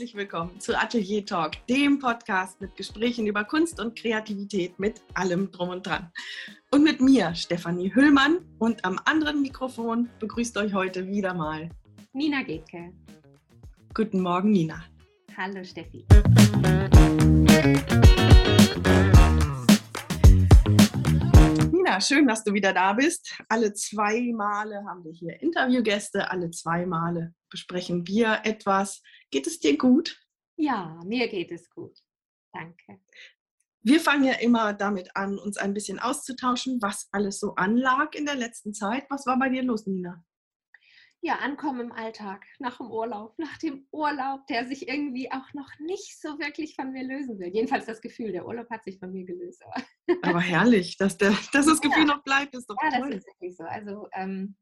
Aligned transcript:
herzlich 0.00 0.16
willkommen 0.16 0.58
zu 0.58 0.74
Atelier 0.74 1.26
Talk, 1.26 1.66
dem 1.66 1.98
Podcast 1.98 2.58
mit 2.58 2.74
Gesprächen 2.74 3.26
über 3.26 3.44
Kunst 3.44 3.78
und 3.78 3.98
Kreativität 3.98 4.78
mit 4.78 5.02
allem 5.12 5.50
drum 5.50 5.68
und 5.68 5.86
dran. 5.86 6.10
Und 6.70 6.84
mit 6.84 7.02
mir, 7.02 7.34
Stefanie 7.34 7.94
Hüllmann, 7.94 8.38
und 8.58 8.82
am 8.86 8.98
anderen 9.04 9.42
Mikrofon 9.42 10.08
begrüßt 10.18 10.56
euch 10.56 10.72
heute 10.72 11.06
wieder 11.06 11.34
mal 11.34 11.68
Nina 12.14 12.42
Getke. 12.42 12.94
Guten 13.92 14.22
Morgen, 14.22 14.52
Nina. 14.52 14.82
Hallo, 15.36 15.62
Steffi. 15.62 16.06
Nina, 21.82 21.98
schön, 21.98 22.28
dass 22.28 22.44
du 22.44 22.52
wieder 22.52 22.74
da 22.74 22.92
bist. 22.92 23.42
Alle 23.48 23.72
zwei 23.72 24.32
Male 24.34 24.84
haben 24.86 25.02
wir 25.02 25.12
hier 25.12 25.40
Interviewgäste, 25.40 26.30
alle 26.30 26.50
zwei 26.50 26.84
Male 26.84 27.34
besprechen 27.48 28.06
wir 28.06 28.40
etwas. 28.44 29.02
Geht 29.30 29.46
es 29.46 29.60
dir 29.60 29.78
gut? 29.78 30.20
Ja, 30.56 31.00
mir 31.06 31.26
geht 31.28 31.50
es 31.50 31.70
gut. 31.70 31.98
Danke. 32.52 33.00
Wir 33.80 33.98
fangen 33.98 34.24
ja 34.24 34.34
immer 34.34 34.74
damit 34.74 35.16
an, 35.16 35.38
uns 35.38 35.56
ein 35.56 35.72
bisschen 35.72 35.98
auszutauschen, 35.98 36.82
was 36.82 37.08
alles 37.12 37.40
so 37.40 37.54
anlag 37.54 38.14
in 38.14 38.26
der 38.26 38.36
letzten 38.36 38.74
Zeit. 38.74 39.06
Was 39.08 39.24
war 39.24 39.38
bei 39.38 39.48
dir 39.48 39.62
los, 39.62 39.86
Nina? 39.86 40.22
Ja, 41.22 41.36
ankommen 41.36 41.80
im 41.80 41.92
Alltag, 41.92 42.46
nach 42.58 42.78
dem 42.78 42.90
Urlaub, 42.90 43.38
nach 43.38 43.58
dem 43.58 43.86
Urlaub, 43.92 44.46
der 44.46 44.66
sich 44.66 44.88
irgendwie 44.88 45.30
auch 45.30 45.52
noch 45.52 45.70
nicht 45.78 46.18
so 46.18 46.38
wirklich 46.38 46.74
von 46.74 46.92
mir 46.92 47.04
lösen 47.04 47.38
will. 47.38 47.48
Jedenfalls 47.48 47.84
das 47.84 48.00
Gefühl, 48.00 48.32
der 48.32 48.46
Urlaub 48.46 48.70
hat 48.70 48.84
sich 48.84 48.98
von 48.98 49.12
mir 49.12 49.24
gelöst. 49.24 49.62
Aber, 49.64 49.84
aber 50.22 50.40
herrlich, 50.40 50.96
dass, 50.96 51.18
der, 51.18 51.30
dass 51.52 51.66
das 51.66 51.80
Gefühl 51.80 52.06
ja. 52.06 52.14
noch 52.14 52.22
bleibt, 52.22 52.54
ist 52.54 52.70
doch 52.70 52.76
ja, 52.82 52.90
toll. 52.90 53.10
Ja, 53.10 53.16
das 53.16 53.18
ist 53.18 53.26
wirklich 53.26 53.56
so. 53.56 53.64
Also 53.64 54.08
ähm, 54.14 54.56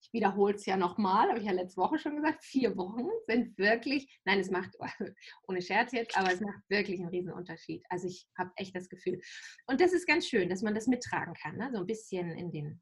ich 0.00 0.12
wiederhole 0.12 0.54
es 0.54 0.66
ja 0.66 0.76
nochmal, 0.76 1.28
habe 1.28 1.38
ich 1.38 1.44
ja 1.44 1.52
letzte 1.52 1.80
Woche 1.80 1.98
schon 1.98 2.16
gesagt, 2.16 2.44
vier 2.44 2.76
Wochen 2.76 3.08
sind 3.26 3.58
wirklich, 3.58 4.20
nein, 4.24 4.38
es 4.38 4.50
macht, 4.50 4.76
ohne 5.48 5.62
Scherz 5.62 5.92
jetzt, 5.92 6.16
aber 6.16 6.32
es 6.32 6.40
macht 6.40 6.62
wirklich 6.68 7.00
einen 7.00 7.08
riesen 7.08 7.32
Unterschied. 7.32 7.84
Also 7.88 8.06
ich 8.06 8.26
habe 8.36 8.50
echt 8.56 8.74
das 8.74 8.88
Gefühl. 8.88 9.20
Und 9.66 9.80
das 9.80 9.92
ist 9.92 10.06
ganz 10.06 10.26
schön, 10.26 10.48
dass 10.48 10.62
man 10.62 10.74
das 10.74 10.86
mittragen 10.86 11.34
kann, 11.34 11.56
ne? 11.56 11.70
so 11.72 11.80
ein 11.80 11.86
bisschen 11.86 12.30
in 12.30 12.50
den 12.50 12.80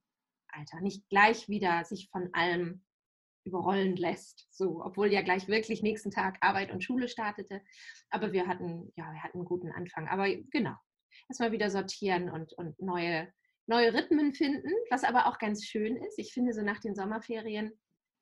Alter. 0.49 0.81
Nicht 0.81 1.09
gleich 1.09 1.49
wieder 1.49 1.85
sich 1.85 2.09
von 2.11 2.29
allem 2.33 2.85
überrollen 3.47 3.97
lässt. 3.97 4.49
So, 4.51 4.83
obwohl 4.85 5.13
ja 5.13 5.23
gleich 5.23 5.49
wirklich 5.49 5.83
nächsten 5.83 6.11
Tag 6.11 6.39
Arbeit 6.41 6.73
und 6.73 6.83
Schule 6.83 7.09
startete. 7.09 7.63
Aber 8.11 8.33
wir 8.33 8.47
hatten, 8.47 8.93
ja, 8.97 9.13
wir 9.13 9.23
hatten 9.23 9.39
einen 9.39 9.47
guten 9.47 9.71
Anfang. 9.71 10.09
Aber 10.09 10.29
genau, 10.51 10.75
erstmal 11.29 11.53
wieder 11.53 11.71
sortieren 11.71 12.31
und, 12.31 12.53
und 12.55 12.81
neue 12.81 13.33
neue 13.67 13.93
Rhythmen 13.93 14.33
finden, 14.33 14.71
was 14.91 15.05
aber 15.05 15.27
auch 15.27 15.39
ganz 15.39 15.65
schön 15.65 15.97
ist. 15.97 16.19
Ich 16.19 16.33
finde 16.33 16.53
so 16.53 16.63
nach 16.63 16.81
den 16.81 16.95
Sommerferien, 16.95 17.73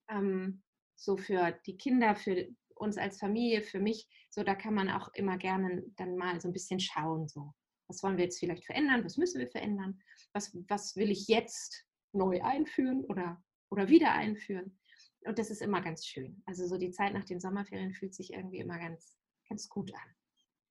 ähm, 0.08 0.62
so 0.96 1.16
für 1.16 1.52
die 1.66 1.76
Kinder, 1.76 2.16
für 2.16 2.48
uns 2.76 2.98
als 2.98 3.18
Familie, 3.18 3.62
für 3.62 3.78
mich, 3.78 4.08
so 4.30 4.42
da 4.42 4.54
kann 4.54 4.74
man 4.74 4.90
auch 4.90 5.12
immer 5.14 5.38
gerne 5.38 5.84
dann 5.96 6.16
mal 6.16 6.40
so 6.40 6.48
ein 6.48 6.52
bisschen 6.52 6.80
schauen, 6.80 7.28
so 7.28 7.52
was 7.88 8.02
wollen 8.02 8.16
wir 8.16 8.24
jetzt 8.24 8.38
vielleicht 8.38 8.64
verändern, 8.64 9.04
was 9.04 9.18
müssen 9.18 9.40
wir 9.40 9.48
verändern, 9.48 10.00
was, 10.32 10.56
was 10.68 10.96
will 10.96 11.10
ich 11.10 11.28
jetzt 11.28 11.84
neu 12.12 12.42
einführen 12.42 13.04
oder, 13.04 13.42
oder 13.70 13.88
wieder 13.88 14.12
einführen. 14.12 14.78
Und 15.24 15.38
das 15.38 15.50
ist 15.50 15.62
immer 15.62 15.80
ganz 15.80 16.06
schön. 16.06 16.42
Also 16.46 16.66
so 16.66 16.76
die 16.76 16.90
Zeit 16.90 17.14
nach 17.14 17.24
den 17.24 17.40
Sommerferien 17.40 17.92
fühlt 17.92 18.14
sich 18.14 18.32
irgendwie 18.32 18.58
immer 18.58 18.78
ganz, 18.78 19.16
ganz 19.48 19.68
gut 19.68 19.92
an. 19.94 20.14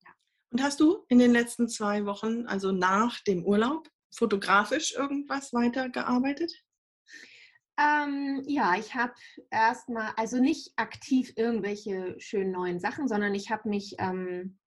Ja. 0.05 0.11
Und 0.51 0.63
hast 0.63 0.79
du 0.79 1.05
in 1.09 1.19
den 1.19 1.31
letzten 1.31 1.67
zwei 1.67 2.05
Wochen, 2.05 2.45
also 2.47 2.71
nach 2.71 3.21
dem 3.21 3.45
Urlaub, 3.45 3.89
fotografisch 4.15 4.93
irgendwas 4.93 5.53
weitergearbeitet? 5.53 6.53
Ähm, 7.79 8.43
ja, 8.45 8.75
ich 8.77 8.93
habe 8.93 9.13
erstmal, 9.49 10.13
also 10.15 10.39
nicht 10.39 10.73
aktiv 10.75 11.33
irgendwelche 11.35 12.15
schönen 12.19 12.51
neuen 12.51 12.79
Sachen, 12.79 13.07
sondern 13.07 13.33
ich 13.33 13.49
habe 13.49 13.67
mich 13.67 13.95
ähm, 13.97 14.59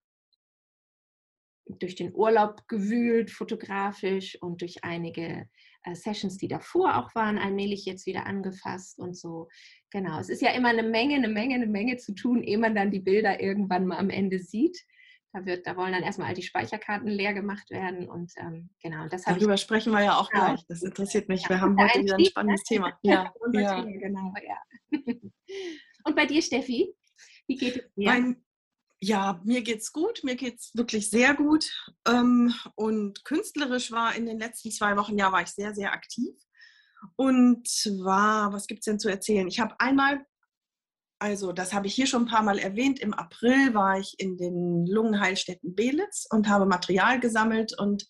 durch 1.66 1.94
den 1.94 2.14
Urlaub 2.14 2.66
gewühlt, 2.66 3.30
fotografisch 3.30 4.40
und 4.40 4.60
durch 4.60 4.82
einige 4.82 5.48
Sessions, 5.94 6.36
die 6.36 6.48
davor 6.48 6.96
auch 6.96 7.14
waren, 7.14 7.38
allmählich 7.38 7.84
jetzt 7.84 8.06
wieder 8.06 8.26
angefasst 8.26 8.98
und 8.98 9.16
so. 9.16 9.48
Genau, 9.90 10.18
es 10.18 10.28
ist 10.28 10.42
ja 10.42 10.50
immer 10.50 10.70
eine 10.70 10.82
Menge, 10.82 11.14
eine 11.16 11.28
Menge, 11.28 11.54
eine 11.54 11.66
Menge 11.66 11.96
zu 11.96 12.14
tun, 12.14 12.42
ehe 12.42 12.58
man 12.58 12.74
dann 12.74 12.90
die 12.90 13.00
Bilder 13.00 13.40
irgendwann 13.40 13.86
mal 13.86 13.98
am 13.98 14.10
Ende 14.10 14.38
sieht. 14.38 14.78
Da, 15.32 15.44
wird, 15.44 15.66
da 15.66 15.76
wollen 15.76 15.92
dann 15.92 16.02
erstmal 16.02 16.28
all 16.28 16.34
die 16.34 16.42
Speicherkarten 16.42 17.08
leer 17.08 17.34
gemacht 17.34 17.70
werden 17.70 18.08
und 18.08 18.32
ähm, 18.38 18.70
genau. 18.82 19.06
Das 19.08 19.24
Darüber 19.24 19.54
ich, 19.54 19.60
sprechen 19.60 19.92
wir 19.92 20.02
ja 20.02 20.18
auch 20.18 20.30
genau. 20.30 20.46
gleich. 20.46 20.60
Das 20.66 20.82
interessiert 20.82 21.28
mich. 21.28 21.42
Ja, 21.42 21.50
wir 21.50 21.60
haben 21.60 21.78
heute 21.78 22.02
wieder 22.02 22.16
ein 22.16 22.24
spannendes 22.24 22.62
Thema. 22.62 22.98
Ja, 23.02 23.32
ja. 23.52 23.82
Thema, 23.82 23.98
genau. 23.98 24.32
Ja. 24.46 24.98
und 26.04 26.16
bei 26.16 26.24
dir, 26.24 26.40
Steffi, 26.40 26.94
wie 27.46 27.56
geht 27.56 27.76
es 27.76 27.92
dir? 27.94 28.06
Mein, 28.06 28.45
ja, 29.00 29.40
mir 29.44 29.62
geht's 29.62 29.92
gut. 29.92 30.24
Mir 30.24 30.36
geht's 30.36 30.72
wirklich 30.74 31.10
sehr 31.10 31.34
gut. 31.34 31.70
Ähm, 32.06 32.54
und 32.74 33.24
künstlerisch 33.24 33.92
war 33.92 34.14
in 34.14 34.26
den 34.26 34.38
letzten 34.38 34.70
zwei 34.70 34.96
Wochen, 34.96 35.18
ja, 35.18 35.32
war 35.32 35.42
ich 35.42 35.48
sehr, 35.48 35.74
sehr 35.74 35.92
aktiv. 35.92 36.34
Und 37.16 37.68
zwar, 37.68 38.52
was 38.52 38.66
gibt 38.66 38.80
es 38.80 38.84
denn 38.86 38.98
zu 38.98 39.08
erzählen? 39.08 39.48
Ich 39.48 39.60
habe 39.60 39.78
einmal 39.78 40.24
also, 41.18 41.52
das 41.52 41.72
habe 41.72 41.86
ich 41.86 41.94
hier 41.94 42.06
schon 42.06 42.24
ein 42.24 42.28
paar 42.28 42.42
Mal 42.42 42.58
erwähnt. 42.58 43.00
Im 43.00 43.14
April 43.14 43.72
war 43.72 43.98
ich 43.98 44.14
in 44.18 44.36
den 44.36 44.86
Lungenheilstätten 44.86 45.74
Belitz 45.74 46.26
und 46.30 46.48
habe 46.48 46.66
Material 46.66 47.20
gesammelt 47.20 47.78
und 47.78 48.06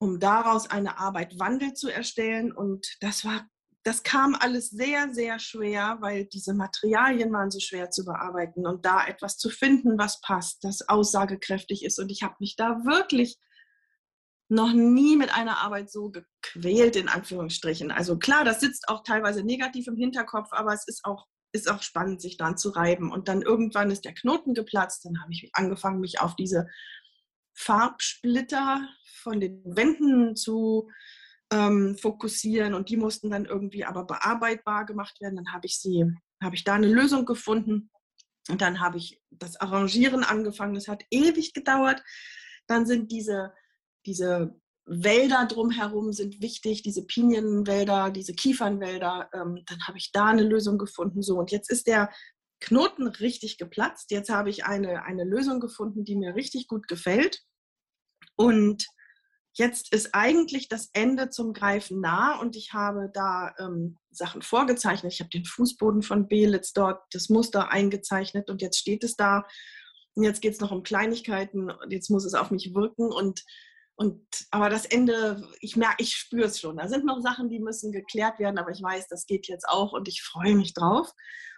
um 0.00 0.18
daraus 0.18 0.68
eine 0.68 0.98
Arbeit 0.98 1.38
Wandel 1.38 1.74
zu 1.74 1.88
erstellen. 1.88 2.50
Und 2.50 2.96
das 3.00 3.24
war, 3.24 3.46
das 3.82 4.02
kam 4.02 4.36
alles 4.38 4.70
sehr, 4.70 5.12
sehr 5.12 5.38
schwer, 5.38 5.98
weil 6.00 6.26
diese 6.26 6.54
Materialien 6.54 7.32
waren 7.32 7.50
so 7.50 7.60
schwer 7.60 7.90
zu 7.90 8.04
bearbeiten 8.04 8.66
und 8.66 8.84
da 8.84 9.06
etwas 9.06 9.38
zu 9.38 9.48
finden, 9.48 9.98
was 9.98 10.20
passt, 10.20 10.64
das 10.64 10.88
aussagekräftig 10.88 11.84
ist. 11.84 11.98
Und 11.98 12.10
ich 12.10 12.22
habe 12.22 12.34
mich 12.40 12.56
da 12.56 12.84
wirklich 12.84 13.38
noch 14.48 14.72
nie 14.72 15.16
mit 15.16 15.32
einer 15.34 15.58
Arbeit 15.58 15.90
so 15.90 16.10
gequält, 16.10 16.96
in 16.96 17.08
Anführungsstrichen. 17.08 17.90
Also 17.90 18.18
klar, 18.18 18.44
das 18.44 18.60
sitzt 18.60 18.88
auch 18.88 19.02
teilweise 19.02 19.44
negativ 19.44 19.86
im 19.86 19.96
Hinterkopf, 19.96 20.48
aber 20.52 20.74
es 20.74 20.86
ist 20.86 21.04
auch 21.04 21.26
ist 21.52 21.70
auch 21.70 21.82
spannend, 21.82 22.20
sich 22.20 22.36
dran 22.36 22.56
zu 22.56 22.70
reiben. 22.70 23.10
Und 23.10 23.26
dann 23.26 23.42
irgendwann 23.42 23.90
ist 23.90 24.04
der 24.04 24.14
Knoten 24.14 24.54
geplatzt. 24.54 25.04
Dann 25.04 25.20
habe 25.20 25.32
ich 25.32 25.50
angefangen, 25.52 25.98
mich 25.98 26.20
auf 26.20 26.36
diese 26.36 26.68
Farbsplitter 27.54 28.88
von 29.22 29.40
den 29.40 29.62
Wänden 29.64 30.36
zu 30.36 30.88
ähm, 31.52 31.96
fokussieren. 31.96 32.74
Und 32.74 32.88
die 32.88 32.96
mussten 32.96 33.30
dann 33.30 33.44
irgendwie 33.44 33.84
aber 33.84 34.04
bearbeitbar 34.04 34.86
gemacht 34.86 35.20
werden. 35.20 35.36
Dann 35.36 35.52
habe 35.52 35.66
ich 35.66 35.78
sie, 35.78 36.04
habe 36.42 36.54
ich 36.54 36.64
da 36.64 36.74
eine 36.74 36.88
Lösung 36.88 37.24
gefunden. 37.24 37.90
Und 38.48 38.60
dann 38.60 38.80
habe 38.80 38.98
ich 38.98 39.20
das 39.30 39.56
Arrangieren 39.60 40.24
angefangen. 40.24 40.74
Das 40.74 40.88
hat 40.88 41.04
ewig 41.10 41.52
gedauert. 41.52 42.02
Dann 42.66 42.86
sind 42.86 43.10
diese, 43.12 43.52
diese 44.06 44.60
Wälder 44.86 45.46
drumherum 45.46 46.12
sind 46.12 46.40
wichtig, 46.40 46.82
diese 46.82 47.06
Pinienwälder, 47.06 48.10
diese 48.10 48.34
Kiefernwälder. 48.34 49.30
Ähm, 49.32 49.62
dann 49.66 49.86
habe 49.86 49.98
ich 49.98 50.10
da 50.12 50.26
eine 50.26 50.42
Lösung 50.42 50.78
gefunden. 50.78 51.22
So, 51.22 51.38
und 51.38 51.50
jetzt 51.52 51.70
ist 51.70 51.86
der 51.86 52.10
Knoten 52.60 53.06
richtig 53.06 53.56
geplatzt. 53.58 54.10
Jetzt 54.10 54.30
habe 54.30 54.50
ich 54.50 54.64
eine, 54.64 55.04
eine 55.04 55.24
Lösung 55.24 55.60
gefunden, 55.60 56.04
die 56.04 56.16
mir 56.16 56.34
richtig 56.34 56.66
gut 56.66 56.88
gefällt. 56.88 57.40
Und 58.36 58.86
jetzt 59.54 59.92
ist 59.92 60.14
eigentlich 60.14 60.68
das 60.68 60.90
Ende 60.92 61.30
zum 61.30 61.52
Greifen 61.52 62.00
nah 62.00 62.38
und 62.40 62.56
ich 62.56 62.72
habe 62.72 63.10
da 63.12 63.54
ähm, 63.58 63.98
Sachen 64.10 64.42
vorgezeichnet. 64.42 65.12
Ich 65.12 65.20
habe 65.20 65.30
den 65.30 65.44
Fußboden 65.44 66.02
von 66.02 66.28
Belitz 66.28 66.72
dort, 66.72 67.02
das 67.12 67.28
Muster 67.28 67.70
eingezeichnet 67.70 68.50
und 68.50 68.62
jetzt 68.62 68.78
steht 68.78 69.04
es 69.04 69.16
da. 69.16 69.46
Und 70.14 70.24
jetzt 70.24 70.40
geht 70.40 70.54
es 70.54 70.60
noch 70.60 70.72
um 70.72 70.82
Kleinigkeiten 70.82 71.70
und 71.70 71.92
jetzt 71.92 72.10
muss 72.10 72.24
es 72.24 72.34
auf 72.34 72.50
mich 72.50 72.74
wirken 72.74 73.12
und 73.12 73.44
und, 74.00 74.24
aber 74.50 74.70
das 74.70 74.86
Ende, 74.86 75.46
ich 75.60 75.76
merke, 75.76 75.96
ich 75.98 76.16
spüre 76.16 76.46
es 76.46 76.58
schon. 76.58 76.78
Da 76.78 76.88
sind 76.88 77.04
noch 77.04 77.20
Sachen, 77.20 77.50
die 77.50 77.58
müssen 77.58 77.92
geklärt 77.92 78.38
werden, 78.38 78.56
aber 78.56 78.70
ich 78.70 78.80
weiß, 78.80 79.08
das 79.08 79.26
geht 79.26 79.46
jetzt 79.46 79.68
auch 79.68 79.92
und 79.92 80.08
ich 80.08 80.22
freue 80.22 80.54
mich 80.54 80.72
drauf. 80.72 81.12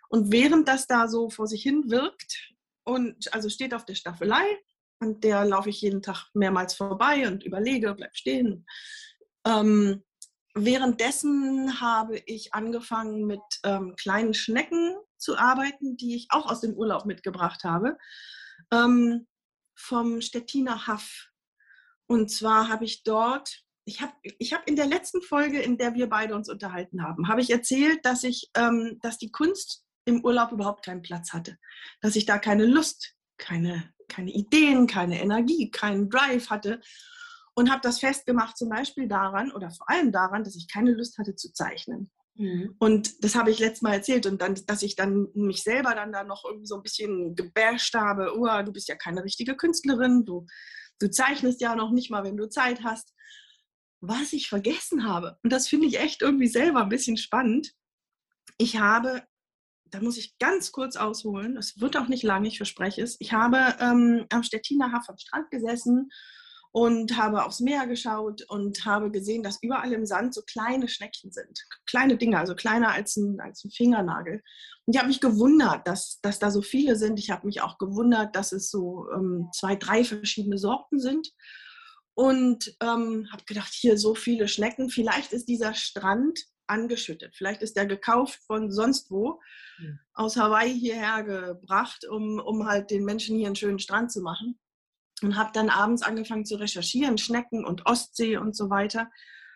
Und 0.08 0.32
während 0.32 0.67
das 0.67 0.88
da 0.88 1.06
so 1.06 1.31
vor 1.31 1.46
sich 1.46 1.62
hin 1.62 1.84
wirkt 1.87 2.52
und 2.82 3.32
also 3.32 3.49
steht 3.49 3.75
auf 3.75 3.84
der 3.84 3.94
Staffelei 3.94 4.43
und 5.02 5.25
der 5.25 5.44
laufe 5.44 5.70
ich 5.70 5.81
jeden 5.81 6.02
Tag 6.02 6.28
mehrmals 6.34 6.75
vorbei 6.75 7.26
und 7.26 7.44
überlege, 7.44 7.94
bleib 7.94 8.16
stehen. 8.16 8.66
Ähm, 9.46 10.02
währenddessen 10.54 11.81
habe 11.81 12.19
ich 12.26 12.54
angefangen 12.54 13.26
mit 13.26 13.40
ähm, 13.64 13.94
kleinen 13.96 14.34
Schnecken 14.34 14.96
zu 15.19 15.37
arbeiten, 15.37 15.96
die 15.96 16.16
ich 16.16 16.28
auch 16.31 16.46
aus 16.46 16.60
dem 16.60 16.75
Urlaub 16.75 17.04
mitgebracht 17.04 17.64
habe. 17.64 17.99
Ähm, 18.72 19.26
vom 19.76 20.20
Stettiner 20.20 20.87
Haff 20.87 21.32
und 22.12 22.31
zwar 22.31 22.69
habe 22.69 22.84
ich 22.84 23.05
dort, 23.05 23.62
ich 23.87 24.02
habe 24.02 24.12
ich 24.22 24.52
hab 24.52 24.69
in 24.69 24.76
der 24.76 24.87
letzten 24.87 25.22
Folge, 25.22 25.60
in 25.60 25.78
der 25.78 25.94
wir 25.94 26.08
beide 26.10 26.34
uns 26.34 26.50
unterhalten 26.50 27.02
haben, 27.02 27.28
habe 27.28 27.40
ich 27.40 27.48
erzählt, 27.48 28.05
dass 28.05 28.22
ich, 28.22 28.50
ähm, 28.55 28.98
dass 29.00 29.16
die 29.16 29.31
Kunst 29.31 29.84
im 30.05 30.22
Urlaub 30.22 30.52
überhaupt 30.52 30.84
keinen 30.84 31.00
Platz 31.00 31.32
hatte. 31.32 31.56
Dass 32.02 32.14
ich 32.14 32.26
da 32.26 32.38
keine 32.38 32.66
Lust, 32.66 33.14
keine, 33.38 33.93
keine 34.12 34.31
Ideen, 34.31 34.87
keine 34.87 35.20
Energie, 35.20 35.70
keinen 35.70 36.11
Drive 36.11 36.50
hatte. 36.50 36.81
Und 37.55 37.70
habe 37.70 37.81
das 37.82 37.99
festgemacht 37.99 38.56
zum 38.56 38.70
Beispiel 38.70 39.09
daran 39.09 39.53
oder 39.53 39.70
vor 39.70 39.88
allem 39.91 40.11
daran, 40.11 40.43
dass 40.43 40.56
ich 40.56 40.69
keine 40.73 40.93
Lust 40.93 41.19
hatte 41.19 41.35
zu 41.35 41.53
zeichnen. 41.53 42.11
Mhm. 42.37 42.76
Und 42.79 43.23
das 43.23 43.35
habe 43.35 43.50
ich 43.50 43.59
letztes 43.59 43.82
Mal 43.82 43.94
erzählt 43.94 44.26
und 44.26 44.41
dann, 44.41 44.55
dass 44.67 44.82
ich 44.82 44.97
dann 44.97 45.29
mich 45.35 45.62
selber 45.62 45.94
dann 45.94 46.12
da 46.12 46.25
noch 46.25 46.44
irgendwie 46.44 46.67
so 46.67 46.76
ein 46.76 46.82
bisschen 46.82 47.35
gebasht 47.35 47.94
habe, 47.94 48.32
oh, 48.37 48.62
du 48.62 48.73
bist 48.73 48.88
ja 48.88 48.97
keine 48.97 49.23
richtige 49.23 49.55
Künstlerin, 49.55 50.25
du, 50.25 50.47
du 50.99 51.11
zeichnest 51.11 51.61
ja 51.61 51.76
noch 51.76 51.91
nicht 51.91 52.11
mal, 52.11 52.25
wenn 52.25 52.37
du 52.37 52.49
Zeit 52.49 52.82
hast. 52.82 53.12
Was 54.00 54.32
ich 54.32 54.49
vergessen 54.49 55.05
habe, 55.06 55.38
und 55.44 55.53
das 55.53 55.69
finde 55.69 55.87
ich 55.87 56.00
echt 56.00 56.23
irgendwie 56.23 56.49
selber 56.49 56.82
ein 56.82 56.88
bisschen 56.88 57.17
spannend, 57.17 57.73
ich 58.58 58.79
habe, 58.79 59.23
da 59.93 60.00
muss 60.00 60.17
ich 60.17 60.37
ganz 60.39 60.73
kurz 60.73 60.97
ausholen, 60.97 61.56
es 61.56 61.81
wird 61.81 61.97
auch 61.97 62.09
nicht 62.09 62.25
lange, 62.25 62.49
ich 62.49 62.56
verspreche 62.56 63.03
es, 63.03 63.17
ich 63.21 63.33
habe 63.33 63.77
ähm, 63.79 64.27
am 64.31 64.43
Stettiner 64.43 64.91
Haff 64.91 65.09
am 65.09 65.19
Strand 65.19 65.50
gesessen 65.50 66.11
und 66.73 67.19
habe 67.19 67.44
aufs 67.44 67.61
Meer 67.61 67.87
geschaut 67.87 68.43
und 68.49 68.87
habe 68.87 69.11
gesehen, 69.11 69.43
dass 69.43 69.62
überall 69.62 69.93
im 69.93 70.06
Sand 70.06 70.33
so 70.33 70.41
kleine 70.43 70.89
Schneckchen 70.89 71.31
sind. 71.31 71.67
Kleine 71.87 72.17
Dinge, 72.17 72.39
also 72.39 72.55
kleiner 72.55 72.93
als 72.93 73.17
ein, 73.17 73.41
als 73.41 73.62
ein 73.62 73.71
Fingernagel. 73.71 74.43
Und 74.87 74.94
ich 74.94 74.99
habe 74.99 75.09
mich 75.09 75.21
gewundert, 75.21 75.87
dass, 75.87 76.19
dass 76.23 76.39
da 76.39 76.50
so 76.50 76.62
viele 76.62 76.97
sind. 76.97 77.19
Ich 77.19 77.31
habe 77.31 77.47
mich 77.47 77.61
auch 77.61 77.77
gewundert, 77.77 78.35
dass 78.35 78.53
es 78.53 78.71
so 78.71 79.06
ähm, 79.15 79.50
zwei, 79.55 79.77
drei 79.77 80.03
verschiedene 80.03 80.56
Sorten 80.56 80.99
sind. 80.99 81.31
Und 82.15 82.75
ähm, 82.81 83.29
habe 83.31 83.44
gedacht, 83.44 83.73
hier 83.75 83.99
so 83.99 84.15
viele 84.15 84.49
Schnecken. 84.49 84.89
Vielleicht 84.89 85.33
ist 85.35 85.49
dieser 85.49 85.75
Strand 85.75 86.41
angeschüttet. 86.72 87.36
Vielleicht 87.36 87.62
ist 87.62 87.76
der 87.76 87.86
gekauft 87.86 88.40
von 88.46 88.70
sonst 88.72 89.10
wo, 89.10 89.40
mhm. 89.78 89.98
aus 90.14 90.36
Hawaii 90.36 90.72
hierher 90.72 91.22
gebracht, 91.22 92.06
um, 92.08 92.40
um 92.40 92.66
halt 92.66 92.90
den 92.90 93.04
Menschen 93.04 93.36
hier 93.36 93.46
einen 93.46 93.56
schönen 93.56 93.78
Strand 93.78 94.10
zu 94.10 94.22
machen 94.22 94.58
und 95.22 95.36
habe 95.36 95.50
dann 95.52 95.69
abends 95.69 96.02
angefangen 96.02 96.44
zu 96.44 96.56
recherchieren, 96.56 97.19
Schnecken 97.19 97.64
und 97.64 97.86
Ostsee 97.86 98.36
und 98.36 98.56
so 98.56 98.70
weiter. 98.70 99.10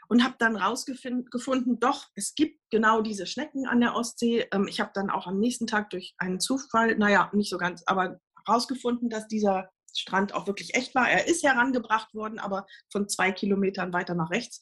Und 0.09 0.23
habe 0.23 0.37
dann 0.39 0.55
rausgefunden, 0.55 1.81
doch, 1.81 2.07
es 2.15 2.37
gibt 2.37 2.61
genau 2.71 3.03
diese 3.03 3.27
Schnecken 3.27 3.67
an 3.67 3.81
der 3.81 3.97
Ostsee. 3.97 4.47
Ähm, 4.53 4.69
ich 4.69 4.79
habe 4.79 4.93
dann 4.95 5.11
auch 5.11 5.27
am 5.27 5.41
nächsten 5.41 5.67
Tag 5.67 5.91
durch 5.91 6.15
einen 6.19 6.39
Zufall, 6.39 6.97
naja, 6.97 7.29
nicht 7.35 7.51
so 7.51 7.59
ganz, 7.59 7.83
aber 7.87 8.21
rausgefunden, 8.49 9.11
dass 9.11 9.27
dieser 9.27 9.69
Strand 9.99 10.35
auch 10.35 10.47
wirklich 10.47 10.75
echt 10.75 10.95
war. 10.95 11.09
Er 11.09 11.27
ist 11.27 11.43
herangebracht 11.43 12.15
worden, 12.15 12.39
aber 12.39 12.67
von 12.91 13.09
zwei 13.09 13.33
Kilometern 13.33 13.93
weiter 13.93 14.15
nach 14.15 14.31
rechts. 14.31 14.61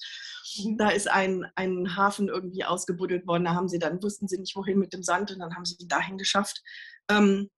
Mhm. 0.59 0.79
Da 0.79 0.91
ist 0.91 1.11
ein, 1.11 1.47
ein 1.55 1.97
Hafen 1.97 2.29
irgendwie 2.29 2.65
ausgebuddelt 2.65 3.27
worden. 3.27 3.45
Da 3.45 3.55
haben 3.55 3.69
sie 3.69 3.79
dann, 3.79 4.03
wussten 4.03 4.29
sie 4.29 4.39
nicht, 4.39 4.57
wohin 4.57 4.79
mit 4.79 4.93
dem 4.93 5.03
Sand 5.03 5.31
und 5.31 5.39
dann 5.39 5.55
haben 5.55 5.65
sie 5.65 5.77
ihn 5.79 5.89
dahin 5.89 6.19
geschafft. 6.19 6.63
Ähm, 7.11 7.51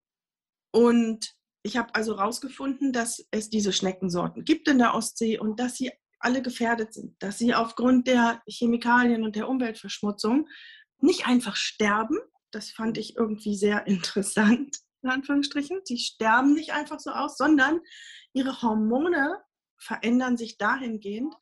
und 0.73 1.35
ich 1.63 1.77
habe 1.77 1.95
also 1.95 2.17
herausgefunden, 2.17 2.93
dass 2.93 3.27
es 3.31 3.51
diese 3.51 3.73
Schneckensorten 3.73 4.45
gibt 4.45 4.69
in 4.69 4.79
der 4.79 4.95
Ostsee 4.95 5.39
und 5.39 5.59
dass 5.59 5.77
sie 5.77 5.91
alle 6.19 6.43
gefährdet 6.43 6.95
sind, 6.95 7.17
dass 7.19 7.39
sie 7.39 7.55
aufgrund 7.55 8.07
der 8.07 8.43
Chemikalien 8.49 9.25
und 9.25 9.37
der 9.37 9.49
Umweltverschmutzung 9.49 10.49
nicht 11.01 11.27
einfach 11.27 11.57
sterben. 11.57 12.19
Das 12.51 12.71
fand 12.71 12.99
ich 12.99 13.17
irgendwie 13.17 13.57
sehr 13.57 13.87
interessant, 13.89 14.77
in 15.03 15.11
Anführungsstrichen. 15.11 15.81
Sie 15.85 15.99
sterben 15.99 16.55
nicht 16.55 16.73
einfach 16.73 17.01
so 17.01 17.11
aus, 17.11 17.37
sondern 17.37 17.81
ihre 18.33 18.63
Hormone 18.63 19.39
verändern 19.79 20.37
sich 20.37 20.59
dahingehend, 20.59 21.35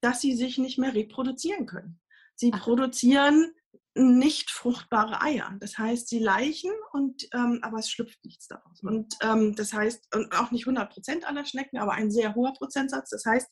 dass 0.00 0.20
sie 0.20 0.34
sich 0.34 0.58
nicht 0.58 0.78
mehr 0.78 0.94
reproduzieren 0.94 1.66
können. 1.66 2.00
Sie 2.34 2.50
Ach. 2.52 2.60
produzieren 2.60 3.52
nicht 3.94 4.50
fruchtbare 4.50 5.22
Eier. 5.22 5.56
Das 5.60 5.78
heißt, 5.78 6.08
sie 6.08 6.18
leichen, 6.18 6.72
und, 6.92 7.26
ähm, 7.32 7.60
aber 7.62 7.78
es 7.78 7.90
schlüpft 7.90 8.22
nichts 8.24 8.46
daraus. 8.46 8.82
Und 8.82 9.14
ähm, 9.22 9.54
das 9.56 9.72
heißt, 9.72 10.14
und 10.14 10.32
auch 10.34 10.50
nicht 10.50 10.66
100 10.66 10.92
Prozent 10.92 11.26
aller 11.26 11.46
Schnecken, 11.46 11.78
aber 11.78 11.92
ein 11.92 12.10
sehr 12.10 12.34
hoher 12.34 12.52
Prozentsatz. 12.52 13.10
Das 13.10 13.24
heißt, 13.24 13.48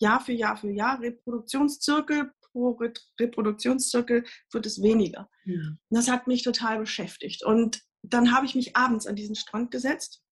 Jahr 0.00 0.20
für 0.20 0.32
Jahr 0.32 0.56
für 0.56 0.70
Jahr, 0.70 1.00
Reproduktionszirkel 1.00 2.30
pro 2.40 2.78
Reproduktionszirkel 3.20 4.24
wird 4.52 4.66
es 4.66 4.80
weniger. 4.82 5.28
Ja. 5.44 5.60
Das 5.90 6.08
hat 6.08 6.28
mich 6.28 6.44
total 6.44 6.78
beschäftigt. 6.78 7.44
Und 7.44 7.82
dann 8.02 8.32
habe 8.34 8.46
ich 8.46 8.54
mich 8.54 8.76
abends 8.76 9.06
an 9.06 9.16
diesen 9.16 9.34
Strand 9.34 9.70
gesetzt 9.70 10.22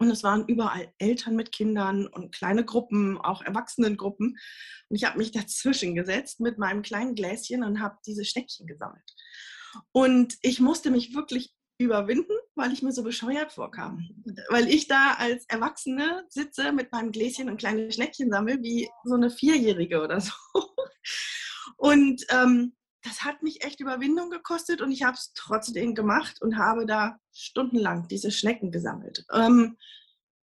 und 0.00 0.10
es 0.10 0.22
waren 0.22 0.46
überall 0.46 0.90
Eltern 0.98 1.36
mit 1.36 1.52
Kindern 1.52 2.06
und 2.06 2.34
kleine 2.34 2.64
Gruppen, 2.64 3.18
auch 3.18 3.42
Erwachsenengruppen. 3.42 4.28
Und 4.88 4.96
ich 4.96 5.04
habe 5.04 5.18
mich 5.18 5.30
dazwischen 5.30 5.94
gesetzt 5.94 6.40
mit 6.40 6.56
meinem 6.56 6.80
kleinen 6.80 7.14
Gläschen 7.14 7.62
und 7.62 7.80
habe 7.80 7.98
diese 8.06 8.24
Schneckchen 8.24 8.66
gesammelt. 8.66 9.14
Und 9.92 10.38
ich 10.40 10.58
musste 10.58 10.90
mich 10.90 11.14
wirklich 11.14 11.54
überwinden, 11.76 12.32
weil 12.54 12.72
ich 12.72 12.82
mir 12.82 12.92
so 12.92 13.02
bescheuert 13.02 13.52
vorkam. 13.52 14.08
Weil 14.48 14.68
ich 14.68 14.88
da 14.88 15.16
als 15.18 15.44
Erwachsene 15.48 16.24
sitze 16.30 16.72
mit 16.72 16.92
meinem 16.92 17.12
Gläschen 17.12 17.50
und 17.50 17.58
kleine 17.58 17.92
Schneckchen 17.92 18.30
sammle, 18.30 18.62
wie 18.62 18.88
so 19.04 19.16
eine 19.16 19.30
Vierjährige 19.30 20.02
oder 20.02 20.20
so. 20.20 20.32
Und 21.76 22.24
ähm, 22.30 22.74
das 23.02 23.24
hat 23.24 23.42
mich 23.42 23.64
echt 23.64 23.80
Überwindung 23.80 24.30
gekostet 24.30 24.82
und 24.82 24.92
ich 24.92 25.02
habe 25.02 25.14
es 25.14 25.32
trotzdem 25.34 25.94
gemacht 25.94 26.42
und 26.42 26.58
habe 26.58 26.86
da 26.86 27.18
stundenlang 27.32 28.08
diese 28.08 28.30
Schnecken 28.30 28.70
gesammelt. 28.70 29.24
Ähm, 29.32 29.76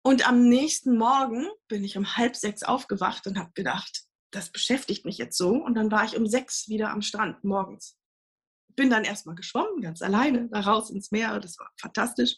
und 0.03 0.27
am 0.27 0.49
nächsten 0.49 0.97
Morgen 0.97 1.47
bin 1.69 1.85
ich 1.85 1.99
um 1.99 2.17
halb 2.17 2.37
sechs 2.37 2.63
aufgewacht 2.63 3.27
und 3.27 3.39
habe 3.39 3.51
gedacht, 3.55 4.05
das 4.31 4.51
beschäftigt 4.51 5.05
mich 5.05 5.19
jetzt 5.19 5.37
so. 5.37 5.51
Und 5.51 5.75
dann 5.75 5.91
war 5.91 6.05
ich 6.05 6.17
um 6.17 6.27
sechs 6.27 6.69
wieder 6.69 6.91
am 6.91 7.03
Strand 7.03 7.45
morgens. 7.45 7.99
Bin 8.77 8.89
dann 8.89 9.05
erstmal 9.05 9.35
geschwommen, 9.35 9.83
ganz 9.83 10.01
alleine, 10.01 10.49
da 10.49 10.61
raus 10.61 10.91
ins 10.91 11.11
Meer. 11.11 11.39
Das 11.41 11.59
war 11.59 11.71
fantastisch 11.79 12.37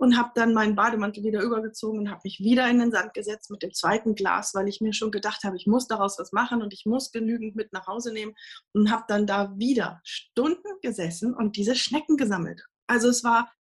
und 0.00 0.16
habe 0.16 0.30
dann 0.34 0.54
meinen 0.54 0.76
Bademantel 0.76 1.22
wieder 1.22 1.42
übergezogen 1.42 1.98
und 1.98 2.10
habe 2.10 2.22
mich 2.24 2.38
wieder 2.40 2.66
in 2.70 2.78
den 2.78 2.90
Sand 2.90 3.12
gesetzt 3.12 3.50
mit 3.50 3.62
dem 3.62 3.74
zweiten 3.74 4.14
Glas, 4.14 4.54
weil 4.54 4.66
ich 4.66 4.80
mir 4.80 4.94
schon 4.94 5.10
gedacht 5.10 5.44
habe, 5.44 5.58
ich 5.58 5.66
muss 5.66 5.88
daraus 5.88 6.18
was 6.18 6.32
machen 6.32 6.62
und 6.62 6.72
ich 6.72 6.86
muss 6.86 7.12
genügend 7.12 7.54
mit 7.54 7.74
nach 7.74 7.86
Hause 7.86 8.10
nehmen 8.10 8.34
und 8.72 8.90
habe 8.90 9.04
dann 9.08 9.26
da 9.26 9.52
wieder 9.58 10.00
Stunden 10.02 10.68
gesessen 10.80 11.34
und 11.34 11.56
diese 11.56 11.76
Schnecken 11.76 12.16
gesammelt. 12.16 12.64
Also 12.86 13.10
es 13.10 13.22
war 13.24 13.52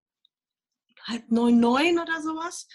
halb 1.04 1.30
neun, 1.30 1.60
neun 1.60 2.00
oder 2.00 2.22
sowas, 2.22 2.70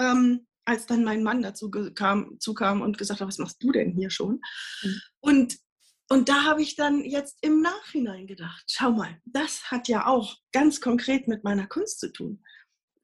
ähm, 0.00 0.46
als 0.64 0.86
dann 0.86 1.02
mein 1.02 1.24
Mann 1.24 1.42
dazu 1.42 1.72
kam, 1.96 2.38
zukam 2.38 2.82
und 2.82 2.98
gesagt 2.98 3.20
hat, 3.20 3.26
was 3.26 3.38
machst 3.38 3.60
du 3.60 3.72
denn 3.72 3.90
hier 3.90 4.10
schon? 4.10 4.40
Mhm. 4.82 5.00
Und 5.20 5.58
und 6.10 6.30
da 6.30 6.44
habe 6.44 6.62
ich 6.62 6.74
dann 6.74 7.04
jetzt 7.04 7.36
im 7.42 7.60
Nachhinein 7.60 8.26
gedacht, 8.26 8.64
schau 8.66 8.92
mal, 8.92 9.20
das 9.26 9.70
hat 9.70 9.88
ja 9.88 10.06
auch 10.06 10.36
ganz 10.52 10.80
konkret 10.80 11.28
mit 11.28 11.44
meiner 11.44 11.66
Kunst 11.66 12.00
zu 12.00 12.10
tun 12.10 12.42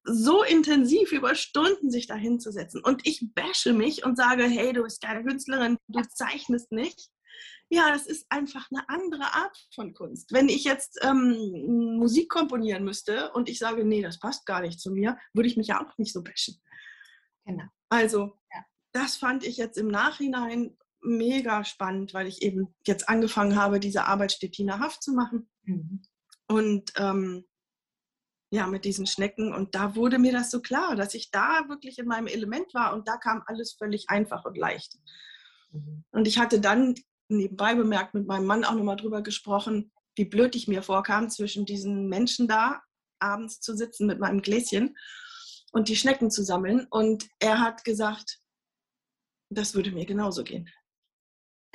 so 0.04 0.42
intensiv 0.42 1.12
über 1.12 1.34
Stunden 1.34 1.90
sich 1.90 2.06
da 2.06 2.14
hinzusetzen 2.14 2.82
und 2.84 3.06
ich 3.06 3.26
bashe 3.34 3.72
mich 3.72 4.04
und 4.04 4.16
sage, 4.16 4.44
hey, 4.44 4.72
du 4.72 4.82
bist 4.82 5.02
keine 5.02 5.24
Künstlerin, 5.24 5.78
du 5.88 6.02
zeichnest 6.02 6.72
nicht. 6.72 7.08
Ja, 7.70 7.90
das 7.90 8.06
ist 8.06 8.26
einfach 8.28 8.68
eine 8.70 8.88
andere 8.88 9.34
Art 9.34 9.56
von 9.74 9.94
Kunst. 9.94 10.32
Wenn 10.32 10.48
ich 10.48 10.64
jetzt 10.64 10.98
ähm, 11.02 11.96
Musik 11.98 12.28
komponieren 12.28 12.84
müsste 12.84 13.32
und 13.32 13.48
ich 13.48 13.58
sage, 13.58 13.84
nee, 13.84 14.02
das 14.02 14.20
passt 14.20 14.46
gar 14.46 14.60
nicht 14.60 14.78
zu 14.78 14.92
mir, 14.92 15.18
würde 15.32 15.48
ich 15.48 15.56
mich 15.56 15.68
ja 15.68 15.84
auch 15.84 15.96
nicht 15.96 16.12
so 16.12 16.22
bashen. 16.22 16.60
Genau. 17.46 17.64
Also, 17.88 18.38
ja. 18.52 18.64
das 18.92 19.16
fand 19.16 19.44
ich 19.44 19.56
jetzt 19.56 19.78
im 19.78 19.88
Nachhinein 19.88 20.76
mega 21.00 21.64
spannend, 21.64 22.14
weil 22.14 22.26
ich 22.26 22.42
eben 22.42 22.74
jetzt 22.86 23.08
angefangen 23.08 23.56
habe, 23.56 23.80
diese 23.80 24.04
Arbeit 24.04 24.32
stettinerhaft 24.32 25.02
zu 25.02 25.12
machen. 25.12 25.48
Mhm. 25.62 26.02
Und 26.48 26.92
ähm, 26.96 27.44
ja, 28.54 28.68
mit 28.68 28.84
diesen 28.84 29.06
Schnecken. 29.06 29.52
Und 29.52 29.74
da 29.74 29.96
wurde 29.96 30.20
mir 30.20 30.32
das 30.32 30.50
so 30.50 30.60
klar, 30.60 30.94
dass 30.94 31.14
ich 31.14 31.32
da 31.32 31.64
wirklich 31.68 31.98
in 31.98 32.06
meinem 32.06 32.28
Element 32.28 32.72
war 32.72 32.94
und 32.94 33.08
da 33.08 33.16
kam 33.16 33.42
alles 33.46 33.72
völlig 33.72 34.10
einfach 34.10 34.44
und 34.44 34.56
leicht. 34.56 34.96
Mhm. 35.72 36.04
Und 36.12 36.28
ich 36.28 36.38
hatte 36.38 36.60
dann 36.60 36.94
nebenbei 37.28 37.74
bemerkt 37.74 38.14
mit 38.14 38.28
meinem 38.28 38.46
Mann 38.46 38.64
auch 38.64 38.74
nochmal 38.74 38.96
drüber 38.96 39.22
gesprochen, 39.22 39.90
wie 40.14 40.24
blöd 40.24 40.54
ich 40.54 40.68
mir 40.68 40.82
vorkam, 40.82 41.28
zwischen 41.30 41.66
diesen 41.66 42.08
Menschen 42.08 42.46
da 42.46 42.80
abends 43.18 43.60
zu 43.60 43.76
sitzen 43.76 44.06
mit 44.06 44.20
meinem 44.20 44.40
Gläschen 44.40 44.96
und 45.72 45.88
die 45.88 45.96
Schnecken 45.96 46.30
zu 46.30 46.44
sammeln. 46.44 46.86
Und 46.90 47.26
er 47.40 47.58
hat 47.60 47.82
gesagt, 47.82 48.38
das 49.50 49.74
würde 49.74 49.90
mir 49.90 50.06
genauso 50.06 50.44
gehen. 50.44 50.70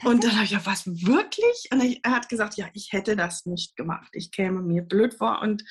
Und 0.03 0.24
dann 0.24 0.36
habe 0.36 0.46
ich 0.46 0.51
ja, 0.51 0.65
was 0.65 0.86
wirklich? 0.88 1.68
Und 1.72 2.00
er 2.03 2.12
hat 2.12 2.29
gesagt, 2.29 2.56
ja, 2.56 2.68
ich 2.74 2.94
hätte 2.94 3.15
das 3.15 3.46
nicht 3.46 3.75
gemacht. 3.75 4.10
Ich 4.13 4.32
käme 4.32 4.62
mir 4.62 4.82
blöd 4.82 5.13
vor. 5.13 5.41
Und 5.41 5.63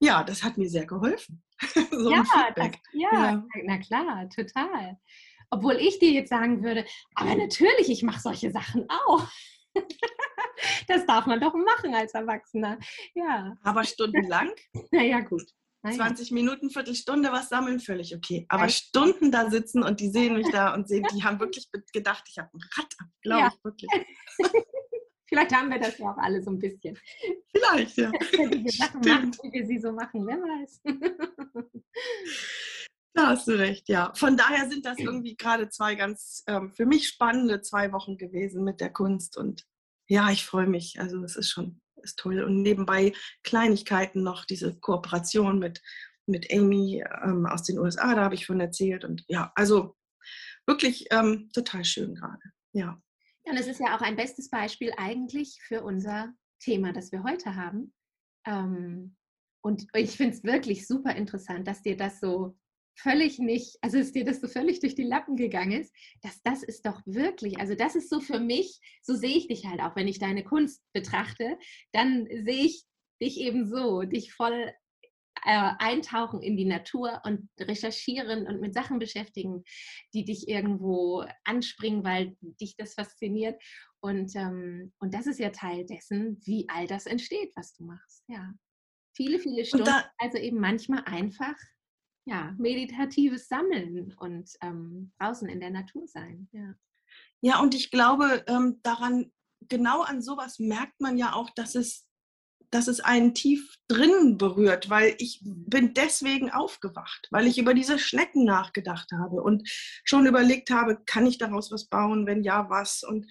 ja, 0.00 0.22
das 0.22 0.42
hat 0.42 0.58
mir 0.58 0.68
sehr 0.68 0.86
geholfen. 0.86 1.42
so 1.90 2.10
ja, 2.10 2.24
das, 2.54 2.70
ja, 2.92 3.08
ja, 3.12 3.44
na 3.64 3.78
klar, 3.78 4.28
total. 4.28 4.98
Obwohl 5.50 5.74
ich 5.74 5.98
dir 5.98 6.12
jetzt 6.12 6.30
sagen 6.30 6.62
würde, 6.62 6.84
aber 7.14 7.34
natürlich, 7.34 7.90
ich 7.90 8.02
mache 8.02 8.20
solche 8.20 8.50
Sachen 8.50 8.86
auch. 8.88 9.28
das 10.88 11.06
darf 11.06 11.26
man 11.26 11.40
doch 11.40 11.54
machen 11.54 11.94
als 11.94 12.14
Erwachsener. 12.14 12.78
Ja. 13.14 13.56
Aber 13.62 13.84
stundenlang? 13.84 14.50
naja, 14.90 15.20
gut. 15.20 15.44
20 15.84 16.30
Minuten, 16.30 16.70
Viertelstunde 16.70 17.32
was 17.32 17.48
sammeln, 17.48 17.80
völlig 17.80 18.14
okay. 18.14 18.46
Aber 18.48 18.68
Stunden 18.68 19.32
da 19.32 19.50
sitzen 19.50 19.82
und 19.82 20.00
die 20.00 20.10
sehen 20.10 20.36
mich 20.36 20.48
da 20.50 20.74
und 20.74 20.88
sehen, 20.88 21.06
die 21.12 21.24
haben 21.24 21.40
wirklich 21.40 21.68
gedacht, 21.92 22.24
ich 22.28 22.38
habe 22.38 22.50
ein 22.54 22.60
Rad 22.76 22.94
ab, 22.98 23.08
glaube 23.20 23.40
ja. 23.40 23.52
ich 23.52 23.64
wirklich. 23.64 23.90
Vielleicht 25.28 25.56
haben 25.56 25.70
wir 25.70 25.80
das 25.80 25.96
ja 25.98 26.12
auch 26.12 26.18
alle 26.18 26.42
so 26.42 26.50
ein 26.50 26.58
bisschen. 26.58 26.98
Vielleicht, 27.50 27.96
ja. 27.96 28.10
die 28.32 28.68
Sachen 28.68 29.00
machen, 29.00 29.32
wie 29.42 29.52
wir 29.52 29.66
sie 29.66 29.78
so 29.78 29.90
machen, 29.92 30.26
wer 30.26 30.36
weiß. 30.36 30.82
Da 33.14 33.26
hast 33.26 33.46
du 33.46 33.58
recht, 33.58 33.90
ja. 33.90 34.10
Von 34.14 34.38
daher 34.38 34.70
sind 34.70 34.86
das 34.86 34.98
irgendwie 34.98 35.36
gerade 35.36 35.68
zwei 35.68 35.96
ganz 35.96 36.44
ähm, 36.46 36.72
für 36.72 36.86
mich 36.86 37.08
spannende 37.08 37.60
zwei 37.60 37.92
Wochen 37.92 38.16
gewesen 38.16 38.64
mit 38.64 38.80
der 38.80 38.90
Kunst 38.90 39.36
und 39.36 39.66
ja, 40.08 40.30
ich 40.30 40.46
freue 40.46 40.66
mich. 40.66 40.98
Also 40.98 41.22
es 41.22 41.36
ist 41.36 41.50
schon 41.50 41.81
ist 42.02 42.18
toll. 42.18 42.42
Und 42.42 42.62
nebenbei 42.62 43.12
Kleinigkeiten 43.42 44.22
noch, 44.22 44.44
diese 44.44 44.78
Kooperation 44.78 45.58
mit, 45.58 45.82
mit 46.26 46.52
Amy 46.52 47.04
ähm, 47.24 47.46
aus 47.46 47.62
den 47.64 47.78
USA, 47.78 48.14
da 48.14 48.24
habe 48.24 48.34
ich 48.34 48.46
von 48.46 48.60
erzählt. 48.60 49.04
Und 49.04 49.24
ja, 49.28 49.52
also 49.54 49.96
wirklich 50.66 51.06
ähm, 51.10 51.50
total 51.52 51.84
schön 51.84 52.14
gerade. 52.14 52.42
Ja. 52.72 53.00
Ja, 53.44 53.52
und 53.52 53.58
es 53.58 53.66
ist 53.66 53.80
ja 53.80 53.96
auch 53.96 54.02
ein 54.02 54.16
bestes 54.16 54.50
Beispiel 54.50 54.92
eigentlich 54.96 55.60
für 55.66 55.82
unser 55.82 56.32
Thema, 56.60 56.92
das 56.92 57.10
wir 57.10 57.24
heute 57.24 57.56
haben. 57.56 57.92
Ähm, 58.46 59.16
und 59.64 59.86
ich 59.94 60.16
finde 60.16 60.36
es 60.36 60.44
wirklich 60.44 60.86
super 60.86 61.14
interessant, 61.14 61.66
dass 61.66 61.82
dir 61.82 61.96
das 61.96 62.20
so 62.20 62.56
völlig 62.96 63.38
nicht, 63.38 63.76
also 63.80 63.98
dass 63.98 64.12
dir 64.12 64.24
das 64.24 64.40
so 64.40 64.48
völlig 64.48 64.80
durch 64.80 64.94
die 64.94 65.04
Lappen 65.04 65.36
gegangen 65.36 65.80
ist, 65.80 65.94
dass 66.22 66.42
das 66.42 66.62
ist 66.62 66.86
doch 66.86 67.00
wirklich, 67.06 67.58
also 67.58 67.74
das 67.74 67.96
ist 67.96 68.10
so 68.10 68.20
für 68.20 68.40
mich, 68.40 68.78
so 69.02 69.14
sehe 69.14 69.36
ich 69.36 69.48
dich 69.48 69.66
halt 69.66 69.80
auch, 69.80 69.96
wenn 69.96 70.08
ich 70.08 70.18
deine 70.18 70.44
Kunst 70.44 70.82
betrachte, 70.92 71.58
dann 71.92 72.26
sehe 72.26 72.66
ich 72.66 72.84
dich 73.20 73.40
eben 73.40 73.66
so, 73.66 74.02
dich 74.02 74.32
voll 74.32 74.72
äh, 75.44 75.72
eintauchen 75.78 76.42
in 76.42 76.56
die 76.56 76.64
Natur 76.64 77.20
und 77.24 77.48
recherchieren 77.58 78.46
und 78.46 78.60
mit 78.60 78.74
Sachen 78.74 78.98
beschäftigen, 78.98 79.64
die 80.14 80.24
dich 80.24 80.48
irgendwo 80.48 81.24
anspringen, 81.44 82.04
weil 82.04 82.36
dich 82.60 82.76
das 82.76 82.94
fasziniert. 82.94 83.60
Und, 84.00 84.34
ähm, 84.36 84.92
und 84.98 85.14
das 85.14 85.26
ist 85.26 85.40
ja 85.40 85.50
Teil 85.50 85.86
dessen, 85.86 86.40
wie 86.44 86.66
all 86.68 86.86
das 86.86 87.06
entsteht, 87.06 87.52
was 87.56 87.72
du 87.74 87.84
machst. 87.84 88.24
Ja. 88.28 88.52
Viele, 89.16 89.38
viele 89.38 89.64
Stunden. 89.64 89.86
Da, 89.86 90.10
also 90.18 90.38
eben 90.38 90.58
manchmal 90.58 91.02
einfach 91.04 91.54
ja, 92.24 92.54
meditatives 92.58 93.48
Sammeln 93.48 94.14
und 94.18 94.50
ähm, 94.62 95.12
draußen 95.18 95.48
in 95.48 95.60
der 95.60 95.70
Natur 95.70 96.06
sein. 96.06 96.48
Ja, 96.52 96.74
ja 97.40 97.60
und 97.60 97.74
ich 97.74 97.90
glaube, 97.90 98.44
ähm, 98.46 98.80
daran, 98.82 99.32
genau 99.68 100.02
an 100.02 100.22
sowas 100.22 100.58
merkt 100.58 101.00
man 101.00 101.16
ja 101.18 101.34
auch, 101.34 101.50
dass 101.50 101.74
es, 101.74 102.06
dass 102.70 102.88
es 102.88 103.00
einen 103.00 103.34
tief 103.34 103.76
drin 103.88 104.38
berührt, 104.38 104.88
weil 104.88 105.14
ich 105.18 105.40
bin 105.42 105.94
deswegen 105.94 106.50
aufgewacht, 106.50 107.28
weil 107.30 107.46
ich 107.46 107.58
über 107.58 107.74
diese 107.74 107.98
Schnecken 107.98 108.44
nachgedacht 108.44 109.10
habe 109.12 109.42
und 109.42 109.68
schon 110.04 110.26
überlegt 110.26 110.70
habe, 110.70 111.02
kann 111.04 111.26
ich 111.26 111.38
daraus 111.38 111.70
was 111.70 111.88
bauen, 111.88 112.26
wenn 112.26 112.42
ja, 112.42 112.70
was. 112.70 113.02
Und 113.02 113.26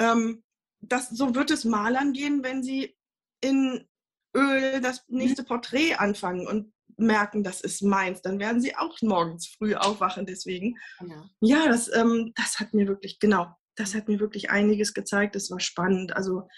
ähm, 0.00 0.42
das, 0.80 1.10
so 1.10 1.34
wird 1.34 1.50
es 1.50 1.64
Malern 1.64 2.12
gehen, 2.12 2.42
wenn 2.42 2.62
sie 2.62 2.96
in 3.40 3.86
Öl 4.34 4.80
das 4.80 5.04
mhm. 5.08 5.18
nächste 5.18 5.44
Porträt 5.44 5.94
anfangen 5.94 6.46
und 6.46 6.73
merken, 6.96 7.42
das 7.42 7.60
ist 7.60 7.82
meins, 7.82 8.22
dann 8.22 8.38
werden 8.38 8.60
sie 8.60 8.76
auch 8.76 9.00
morgens 9.02 9.46
früh 9.46 9.74
aufwachen. 9.74 10.26
Deswegen, 10.26 10.76
ja, 11.00 11.30
ja 11.40 11.68
das, 11.68 11.94
ähm, 11.94 12.32
das 12.36 12.60
hat 12.60 12.74
mir 12.74 12.86
wirklich, 12.86 13.18
genau, 13.18 13.54
das 13.76 13.94
hat 13.94 14.08
mir 14.08 14.20
wirklich 14.20 14.50
einiges 14.50 14.94
gezeigt. 14.94 15.34
Das 15.34 15.50
war 15.50 15.60
spannend. 15.60 16.16
Also, 16.16 16.48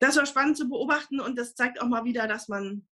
das 0.00 0.16
war 0.16 0.26
spannend 0.26 0.56
zu 0.56 0.68
beobachten 0.68 1.20
und 1.20 1.36
das 1.36 1.54
zeigt 1.54 1.80
auch 1.80 1.88
mal 1.88 2.04
wieder, 2.04 2.26
dass 2.26 2.48
man 2.48 2.86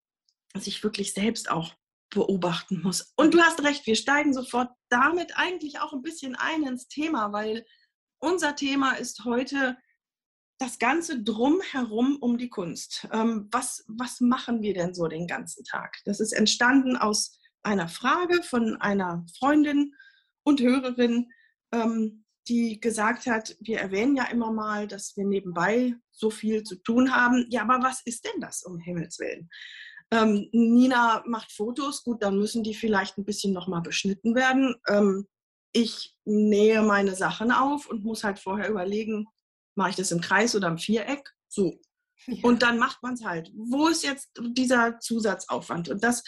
sich 0.56 0.82
wirklich 0.82 1.12
selbst 1.12 1.50
auch 1.50 1.74
beobachten 2.10 2.82
muss. 2.82 3.12
Und 3.16 3.34
du 3.34 3.40
hast 3.40 3.62
recht, 3.62 3.86
wir 3.86 3.96
steigen 3.96 4.34
sofort 4.34 4.70
damit 4.88 5.36
eigentlich 5.36 5.80
auch 5.80 5.92
ein 5.92 6.02
bisschen 6.02 6.36
ein 6.36 6.62
ins 6.64 6.88
Thema, 6.88 7.32
weil 7.32 7.64
unser 8.18 8.54
Thema 8.54 8.92
ist 8.92 9.24
heute 9.24 9.76
das 10.62 10.78
Ganze 10.78 11.20
drumherum 11.22 12.18
um 12.20 12.38
die 12.38 12.48
Kunst. 12.48 13.08
Ähm, 13.12 13.48
was, 13.50 13.84
was 13.88 14.20
machen 14.20 14.62
wir 14.62 14.74
denn 14.74 14.94
so 14.94 15.08
den 15.08 15.26
ganzen 15.26 15.64
Tag? 15.64 15.96
Das 16.04 16.20
ist 16.20 16.32
entstanden 16.32 16.96
aus 16.96 17.36
einer 17.64 17.88
Frage 17.88 18.42
von 18.44 18.80
einer 18.80 19.26
Freundin 19.38 19.92
und 20.44 20.60
Hörerin, 20.60 21.30
ähm, 21.72 22.24
die 22.46 22.80
gesagt 22.80 23.26
hat, 23.26 23.56
wir 23.60 23.80
erwähnen 23.80 24.14
ja 24.14 24.26
immer 24.26 24.52
mal, 24.52 24.86
dass 24.86 25.16
wir 25.16 25.24
nebenbei 25.24 25.94
so 26.12 26.30
viel 26.30 26.62
zu 26.62 26.76
tun 26.76 27.14
haben. 27.14 27.46
Ja, 27.50 27.62
aber 27.62 27.82
was 27.82 28.02
ist 28.04 28.24
denn 28.24 28.40
das 28.40 28.62
um 28.62 28.78
Himmels 28.78 29.18
Willen? 29.18 29.50
Ähm, 30.12 30.48
Nina 30.52 31.24
macht 31.26 31.50
Fotos, 31.50 32.04
gut, 32.04 32.22
dann 32.22 32.38
müssen 32.38 32.62
die 32.62 32.74
vielleicht 32.74 33.18
ein 33.18 33.24
bisschen 33.24 33.52
nochmal 33.52 33.82
beschnitten 33.82 34.36
werden. 34.36 34.76
Ähm, 34.88 35.26
ich 35.72 36.16
nähe 36.24 36.82
meine 36.82 37.16
Sachen 37.16 37.50
auf 37.50 37.86
und 37.86 38.04
muss 38.04 38.22
halt 38.22 38.38
vorher 38.38 38.68
überlegen, 38.68 39.26
mache 39.74 39.90
ich 39.90 39.96
das 39.96 40.12
im 40.12 40.20
Kreis 40.20 40.54
oder 40.54 40.68
im 40.68 40.78
Viereck? 40.78 41.28
So. 41.48 41.78
Ja. 42.26 42.44
Und 42.44 42.62
dann 42.62 42.78
macht 42.78 43.02
man 43.02 43.14
es 43.14 43.24
halt. 43.24 43.50
Wo 43.54 43.88
ist 43.88 44.04
jetzt 44.04 44.30
dieser 44.36 44.98
Zusatzaufwand? 45.00 45.88
Und 45.88 46.04
das, 46.04 46.22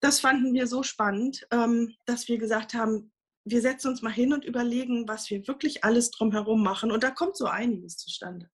das 0.00 0.20
fanden 0.20 0.54
wir 0.54 0.66
so 0.66 0.82
spannend, 0.82 1.46
ähm, 1.50 1.94
dass 2.06 2.28
wir 2.28 2.38
gesagt 2.38 2.74
haben, 2.74 3.12
wir 3.44 3.60
setzen 3.60 3.88
uns 3.88 4.00
mal 4.00 4.12
hin 4.12 4.32
und 4.32 4.44
überlegen, 4.44 5.06
was 5.06 5.28
wir 5.30 5.46
wirklich 5.46 5.84
alles 5.84 6.10
drumherum 6.10 6.62
machen. 6.62 6.90
Und 6.90 7.02
da 7.02 7.10
kommt 7.10 7.36
so 7.36 7.46
einiges 7.46 7.96
zustande. 7.96 8.48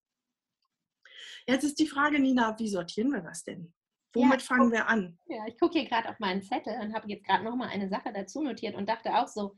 Jetzt 1.46 1.64
ist 1.64 1.78
die 1.78 1.86
Frage, 1.86 2.18
Nina, 2.18 2.58
wie 2.58 2.68
sortieren 2.68 3.10
wir 3.10 3.20
das 3.20 3.44
denn? 3.44 3.72
Womit 4.12 4.40
ja, 4.40 4.46
fangen 4.46 4.70
guck, 4.70 4.72
wir 4.72 4.88
an? 4.88 5.18
Ja, 5.26 5.46
ich 5.46 5.58
gucke 5.58 5.78
hier 5.78 5.88
gerade 5.88 6.08
auf 6.08 6.18
meinen 6.18 6.42
Zettel 6.42 6.76
und 6.80 6.94
habe 6.94 7.08
jetzt 7.08 7.24
gerade 7.24 7.44
noch 7.44 7.54
mal 7.54 7.68
eine 7.68 7.88
Sache 7.88 8.12
dazu 8.12 8.42
notiert 8.42 8.74
und 8.74 8.88
dachte 8.88 9.14
auch 9.14 9.28
so, 9.28 9.56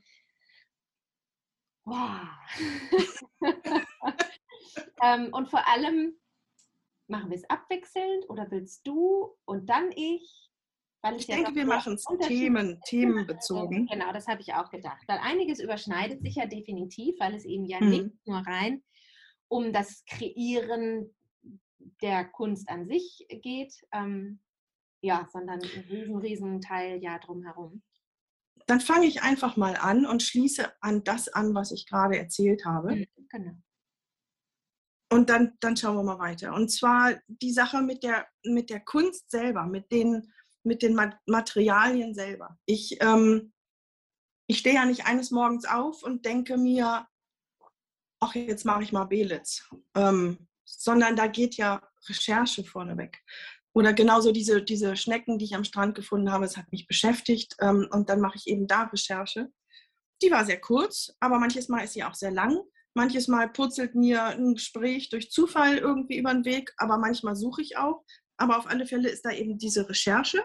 wow. 1.85 2.27
Ähm, 5.01 5.29
und 5.31 5.49
vor 5.49 5.67
allem, 5.67 6.15
machen 7.07 7.29
wir 7.29 7.37
es 7.37 7.49
abwechselnd 7.49 8.29
oder 8.29 8.49
willst 8.49 8.87
du 8.87 9.35
und 9.45 9.69
dann 9.69 9.91
ich? 9.95 10.49
Weil 11.01 11.17
ich 11.17 11.27
denke, 11.27 11.53
wir 11.53 11.65
machen 11.65 11.95
es 11.95 12.05
Themen, 12.27 12.79
themenbezogen. 12.85 13.87
Genau, 13.91 14.13
das 14.13 14.27
habe 14.27 14.39
ich 14.39 14.53
auch 14.53 14.69
gedacht. 14.69 15.03
Weil 15.07 15.19
einiges 15.21 15.59
überschneidet 15.59 16.21
sich 16.21 16.35
ja 16.35 16.45
definitiv, 16.45 17.15
weil 17.19 17.35
es 17.35 17.43
eben 17.43 17.65
ja 17.65 17.81
mhm. 17.81 17.89
nicht 17.89 18.27
nur 18.27 18.37
rein 18.37 18.81
um 19.49 19.71
das 19.71 20.03
Kreieren 20.05 21.13
der 22.01 22.25
Kunst 22.25 22.67
an 22.69 22.87
sich 22.87 23.25
geht, 23.29 23.73
ähm, 23.91 24.39
ja, 25.01 25.27
sondern 25.31 25.61
ein 25.61 25.83
riesen, 25.89 26.17
riesen 26.17 26.61
Teil 26.61 27.03
ja 27.03 27.19
drumherum. 27.19 27.83
Dann 28.65 28.79
fange 28.79 29.05
ich 29.05 29.21
einfach 29.21 29.57
mal 29.57 29.75
an 29.75 30.05
und 30.05 30.23
schließe 30.23 30.71
an 30.81 31.03
das 31.03 31.27
an, 31.27 31.53
was 31.53 31.71
ich 31.71 31.85
gerade 31.85 32.17
erzählt 32.17 32.65
habe. 32.65 32.95
Mhm, 32.95 33.07
genau. 33.29 33.51
Und 35.13 35.29
dann, 35.29 35.53
dann 35.59 35.77
schauen 35.77 35.95
wir 35.95 36.03
mal 36.03 36.19
weiter. 36.19 36.53
Und 36.53 36.69
zwar 36.69 37.13
die 37.27 37.51
Sache 37.51 37.81
mit 37.81 38.03
der, 38.03 38.27
mit 38.43 38.69
der 38.69 38.79
Kunst 38.79 39.29
selber, 39.29 39.65
mit 39.65 39.91
den, 39.91 40.33
mit 40.63 40.81
den 40.81 40.99
Materialien 41.27 42.15
selber. 42.15 42.57
Ich, 42.65 42.97
ähm, 42.99 43.53
ich 44.47 44.59
stehe 44.59 44.75
ja 44.75 44.85
nicht 44.85 45.05
eines 45.05 45.29
Morgens 45.29 45.65
auf 45.65 46.01
und 46.03 46.25
denke 46.25 46.57
mir, 46.57 47.07
ach, 48.19 48.35
jetzt 48.35 48.65
mache 48.65 48.83
ich 48.83 48.91
mal 48.91 49.05
Belitz. 49.05 49.69
Ähm, 49.95 50.47
sondern 50.65 51.15
da 51.15 51.27
geht 51.27 51.57
ja 51.57 51.87
Recherche 52.09 52.63
vorneweg. 52.63 53.21
Oder 53.75 53.93
genauso 53.93 54.31
diese, 54.31 54.63
diese 54.63 54.95
Schnecken, 54.95 55.37
die 55.37 55.45
ich 55.45 55.55
am 55.55 55.63
Strand 55.63 55.95
gefunden 55.95 56.31
habe, 56.31 56.45
es 56.45 56.57
hat 56.57 56.71
mich 56.71 56.87
beschäftigt. 56.87 57.55
Ähm, 57.59 57.87
und 57.91 58.09
dann 58.09 58.19
mache 58.19 58.37
ich 58.37 58.47
eben 58.47 58.67
da 58.67 58.83
Recherche. 58.83 59.51
Die 60.21 60.31
war 60.31 60.45
sehr 60.45 60.59
kurz, 60.59 61.15
aber 61.19 61.37
manches 61.37 61.69
Mal 61.69 61.83
ist 61.83 61.93
sie 61.93 62.03
auch 62.03 62.15
sehr 62.15 62.31
lang. 62.31 62.59
Manches 62.95 63.27
Mal 63.27 63.51
purzelt 63.51 63.95
mir 63.95 64.23
ein 64.23 64.55
Gespräch 64.55 65.09
durch 65.09 65.31
Zufall 65.31 65.77
irgendwie 65.77 66.17
über 66.17 66.33
den 66.33 66.45
Weg, 66.45 66.73
aber 66.77 66.97
manchmal 66.97 67.35
suche 67.35 67.61
ich 67.61 67.77
auch. 67.77 68.03
Aber 68.37 68.57
auf 68.57 68.67
alle 68.67 68.85
Fälle 68.85 69.09
ist 69.09 69.23
da 69.23 69.31
eben 69.31 69.57
diese 69.57 69.87
Recherche. 69.89 70.43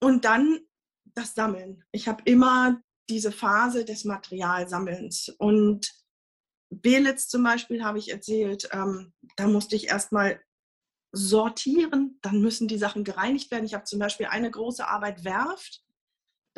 Und 0.00 0.24
dann 0.24 0.60
das 1.14 1.34
Sammeln. 1.34 1.84
Ich 1.92 2.08
habe 2.08 2.22
immer 2.24 2.80
diese 3.08 3.32
Phase 3.32 3.84
des 3.84 4.04
Materialsammelns. 4.04 5.34
Und 5.38 5.92
Belitz 6.70 7.28
zum 7.28 7.42
Beispiel 7.42 7.82
habe 7.84 7.98
ich 7.98 8.10
erzählt, 8.10 8.68
ähm, 8.72 9.12
da 9.36 9.46
musste 9.46 9.76
ich 9.76 9.88
erstmal 9.88 10.40
sortieren, 11.12 12.18
dann 12.22 12.42
müssen 12.42 12.68
die 12.68 12.78
Sachen 12.78 13.04
gereinigt 13.04 13.50
werden. 13.50 13.64
Ich 13.64 13.74
habe 13.74 13.84
zum 13.84 13.98
Beispiel 13.98 14.26
eine 14.26 14.50
große 14.50 14.86
Arbeit 14.86 15.24
Werft. 15.24 15.82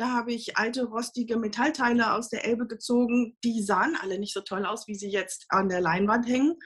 Da 0.01 0.13
habe 0.13 0.33
ich 0.33 0.57
alte, 0.57 0.85
rostige 0.85 1.37
Metallteile 1.37 2.13
aus 2.13 2.29
der 2.29 2.43
Elbe 2.43 2.65
gezogen. 2.65 3.37
Die 3.43 3.61
sahen 3.61 3.95
alle 4.01 4.17
nicht 4.17 4.33
so 4.33 4.41
toll 4.41 4.65
aus, 4.65 4.87
wie 4.87 4.95
sie 4.95 5.11
jetzt 5.11 5.45
an 5.49 5.69
der 5.69 5.79
Leinwand 5.79 6.27
hängen, 6.27 6.57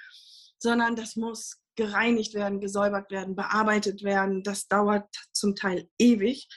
sondern 0.57 0.95
das 0.95 1.17
muss 1.17 1.57
gereinigt 1.75 2.33
werden, 2.33 2.61
gesäubert 2.61 3.11
werden, 3.11 3.35
bearbeitet 3.35 4.03
werden. 4.03 4.41
Das 4.41 4.69
dauert 4.69 5.13
zum 5.33 5.53
Teil 5.53 5.89
ewig. 5.99 6.47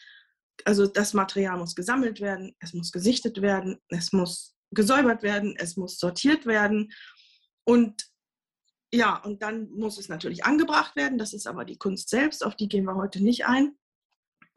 Also 0.64 0.86
das 0.86 1.14
Material 1.14 1.58
muss 1.58 1.74
gesammelt 1.74 2.20
werden, 2.20 2.54
es 2.60 2.72
muss 2.74 2.92
gesichtet 2.92 3.42
werden, 3.42 3.80
es 3.88 4.12
muss 4.12 4.54
gesäubert 4.70 5.24
werden, 5.24 5.56
es 5.58 5.76
muss 5.76 5.98
sortiert 5.98 6.46
werden. 6.46 6.92
Und 7.64 8.04
ja, 8.94 9.16
und 9.16 9.42
dann 9.42 9.68
muss 9.72 9.98
es 9.98 10.08
natürlich 10.08 10.44
angebracht 10.44 10.94
werden. 10.94 11.18
Das 11.18 11.32
ist 11.32 11.48
aber 11.48 11.64
die 11.64 11.76
Kunst 11.76 12.08
selbst, 12.08 12.46
auf 12.46 12.54
die 12.54 12.68
gehen 12.68 12.84
wir 12.84 12.94
heute 12.94 13.20
nicht 13.20 13.46
ein. 13.46 13.76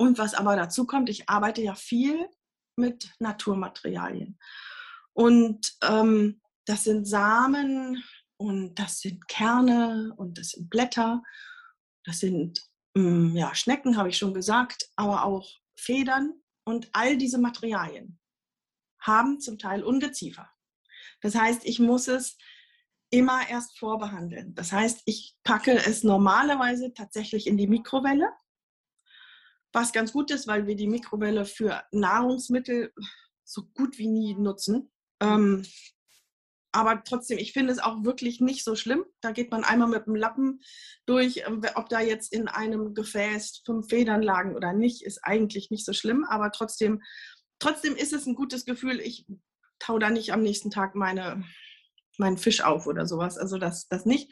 Und 0.01 0.17
was 0.17 0.34
aber 0.34 0.55
dazu 0.55 0.88
kommt, 0.88 1.10
ich 1.10 1.29
arbeite 1.29 1.62
ja 1.62 1.75
viel 1.75 2.27
mit 2.75 3.13
Naturmaterialien. 3.20 4.39
Und 5.13 5.74
ähm, 5.84 6.41
das 6.65 6.86
sind 6.86 7.05
Samen 7.05 8.03
und 8.38 8.74
das 8.79 9.01
sind 9.01 9.27
Kerne 9.27 10.12
und 10.17 10.39
das 10.39 10.50
sind 10.50 10.72
Blätter, 10.72 11.22
das 12.03 12.17
sind 12.17 12.63
ähm, 12.98 13.36
ja, 13.36 13.53
Schnecken, 13.53 13.96
habe 13.96 14.10
ich 14.10 14.17
schon 14.17 14.34
gesagt, 14.34 14.89
aber 14.96 15.24
auch 15.24 15.48
Federn. 15.75 16.34
Und 16.63 16.89
all 16.93 17.15
diese 17.15 17.38
Materialien 17.38 18.20
haben 19.00 19.39
zum 19.39 19.60
Teil 19.60 19.84
Ungeziefer. 19.84 20.50
Das 21.22 21.36
heißt, 21.36 21.63
ich 21.63 21.79
muss 21.79 22.08
es 22.08 22.39
immer 23.12 23.48
erst 23.48 23.77
vorbehandeln. 23.77 24.55
Das 24.55 24.72
heißt, 24.72 25.03
ich 25.05 25.38
packe 25.43 25.74
es 25.74 26.03
normalerweise 26.03 26.91
tatsächlich 26.91 27.46
in 27.46 27.58
die 27.58 27.67
Mikrowelle, 27.67 28.31
was 29.73 29.93
ganz 29.93 30.11
gut 30.11 30.31
ist, 30.31 30.47
weil 30.47 30.67
wir 30.67 30.75
die 30.75 30.87
Mikrowelle 30.87 31.45
für 31.45 31.83
Nahrungsmittel 31.91 32.93
so 33.43 33.63
gut 33.75 33.97
wie 33.97 34.07
nie 34.07 34.35
nutzen. 34.35 34.91
Ähm, 35.21 35.63
aber 36.73 37.03
trotzdem, 37.03 37.37
ich 37.37 37.51
finde 37.51 37.73
es 37.73 37.79
auch 37.79 38.03
wirklich 38.03 38.39
nicht 38.39 38.63
so 38.63 38.75
schlimm. 38.75 39.05
Da 39.19 39.31
geht 39.31 39.51
man 39.51 39.63
einmal 39.63 39.89
mit 39.89 40.07
dem 40.07 40.15
Lappen 40.15 40.61
durch. 41.05 41.43
Ähm, 41.45 41.61
ob 41.75 41.89
da 41.89 41.99
jetzt 41.99 42.31
in 42.31 42.47
einem 42.47 42.93
Gefäß 42.93 43.63
fünf 43.65 43.89
Federn 43.89 44.21
lagen 44.21 44.55
oder 44.55 44.73
nicht, 44.73 45.03
ist 45.03 45.19
eigentlich 45.23 45.69
nicht 45.69 45.85
so 45.85 45.93
schlimm. 45.93 46.25
Aber 46.29 46.51
trotzdem, 46.51 47.01
trotzdem 47.59 47.95
ist 47.95 48.13
es 48.13 48.25
ein 48.25 48.35
gutes 48.35 48.65
Gefühl. 48.65 49.01
Ich 49.01 49.25
tau 49.79 49.99
da 49.99 50.09
nicht 50.09 50.31
am 50.31 50.43
nächsten 50.43 50.71
Tag 50.71 50.95
meine, 50.95 51.43
meinen 52.17 52.37
Fisch 52.37 52.61
auf 52.61 52.87
oder 52.87 53.05
sowas. 53.05 53.37
Also 53.37 53.57
das, 53.57 53.87
das 53.89 54.05
nicht. 54.05 54.31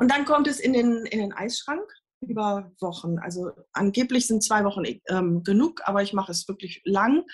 Und 0.00 0.10
dann 0.10 0.24
kommt 0.24 0.48
es 0.48 0.58
in 0.58 0.72
den, 0.72 1.06
in 1.06 1.20
den 1.20 1.32
Eisschrank 1.32 1.88
über 2.20 2.72
Wochen. 2.80 3.18
Also 3.18 3.50
angeblich 3.72 4.26
sind 4.26 4.42
zwei 4.42 4.64
Wochen 4.64 4.84
ähm, 5.08 5.42
genug, 5.42 5.82
aber 5.84 6.02
ich 6.02 6.12
mache 6.12 6.32
es 6.32 6.48
wirklich 6.48 6.82
lang. 6.84 7.24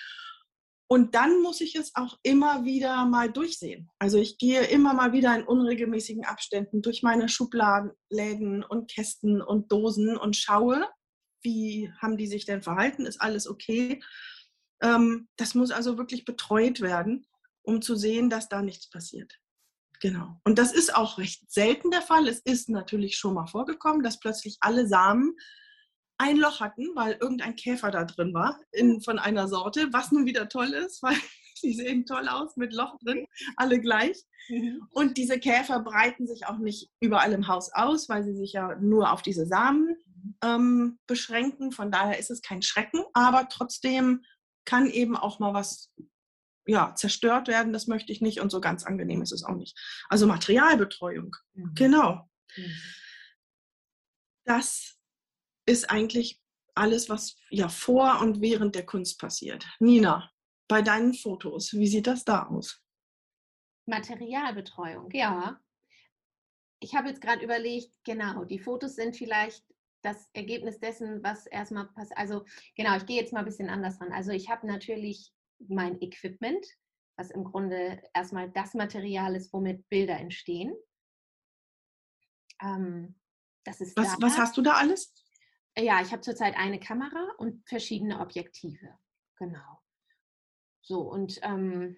Und 0.87 1.15
dann 1.15 1.41
muss 1.41 1.61
ich 1.61 1.75
es 1.75 1.95
auch 1.95 2.19
immer 2.23 2.65
wieder 2.65 3.05
mal 3.05 3.31
durchsehen. 3.31 3.89
Also 3.99 4.19
ich 4.19 4.37
gehe 4.37 4.63
immer 4.65 4.93
mal 4.93 5.11
wieder 5.11 5.35
in 5.35 5.43
unregelmäßigen 5.43 6.25
Abständen 6.25 6.81
durch 6.81 7.01
meine 7.01 7.29
Schubladen 7.29 8.63
und 8.63 8.91
Kästen 8.91 9.41
und 9.41 9.71
Dosen 9.71 10.17
und 10.17 10.35
schaue, 10.35 10.87
wie 11.41 11.91
haben 11.99 12.17
die 12.17 12.27
sich 12.27 12.45
denn 12.45 12.61
verhalten, 12.61 13.05
ist 13.05 13.21
alles 13.21 13.47
okay. 13.47 14.03
Ähm, 14.81 15.27
das 15.37 15.55
muss 15.55 15.71
also 15.71 15.97
wirklich 15.97 16.25
betreut 16.25 16.81
werden, 16.81 17.25
um 17.63 17.81
zu 17.81 17.95
sehen, 17.95 18.29
dass 18.29 18.49
da 18.49 18.61
nichts 18.61 18.89
passiert. 18.89 19.39
Genau. 20.03 20.37
Und 20.43 20.59
das 20.59 20.73
ist 20.73 20.93
auch 20.93 21.17
recht 21.17 21.49
selten 21.49 21.89
der 21.89 22.01
Fall. 22.01 22.27
Es 22.27 22.41
ist 22.41 22.67
natürlich 22.67 23.15
schon 23.15 23.35
mal 23.35 23.47
vorgekommen, 23.47 24.03
dass 24.03 24.19
plötzlich 24.19 24.57
alle 24.59 24.85
Samen 24.85 25.37
ein 26.17 26.35
Loch 26.35 26.59
hatten, 26.59 26.89
weil 26.93 27.13
irgendein 27.21 27.55
Käfer 27.55 27.89
da 27.89 28.03
drin 28.03 28.33
war 28.33 28.59
in, 28.73 28.99
von 28.99 29.17
einer 29.17 29.47
Sorte, 29.47 29.87
was 29.93 30.11
nun 30.11 30.25
wieder 30.25 30.49
toll 30.49 30.73
ist, 30.73 31.01
weil 31.03 31.15
die 31.63 31.73
sehen 31.73 32.05
toll 32.05 32.27
aus 32.27 32.57
mit 32.57 32.73
Loch 32.73 32.97
drin, 32.99 33.25
alle 33.55 33.79
gleich. 33.79 34.21
Mhm. 34.49 34.85
Und 34.91 35.15
diese 35.15 35.39
Käfer 35.39 35.79
breiten 35.79 36.27
sich 36.27 36.47
auch 36.47 36.57
nicht 36.57 36.91
überall 36.99 37.31
im 37.31 37.47
Haus 37.47 37.71
aus, 37.73 38.09
weil 38.09 38.25
sie 38.25 38.35
sich 38.35 38.51
ja 38.51 38.75
nur 38.81 39.13
auf 39.13 39.21
diese 39.21 39.45
Samen 39.45 39.95
ähm, 40.43 40.99
beschränken. 41.07 41.71
Von 41.71 41.91
daher 41.91 42.19
ist 42.19 42.29
es 42.29 42.41
kein 42.41 42.61
Schrecken, 42.61 43.05
aber 43.13 43.47
trotzdem 43.47 44.25
kann 44.65 44.87
eben 44.87 45.15
auch 45.15 45.39
mal 45.39 45.53
was 45.53 45.93
ja, 46.65 46.95
zerstört 46.95 47.47
werden. 47.47 47.73
Das 47.73 47.87
möchte 47.87 48.11
ich 48.11 48.21
nicht 48.21 48.39
und 48.39 48.49
so 48.51 48.61
ganz 48.61 48.83
angenehm 48.85 49.21
ist 49.21 49.31
es 49.31 49.43
auch 49.43 49.55
nicht. 49.55 49.77
Also 50.09 50.27
Materialbetreuung, 50.27 51.35
mhm. 51.53 51.71
genau. 51.75 52.29
Mhm. 52.55 52.75
Das 54.45 54.97
ist 55.65 55.89
eigentlich 55.89 56.41
alles, 56.75 57.09
was 57.09 57.37
ja 57.49 57.69
vor 57.69 58.19
und 58.21 58.41
während 58.41 58.75
der 58.75 58.85
Kunst 58.85 59.19
passiert. 59.19 59.65
Nina, 59.79 60.31
bei 60.67 60.81
deinen 60.81 61.13
Fotos, 61.13 61.73
wie 61.73 61.87
sieht 61.87 62.07
das 62.07 62.23
da 62.23 62.47
aus? 62.47 62.81
Materialbetreuung, 63.85 65.11
ja. 65.11 65.59
Ich 66.79 66.95
habe 66.95 67.09
jetzt 67.09 67.21
gerade 67.21 67.43
überlegt, 67.43 67.93
genau, 68.03 68.43
die 68.43 68.59
Fotos 68.59 68.95
sind 68.95 69.15
vielleicht 69.15 69.63
das 70.01 70.29
Ergebnis 70.33 70.79
dessen, 70.79 71.23
was 71.23 71.45
erstmal 71.47 71.87
passiert. 71.87 72.17
Also 72.17 72.45
genau, 72.75 72.97
ich 72.97 73.05
gehe 73.05 73.19
jetzt 73.19 73.31
mal 73.31 73.39
ein 73.39 73.45
bisschen 73.45 73.69
anders 73.69 74.01
ran. 74.01 74.11
Also 74.11 74.31
ich 74.31 74.49
habe 74.49 74.67
natürlich 74.67 75.31
mein 75.69 76.01
Equipment, 76.01 76.65
was 77.17 77.31
im 77.31 77.43
Grunde 77.43 78.01
erstmal 78.13 78.49
das 78.51 78.73
Material 78.73 79.35
ist, 79.35 79.53
womit 79.53 79.87
Bilder 79.89 80.17
entstehen. 80.19 80.75
Ähm, 82.61 83.15
das 83.63 83.81
ist 83.81 83.95
was, 83.95 84.15
was 84.19 84.37
hast 84.37 84.57
du 84.57 84.61
da 84.61 84.73
alles? 84.73 85.13
Ja, 85.77 86.01
ich 86.01 86.11
habe 86.11 86.21
zurzeit 86.21 86.55
eine 86.55 86.79
Kamera 86.79 87.33
und 87.37 87.67
verschiedene 87.67 88.19
Objektive. 88.19 88.97
Genau. 89.37 89.81
So, 90.81 91.01
und 91.01 91.39
ähm, 91.41 91.97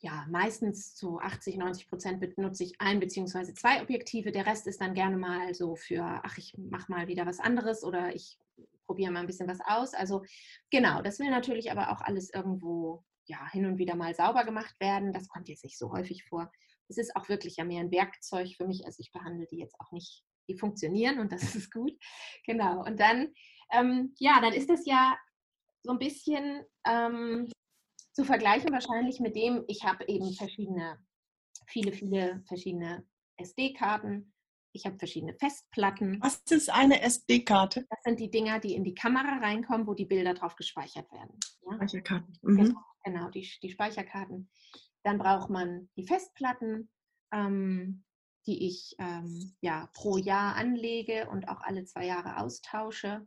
ja, 0.00 0.26
meistens 0.28 0.94
zu 0.94 1.18
80, 1.18 1.56
90 1.56 1.88
Prozent 1.88 2.20
benutze 2.20 2.64
ich 2.64 2.78
ein 2.78 3.00
bzw. 3.00 3.54
zwei 3.54 3.80
Objektive. 3.80 4.32
Der 4.32 4.46
Rest 4.46 4.66
ist 4.66 4.80
dann 4.80 4.94
gerne 4.94 5.16
mal 5.16 5.54
so 5.54 5.76
für, 5.76 6.20
ach, 6.22 6.36
ich 6.36 6.54
mache 6.58 6.90
mal 6.92 7.08
wieder 7.08 7.24
was 7.24 7.40
anderes 7.40 7.84
oder 7.84 8.14
ich 8.14 8.38
probiere 8.86 9.12
mal 9.12 9.20
ein 9.20 9.26
bisschen 9.26 9.48
was 9.48 9.60
aus. 9.66 9.94
Also 9.94 10.22
genau, 10.70 11.02
das 11.02 11.18
will 11.18 11.30
natürlich 11.30 11.70
aber 11.70 11.90
auch 11.90 12.00
alles 12.00 12.32
irgendwo 12.32 13.04
ja, 13.26 13.50
hin 13.50 13.66
und 13.66 13.78
wieder 13.78 13.96
mal 13.96 14.14
sauber 14.14 14.44
gemacht 14.44 14.74
werden. 14.80 15.12
Das 15.12 15.28
kommt 15.28 15.48
jetzt 15.48 15.64
nicht 15.64 15.78
so 15.78 15.92
häufig 15.92 16.24
vor. 16.24 16.50
Es 16.88 16.98
ist 16.98 17.16
auch 17.16 17.28
wirklich 17.28 17.56
ja 17.56 17.64
mehr 17.64 17.80
ein 17.80 17.90
Werkzeug 17.90 18.54
für 18.56 18.66
mich. 18.66 18.84
Also 18.84 19.00
ich 19.00 19.12
behandle 19.12 19.46
die 19.50 19.58
jetzt 19.58 19.74
auch 19.80 19.90
nicht 19.92 20.22
die 20.48 20.58
funktionieren 20.58 21.20
und 21.20 21.32
das 21.32 21.54
ist 21.54 21.72
gut. 21.72 21.92
Genau. 22.46 22.84
Und 22.84 23.00
dann, 23.00 23.32
ähm, 23.72 24.14
ja, 24.18 24.40
dann 24.40 24.52
ist 24.52 24.70
es 24.70 24.84
ja 24.86 25.16
so 25.82 25.92
ein 25.92 25.98
bisschen 25.98 26.64
ähm, 26.86 27.50
zu 28.12 28.24
vergleichen 28.24 28.70
wahrscheinlich 28.72 29.20
mit 29.20 29.36
dem, 29.36 29.64
ich 29.66 29.84
habe 29.84 30.04
eben 30.06 30.32
verschiedene, 30.34 30.98
viele, 31.66 31.92
viele 31.92 32.42
verschiedene 32.46 33.06
SD-Karten. 33.36 34.33
Ich 34.74 34.86
habe 34.86 34.98
verschiedene 34.98 35.34
Festplatten. 35.34 36.20
Was 36.20 36.42
ist 36.50 36.68
eine 36.68 37.00
SD-Karte? 37.00 37.86
Das 37.88 38.00
sind 38.04 38.18
die 38.18 38.30
Dinger, 38.30 38.58
die 38.58 38.74
in 38.74 38.84
die 38.84 38.94
Kamera 38.94 39.38
reinkommen, 39.38 39.86
wo 39.86 39.94
die 39.94 40.04
Bilder 40.04 40.34
drauf 40.34 40.56
gespeichert 40.56 41.10
werden. 41.12 41.38
Ja? 41.64 41.76
Speicherkarten. 41.76 42.38
Mhm. 42.42 42.56
Genau, 42.56 42.80
genau 43.04 43.30
die, 43.30 43.48
die 43.62 43.70
Speicherkarten. 43.70 44.50
Dann 45.04 45.18
braucht 45.18 45.48
man 45.48 45.88
die 45.96 46.06
Festplatten. 46.06 46.90
Ähm, 47.32 48.04
die 48.46 48.66
ich 48.66 48.94
ähm, 48.98 49.54
ja, 49.60 49.88
pro 49.94 50.18
Jahr 50.18 50.54
anlege 50.56 51.28
und 51.30 51.48
auch 51.48 51.60
alle 51.62 51.84
zwei 51.84 52.06
Jahre 52.06 52.38
austausche. 52.38 53.26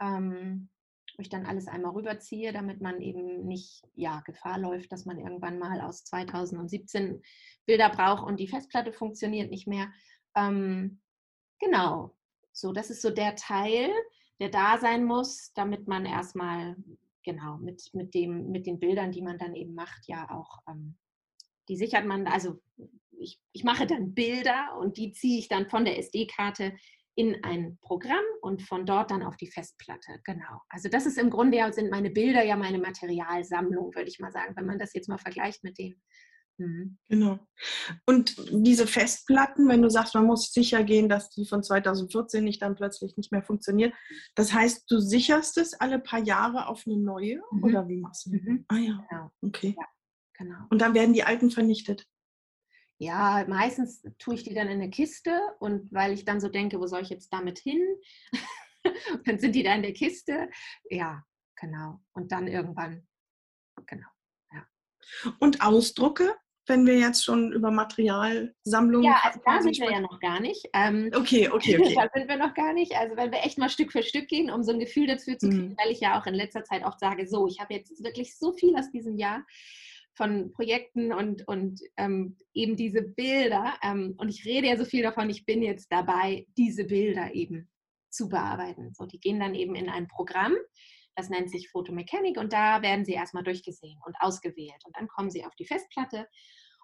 Ähm, 0.00 0.70
wo 1.16 1.22
ich 1.22 1.28
dann 1.28 1.46
alles 1.46 1.66
einmal 1.66 1.92
rüberziehe, 1.92 2.52
damit 2.52 2.80
man 2.80 3.00
eben 3.00 3.44
nicht 3.44 3.82
ja, 3.94 4.20
Gefahr 4.20 4.58
läuft, 4.58 4.92
dass 4.92 5.04
man 5.04 5.18
irgendwann 5.18 5.58
mal 5.58 5.80
aus 5.80 6.04
2017 6.04 7.20
Bilder 7.66 7.90
braucht 7.90 8.24
und 8.24 8.38
die 8.38 8.46
Festplatte 8.46 8.92
funktioniert 8.92 9.50
nicht 9.50 9.66
mehr. 9.66 9.90
Ähm, 10.38 11.00
genau, 11.58 12.14
so 12.52 12.72
das 12.72 12.90
ist 12.90 13.02
so 13.02 13.10
der 13.10 13.34
Teil, 13.34 13.90
der 14.40 14.50
da 14.50 14.78
sein 14.78 15.04
muss, 15.04 15.52
damit 15.54 15.88
man 15.88 16.06
erstmal 16.06 16.76
genau 17.24 17.58
mit, 17.58 17.90
mit, 17.92 18.14
dem, 18.14 18.50
mit 18.50 18.66
den 18.66 18.78
Bildern, 18.78 19.12
die 19.12 19.22
man 19.22 19.38
dann 19.38 19.54
eben 19.54 19.74
macht, 19.74 20.06
ja 20.06 20.30
auch, 20.30 20.58
ähm, 20.68 20.96
die 21.68 21.76
sichert 21.76 22.06
man, 22.06 22.26
also 22.26 22.60
ich, 23.20 23.40
ich 23.52 23.64
mache 23.64 23.86
dann 23.86 24.14
Bilder 24.14 24.76
und 24.78 24.96
die 24.96 25.12
ziehe 25.12 25.38
ich 25.38 25.48
dann 25.48 25.68
von 25.68 25.84
der 25.84 25.98
SD-Karte 25.98 26.74
in 27.16 27.42
ein 27.42 27.78
Programm 27.82 28.24
und 28.42 28.62
von 28.62 28.86
dort 28.86 29.10
dann 29.10 29.24
auf 29.24 29.36
die 29.36 29.50
Festplatte. 29.50 30.20
Genau. 30.24 30.60
Also 30.68 30.88
das 30.88 31.04
ist 31.04 31.18
im 31.18 31.30
Grunde 31.30 31.58
ja, 31.58 31.72
sind 31.72 31.90
meine 31.90 32.10
Bilder 32.10 32.44
ja 32.44 32.56
meine 32.56 32.78
Materialsammlung, 32.78 33.92
würde 33.94 34.08
ich 34.08 34.20
mal 34.20 34.30
sagen, 34.30 34.54
wenn 34.56 34.66
man 34.66 34.78
das 34.78 34.94
jetzt 34.94 35.08
mal 35.08 35.18
vergleicht 35.18 35.64
mit 35.64 35.78
dem. 35.78 36.00
Mhm. 36.58 36.98
Genau. 37.08 37.38
Und 38.06 38.36
diese 38.50 38.86
Festplatten, 38.86 39.68
wenn 39.68 39.82
du 39.82 39.88
sagst, 39.88 40.14
man 40.14 40.26
muss 40.26 40.52
sicher 40.52 40.82
gehen, 40.84 41.08
dass 41.08 41.30
die 41.30 41.46
von 41.46 41.62
2014 41.62 42.42
nicht 42.44 42.60
dann 42.62 42.74
plötzlich 42.74 43.16
nicht 43.16 43.32
mehr 43.32 43.42
funktionieren. 43.42 43.92
Das 44.34 44.52
heißt, 44.52 44.90
du 44.90 44.98
sicherst 44.98 45.56
es 45.58 45.74
alle 45.74 45.98
paar 45.98 46.20
Jahre 46.20 46.66
auf 46.66 46.84
eine 46.86 46.96
neue 46.96 47.40
mhm. 47.50 47.64
oder 47.64 47.88
wie 47.88 47.98
machst 47.98 48.26
du 48.26 48.30
das? 48.30 48.42
Mhm. 48.42 48.64
Ah 48.68 48.76
ja. 48.76 49.06
Genau. 49.08 49.30
Okay. 49.42 49.76
Ja, 49.78 49.86
genau. 50.34 50.58
Und 50.70 50.80
dann 50.80 50.94
werden 50.94 51.14
die 51.14 51.24
alten 51.24 51.50
vernichtet. 51.50 52.06
Ja, 53.00 53.44
meistens 53.46 54.02
tue 54.18 54.34
ich 54.34 54.42
die 54.42 54.54
dann 54.54 54.66
in 54.66 54.80
eine 54.80 54.90
Kiste 54.90 55.40
und 55.60 55.92
weil 55.92 56.12
ich 56.12 56.24
dann 56.24 56.40
so 56.40 56.48
denke, 56.48 56.80
wo 56.80 56.86
soll 56.88 57.02
ich 57.02 57.10
jetzt 57.10 57.32
damit 57.32 57.60
hin? 57.60 57.80
dann 59.24 59.38
sind 59.38 59.54
die 59.54 59.62
da 59.62 59.74
in 59.74 59.82
der 59.82 59.92
Kiste. 59.92 60.50
Ja, 60.90 61.22
genau. 61.54 62.00
Und 62.12 62.32
dann 62.32 62.48
irgendwann, 62.48 63.06
genau. 63.86 64.08
Ja. 64.52 64.66
Und 65.38 65.60
Ausdrucke, 65.60 66.34
wenn 66.68 66.86
wir 66.86 66.98
jetzt 66.98 67.24
schon 67.24 67.52
über 67.52 67.70
Materialsammlungen 67.70 69.04
Ja, 69.04 69.20
also 69.22 69.40
da 69.44 69.60
sind 69.60 69.78
wir 69.78 69.90
ja 69.90 70.00
noch 70.00 70.20
gar 70.20 70.40
nicht. 70.40 70.66
Ähm, 70.72 71.10
okay, 71.14 71.48
okay, 71.48 71.78
okay. 71.80 71.94
da 71.94 72.08
sind 72.14 72.28
wir 72.28 72.36
noch 72.36 72.54
gar 72.54 72.72
nicht. 72.72 72.96
Also 72.96 73.16
wenn 73.16 73.32
wir 73.32 73.44
echt 73.44 73.58
mal 73.58 73.68
Stück 73.68 73.92
für 73.92 74.02
Stück 74.02 74.28
gehen, 74.28 74.50
um 74.50 74.62
so 74.62 74.72
ein 74.72 74.78
Gefühl 74.78 75.06
dafür 75.06 75.38
zu 75.38 75.48
kriegen, 75.48 75.68
mhm. 75.68 75.76
weil 75.78 75.90
ich 75.90 76.00
ja 76.00 76.20
auch 76.20 76.26
in 76.26 76.34
letzter 76.34 76.64
Zeit 76.64 76.84
auch 76.84 76.98
sage, 76.98 77.26
so, 77.26 77.46
ich 77.46 77.60
habe 77.60 77.74
jetzt 77.74 78.02
wirklich 78.02 78.36
so 78.38 78.52
viel 78.52 78.76
aus 78.76 78.90
diesem 78.90 79.16
Jahr 79.16 79.44
von 80.14 80.52
Projekten 80.52 81.12
und, 81.12 81.46
und 81.46 81.80
ähm, 81.96 82.36
eben 82.52 82.76
diese 82.76 83.02
Bilder. 83.02 83.74
Ähm, 83.82 84.14
und 84.18 84.28
ich 84.28 84.44
rede 84.44 84.66
ja 84.66 84.76
so 84.76 84.84
viel 84.84 85.02
davon, 85.02 85.30
ich 85.30 85.46
bin 85.46 85.62
jetzt 85.62 85.90
dabei, 85.92 86.46
diese 86.56 86.84
Bilder 86.84 87.34
eben 87.34 87.70
zu 88.10 88.28
bearbeiten. 88.28 88.92
So, 88.94 89.06
die 89.06 89.20
gehen 89.20 89.38
dann 89.38 89.54
eben 89.54 89.74
in 89.74 89.88
ein 89.88 90.08
Programm, 90.08 90.54
das 91.18 91.30
nennt 91.30 91.50
sich 91.50 91.68
Photomechanik 91.70 92.38
und 92.38 92.52
da 92.52 92.80
werden 92.80 93.04
sie 93.04 93.12
erstmal 93.12 93.42
durchgesehen 93.42 94.00
und 94.06 94.14
ausgewählt. 94.20 94.80
Und 94.84 94.96
dann 94.96 95.08
kommen 95.08 95.30
sie 95.30 95.44
auf 95.44 95.54
die 95.56 95.66
Festplatte 95.66 96.28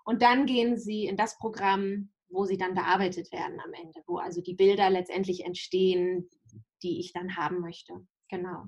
und 0.04 0.22
dann 0.22 0.44
gehen 0.44 0.76
sie 0.76 1.06
in 1.06 1.16
das 1.16 1.38
Programm, 1.38 2.12
wo 2.28 2.44
sie 2.44 2.58
dann 2.58 2.74
bearbeitet 2.74 3.30
werden 3.30 3.60
am 3.60 3.72
Ende, 3.72 4.02
wo 4.08 4.16
also 4.16 4.42
die 4.42 4.54
Bilder 4.54 4.90
letztendlich 4.90 5.44
entstehen, 5.44 6.28
die 6.82 6.98
ich 6.98 7.12
dann 7.12 7.36
haben 7.36 7.60
möchte. 7.60 7.94
Genau. 8.28 8.64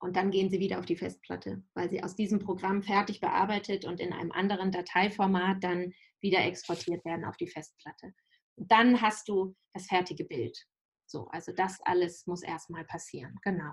Und 0.00 0.16
dann 0.16 0.32
gehen 0.32 0.50
sie 0.50 0.58
wieder 0.58 0.80
auf 0.80 0.86
die 0.86 0.96
Festplatte, 0.96 1.62
weil 1.74 1.88
sie 1.88 2.02
aus 2.02 2.16
diesem 2.16 2.40
Programm 2.40 2.82
fertig 2.82 3.20
bearbeitet 3.20 3.84
und 3.84 4.00
in 4.00 4.12
einem 4.12 4.32
anderen 4.32 4.72
Dateiformat 4.72 5.62
dann 5.62 5.92
wieder 6.20 6.44
exportiert 6.44 7.04
werden 7.04 7.24
auf 7.24 7.36
die 7.36 7.48
Festplatte. 7.48 8.12
Und 8.56 8.72
dann 8.72 9.00
hast 9.00 9.28
du 9.28 9.54
das 9.72 9.86
fertige 9.86 10.24
Bild. 10.24 10.58
So, 11.06 11.28
also 11.28 11.52
das 11.52 11.80
alles 11.82 12.26
muss 12.26 12.42
erstmal 12.42 12.84
passieren. 12.84 13.38
Genau. 13.44 13.72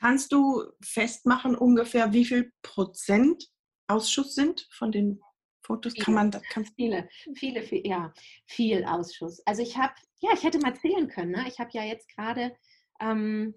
Kannst 0.00 0.32
du 0.32 0.64
festmachen 0.80 1.54
ungefähr, 1.54 2.12
wie 2.12 2.24
viel 2.24 2.52
Prozent 2.62 3.48
Ausschuss 3.86 4.34
sind 4.34 4.66
von 4.72 4.90
den 4.90 5.20
Fotos? 5.62 5.92
Viele. 5.92 6.04
Kann 6.04 6.14
man 6.14 6.30
das? 6.30 6.42
Kann 6.44 6.64
Viele, 6.64 7.08
viele, 7.34 7.62
viel, 7.62 7.86
ja, 7.86 8.12
viel 8.46 8.84
Ausschuss. 8.84 9.42
Also 9.46 9.62
ich 9.62 9.76
habe, 9.76 9.92
ja, 10.20 10.30
ich 10.32 10.42
hätte 10.42 10.58
mal 10.58 10.74
zählen 10.74 11.06
können. 11.08 11.32
Ne? 11.32 11.44
Ich 11.48 11.58
habe 11.58 11.70
ja 11.74 11.84
jetzt 11.84 12.08
gerade 12.08 12.56
ähm, 12.98 13.54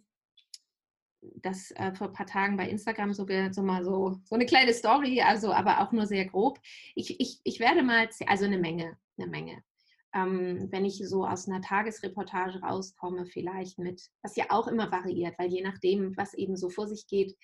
das 1.21 1.71
äh, 1.71 1.93
vor 1.95 2.07
ein 2.07 2.13
paar 2.13 2.25
Tagen 2.25 2.57
bei 2.57 2.67
Instagram 2.67 3.13
so, 3.13 3.25
so 3.51 3.63
mal 3.63 3.85
so, 3.85 4.19
so 4.25 4.35
eine 4.35 4.45
kleine 4.45 4.73
Story, 4.73 5.21
also 5.21 5.53
aber 5.53 5.79
auch 5.79 5.93
nur 5.93 6.07
sehr 6.07 6.25
grob. 6.25 6.59
Ich, 6.95 7.21
ich, 7.21 7.39
ich 7.45 7.61
werde 7.61 7.83
mal, 7.83 8.09
also 8.27 8.43
eine 8.45 8.57
Menge, 8.57 8.97
eine 9.17 9.27
Menge. 9.27 9.63
Ähm, 10.13 10.67
wenn 10.71 10.85
ich 10.85 11.01
so 11.07 11.25
aus 11.25 11.47
einer 11.47 11.61
Tagesreportage 11.61 12.61
rauskomme, 12.61 13.25
vielleicht 13.25 13.79
mit, 13.79 14.09
was 14.21 14.35
ja 14.35 14.45
auch 14.49 14.67
immer 14.67 14.91
variiert, 14.91 15.37
weil 15.39 15.51
je 15.51 15.61
nachdem, 15.61 16.15
was 16.17 16.33
eben 16.33 16.55
so 16.55 16.69
vor 16.69 16.87
sich 16.87 17.07
geht, 17.07 17.35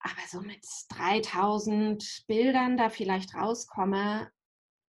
aber 0.00 0.26
so 0.28 0.40
mit 0.40 0.64
3000 0.90 2.24
Bildern 2.26 2.76
da 2.76 2.90
vielleicht 2.90 3.34
rauskomme, 3.34 4.30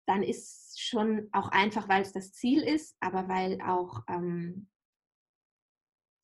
dann 0.06 0.22
ist 0.22 0.80
schon 0.80 1.28
auch 1.32 1.48
einfach, 1.48 1.88
weil 1.88 2.02
es 2.02 2.12
das 2.12 2.32
Ziel 2.32 2.62
ist, 2.62 2.96
aber 3.00 3.28
weil 3.28 3.60
auch 3.60 4.04
ähm, 4.08 4.68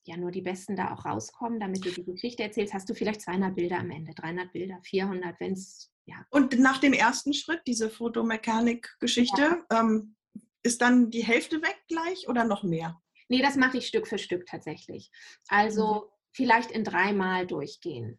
ja 0.07 0.17
nur 0.17 0.31
die 0.31 0.43
Besten 0.43 0.77
da 0.77 0.93
auch 0.93 1.05
rauskommen, 1.05 1.61
damit 1.61 1.85
du 1.85 1.91
die 1.91 2.05
Geschichte 2.05 2.43
erzählst, 2.43 2.75
hast 2.75 2.89
du 2.89 2.95
vielleicht 2.95 3.21
200 3.21 3.55
Bilder 3.55 3.79
am 3.79 3.91
Ende, 3.91 4.13
300 4.15 4.53
Bilder, 4.53 4.79
400, 4.83 5.39
wenn 5.41 5.53
es, 5.53 5.91
ja. 6.07 6.25
Und 6.31 6.59
nach 6.59 6.79
dem 6.79 6.93
ersten 6.93 7.33
Schritt, 7.33 7.63
diese 7.67 7.91
Fotomechanik-Geschichte, 7.91 9.65
ja. 9.71 9.81
ähm, 9.81 10.17
ist 10.63 10.81
dann 10.81 11.11
die 11.11 11.25
Hälfte 11.25 11.63
weg 11.63 11.83
gleich 11.89 12.29
oder 12.29 12.45
noch 12.45 12.63
mehr? 12.63 13.01
Nee, 13.29 13.43
das 13.43 13.57
mache 13.57 13.79
ich 13.79 13.87
Stück 13.87 14.07
für 14.07 14.19
Stück 14.19 14.47
tatsächlich. 14.47 15.11
Also 15.49 15.95
mhm. 15.95 16.01
vielleicht 16.33 16.71
in 16.71 16.85
dreimal 16.85 17.47
durchgehen. 17.47 18.19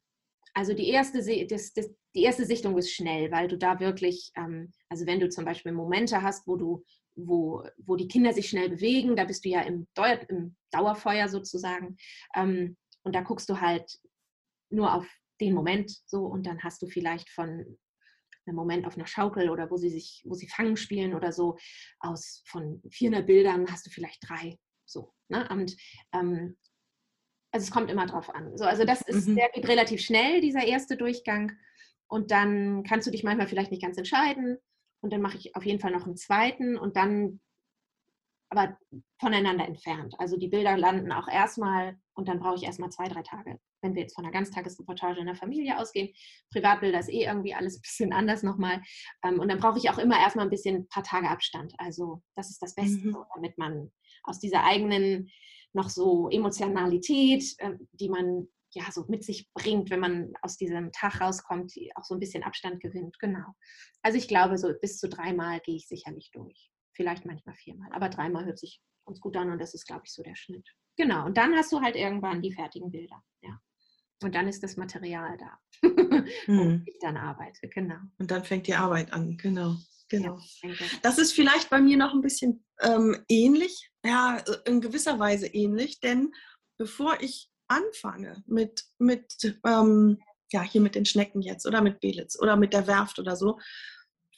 Also 0.54 0.74
die 0.74 0.88
erste, 0.88 1.20
das, 1.48 1.74
das, 1.74 1.90
die 2.16 2.24
erste 2.24 2.46
Sichtung 2.46 2.78
ist 2.78 2.92
schnell, 2.92 3.32
weil 3.32 3.48
du 3.48 3.58
da 3.58 3.80
wirklich, 3.80 4.32
ähm, 4.36 4.72
also 4.90 5.06
wenn 5.06 5.20
du 5.20 5.30
zum 5.30 5.44
Beispiel 5.44 5.74
Momente 5.74 6.22
hast, 6.22 6.48
wo 6.48 6.56
du 6.56 6.86
wo, 7.16 7.64
wo 7.78 7.96
die 7.96 8.08
Kinder 8.08 8.34
sich 8.34 8.50
schnell 8.50 8.70
bewegen. 8.70 9.16
Da 9.16 9.26
bist 9.26 9.46
du 9.46 9.50
ja 9.50 9.62
im, 9.62 9.88
Dauer, 9.94 10.20
im 10.30 10.56
Dauerfeuer 10.72 11.30
sozusagen. 11.30 11.98
Ähm, 12.36 12.78
und 13.04 13.16
da 13.16 13.22
guckst 13.22 13.50
du 13.50 13.62
halt 13.62 14.00
nur 14.70 14.94
auf 14.94 15.08
den 15.42 15.54
Moment 15.54 15.92
so 16.06 16.26
und 16.26 16.46
dann 16.46 16.64
hast 16.64 16.82
du 16.82 16.88
vielleicht 16.88 17.30
von 17.30 17.78
einem 18.48 18.56
Moment 18.56 18.86
auf 18.86 18.96
einer 18.96 19.08
Schaukel 19.08 19.50
oder 19.50 19.70
wo 19.72 19.78
sie 19.78 19.90
sich, 19.90 20.24
wo 20.26 20.34
sie 20.34 20.48
Fangen 20.48 20.78
spielen 20.78 21.14
oder 21.14 21.32
so, 21.32 21.58
aus 22.00 22.44
von 22.46 22.82
400 22.90 23.26
Bildern 23.26 23.72
hast 23.72 23.86
du 23.86 23.90
vielleicht 23.90 24.28
drei. 24.28 24.58
So, 24.86 25.14
ne? 25.30 25.48
Und 25.50 25.76
ähm, 26.14 26.58
also 27.52 27.64
es 27.64 27.72
kommt 27.72 27.90
immer 27.90 28.06
drauf 28.06 28.30
an. 28.34 28.58
So, 28.58 28.66
also 28.66 28.86
das 28.86 29.02
ist, 29.02 29.28
mhm. 29.28 29.36
der 29.36 29.50
geht 29.50 29.68
relativ 29.68 30.02
schnell, 30.02 30.42
dieser 30.42 30.66
erste 30.66 30.98
Durchgang. 30.98 31.54
Und 32.08 32.30
dann 32.30 32.84
kannst 32.84 33.08
du 33.08 33.12
dich 33.12 33.24
manchmal 33.24 33.48
vielleicht 33.48 33.72
nicht 33.72 33.82
ganz 33.82 33.98
entscheiden 33.98 34.60
und 35.06 35.14
dann 35.14 35.22
mache 35.22 35.38
ich 35.38 35.56
auf 35.56 35.64
jeden 35.64 35.80
Fall 35.80 35.92
noch 35.92 36.08
einen 36.08 36.18
zweiten 36.18 36.80
und 36.80 36.96
dann 36.96 37.40
aber 38.50 38.76
voneinander 39.20 39.68
entfernt. 39.68 40.16
Also 40.18 40.36
die 40.36 40.48
Bilder 40.48 40.76
landen 40.76 41.12
auch 41.12 41.28
erstmal 41.28 42.00
und 42.16 42.28
dann 42.28 42.40
brauche 42.40 42.56
ich 42.56 42.64
erstmal 42.64 42.90
zwei, 42.90 43.08
drei 43.08 43.22
Tage. 43.22 43.60
Wenn 43.84 43.94
wir 43.94 44.02
jetzt 44.02 44.16
von 44.16 44.26
einer 44.26 44.34
Ganztagesreportage 44.34 45.20
in 45.20 45.28
der 45.28 45.36
Familie 45.36 45.78
ausgehen, 45.78 46.12
Privatbilder 46.52 46.98
ist 46.98 47.10
eh 47.10 47.24
irgendwie 47.24 47.54
alles 47.54 47.76
ein 47.78 47.82
bisschen 47.82 48.14
anders 48.14 48.42
nochmal. 48.42 48.82
Ähm, 49.24 49.40
und 49.40 49.48
dann 49.48 49.60
brauche 49.60 49.78
ich 49.78 49.92
auch 49.92 50.00
immer 50.00 50.20
erstmal 50.20 50.48
ein 50.48 50.50
bisschen 50.52 50.76
ein 50.76 50.88
paar 50.88 51.04
Tage 51.04 51.30
Abstand. 51.30 51.76
Also 51.78 52.24
das 52.34 52.50
ist 52.50 52.64
das 52.64 52.74
Beste, 52.74 53.06
mhm. 53.10 53.18
damit 53.36 53.60
man 53.60 53.92
aus 54.24 54.40
dieser 54.40 54.64
eigenen 54.64 55.30
noch 55.74 55.90
so 55.90 56.30
Emotionalität, 56.32 57.44
ähm, 57.60 57.88
die 57.92 58.10
man 58.10 58.48
ja 58.76 58.92
so 58.92 59.06
mit 59.08 59.24
sich 59.24 59.50
bringt, 59.54 59.90
wenn 59.90 60.00
man 60.00 60.34
aus 60.42 60.58
diesem 60.58 60.92
Tag 60.92 61.22
rauskommt, 61.22 61.74
auch 61.96 62.04
so 62.04 62.14
ein 62.14 62.20
bisschen 62.20 62.44
Abstand 62.44 62.82
gewinnt. 62.82 63.18
Genau. 63.20 63.54
Also 64.02 64.18
ich 64.18 64.28
glaube, 64.28 64.58
so 64.58 64.72
bis 64.82 65.00
zu 65.00 65.10
dreimal 65.10 65.60
gehe 65.62 65.76
ich 65.76 65.88
sicherlich 65.88 66.30
durch. 66.32 66.72
Vielleicht 66.94 67.26
manchmal 67.26 67.56
viermal, 67.56 67.92
aber 67.92 68.10
dreimal 68.10 68.46
hört 68.46 68.60
sich 68.60 68.82
uns 69.06 69.20
gut 69.20 69.36
an 69.38 69.52
und 69.52 69.60
das 69.60 69.74
ist, 69.74 69.86
glaube 69.86 70.04
ich, 70.06 70.14
so 70.14 70.24
der 70.24 70.36
Schnitt. 70.36 70.68
Genau. 70.98 71.26
Und 71.26 71.38
dann 71.38 71.54
hast 71.56 71.72
du 71.72 71.82
halt 71.82 71.96
irgendwann 71.96 72.42
die 72.42 72.54
fertigen 72.54 72.92
Bilder. 72.92 73.22
Ja. 73.42 73.60
Und 74.24 74.34
dann 74.34 74.48
ist 74.48 74.64
das 74.64 74.78
Material 74.78 75.38
da, 75.38 75.60
hm. 76.46 76.58
wo 76.58 76.82
ich 76.86 76.98
dann 77.02 77.18
arbeite. 77.18 77.68
Genau. 77.68 78.00
Und 78.18 78.32
dann 78.32 78.44
fängt 78.44 78.68
die 78.68 78.76
Arbeit 78.76 79.12
an. 79.12 79.38
Genau. 79.38 79.76
Genau. 80.10 80.40
Das 81.02 81.18
ist 81.18 81.34
vielleicht 81.34 81.70
bei 81.70 81.82
mir 81.82 81.98
noch 81.98 82.14
ein 82.14 82.22
bisschen 82.22 82.64
ähm, 82.82 83.24
ähnlich, 83.28 83.90
ja, 84.06 84.38
in 84.66 84.80
gewisser 84.80 85.18
Weise 85.18 85.48
ähnlich, 85.48 86.00
denn 86.00 86.32
bevor 86.78 87.18
ich 87.22 87.50
anfange 87.68 88.44
mit, 88.48 88.86
mit 88.98 89.58
ähm, 89.66 90.20
ja, 90.52 90.62
hier 90.62 90.82
mit 90.82 90.96
den 90.96 91.06
Schnecken 91.06 91.42
jetzt 91.42 91.66
oder 91.66 91.82
mit 91.82 92.00
Belitz 92.00 92.40
oder 92.40 92.56
mit 92.56 92.74
der 92.74 92.88
Werft 92.88 93.20
oder 93.20 93.36
so, 93.36 93.60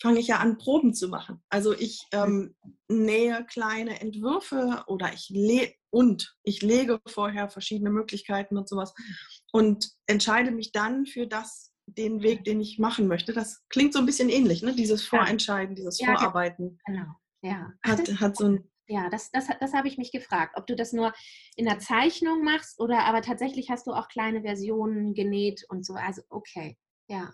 fange 0.02 0.20
ich 0.20 0.28
ja 0.28 0.38
an, 0.38 0.58
Proben 0.58 0.94
zu 0.94 1.10
machen. 1.10 1.44
Also 1.50 1.74
ich 1.74 2.06
ähm, 2.12 2.56
nähe 2.88 3.46
kleine 3.46 4.00
Entwürfe 4.00 4.84
oder 4.88 5.12
ich 5.14 5.30
le 5.30 5.74
und 5.90 6.36
ich 6.44 6.62
lege 6.62 7.00
vorher 7.08 7.50
verschiedene 7.50 7.90
Möglichkeiten 7.90 8.58
und 8.58 8.70
sowas 8.70 8.94
und 9.52 9.90
entscheide 10.06 10.52
mich 10.52 10.72
dann 10.72 11.06
für 11.06 11.28
das, 11.28 11.72
den 11.86 12.22
Weg, 12.22 12.44
den 12.44 12.60
ich 12.60 12.80
machen 12.80 13.08
möchte. 13.08 13.34
Das 13.34 13.64
klingt 13.70 13.94
so 13.94 14.00
ein 14.00 14.06
bisschen 14.06 14.30
ähnlich, 14.30 14.62
ne? 14.62 14.76
Dieses 14.76 15.04
Vorentscheiden, 15.06 15.76
dieses 15.76 16.00
ja, 16.00 16.08
Vorarbeiten. 16.08 16.80
Genau. 16.86 17.06
Ja. 17.42 17.72
Hat, 17.84 18.08
hat 18.20 18.36
so 18.36 18.46
ein 18.46 18.70
ja, 18.88 19.10
das, 19.10 19.32
das, 19.32 19.48
das 19.60 19.74
habe 19.74 19.88
ich 19.88 19.98
mich 19.98 20.12
gefragt, 20.12 20.56
ob 20.58 20.66
du 20.66 20.76
das 20.76 20.94
nur 20.94 21.14
in 21.56 21.66
der 21.66 21.80
Zeichnung 21.80 22.44
machst 22.44 22.80
oder 22.80 23.06
aber 23.06 23.22
tatsächlich 23.22 23.70
hast 23.70 23.88
du 23.88 23.92
auch 23.92 24.08
kleine 24.08 24.42
Versionen 24.42 25.14
genäht 25.14 25.66
und 25.70 25.86
so. 25.86 25.94
Also 25.94 26.22
okay, 26.30 26.78
ja. 27.08 27.34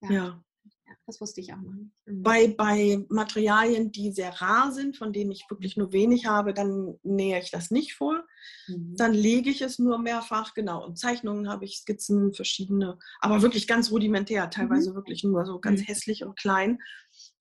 Ja. 0.00 0.10
ja. 0.10 0.42
ja 0.86 0.94
das 1.06 1.20
wusste 1.20 1.40
ich 1.40 1.52
auch 1.52 1.60
noch 1.60 1.72
nicht. 1.72 1.90
Mhm. 2.06 2.22
Bei, 2.22 2.48
bei 2.48 3.04
Materialien, 3.08 3.90
die 3.90 4.12
sehr 4.12 4.30
rar 4.40 4.70
sind, 4.72 4.96
von 4.96 5.12
denen 5.12 5.32
ich 5.32 5.44
wirklich 5.48 5.76
nur 5.76 5.92
wenig 5.92 6.26
habe, 6.26 6.54
dann 6.54 6.98
nähe 7.02 7.40
ich 7.40 7.50
das 7.50 7.72
nicht 7.72 7.94
vor. 7.94 8.24
Mhm. 8.68 8.94
Dann 8.96 9.12
lege 9.12 9.50
ich 9.50 9.62
es 9.62 9.80
nur 9.80 9.98
mehrfach, 9.98 10.54
genau. 10.54 10.84
Und 10.84 10.98
Zeichnungen 10.98 11.48
habe 11.48 11.64
ich 11.64 11.78
Skizzen, 11.78 12.32
verschiedene, 12.32 12.98
aber 13.20 13.42
wirklich 13.42 13.66
ganz 13.66 13.90
rudimentär, 13.90 14.50
teilweise 14.50 14.90
mhm. 14.90 14.94
wirklich 14.94 15.24
nur 15.24 15.44
so 15.44 15.58
ganz 15.58 15.80
mhm. 15.80 15.86
hässlich 15.86 16.24
und 16.24 16.38
klein. 16.38 16.78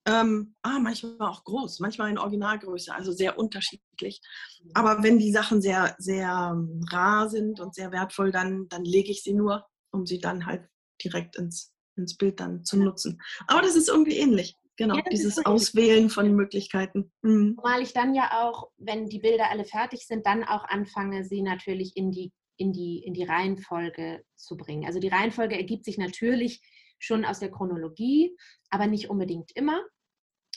Ähm, 0.08 0.56
ah, 0.62 0.78
manchmal 0.80 1.30
auch 1.30 1.44
groß, 1.44 1.80
manchmal 1.80 2.12
in 2.12 2.20
Originalgröße, 2.20 2.94
also 2.94 3.12
sehr 3.12 3.40
unterschiedlich. 3.40 4.22
Mhm. 4.64 4.72
Aber 4.76 5.04
wenn 5.04 5.18
die 5.18 5.32
Sachen 5.32 5.62
sehr, 5.62 5.96
sehr 5.98 6.54
ähm, 6.54 6.86
rar 6.92 7.30
sind 7.30 7.60
und 7.60 7.74
sehr 7.74 7.92
wertvoll, 7.92 8.32
dann, 8.32 8.68
dann 8.70 8.86
lege 8.86 9.12
ich 9.12 9.24
sie 9.24 9.34
nur, 9.34 9.66
um 9.92 10.06
sie 10.06 10.20
dann 10.20 10.46
halt 10.46 10.68
direkt 11.04 11.38
ins, 11.38 11.74
ins 11.96 12.18
Bild 12.18 12.40
dann 12.40 12.64
zu 12.64 12.78
nutzen. 12.78 13.20
Aber 13.48 13.62
das 13.62 13.76
ist 13.76 13.90
irgendwie 13.90 14.18
ähnlich. 14.18 14.56
Genau, 14.78 14.98
ja, 14.98 15.04
dieses 15.10 15.44
Auswählen 15.46 16.10
von 16.10 16.36
Möglichkeiten. 16.36 17.12
Mhm. 17.22 17.58
Weil 17.64 17.82
ich 17.82 17.94
dann 17.94 18.14
ja 18.14 18.44
auch, 18.44 18.72
wenn 18.78 19.08
die 19.08 19.20
Bilder 19.20 19.50
alle 19.50 19.66
fertig 19.66 20.06
sind, 20.06 20.26
dann 20.26 20.44
auch 20.44 20.66
anfange, 20.66 21.24
sie 21.24 21.42
natürlich 21.42 21.96
in 21.96 22.12
die, 22.12 22.34
in 22.58 22.74
die, 22.74 23.00
in 23.00 23.14
die 23.14 23.24
Reihenfolge 23.24 24.24
zu 24.36 24.58
bringen. 24.58 24.86
Also 24.86 25.00
die 25.00 25.08
Reihenfolge 25.08 25.56
ergibt 25.56 25.86
sich 25.86 25.98
natürlich 25.98 26.62
schon 27.00 27.26
aus 27.26 27.40
der 27.40 27.52
Chronologie, 27.52 28.36
aber 28.70 28.88
nicht 28.88 29.10
unbedingt 29.10 29.52
immer. 29.56 29.82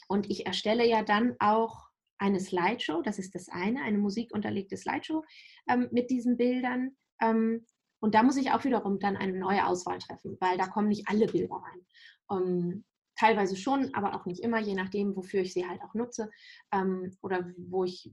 Und 0.08 0.30
ich 0.30 0.46
erstelle 0.46 0.86
ja 0.86 1.02
dann 1.02 1.36
auch 1.38 1.88
eine 2.18 2.40
Slideshow, 2.40 3.02
das 3.02 3.18
ist 3.18 3.34
das 3.34 3.48
eine, 3.48 3.82
eine 3.82 3.98
musikunterlegte 3.98 4.76
Slideshow 4.76 5.24
ähm, 5.68 5.88
mit 5.92 6.10
diesen 6.10 6.36
Bildern. 6.36 6.96
Ähm, 7.20 7.64
und 8.00 8.14
da 8.14 8.22
muss 8.22 8.36
ich 8.36 8.50
auch 8.50 8.64
wiederum 8.64 8.98
dann 8.98 9.16
eine 9.16 9.38
neue 9.38 9.66
Auswahl 9.66 9.98
treffen, 9.98 10.36
weil 10.40 10.56
da 10.56 10.66
kommen 10.66 10.88
nicht 10.88 11.08
alle 11.08 11.26
Bilder 11.26 11.56
rein. 11.56 11.86
Um, 12.26 12.42
ähm, 12.42 12.84
teilweise 13.16 13.56
schon, 13.56 13.94
aber 13.94 14.14
auch 14.14 14.26
nicht 14.26 14.42
immer, 14.42 14.60
je 14.60 14.74
nachdem, 14.74 15.16
wofür 15.16 15.40
ich 15.40 15.52
sie 15.52 15.66
halt 15.66 15.82
auch 15.82 15.94
nutze 15.94 16.30
ähm, 16.72 17.16
oder 17.20 17.50
wo 17.56 17.84
ich, 17.84 18.10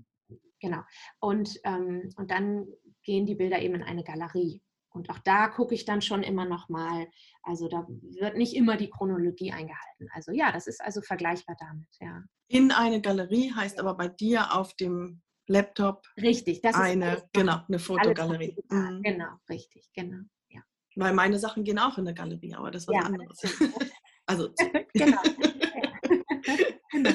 genau. 0.60 0.82
Und, 1.20 1.60
ähm, 1.64 2.10
und 2.18 2.32
dann 2.32 2.66
gehen 3.04 3.26
die 3.26 3.36
Bilder 3.36 3.62
eben 3.62 3.76
in 3.76 3.84
eine 3.84 4.04
Galerie. 4.04 4.62
Und 4.96 5.10
auch 5.10 5.20
da 5.20 5.50
gucke 5.50 5.76
ich 5.76 5.86
dann 5.86 6.02
schon 6.02 6.24
immer 6.24 6.46
noch 6.46 6.70
mal. 6.70 7.08
Also 7.44 7.68
da 7.68 7.86
wird 7.88 8.38
nicht 8.38 8.56
immer 8.56 8.78
die 8.78 8.90
Chronologie 8.90 9.52
eingehalten. 9.52 10.10
Also 10.14 10.32
ja, 10.32 10.52
das 10.52 10.68
ist 10.68 10.82
also 10.82 11.02
vergleichbar 11.02 11.58
damit, 11.60 11.90
ja. 12.00 12.24
In 12.48 12.72
eine 12.72 13.02
Galerie 13.02 13.52
heißt 13.54 13.80
aber 13.80 13.96
bei 13.96 14.08
dir 14.08 14.56
auf 14.56 14.74
dem 14.76 15.22
Laptop 15.48 16.08
richtig, 16.18 16.62
das 16.62 16.76
eine, 16.76 17.16
ist 17.16 17.28
genau, 17.34 17.62
eine 17.68 17.80
Fotogalerie. 17.80 18.56
Mhm. 18.70 19.02
Genau, 19.04 19.30
richtig, 19.50 19.90
genau. 19.94 20.24
Ja. 20.50 20.62
Weil 20.96 21.14
meine 21.14 21.40
Sachen 21.40 21.64
gehen 21.64 21.78
auch 21.78 21.98
in 21.98 22.08
eine 22.08 22.16
Galerie, 22.16 22.56
aber 22.56 22.72
das 22.72 22.84
ist 22.84 22.88
was 22.88 22.96
ja, 22.96 23.02
anderes. 23.02 23.42
also 24.26 24.50
genau. 24.94 25.22
genau. 26.92 27.12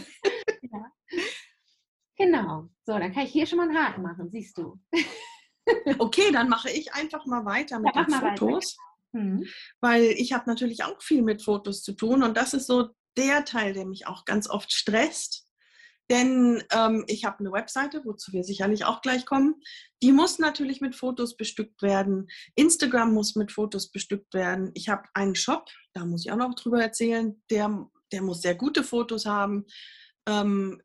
Ja. 0.63 0.93
Genau. 2.17 2.69
So, 2.85 2.99
dann 2.99 3.13
kann 3.13 3.25
ich 3.25 3.33
hier 3.33 3.47
schon 3.47 3.59
mal 3.59 3.69
einen 3.69 3.79
Haken 3.79 4.03
machen, 4.03 4.31
siehst 4.31 4.59
du. 4.59 4.79
Okay, 5.99 6.31
dann 6.33 6.49
mache 6.49 6.71
ich 6.71 6.93
einfach 6.95 7.27
mal 7.27 7.45
weiter 7.45 7.79
mit 7.79 7.95
ja, 7.95 8.05
den 8.05 8.15
Fotos. 8.15 8.77
Mhm. 9.13 9.47
Weil 9.81 10.05
ich 10.05 10.33
habe 10.33 10.49
natürlich 10.49 10.85
auch 10.85 11.03
viel 11.03 11.23
mit 11.23 11.43
Fotos 11.43 11.83
zu 11.83 11.93
tun 11.93 12.23
und 12.23 12.37
das 12.37 12.55
ist 12.55 12.67
so 12.67 12.91
der 13.17 13.45
Teil, 13.45 13.73
der 13.73 13.87
mich 13.87 14.07
auch 14.07 14.25
ganz 14.25 14.49
oft 14.49 14.73
stresst. 14.73 15.47
Denn 16.11 16.65
ähm, 16.73 17.05
ich 17.07 17.25
habe 17.25 17.39
eine 17.39 17.53
Webseite, 17.53 18.05
wozu 18.05 18.33
wir 18.33 18.43
sicherlich 18.43 18.85
auch 18.85 19.01
gleich 19.01 19.25
kommen. 19.25 19.63
Die 20.03 20.11
muss 20.11 20.41
natürlich 20.41 20.81
mit 20.81 20.97
Fotos 20.97 21.37
bestückt 21.37 21.83
werden. 21.83 22.29
Instagram 22.57 23.15
muss 23.15 23.37
mit 23.37 23.53
Fotos 23.53 23.93
bestückt 23.93 24.35
werden. 24.35 24.73
Ich 24.75 24.89
habe 24.89 25.05
einen 25.15 25.37
Shop, 25.37 25.71
da 25.93 26.05
muss 26.05 26.25
ich 26.25 26.33
auch 26.33 26.37
noch 26.37 26.55
drüber 26.57 26.83
erzählen. 26.83 27.41
Der, 27.49 27.89
der 28.11 28.23
muss 28.23 28.43
sehr 28.43 28.57
gute 28.57 28.83
Fotos 28.83 29.25
haben. 29.25 29.67
Ähm, 30.27 30.83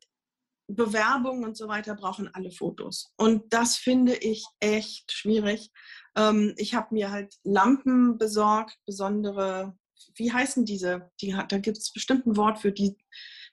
Bewerbungen 0.68 1.44
und 1.44 1.56
so 1.56 1.68
weiter 1.68 1.94
brauchen 1.94 2.28
alle 2.34 2.50
Fotos. 2.50 3.12
Und 3.16 3.52
das 3.52 3.76
finde 3.76 4.14
ich 4.14 4.44
echt 4.60 5.12
schwierig. 5.12 5.70
Ähm, 6.16 6.54
ich 6.56 6.74
habe 6.74 6.94
mir 6.94 7.10
halt 7.10 7.34
Lampen 7.44 8.18
besorgt, 8.18 8.76
besondere, 8.86 9.76
wie 10.16 10.32
heißen 10.32 10.64
diese? 10.64 11.10
Die, 11.20 11.36
da 11.48 11.58
gibt 11.58 11.78
es 11.78 11.92
bestimmt 11.92 12.26
ein 12.26 12.36
Wort 12.36 12.58
für 12.58 12.72
die 12.72 12.96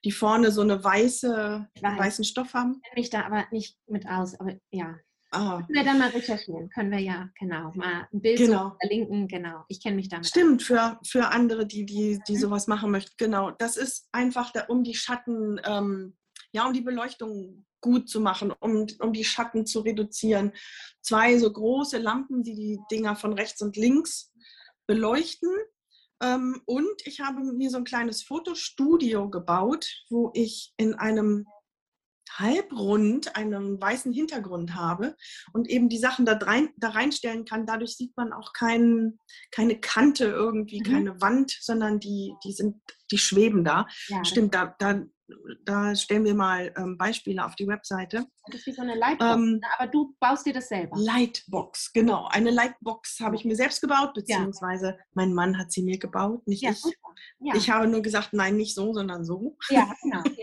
die 0.03 0.11
vorne 0.11 0.51
so 0.51 0.61
eine 0.61 0.83
weiße, 0.83 1.67
Weiß. 1.81 1.99
weißen 1.99 2.25
Stoff 2.25 2.53
haben. 2.53 2.75
Ich 2.75 2.89
kenne 2.89 3.01
mich 3.01 3.09
da 3.09 3.25
aber 3.25 3.45
nicht 3.51 3.77
mit 3.87 4.07
aus, 4.07 4.39
aber 4.39 4.53
ja. 4.71 4.95
Ah. 5.31 5.63
Können 5.65 5.69
wir 5.69 5.83
dann 5.83 5.97
mal 5.97 6.09
recherchieren? 6.09 6.69
Können 6.69 6.91
wir 6.91 6.99
ja, 6.99 7.29
genau, 7.39 7.71
mal 7.73 8.07
ein 8.13 8.21
Bild 8.21 8.37
genau. 8.37 8.75
verlinken, 8.79 9.27
genau. 9.27 9.63
Ich 9.67 9.81
kenne 9.81 9.95
mich 9.95 10.07
damit. 10.07 10.27
Stimmt, 10.27 10.61
für, 10.61 10.99
für 11.03 11.29
andere, 11.29 11.65
die, 11.65 11.85
die, 11.85 12.19
die 12.27 12.33
mhm. 12.33 12.39
sowas 12.39 12.67
machen 12.67 12.91
möchten, 12.91 13.13
genau. 13.17 13.49
Das 13.49 13.75
ist 13.75 14.07
einfach, 14.11 14.51
da, 14.51 14.65
um 14.65 14.83
die 14.83 14.93
Schatten, 14.93 15.59
ähm, 15.65 16.15
ja, 16.53 16.65
um 16.65 16.73
die 16.73 16.81
Beleuchtung 16.81 17.65
gut 17.81 18.07
zu 18.07 18.21
machen, 18.21 18.53
um, 18.59 18.87
um 18.99 19.11
die 19.11 19.25
Schatten 19.25 19.65
zu 19.65 19.81
reduzieren. 19.81 20.53
Zwei 21.01 21.37
so 21.37 21.51
große 21.51 21.97
Lampen, 21.97 22.43
die 22.43 22.55
die 22.55 22.79
Dinger 22.89 23.15
von 23.15 23.33
rechts 23.33 23.61
und 23.61 23.75
links 23.75 24.31
beleuchten 24.87 25.49
ähm, 26.23 26.61
und 26.65 27.05
ich 27.05 27.19
habe 27.19 27.41
mir 27.43 27.69
so 27.69 27.77
ein 27.77 27.83
kleines 27.83 28.23
Fotostudio 28.23 29.29
gebaut, 29.29 29.87
wo 30.09 30.31
ich 30.33 30.73
in 30.77 30.93
einem 30.93 31.45
Halbrund 32.31 33.35
einen 33.35 33.79
weißen 33.79 34.11
Hintergrund 34.11 34.73
habe 34.73 35.15
und 35.51 35.69
eben 35.69 35.89
die 35.89 35.99
Sachen 35.99 36.25
da, 36.25 36.33
rein, 36.37 36.69
da 36.77 36.89
reinstellen 36.89 37.45
kann. 37.45 37.67
Dadurch 37.67 37.95
sieht 37.95 38.15
man 38.15 38.31
auch 38.33 38.53
kein, 38.53 39.19
keine 39.51 39.79
Kante 39.79 40.25
irgendwie, 40.25 40.79
mhm. 40.79 40.83
keine 40.83 41.21
Wand, 41.21 41.55
sondern 41.59 41.99
die, 41.99 42.33
die 42.43 42.53
sind, 42.53 42.81
die 43.11 43.17
schweben 43.17 43.63
da. 43.63 43.85
Ja, 44.07 44.23
Stimmt, 44.23 44.55
da, 44.55 44.73
da 44.79 45.03
da 45.63 45.95
stellen 45.95 46.25
wir 46.25 46.35
mal 46.35 46.73
ähm, 46.77 46.97
Beispiele 46.97 47.45
auf 47.45 47.55
die 47.55 47.67
Webseite. 47.67 48.25
Das 48.47 48.59
ist 48.59 48.67
wie 48.67 48.73
so 48.73 48.81
eine 48.81 48.95
Lightbox, 48.95 49.35
ähm, 49.35 49.53
ne? 49.53 49.67
aber 49.77 49.89
du 49.89 50.15
baust 50.19 50.45
dir 50.45 50.53
das 50.53 50.67
selber. 50.67 50.97
Lightbox, 50.97 51.93
genau. 51.93 52.27
Eine 52.27 52.51
Lightbox 52.51 53.19
habe 53.21 53.35
ich 53.35 53.45
mir 53.45 53.55
selbst 53.55 53.81
gebaut, 53.81 54.13
beziehungsweise 54.13 54.87
ja. 54.87 54.97
mein 55.13 55.33
Mann 55.33 55.57
hat 55.57 55.71
sie 55.71 55.83
mir 55.83 55.97
gebaut, 55.97 56.45
nicht 56.47 56.63
ja, 56.63 56.71
ich. 56.71 56.83
Ja. 57.39 57.55
Ich 57.55 57.69
habe 57.69 57.87
nur 57.87 58.01
gesagt, 58.01 58.33
nein, 58.33 58.57
nicht 58.57 58.75
so, 58.75 58.93
sondern 58.93 59.23
so. 59.23 59.57
Ja, 59.69 59.93
genau. 60.01 60.23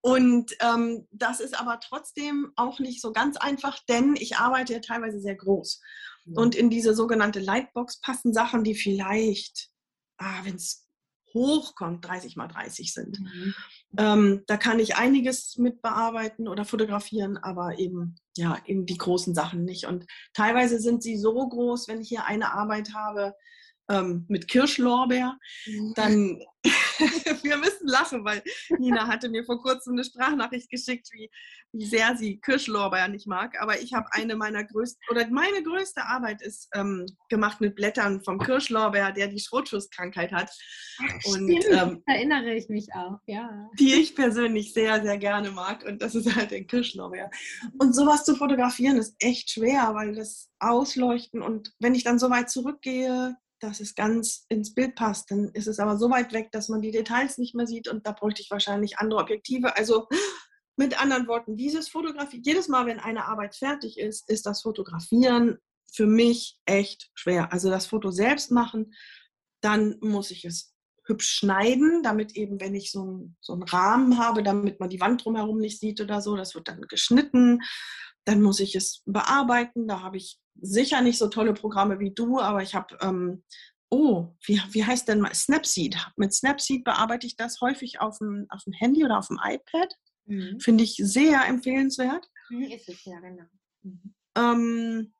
Und 0.00 0.52
ähm, 0.60 1.06
das 1.10 1.40
ist 1.40 1.58
aber 1.58 1.80
trotzdem 1.80 2.52
auch 2.56 2.80
nicht 2.80 3.00
so 3.00 3.12
ganz 3.12 3.36
einfach, 3.36 3.78
denn 3.88 4.16
ich 4.16 4.36
arbeite 4.36 4.74
ja 4.74 4.80
teilweise 4.80 5.20
sehr 5.20 5.36
groß. 5.36 5.80
Und 6.34 6.54
in 6.54 6.70
diese 6.70 6.94
sogenannte 6.94 7.40
Lightbox 7.40 8.00
passen 8.00 8.32
Sachen, 8.32 8.62
die 8.62 8.74
vielleicht, 8.74 9.70
ah, 10.18 10.40
wenn 10.44 10.56
es 10.56 10.86
hochkommt, 11.34 12.06
30 12.06 12.36
mal 12.36 12.48
30 12.48 12.92
sind. 12.92 13.20
Mhm. 13.20 13.54
Ähm, 13.98 14.42
da 14.46 14.56
kann 14.56 14.78
ich 14.78 14.96
einiges 14.96 15.56
mit 15.58 15.82
bearbeiten 15.82 16.48
oder 16.48 16.64
fotografieren, 16.64 17.36
aber 17.36 17.78
eben, 17.78 18.16
ja, 18.36 18.58
eben 18.66 18.86
die 18.86 18.98
großen 18.98 19.34
Sachen 19.34 19.64
nicht. 19.64 19.86
Und 19.86 20.06
teilweise 20.34 20.78
sind 20.80 21.02
sie 21.02 21.16
so 21.16 21.48
groß, 21.48 21.88
wenn 21.88 22.00
ich 22.00 22.08
hier 22.08 22.24
eine 22.24 22.52
Arbeit 22.52 22.94
habe, 22.94 23.34
ähm, 23.90 24.24
mit 24.28 24.48
Kirschlorbeer, 24.48 25.38
mhm. 25.66 25.92
dann 25.94 26.40
wir 27.42 27.56
müssen 27.56 27.88
lachen, 27.88 28.24
weil 28.24 28.42
Nina 28.78 29.08
hatte 29.08 29.28
mir 29.28 29.44
vor 29.44 29.60
kurzem 29.60 29.94
eine 29.94 30.04
Sprachnachricht 30.04 30.70
geschickt, 30.70 31.08
wie, 31.12 31.28
wie 31.72 31.86
sehr 31.86 32.16
sie 32.16 32.38
Kirschlorbeer 32.40 33.08
nicht 33.08 33.26
mag. 33.26 33.60
Aber 33.60 33.80
ich 33.80 33.92
habe 33.94 34.06
eine 34.12 34.36
meiner 34.36 34.62
größten, 34.62 35.00
oder 35.10 35.26
meine 35.28 35.62
größte 35.64 36.04
Arbeit 36.04 36.40
ist 36.40 36.68
ähm, 36.74 37.06
gemacht 37.28 37.60
mit 37.60 37.74
Blättern 37.74 38.22
vom 38.22 38.38
Kirschlorbeer, 38.38 39.10
der 39.10 39.26
die 39.28 39.40
Schrotschusskrankheit 39.40 40.32
hat. 40.32 40.50
Ach, 41.00 41.32
und 41.32 41.50
ähm, 41.70 42.02
erinnere 42.06 42.54
ich 42.54 42.68
mich 42.68 42.88
auch, 42.94 43.18
ja. 43.26 43.68
Die 43.78 43.94
ich 43.94 44.14
persönlich 44.14 44.72
sehr, 44.72 45.02
sehr 45.02 45.18
gerne 45.18 45.50
mag. 45.50 45.84
Und 45.84 46.00
das 46.00 46.14
ist 46.14 46.32
halt 46.34 46.52
der 46.52 46.64
Kirschlorbeer. 46.64 47.30
Und 47.78 47.94
sowas 47.94 48.24
zu 48.24 48.36
fotografieren 48.36 48.98
ist 48.98 49.16
echt 49.18 49.50
schwer, 49.50 49.94
weil 49.94 50.14
das 50.14 50.52
Ausleuchten 50.60 51.42
und 51.42 51.74
wenn 51.80 51.96
ich 51.96 52.04
dann 52.04 52.20
so 52.20 52.30
weit 52.30 52.48
zurückgehe, 52.48 53.36
dass 53.62 53.80
es 53.80 53.94
ganz 53.94 54.44
ins 54.48 54.74
Bild 54.74 54.94
passt. 54.94 55.30
Dann 55.30 55.50
ist 55.54 55.68
es 55.68 55.78
aber 55.78 55.96
so 55.96 56.10
weit 56.10 56.32
weg, 56.32 56.50
dass 56.50 56.68
man 56.68 56.82
die 56.82 56.90
Details 56.90 57.38
nicht 57.38 57.54
mehr 57.54 57.66
sieht 57.66 57.88
und 57.88 58.06
da 58.06 58.12
bräuchte 58.12 58.42
ich 58.42 58.50
wahrscheinlich 58.50 58.98
andere 58.98 59.20
Objektive. 59.20 59.76
Also 59.76 60.08
mit 60.76 61.00
anderen 61.00 61.28
Worten, 61.28 61.56
dieses 61.56 61.88
Fotografieren, 61.88 62.42
jedes 62.44 62.68
Mal, 62.68 62.86
wenn 62.86 62.98
eine 62.98 63.26
Arbeit 63.26 63.54
fertig 63.54 63.98
ist, 63.98 64.28
ist 64.28 64.46
das 64.46 64.62
Fotografieren 64.62 65.58
für 65.92 66.06
mich 66.06 66.58
echt 66.64 67.10
schwer. 67.14 67.52
Also 67.52 67.70
das 67.70 67.86
Foto 67.86 68.10
selbst 68.10 68.50
machen, 68.50 68.94
dann 69.60 69.96
muss 70.00 70.30
ich 70.30 70.44
es 70.44 70.74
hübsch 71.04 71.30
schneiden, 71.30 72.02
damit 72.02 72.32
eben, 72.32 72.60
wenn 72.60 72.74
ich 72.74 72.90
so, 72.90 73.04
ein, 73.04 73.36
so 73.40 73.52
einen 73.52 73.64
Rahmen 73.64 74.18
habe, 74.18 74.42
damit 74.42 74.80
man 74.80 74.88
die 74.88 75.00
Wand 75.00 75.24
drumherum 75.24 75.58
nicht 75.58 75.80
sieht 75.80 76.00
oder 76.00 76.20
so, 76.20 76.36
das 76.36 76.54
wird 76.54 76.68
dann 76.68 76.82
geschnitten. 76.82 77.60
Dann 78.24 78.42
muss 78.42 78.60
ich 78.60 78.74
es 78.74 79.02
bearbeiten. 79.06 79.88
Da 79.88 80.00
habe 80.00 80.16
ich 80.16 80.38
sicher 80.60 81.00
nicht 81.00 81.18
so 81.18 81.28
tolle 81.28 81.54
Programme 81.54 81.98
wie 81.98 82.12
du, 82.12 82.38
aber 82.38 82.62
ich 82.62 82.74
habe, 82.74 82.96
ähm, 83.00 83.44
oh, 83.90 84.28
wie, 84.46 84.60
wie 84.70 84.84
heißt 84.84 85.08
denn 85.08 85.20
mal 85.20 85.34
Snapseed? 85.34 85.96
Mit 86.16 86.32
Snapseed 86.32 86.84
bearbeite 86.84 87.26
ich 87.26 87.36
das 87.36 87.60
häufig 87.60 88.00
auf 88.00 88.18
dem, 88.18 88.46
auf 88.48 88.62
dem 88.64 88.72
Handy 88.72 89.04
oder 89.04 89.18
auf 89.18 89.28
dem 89.28 89.40
iPad. 89.42 89.94
Mhm. 90.26 90.60
Finde 90.60 90.84
ich 90.84 90.96
sehr 90.96 91.46
empfehlenswert. 91.46 92.28
Mhm, 92.50 92.62
ist 92.62 92.88
es, 92.88 93.04
ja, 93.04 93.18
genau. 93.20 93.44
Mhm. 93.82 94.14
Ähm, 94.36 95.14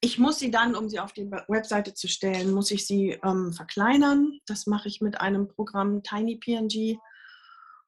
ich 0.00 0.18
muss 0.18 0.38
sie 0.38 0.50
dann, 0.50 0.76
um 0.76 0.88
sie 0.88 1.00
auf 1.00 1.12
die 1.12 1.30
Webseite 1.30 1.94
zu 1.94 2.08
stellen, 2.08 2.52
muss 2.52 2.70
ich 2.70 2.86
sie 2.86 3.18
ähm, 3.24 3.52
verkleinern. 3.52 4.38
Das 4.46 4.66
mache 4.66 4.86
ich 4.88 5.00
mit 5.00 5.20
einem 5.20 5.48
Programm 5.48 6.02
TinyPNG. 6.02 6.98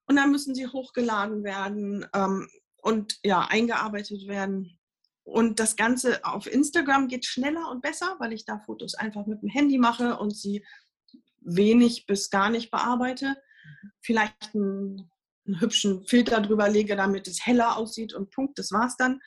Und 0.06 0.16
dann 0.16 0.30
müssen 0.30 0.54
sie 0.54 0.66
hochgeladen 0.66 1.44
werden 1.44 2.06
ähm, 2.14 2.48
und 2.87 3.18
ja, 3.25 3.40
eingearbeitet 3.40 4.29
werden. 4.29 4.79
Und 5.25 5.59
das 5.59 5.75
Ganze 5.75 6.25
auf 6.25 6.46
Instagram 6.46 7.09
geht 7.09 7.27
schneller 7.27 7.68
und 7.72 7.83
besser, 7.83 8.14
weil 8.20 8.33
ich 8.33 8.44
da 8.44 8.61
Fotos 8.61 8.94
einfach 8.94 9.27
mit 9.27 9.42
dem 9.42 9.49
Handy 9.49 9.77
mache 9.77 10.16
und 10.16 10.37
sie 10.37 10.64
wenig 11.40 12.07
bis 12.07 12.31
gar 12.31 12.49
nicht 12.49 12.70
bearbeite. 12.70 13.37
Vielleicht 14.03 14.55
einen, 14.55 15.11
einen 15.46 15.61
hübschen 15.61 16.07
Filter 16.07 16.40
drüber 16.40 16.68
lege, 16.68 16.94
damit 16.94 17.27
es 17.27 17.44
heller 17.44 17.77
aussieht 17.77 18.14
und 18.14 18.31
Punkt, 18.31 18.57
das 18.57 18.70
war's 18.70 18.96
dann. 18.96 19.20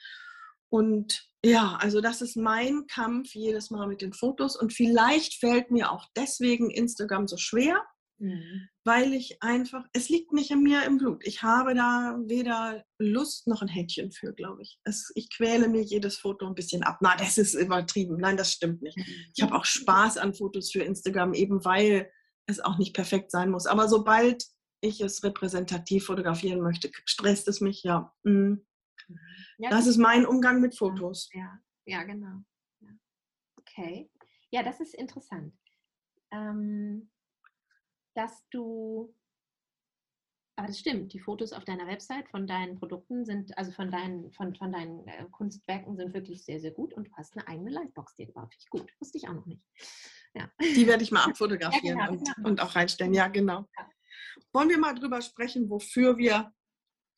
Und 0.69 1.27
ja, 1.43 1.77
also 1.81 1.99
das 1.99 2.21
ist 2.21 2.37
mein 2.37 2.87
Kampf 2.87 3.33
jedes 3.33 3.71
Mal 3.71 3.87
mit 3.87 4.01
den 4.01 4.13
Fotos. 4.13 4.55
Und 4.55 4.71
vielleicht 4.71 5.33
fällt 5.33 5.69
mir 5.69 5.91
auch 5.91 6.05
deswegen 6.15 6.69
Instagram 6.69 7.27
so 7.27 7.35
schwer, 7.35 7.83
Mhm. 8.19 8.67
Weil 8.83 9.13
ich 9.13 9.41
einfach, 9.41 9.85
es 9.93 10.09
liegt 10.09 10.33
nicht 10.33 10.51
in 10.51 10.61
mir 10.61 10.83
im 10.85 10.97
Blut. 10.97 11.25
Ich 11.25 11.41
habe 11.41 11.73
da 11.73 12.17
weder 12.25 12.83
Lust 12.97 13.47
noch 13.47 13.61
ein 13.61 13.67
Händchen 13.67 14.11
für, 14.11 14.33
glaube 14.33 14.61
ich. 14.61 14.79
Es, 14.83 15.11
ich 15.15 15.29
quäle 15.35 15.69
mir 15.69 15.81
jedes 15.81 16.17
Foto 16.17 16.45
ein 16.45 16.55
bisschen 16.55 16.83
ab. 16.83 16.97
Na, 17.01 17.15
das 17.15 17.37
ist 17.37 17.53
übertrieben. 17.53 18.17
Nein, 18.17 18.37
das 18.37 18.51
stimmt 18.51 18.81
nicht. 18.81 18.97
Ich 19.35 19.41
habe 19.41 19.55
auch 19.55 19.65
Spaß 19.65 20.17
an 20.17 20.33
Fotos 20.33 20.71
für 20.71 20.83
Instagram, 20.83 21.33
eben 21.33 21.63
weil 21.63 22.11
es 22.45 22.59
auch 22.59 22.77
nicht 22.77 22.93
perfekt 22.93 23.31
sein 23.31 23.51
muss. 23.51 23.65
Aber 23.65 23.87
sobald 23.87 24.45
ich 24.81 25.01
es 25.01 25.23
repräsentativ 25.23 26.05
fotografieren 26.05 26.61
möchte, 26.61 26.91
stresst 27.05 27.47
es 27.47 27.61
mich 27.61 27.83
ja. 27.83 28.13
Mhm. 28.23 28.65
ja 29.57 29.69
das 29.69 29.87
ist 29.87 29.97
mein 29.97 30.25
Umgang 30.25 30.59
mit 30.59 30.77
Fotos. 30.77 31.29
Ja, 31.33 31.59
ja 31.85 32.03
genau. 32.03 32.43
Ja. 32.81 32.89
Okay. 33.59 34.09
Ja, 34.51 34.63
das 34.63 34.79
ist 34.79 34.95
interessant. 34.95 35.53
Ähm, 36.31 37.09
dass 38.19 38.45
du, 38.49 39.15
aber 40.57 40.67
das 40.67 40.79
stimmt, 40.79 41.13
die 41.13 41.19
Fotos 41.19 41.53
auf 41.53 41.63
deiner 41.63 41.87
Website 41.87 42.27
von 42.27 42.45
deinen 42.45 42.77
Produkten 42.77 43.23
sind, 43.23 43.57
also 43.57 43.71
von 43.71 43.89
deinen, 43.89 44.29
von, 44.33 44.53
von 44.55 44.73
deinen 44.73 45.07
äh, 45.07 45.25
Kunstwerken 45.31 45.95
sind 45.95 46.13
wirklich 46.13 46.43
sehr, 46.43 46.59
sehr 46.59 46.71
gut 46.71 46.93
und 46.93 47.07
du 47.07 47.11
hast 47.13 47.37
eine 47.37 47.47
eigene 47.47 47.71
Lightbox 47.71 48.15
dir 48.15 48.25
gebaut. 48.25 48.53
Ich 48.59 48.69
gut, 48.69 48.91
wusste 48.99 49.17
ich 49.17 49.29
auch 49.29 49.33
noch 49.33 49.45
nicht. 49.45 49.63
Ja. 50.33 50.51
Die 50.59 50.85
werde 50.85 51.01
ich 51.03 51.11
mal 51.11 51.23
abfotografieren 51.23 51.97
ja, 51.99 52.07
genau, 52.07 52.11
und, 52.19 52.35
genau. 52.35 52.49
und, 52.49 52.61
auch 52.61 52.75
reinstellen. 52.75 53.13
Ja, 53.13 53.27
genau. 53.29 53.65
Ja. 53.77 53.89
Wollen 54.51 54.69
wir 54.69 54.77
mal 54.77 54.93
drüber 54.93 55.21
sprechen, 55.21 55.69
wofür 55.69 56.17
wir 56.17 56.53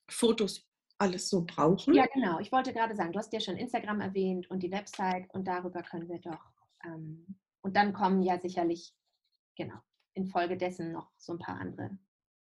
Fotos 0.08 0.70
alles 1.00 1.30
so 1.30 1.44
brauchen? 1.44 1.96
Ja, 1.96 2.06
genau. 2.14 2.40
Ich 2.40 2.52
wollte 2.52 2.74
gerade 2.74 2.96
sagen, 2.96 3.12
du 3.12 3.18
hast 3.18 3.34
ja 3.34 3.40
schon 3.40 3.58
Instagram 3.58 4.02
erwähnt 4.02 4.52
und 4.52 4.62
die 4.62 4.72
Website 4.72 5.28
und 5.34 5.48
darüber 5.48 5.82
können 5.82 6.08
wir 6.08 6.20
doch. 6.20 6.52
Ähm, 6.86 7.40
und 7.62 7.76
dann 7.76 7.92
kommen 7.92 8.22
ja 8.22 8.40
sicherlich, 8.40 8.94
genau, 9.58 9.82
infolgedessen 10.14 10.92
noch 10.92 11.12
so 11.18 11.34
ein 11.34 11.40
paar 11.40 11.60
andere 11.60 11.98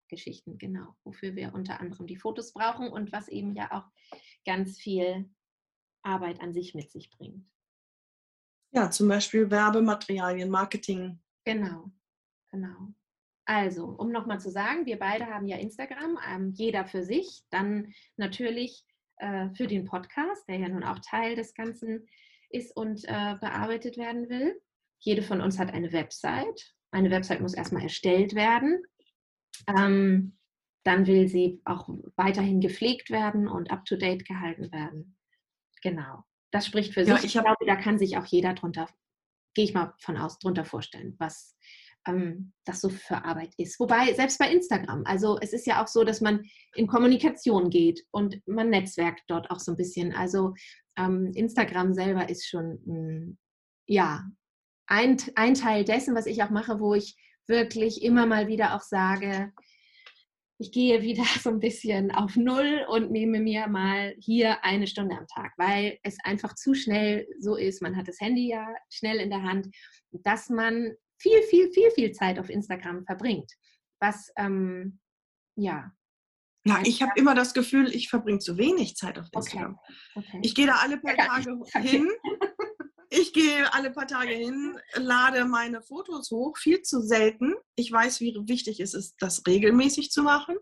Geschichten, 0.08 0.58
genau, 0.58 0.96
wofür 1.04 1.36
wir 1.36 1.54
unter 1.54 1.80
anderem 1.80 2.08
die 2.08 2.18
Fotos 2.18 2.54
brauchen 2.54 2.90
und 2.90 3.12
was 3.12 3.28
eben 3.28 3.56
ja 3.56 3.72
auch 3.72 3.86
ganz 4.46 4.78
viel 4.78 5.30
Arbeit 6.02 6.42
an 6.42 6.54
sich 6.54 6.74
mit 6.74 6.92
sich 6.92 7.10
bringt. 7.12 7.46
Ja, 8.72 8.90
zum 8.92 9.08
Beispiel 9.08 9.50
Werbematerialien, 9.50 10.50
Marketing. 10.50 11.20
Genau. 11.46 11.92
Genau. 12.52 12.94
Also, 13.46 13.86
um 13.86 14.12
nochmal 14.12 14.40
zu 14.40 14.52
sagen, 14.52 14.86
wir 14.86 15.00
beide 15.00 15.26
haben 15.26 15.48
ja 15.48 15.58
Instagram, 15.58 16.20
ähm, 16.28 16.52
jeder 16.52 16.86
für 16.86 17.04
sich. 17.04 17.44
Dann 17.50 17.94
natürlich 18.16 18.86
äh, 19.18 19.50
für 19.56 19.66
den 19.66 19.86
Podcast, 19.86 20.48
der 20.48 20.58
ja 20.58 20.70
nun 20.70 20.84
auch 20.84 21.00
Teil 21.00 21.36
des 21.36 21.54
Ganzen 21.56 22.08
ist 22.50 22.76
und 22.76 23.06
äh, 23.06 23.36
bearbeitet 23.40 23.98
werden 23.98 24.30
will. 24.30 24.62
Jede 25.00 25.24
von 25.24 25.42
uns 25.42 25.58
hat 25.58 25.74
eine 25.74 25.92
Website. 25.92 26.76
Eine 26.91 27.12
Website 27.12 27.41
muss 27.41 27.54
erstmal 27.54 27.84
erstellt 27.84 28.36
werden. 28.36 28.84
Ähm, 29.67 30.38
dann 30.84 31.08
will 31.08 31.28
sie 31.28 31.62
auch 31.65 31.89
weiterhin 32.15 32.62
gepflegt 32.62 33.10
werden 33.10 33.47
und 33.47 33.71
up-to-date 33.71 34.25
gehalten 34.25 34.71
werden. 34.71 35.17
Genau. 35.82 36.23
Das 36.52 36.65
spricht 36.65 36.93
für 36.93 37.02
ja, 37.02 37.15
sich. 37.15 37.25
Ich, 37.25 37.36
ich 37.36 37.41
glaube, 37.41 37.65
da 37.65 37.75
kann 37.75 37.99
sich 37.99 38.17
auch 38.17 38.25
jeder 38.25 38.54
drunter, 38.54 38.88
gehe 39.54 39.65
ich 39.65 39.73
mal 39.73 39.93
von 39.99 40.17
aus, 40.17 40.39
drunter 40.39 40.65
vorstellen, 40.65 41.15
was 41.19 41.56
ähm, 42.08 42.54
das 42.65 42.82
so 42.82 42.89
für 42.89 43.23
Arbeit 43.23 43.54
ist. 43.58 43.80
Wobei, 43.80 44.13
selbst 44.13 44.39
bei 44.39 44.52
Instagram, 44.52 45.04
also 45.06 45.38
es 45.39 45.54
ist 45.54 45.67
ja 45.67 45.84
auch 45.84 45.88
so, 45.88 46.04
dass 46.04 46.21
man 46.21 46.43
in 46.73 46.88
Kommunikation 46.88 47.69
geht 47.69 48.06
und 48.12 48.41
man 48.47 48.69
netzwerkt 48.69 49.23
dort 49.28 49.52
auch 49.52 49.60
so 49.60 49.71
ein 49.73 49.78
bisschen. 49.78 50.13
Also 50.13 50.54
ähm, 50.97 51.32
Instagram 51.36 51.93
selber 51.93 52.30
ist 52.30 52.47
schon, 52.47 52.80
mh, 52.86 52.95
hm, 52.95 53.38
ja, 53.88 54.23
ein, 54.89 55.17
ein 55.36 55.54
Teil 55.54 55.86
dessen, 55.86 56.15
was 56.15 56.25
ich 56.25 56.43
auch 56.43 56.49
mache, 56.49 56.80
wo 56.80 56.95
ich 56.95 57.15
wirklich 57.47 58.04
immer 58.04 58.25
mal 58.25 58.47
wieder 58.47 58.75
auch 58.75 58.82
sage, 58.82 59.54
ich 60.60 60.71
gehe 60.71 61.02
wieder 61.02 61.23
so 61.41 61.49
ein 61.49 61.60
bisschen 61.60 62.12
auf 62.12 62.36
Null 62.36 62.86
und 62.89 63.12
nehme 63.12 63.39
mir 63.39 63.67
mal 63.67 64.15
hier 64.19 64.63
eine 64.63 64.88
Stunde 64.88 65.17
am 65.17 65.28
Tag, 65.28 65.54
weil 65.58 65.97
es 66.04 66.17
einfach 66.23 66.54
zu 66.56 66.73
schnell 66.73 67.28
so 67.39 67.56
ist. 67.56 67.82
Man 67.82 67.95
hat 67.95 68.08
das 68.08 68.19
Handy 68.19 68.49
ja 68.49 68.67
schnell 68.89 69.17
in 69.17 69.30
der 69.30 69.43
Hand, 69.43 69.67
dass 70.12 70.49
man 70.49 70.93
viel, 71.17 71.41
viel, 71.43 71.71
viel, 71.71 71.91
viel 71.91 72.12
Zeit 72.12 72.39
auf 72.39 72.49
Instagram 72.49 73.06
verbringt. 73.06 73.52
Was, 73.99 74.32
ähm, 74.38 74.99
ja. 75.56 75.91
Ja, 76.65 76.82
ich 76.84 77.02
habe 77.02 77.13
immer 77.15 77.36
das 77.36 77.54
Gefühl, 77.54 77.93
ich 77.93 78.10
verbringe 78.10 78.39
zu 78.39 78.58
wenig 78.58 78.95
Zeit 78.95 79.17
auf 79.17 79.28
Instagram. 79.32 79.78
Okay. 80.15 80.28
Okay. 80.28 80.39
Ich 80.43 80.56
gehe 80.56 80.67
da 80.67 80.75
alle 80.82 80.97
paar 80.97 81.15
Tage 81.15 81.58
hin. 81.80 82.10
Ich 83.10 83.34
gehe 83.34 83.74
alle 83.74 83.91
paar 83.91 84.08
Tage 84.08 84.34
hin, 84.34 84.80
lade 84.95 85.45
meine 85.45 85.82
Fotos 85.82 86.30
hoch, 86.30 86.58
viel 86.58 86.82
zu 86.84 87.02
selten. 87.02 87.56
Ich 87.76 87.91
weiß, 87.91 88.19
wie 88.19 88.36
wichtig 88.45 88.80
es 88.80 88.93
ist, 88.93 89.15
das 89.19 89.41
regelmäßig 89.48 90.12
zu 90.12 90.22
machen. 90.22 90.56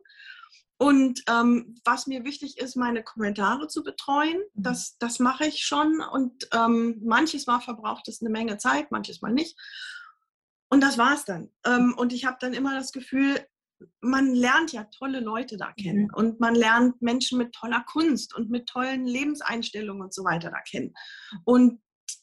Und 0.78 1.24
ähm, 1.28 1.76
was 1.84 2.08
mir 2.08 2.24
wichtig 2.24 2.60
ist, 2.60 2.76
meine 2.76 3.04
Kommentare 3.04 3.68
zu 3.68 3.84
betreuen, 3.84 4.38
mhm. 4.54 4.64
das, 4.64 4.98
das 5.00 5.20
mache 5.20 5.48
ich 5.48 5.66
schon. 5.66 6.02
Und 6.02 6.48
ähm, 6.54 7.02
manches 7.04 7.48
Mal 7.48 7.60
verbraucht 7.60 8.08
es 8.08 8.22
eine 8.22 8.30
Menge 8.30 8.58
Zeit, 8.58 8.92
manches 8.92 9.22
Mal 9.22 9.34
nicht. 9.34 9.58
Und 10.70 10.82
das 10.82 10.98
war 10.98 11.16
es 11.16 11.26
dann. 11.26 11.50
Ähm, 11.66 11.96
und 11.98 12.14
ich 12.14 12.26
habe 12.26 12.38
dann 12.40 12.54
immer 12.54 12.76
das 12.76 12.92
Gefühl, 12.92 13.40
man 14.02 14.34
lernt 14.34 14.72
ja 14.72 14.86
tolle 14.86 15.20
Leute 15.20 15.58
da 15.58 15.72
kennen 15.74 16.04
mhm. 16.04 16.14
und 16.14 16.40
man 16.40 16.56
lernt 16.56 17.02
Menschen 17.02 17.38
mit 17.38 17.54
toller 17.54 17.84
Kunst 17.88 18.36
und 18.36 18.50
mit 18.50 18.68
tollen 18.68 19.06
Lebenseinstellungen 19.06 20.02
und 20.04 20.14
so 20.14 20.24
weiter 20.24 20.50
da 20.50 20.62
kennen. 20.62 20.94
Und 21.44 21.82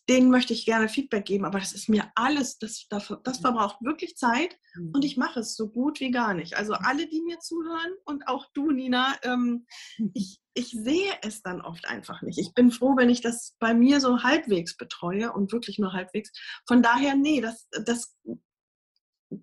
denen 0.08 0.30
möchte 0.30 0.52
ich 0.52 0.66
gerne 0.66 0.88
Feedback 0.88 1.24
geben, 1.24 1.44
aber 1.44 1.58
das 1.58 1.72
ist 1.72 1.88
mir 1.88 2.10
alles, 2.14 2.58
das, 2.58 2.86
das, 2.88 3.12
das 3.22 3.38
verbraucht 3.38 3.78
wirklich 3.80 4.16
Zeit 4.16 4.58
und 4.76 4.98
mhm. 4.98 5.02
ich 5.02 5.16
mache 5.16 5.40
es 5.40 5.56
so 5.56 5.68
gut 5.68 6.00
wie 6.00 6.10
gar 6.10 6.34
nicht. 6.34 6.56
Also 6.56 6.74
alle, 6.74 7.06
die 7.06 7.22
mir 7.22 7.38
zuhören 7.40 7.92
und 8.04 8.28
auch 8.28 8.46
du, 8.52 8.70
Nina, 8.70 9.14
ähm, 9.22 9.66
ich, 10.12 10.40
ich 10.54 10.70
sehe 10.70 11.12
es 11.22 11.42
dann 11.42 11.60
oft 11.60 11.86
einfach 11.88 12.22
nicht. 12.22 12.38
Ich 12.38 12.52
bin 12.54 12.70
froh, 12.70 12.96
wenn 12.96 13.08
ich 13.08 13.20
das 13.20 13.54
bei 13.58 13.74
mir 13.74 14.00
so 14.00 14.22
halbwegs 14.22 14.76
betreue 14.76 15.32
und 15.32 15.52
wirklich 15.52 15.78
nur 15.78 15.92
halbwegs. 15.92 16.30
Von 16.66 16.82
daher, 16.82 17.16
nee, 17.16 17.40
das, 17.40 17.68
das 17.84 18.14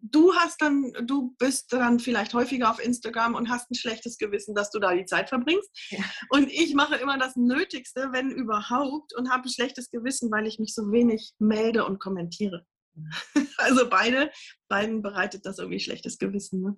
du 0.01 0.33
hast 0.33 0.61
dann, 0.61 0.93
du 1.05 1.35
bist 1.39 1.71
dann 1.73 1.99
vielleicht 1.99 2.33
häufiger 2.33 2.69
auf 2.69 2.83
Instagram 2.83 3.35
und 3.35 3.49
hast 3.49 3.69
ein 3.71 3.75
schlechtes 3.75 4.17
Gewissen, 4.17 4.55
dass 4.55 4.71
du 4.71 4.79
da 4.79 4.93
die 4.93 5.05
Zeit 5.05 5.29
verbringst. 5.29 5.69
Ja. 5.89 6.03
Und 6.29 6.51
ich 6.51 6.73
mache 6.73 6.95
immer 6.95 7.17
das 7.17 7.35
Nötigste, 7.35 8.09
wenn 8.11 8.31
überhaupt, 8.31 9.15
und 9.15 9.29
habe 9.29 9.43
ein 9.43 9.49
schlechtes 9.49 9.89
Gewissen, 9.89 10.31
weil 10.31 10.47
ich 10.47 10.59
mich 10.59 10.73
so 10.73 10.91
wenig 10.91 11.33
melde 11.39 11.85
und 11.85 11.99
kommentiere. 11.99 12.65
Mhm. 12.95 13.09
Also 13.57 13.87
beide, 13.89 14.31
beiden 14.69 15.03
bereitet 15.03 15.45
das 15.45 15.59
irgendwie 15.59 15.79
schlechtes 15.79 16.17
Gewissen. 16.17 16.61
Ne? 16.61 16.75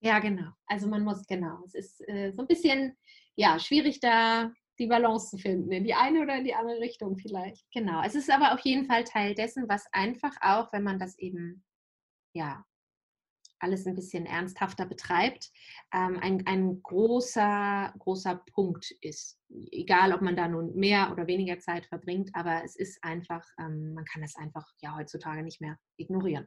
Ja, 0.00 0.18
genau. 0.18 0.50
Also 0.66 0.88
man 0.88 1.02
muss, 1.02 1.26
genau. 1.26 1.58
Es 1.66 1.74
ist 1.74 2.08
äh, 2.08 2.32
so 2.32 2.42
ein 2.42 2.48
bisschen, 2.48 2.96
ja, 3.36 3.58
schwierig 3.58 4.00
da 4.00 4.50
die 4.78 4.86
Balance 4.86 5.30
zu 5.30 5.38
finden, 5.38 5.70
in 5.70 5.84
die 5.84 5.94
eine 5.94 6.22
oder 6.22 6.36
in 6.36 6.44
die 6.44 6.54
andere 6.54 6.80
Richtung 6.80 7.16
vielleicht. 7.16 7.64
Genau. 7.72 8.02
Es 8.04 8.14
ist 8.14 8.30
aber 8.30 8.54
auf 8.54 8.60
jeden 8.60 8.86
Fall 8.86 9.04
Teil 9.04 9.34
dessen, 9.34 9.68
was 9.68 9.86
einfach 9.92 10.34
auch, 10.40 10.72
wenn 10.72 10.82
man 10.82 10.98
das 10.98 11.18
eben 11.18 11.64
ja, 12.34 12.64
alles 13.60 13.86
ein 13.86 13.94
bisschen 13.94 14.26
ernsthafter 14.26 14.86
betreibt, 14.86 15.50
ähm, 15.92 16.18
ein, 16.20 16.44
ein 16.46 16.82
großer, 16.82 17.94
großer 17.98 18.42
Punkt 18.52 18.90
ist. 19.00 19.38
Egal, 19.70 20.12
ob 20.12 20.20
man 20.20 20.36
da 20.36 20.46
nun 20.48 20.76
mehr 20.76 21.10
oder 21.10 21.26
weniger 21.26 21.58
Zeit 21.58 21.86
verbringt, 21.86 22.30
aber 22.34 22.62
es 22.64 22.76
ist 22.76 23.02
einfach, 23.02 23.44
ähm, 23.58 23.94
man 23.94 24.04
kann 24.04 24.22
es 24.22 24.36
einfach 24.36 24.66
ja 24.82 24.94
heutzutage 24.96 25.42
nicht 25.42 25.60
mehr 25.60 25.78
ignorieren. 25.96 26.46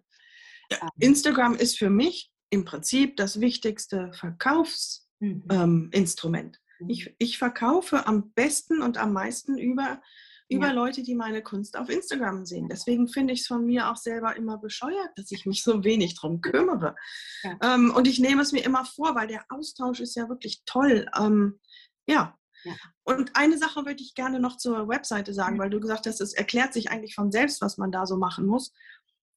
Ja, 0.72 0.78
ähm. 0.84 0.90
Instagram 1.00 1.56
ist 1.56 1.78
für 1.78 1.90
mich 1.90 2.32
im 2.50 2.64
Prinzip 2.66 3.16
das 3.18 3.42
wichtigste 3.42 4.12
Verkaufsinstrument. 4.14 6.62
Mhm. 6.80 6.86
Ähm, 6.86 6.90
ich, 6.90 7.16
ich 7.18 7.40
verkaufe 7.40 8.06
am 8.06 8.32
besten 8.34 8.82
und 8.82 8.98
am 8.98 9.14
meisten 9.14 9.58
über 9.58 10.02
über 10.50 10.68
ja. 10.68 10.74
Leute, 10.74 11.04
die 11.04 11.16
meine 11.16 11.44
Kunst 11.44 11.78
auf 11.78 11.90
Instagram 11.90 12.46
sehen. 12.46 12.70
Deswegen 12.70 13.08
finde 13.08 13.34
ich 13.34 13.42
es 13.42 13.48
von 13.48 13.66
mir 13.66 13.90
auch 13.90 13.98
selber 13.98 14.36
immer 14.36 14.58
bescheuert, 14.58 15.10
dass 15.16 15.32
ich 15.32 15.46
mich 15.46 15.64
so 15.64 15.84
wenig 15.84 16.16
drum 16.16 16.42
kümmere. 16.42 16.96
Ja. 17.44 17.58
Ähm, 17.62 17.94
und 17.94 18.08
ich 18.08 18.20
nehme 18.20 18.42
es 18.42 18.54
mir 18.54 18.64
immer 18.64 18.86
vor, 18.86 19.16
weil 19.16 19.28
der 19.28 19.46
Austausch 19.50 20.00
ist 20.00 20.16
ja 20.16 20.30
wirklich 20.30 20.62
toll. 20.66 21.06
Ähm, 21.18 21.60
ja. 22.08 22.38
ja. 22.64 22.74
Und 23.04 23.36
eine 23.36 23.58
Sache 23.58 23.86
würde 23.86 24.02
ich 24.02 24.16
gerne 24.16 24.40
noch 24.40 24.58
zur 24.58 24.88
Webseite 24.88 25.34
sagen, 25.34 25.56
mhm. 25.56 25.60
weil 25.60 25.70
du 25.70 25.82
gesagt 25.82 26.06
hast, 26.06 26.22
es 26.22 26.34
erklärt 26.34 26.74
sich 26.74 26.90
eigentlich 26.92 27.16
von 27.16 27.32
selbst, 27.32 27.62
was 27.62 27.78
man 27.78 27.92
da 27.92 28.06
so 28.06 28.16
machen 28.16 28.46
muss. 28.46 28.74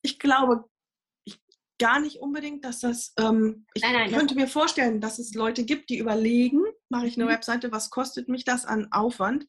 Ich 0.02 0.20
glaube 0.20 0.64
ich, 1.24 1.42
gar 1.80 1.98
nicht 1.98 2.20
unbedingt, 2.20 2.64
dass 2.64 2.80
das, 2.80 3.14
ähm, 3.18 3.66
ich 3.74 3.82
nein, 3.82 3.94
nein, 3.94 4.12
könnte 4.12 4.36
mir 4.36 4.46
vorstellen, 4.46 5.00
dass 5.00 5.18
es 5.18 5.34
Leute 5.34 5.64
gibt, 5.64 5.90
die 5.90 5.98
überlegen, 5.98 6.62
mache 6.88 7.08
ich 7.08 7.16
eine 7.16 7.24
mhm. 7.24 7.30
Webseite, 7.30 7.72
was 7.72 7.90
kostet 7.90 8.28
mich 8.28 8.44
das 8.44 8.64
an 8.64 8.92
Aufwand? 8.92 9.46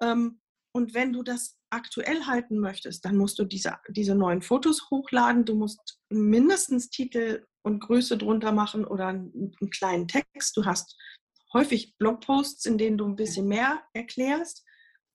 Ähm, 0.00 0.39
und 0.72 0.94
wenn 0.94 1.12
du 1.12 1.22
das 1.22 1.56
aktuell 1.70 2.26
halten 2.26 2.58
möchtest, 2.58 3.04
dann 3.04 3.16
musst 3.16 3.38
du 3.38 3.44
diese, 3.44 3.78
diese 3.88 4.14
neuen 4.14 4.42
Fotos 4.42 4.90
hochladen. 4.90 5.44
Du 5.44 5.54
musst 5.54 6.00
mindestens 6.08 6.90
Titel 6.90 7.44
und 7.62 7.80
Größe 7.80 8.16
drunter 8.16 8.52
machen 8.52 8.84
oder 8.84 9.08
einen, 9.08 9.54
einen 9.60 9.70
kleinen 9.70 10.08
Text. 10.08 10.56
Du 10.56 10.64
hast 10.64 10.96
häufig 11.52 11.96
Blogposts, 11.98 12.66
in 12.66 12.78
denen 12.78 12.98
du 12.98 13.06
ein 13.06 13.16
bisschen 13.16 13.46
mehr 13.46 13.82
erklärst. 13.92 14.64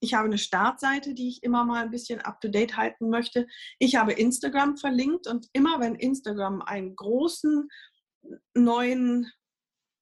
Ich 0.02 0.14
habe 0.14 0.26
eine 0.26 0.38
Startseite, 0.38 1.14
die 1.14 1.30
ich 1.30 1.44
immer 1.44 1.66
mal 1.66 1.84
ein 1.84 1.92
bisschen 1.92 2.20
up-to-date 2.20 2.78
halten 2.78 3.10
möchte. 3.10 3.48
Ich 3.80 3.96
habe 3.96 4.14
Instagram 4.14 4.78
verlinkt 4.78 5.28
und 5.28 5.48
immer 5.54 5.80
wenn 5.80 5.96
Instagram 5.96 6.62
einen 6.62 6.96
großen 6.96 7.70
neuen 8.54 9.32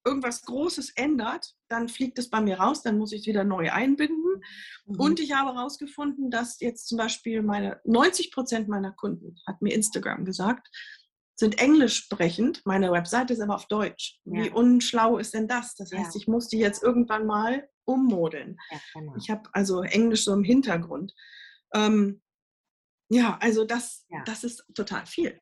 irgendwas 0.05 0.41
Großes 0.43 0.91
ändert, 0.95 1.53
dann 1.69 1.87
fliegt 1.89 2.19
es 2.19 2.29
bei 2.29 2.41
mir 2.41 2.59
raus, 2.59 2.81
dann 2.81 2.97
muss 2.97 3.13
ich 3.13 3.21
es 3.21 3.27
wieder 3.27 3.43
neu 3.43 3.71
einbinden. 3.71 4.41
Mhm. 4.85 4.99
Und 4.99 5.19
ich 5.19 5.33
habe 5.33 5.55
herausgefunden, 5.55 6.29
dass 6.29 6.59
jetzt 6.59 6.87
zum 6.87 6.97
Beispiel 6.97 7.41
meine 7.41 7.79
90 7.85 8.31
Prozent 8.31 8.67
meiner 8.67 8.91
Kunden, 8.91 9.35
hat 9.47 9.61
mir 9.61 9.73
Instagram 9.73 10.25
gesagt, 10.25 10.69
sind 11.35 11.59
englisch 11.59 11.97
sprechend. 11.97 12.61
Meine 12.65 12.91
Webseite 12.91 13.33
ist 13.33 13.39
aber 13.39 13.55
auf 13.55 13.67
Deutsch. 13.67 14.19
Ja. 14.25 14.43
Wie 14.43 14.49
unschlau 14.49 15.17
ist 15.17 15.33
denn 15.33 15.47
das? 15.47 15.75
Das 15.75 15.91
heißt, 15.91 16.15
ja. 16.15 16.21
ich 16.21 16.27
muss 16.27 16.47
die 16.47 16.59
jetzt 16.59 16.83
irgendwann 16.83 17.25
mal 17.25 17.67
ummodeln. 17.85 18.57
Ja, 18.71 18.79
genau. 18.93 19.15
Ich 19.17 19.29
habe 19.29 19.49
also 19.51 19.81
Englisch 19.81 20.23
so 20.23 20.33
im 20.33 20.43
Hintergrund. 20.43 21.13
Ähm, 21.73 22.21
ja, 23.09 23.37
also 23.41 23.65
das, 23.65 24.05
das 24.25 24.43
ist 24.43 24.65
total 24.73 25.05
viel. 25.05 25.39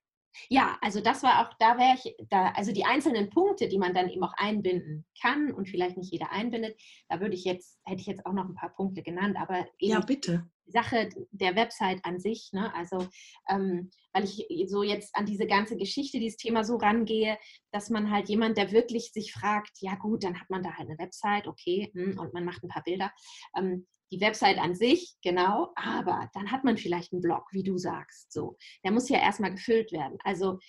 Ja, 0.49 0.77
also 0.81 1.01
das 1.01 1.23
war 1.23 1.41
auch, 1.41 1.53
da 1.59 1.77
wäre 1.77 1.95
ich, 1.95 2.15
da, 2.29 2.51
also 2.51 2.71
die 2.71 2.85
einzelnen 2.85 3.29
Punkte, 3.29 3.67
die 3.67 3.77
man 3.77 3.93
dann 3.93 4.09
eben 4.09 4.23
auch 4.23 4.33
einbinden 4.37 5.05
kann 5.21 5.51
und 5.51 5.67
vielleicht 5.69 5.97
nicht 5.97 6.11
jeder 6.11 6.31
einbindet, 6.31 6.79
da 7.09 7.19
würde 7.19 7.35
ich 7.35 7.43
jetzt, 7.43 7.79
hätte 7.83 8.01
ich 8.01 8.07
jetzt 8.07 8.25
auch 8.25 8.33
noch 8.33 8.45
ein 8.45 8.55
paar 8.55 8.73
Punkte 8.73 9.03
genannt, 9.03 9.37
aber 9.37 9.67
ja, 9.79 9.99
bitte. 9.99 10.49
Die 10.67 10.71
Sache 10.71 11.09
der 11.31 11.55
Website 11.55 11.99
an 12.03 12.19
sich, 12.19 12.49
ne? 12.53 12.73
also 12.73 13.07
ähm, 13.49 13.89
weil 14.13 14.23
ich 14.23 14.47
so 14.67 14.83
jetzt 14.83 15.15
an 15.15 15.25
diese 15.25 15.45
ganze 15.45 15.75
Geschichte, 15.75 16.19
dieses 16.19 16.37
Thema 16.37 16.63
so 16.63 16.77
rangehe, 16.77 17.37
dass 17.71 17.89
man 17.89 18.09
halt 18.11 18.29
jemand, 18.29 18.57
der 18.57 18.71
wirklich 18.71 19.11
sich 19.11 19.33
fragt, 19.33 19.71
ja 19.79 19.95
gut, 19.95 20.23
dann 20.23 20.39
hat 20.39 20.49
man 20.49 20.63
da 20.63 20.77
halt 20.77 20.87
eine 20.87 20.97
Website, 20.97 21.47
okay, 21.47 21.91
hm, 21.93 22.17
und 22.19 22.33
man 22.33 22.45
macht 22.45 22.63
ein 22.63 22.69
paar 22.69 22.83
Bilder. 22.83 23.11
Ähm, 23.57 23.87
die 24.11 24.21
Website 24.21 24.57
an 24.57 24.75
sich, 24.75 25.15
genau, 25.23 25.71
aber 25.75 26.29
dann 26.33 26.51
hat 26.51 26.63
man 26.63 26.77
vielleicht 26.77 27.13
einen 27.13 27.21
Blog, 27.21 27.47
wie 27.51 27.63
du 27.63 27.77
sagst. 27.77 28.31
So, 28.31 28.57
der 28.83 28.91
muss 28.91 29.09
ja 29.09 29.19
erstmal 29.19 29.51
gefüllt 29.51 29.91
werden. 29.91 30.17
Also 30.23 30.59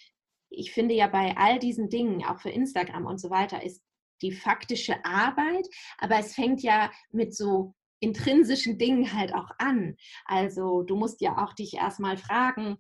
ich 0.49 0.73
finde 0.73 0.95
ja 0.95 1.09
bei 1.09 1.37
all 1.37 1.59
diesen 1.59 1.89
Dingen, 1.89 2.25
auch 2.25 2.41
für 2.41 2.51
Instagram 2.51 3.07
und 3.07 3.19
so 3.19 3.31
weiter, 3.31 3.63
ist 3.63 3.83
die 4.21 4.33
faktische 4.33 5.05
Arbeit, 5.05 5.67
aber 5.99 6.19
es 6.19 6.35
fängt 6.35 6.63
ja 6.63 6.91
mit 7.11 7.35
so 7.35 7.75
intrinsischen 8.01 8.79
Dingen 8.79 9.13
halt 9.13 9.35
auch 9.35 9.51
an. 9.59 9.97
Also 10.25 10.83
du 10.83 10.97
musst 10.97 11.21
ja 11.21 11.45
auch 11.45 11.53
dich 11.55 11.75
erstmal 11.75 12.17
fragen, 12.17 12.79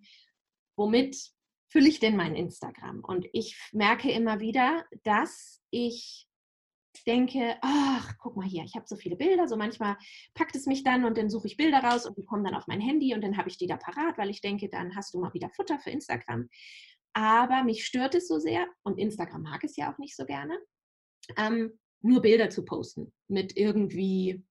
womit 0.76 1.16
fülle 1.68 1.88
ich 1.88 2.00
denn 2.00 2.16
mein 2.16 2.36
Instagram? 2.36 3.00
Und 3.00 3.26
ich 3.32 3.58
merke 3.72 4.10
immer 4.10 4.40
wieder, 4.40 4.84
dass 5.04 5.62
ich 5.70 6.28
denke, 7.04 7.56
ach, 7.62 8.14
guck 8.18 8.36
mal 8.36 8.46
hier, 8.46 8.64
ich 8.64 8.74
habe 8.74 8.86
so 8.86 8.96
viele 8.96 9.16
Bilder, 9.16 9.48
so 9.48 9.56
manchmal 9.56 9.96
packt 10.34 10.56
es 10.56 10.66
mich 10.66 10.84
dann 10.84 11.04
und 11.04 11.18
dann 11.18 11.30
suche 11.30 11.46
ich 11.46 11.56
Bilder 11.56 11.78
raus 11.78 12.06
und 12.06 12.16
die 12.18 12.24
kommen 12.24 12.44
dann 12.44 12.54
auf 12.54 12.66
mein 12.66 12.80
Handy 12.80 13.14
und 13.14 13.22
dann 13.22 13.36
habe 13.36 13.48
ich 13.48 13.58
die 13.58 13.66
da 13.66 13.76
parat, 13.76 14.18
weil 14.18 14.30
ich 14.30 14.40
denke, 14.40 14.68
dann 14.68 14.94
hast 14.96 15.14
du 15.14 15.20
mal 15.20 15.32
wieder 15.34 15.50
Futter 15.50 15.78
für 15.78 15.90
Instagram. 15.90 16.48
Aber 17.14 17.64
mich 17.64 17.84
stört 17.84 18.14
es 18.14 18.28
so 18.28 18.38
sehr 18.38 18.66
und 18.82 18.98
Instagram 18.98 19.42
mag 19.42 19.64
es 19.64 19.76
ja 19.76 19.92
auch 19.92 19.98
nicht 19.98 20.16
so 20.16 20.24
gerne, 20.24 20.58
ähm, 21.36 21.78
nur 22.00 22.22
Bilder 22.22 22.50
zu 22.50 22.64
posten 22.64 23.12
mit 23.28 23.56
irgendwie 23.56 24.44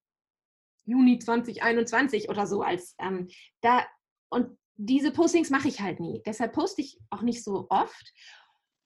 Juni 0.86 1.20
2021 1.20 2.30
oder 2.30 2.48
so 2.48 2.62
als 2.62 2.96
ähm, 3.00 3.28
da 3.62 3.86
und 4.30 4.58
diese 4.76 5.12
Postings 5.12 5.50
mache 5.50 5.68
ich 5.68 5.82
halt 5.82 6.00
nie. 6.00 6.22
Deshalb 6.26 6.54
poste 6.54 6.82
ich 6.82 7.00
auch 7.10 7.22
nicht 7.22 7.44
so 7.44 7.68
oft, 7.70 8.14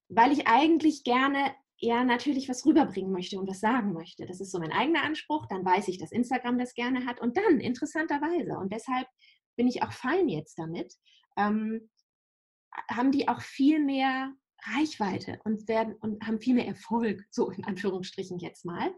weil 0.09 0.31
ich 0.31 0.47
eigentlich 0.47 1.03
gerne 1.03 1.55
ja 1.77 2.03
natürlich 2.03 2.47
was 2.49 2.65
rüberbringen 2.65 3.11
möchte 3.11 3.37
und 3.37 3.47
was 3.47 3.59
sagen 3.59 3.93
möchte. 3.93 4.25
Das 4.25 4.39
ist 4.39 4.51
so 4.51 4.59
mein 4.59 4.71
eigener 4.71 5.03
Anspruch. 5.03 5.45
Dann 5.47 5.65
weiß 5.65 5.87
ich, 5.87 5.97
dass 5.97 6.11
Instagram 6.11 6.57
das 6.57 6.73
gerne 6.73 7.05
hat. 7.05 7.19
Und 7.21 7.37
dann, 7.37 7.59
interessanterweise, 7.59 8.57
und 8.57 8.71
deshalb 8.71 9.07
bin 9.55 9.67
ich 9.67 9.83
auch 9.83 9.91
fein 9.91 10.29
jetzt 10.29 10.57
damit, 10.57 10.93
ähm, 11.37 11.89
haben 12.89 13.11
die 13.11 13.27
auch 13.27 13.41
viel 13.41 13.83
mehr 13.83 14.33
Reichweite 14.63 15.39
und 15.43 15.67
werden 15.67 15.95
und 16.01 16.25
haben 16.25 16.39
viel 16.39 16.55
mehr 16.55 16.67
Erfolg, 16.67 17.23
so 17.29 17.49
in 17.49 17.63
Anführungsstrichen 17.65 18.39
jetzt 18.39 18.65
mal, 18.65 18.93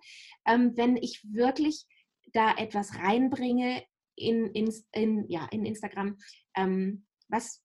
ähm, 0.45 0.73
wenn 0.75 0.97
ich 0.97 1.23
wirklich 1.31 1.85
da 2.33 2.55
etwas 2.55 2.95
reinbringe 2.95 3.83
in, 4.15 4.47
in, 4.47 4.73
in, 4.93 5.29
ja, 5.29 5.47
in 5.51 5.65
Instagram, 5.65 6.17
ähm, 6.55 7.05
was 7.27 7.63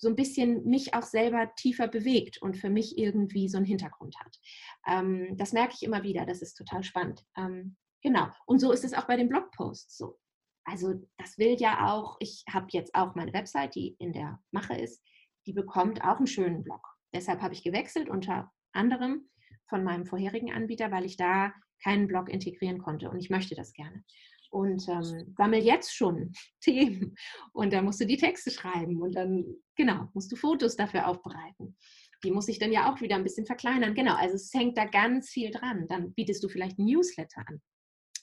so 0.00 0.08
ein 0.08 0.16
bisschen 0.16 0.64
mich 0.64 0.94
auch 0.94 1.02
selber 1.02 1.54
tiefer 1.56 1.86
bewegt 1.86 2.40
und 2.40 2.56
für 2.56 2.70
mich 2.70 2.96
irgendwie 2.96 3.48
so 3.48 3.58
einen 3.58 3.66
Hintergrund 3.66 4.16
hat. 4.18 4.38
Ähm, 4.86 5.36
das 5.36 5.52
merke 5.52 5.74
ich 5.74 5.82
immer 5.82 6.02
wieder, 6.02 6.24
das 6.24 6.40
ist 6.40 6.54
total 6.54 6.82
spannend. 6.82 7.24
Ähm, 7.36 7.76
genau. 8.02 8.28
Und 8.46 8.60
so 8.60 8.72
ist 8.72 8.84
es 8.84 8.94
auch 8.94 9.06
bei 9.06 9.16
den 9.16 9.28
Blogposts 9.28 9.96
so. 9.96 10.18
Also 10.64 10.94
das 11.18 11.36
will 11.36 11.56
ja 11.58 11.92
auch, 11.92 12.16
ich 12.20 12.44
habe 12.50 12.68
jetzt 12.70 12.94
auch 12.94 13.14
meine 13.14 13.32
Website, 13.32 13.74
die 13.74 13.96
in 13.98 14.12
der 14.12 14.40
Mache 14.52 14.74
ist, 14.74 15.02
die 15.46 15.52
bekommt 15.52 16.02
auch 16.02 16.16
einen 16.16 16.26
schönen 16.26 16.62
Blog. 16.62 16.86
Deshalb 17.14 17.42
habe 17.42 17.54
ich 17.54 17.62
gewechselt 17.62 18.08
unter 18.08 18.50
anderem 18.72 19.28
von 19.68 19.84
meinem 19.84 20.06
vorherigen 20.06 20.52
Anbieter, 20.52 20.90
weil 20.90 21.04
ich 21.04 21.16
da 21.16 21.52
keinen 21.82 22.06
Blog 22.06 22.28
integrieren 22.28 22.78
konnte 22.78 23.10
und 23.10 23.18
ich 23.18 23.30
möchte 23.30 23.54
das 23.54 23.72
gerne 23.72 24.04
und 24.50 24.86
ähm, 24.88 25.34
sammel 25.36 25.62
jetzt 25.62 25.94
schon 25.94 26.32
Themen. 26.60 27.14
Und 27.52 27.72
dann 27.72 27.84
musst 27.84 28.00
du 28.00 28.06
die 28.06 28.16
Texte 28.16 28.50
schreiben 28.50 29.00
und 29.00 29.14
dann, 29.14 29.44
genau, 29.76 30.08
musst 30.12 30.30
du 30.30 30.36
Fotos 30.36 30.76
dafür 30.76 31.06
aufbereiten. 31.08 31.76
Die 32.22 32.30
muss 32.30 32.48
ich 32.48 32.58
dann 32.58 32.72
ja 32.72 32.92
auch 32.92 33.00
wieder 33.00 33.16
ein 33.16 33.22
bisschen 33.22 33.46
verkleinern. 33.46 33.94
Genau, 33.94 34.14
also 34.14 34.34
es 34.34 34.52
hängt 34.52 34.76
da 34.76 34.84
ganz 34.84 35.30
viel 35.30 35.50
dran. 35.50 35.88
Dann 35.88 36.12
bietest 36.12 36.44
du 36.44 36.48
vielleicht 36.48 36.78
ein 36.78 36.84
Newsletter 36.84 37.42
an. 37.46 37.62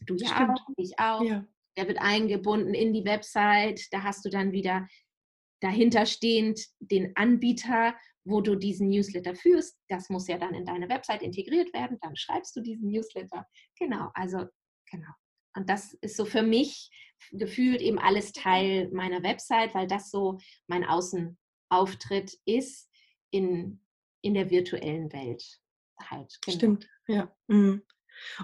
Du 0.05 0.15
ja 0.15 0.27
Stimmt. 0.27 0.59
auch, 0.59 0.67
ich 0.77 0.99
auch. 0.99 1.23
Ja. 1.23 1.45
Der 1.77 1.87
wird 1.87 1.99
eingebunden 1.99 2.73
in 2.73 2.93
die 2.93 3.05
Website. 3.05 3.87
Da 3.91 4.03
hast 4.03 4.23
du 4.23 4.29
dann 4.29 4.51
wieder 4.51 4.87
dahinterstehend 5.61 6.59
den 6.79 7.15
Anbieter, 7.15 7.95
wo 8.23 8.41
du 8.41 8.55
diesen 8.55 8.89
Newsletter 8.89 9.33
führst. 9.35 9.79
Das 9.87 10.09
muss 10.09 10.27
ja 10.27 10.37
dann 10.37 10.53
in 10.53 10.65
deine 10.65 10.89
Website 10.89 11.23
integriert 11.23 11.73
werden. 11.73 11.97
Dann 12.01 12.15
schreibst 12.15 12.55
du 12.55 12.61
diesen 12.61 12.89
Newsletter. 12.89 13.47
Genau, 13.79 14.11
also 14.13 14.45
genau. 14.91 15.11
Und 15.57 15.69
das 15.69 15.93
ist 16.01 16.15
so 16.15 16.25
für 16.25 16.43
mich 16.43 16.91
gefühlt 17.31 17.81
eben 17.81 17.97
alles 17.97 18.31
Teil 18.31 18.89
meiner 18.91 19.23
Website, 19.23 19.73
weil 19.73 19.87
das 19.87 20.11
so 20.11 20.37
mein 20.67 20.85
Außenauftritt 20.85 22.37
ist 22.45 22.89
in, 23.31 23.83
in 24.21 24.35
der 24.35 24.51
virtuellen 24.51 25.11
Welt. 25.11 25.43
Halt, 25.99 26.37
genau. 26.41 26.57
Stimmt, 26.57 26.89
ja. 27.07 27.35
Mhm. 27.47 27.83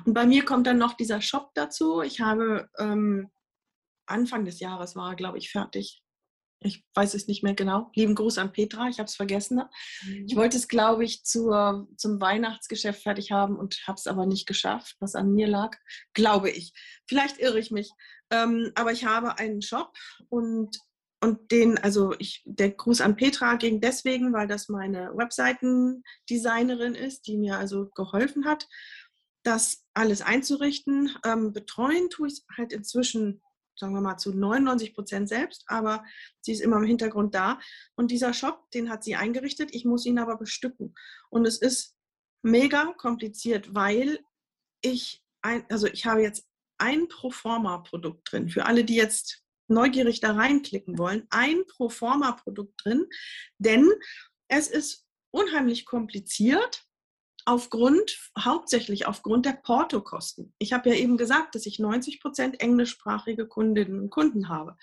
Und 0.05 0.13
bei 0.13 0.25
mir 0.25 0.43
kommt 0.43 0.65
dann 0.65 0.79
noch 0.79 0.93
dieser 0.93 1.21
Shop 1.21 1.51
dazu. 1.53 2.01
Ich 2.01 2.19
habe 2.19 2.69
ähm, 2.79 3.31
Anfang 4.07 4.43
des 4.43 4.59
Jahres 4.59 4.95
war, 4.95 5.15
glaube 5.15 5.37
ich, 5.37 5.51
fertig 5.51 6.02
ich 6.63 6.83
weiß 6.95 7.13
es 7.13 7.27
nicht 7.27 7.43
mehr 7.43 7.53
genau. 7.53 7.91
Lieben 7.95 8.15
Gruß 8.15 8.37
an 8.37 8.51
Petra, 8.51 8.87
ich 8.89 8.99
habe 8.99 9.07
es 9.07 9.15
vergessen. 9.15 9.61
Mhm. 10.03 10.25
Ich 10.27 10.35
wollte 10.35 10.57
es, 10.57 10.67
glaube 10.67 11.03
ich, 11.03 11.23
zur, 11.23 11.87
zum 11.97 12.19
Weihnachtsgeschäft 12.19 13.03
fertig 13.03 13.31
haben 13.31 13.57
und 13.57 13.81
habe 13.87 13.97
es 13.97 14.07
aber 14.07 14.25
nicht 14.25 14.47
geschafft, 14.47 14.95
was 14.99 15.15
an 15.15 15.31
mir 15.31 15.47
lag, 15.47 15.77
glaube 16.13 16.49
ich. 16.49 16.73
Vielleicht 17.07 17.39
irre 17.39 17.59
ich 17.59 17.71
mich. 17.71 17.89
Ähm, 18.31 18.71
aber 18.75 18.91
ich 18.91 19.05
habe 19.05 19.37
einen 19.37 19.61
Shop 19.61 19.93
und, 20.29 20.79
und 21.21 21.51
den, 21.51 21.77
also 21.77 22.15
ich, 22.17 22.41
der 22.45 22.71
Gruß 22.71 23.01
an 23.01 23.15
Petra 23.15 23.55
ging 23.55 23.79
deswegen, 23.79 24.33
weil 24.33 24.47
das 24.47 24.69
meine 24.69 25.11
Webseitendesignerin 25.15 26.95
ist, 26.95 27.27
die 27.27 27.37
mir 27.37 27.57
also 27.57 27.89
geholfen 27.95 28.45
hat, 28.45 28.67
das 29.43 29.85
alles 29.93 30.21
einzurichten. 30.21 31.15
Ähm, 31.25 31.53
betreuen 31.53 32.09
tue 32.09 32.27
ich 32.27 32.41
halt 32.57 32.73
inzwischen 32.73 33.41
sagen 33.75 33.93
wir 33.93 34.01
mal, 34.01 34.17
zu 34.17 34.33
99 34.33 34.93
Prozent 34.93 35.29
selbst, 35.29 35.63
aber 35.67 36.03
sie 36.41 36.51
ist 36.51 36.61
immer 36.61 36.77
im 36.77 36.85
Hintergrund 36.85 37.35
da. 37.35 37.59
Und 37.95 38.11
dieser 38.11 38.33
Shop, 38.33 38.69
den 38.71 38.89
hat 38.89 39.03
sie 39.03 39.15
eingerichtet, 39.15 39.73
ich 39.73 39.85
muss 39.85 40.05
ihn 40.05 40.19
aber 40.19 40.37
bestücken. 40.37 40.95
Und 41.29 41.45
es 41.45 41.57
ist 41.57 41.95
mega 42.43 42.93
kompliziert, 42.97 43.73
weil 43.73 44.19
ich, 44.81 45.23
ein, 45.41 45.65
also 45.69 45.87
ich 45.87 46.05
habe 46.05 46.21
jetzt 46.21 46.47
ein 46.77 47.07
Proforma-Produkt 47.07 48.31
drin. 48.31 48.49
Für 48.49 48.65
alle, 48.65 48.83
die 48.83 48.95
jetzt 48.95 49.43
neugierig 49.67 50.19
da 50.19 50.33
reinklicken 50.33 50.97
wollen, 50.97 51.25
ein 51.29 51.65
Proforma-Produkt 51.65 52.83
drin, 52.83 53.05
denn 53.57 53.89
es 54.47 54.67
ist 54.67 55.07
unheimlich 55.31 55.85
kompliziert 55.85 56.85
aufgrund, 57.45 58.17
hauptsächlich 58.37 59.05
aufgrund 59.05 59.45
der 59.45 59.53
Portokosten. 59.53 60.53
Ich 60.59 60.73
habe 60.73 60.89
ja 60.89 60.95
eben 60.95 61.17
gesagt, 61.17 61.55
dass 61.55 61.65
ich 61.65 61.79
90 61.79 62.21
Prozent 62.21 62.61
englischsprachige 62.61 63.47
Kundinnen 63.47 63.99
und 63.99 64.09
Kunden 64.09 64.49
habe. 64.49 64.77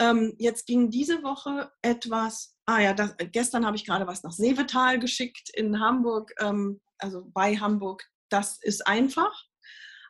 Ähm, 0.00 0.34
jetzt 0.38 0.66
ging 0.66 0.90
diese 0.90 1.22
Woche 1.22 1.70
etwas, 1.82 2.56
ah 2.66 2.80
ja, 2.80 2.94
das, 2.94 3.14
gestern 3.32 3.64
habe 3.66 3.76
ich 3.76 3.84
gerade 3.84 4.06
was 4.06 4.22
nach 4.22 4.32
Seevetal 4.32 4.98
geschickt 4.98 5.50
in 5.54 5.80
Hamburg, 5.80 6.34
ähm, 6.40 6.80
also 6.98 7.24
bei 7.32 7.56
Hamburg. 7.56 8.04
Das 8.28 8.58
ist 8.62 8.86
einfach. 8.86 9.44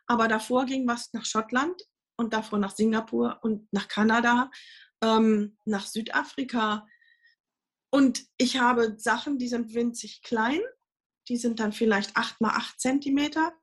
Aber 0.07 0.27
davor 0.27 0.65
ging 0.65 0.87
was 0.87 1.11
nach 1.13 1.25
Schottland 1.25 1.81
und 2.17 2.33
davor 2.33 2.59
nach 2.59 2.75
Singapur 2.75 3.39
und 3.41 3.71
nach 3.73 3.87
Kanada, 3.87 4.49
ähm, 5.01 5.57
nach 5.65 5.85
Südafrika. 5.85 6.87
Und 7.91 8.25
ich 8.37 8.59
habe 8.59 8.95
Sachen, 8.97 9.37
die 9.37 9.47
sind 9.47 9.73
winzig 9.73 10.21
klein 10.21 10.61
die 11.27 11.37
sind 11.37 11.59
dann 11.59 11.73
vielleicht 11.73 12.15
8 12.15 12.41
mal 12.41 12.55
8 12.55 12.79
Zentimeter 12.79 13.53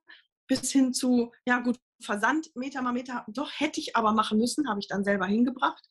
bis 0.49 0.71
hin 0.73 0.93
zu, 0.93 1.33
ja 1.47 1.61
gut, 1.61 1.79
Versand 2.03 2.55
Meter 2.57 2.83
mal 2.83 2.93
Meter. 2.93 3.25
Doch 3.29 3.51
hätte 3.55 3.81
ich 3.81 3.97
aber 3.97 4.13
machen 4.13 4.39
müssen, 4.39 4.69
habe 4.69 4.81
ich 4.81 4.89
dann 4.89 5.05
selber 5.05 5.27
hingebracht. 5.27 5.89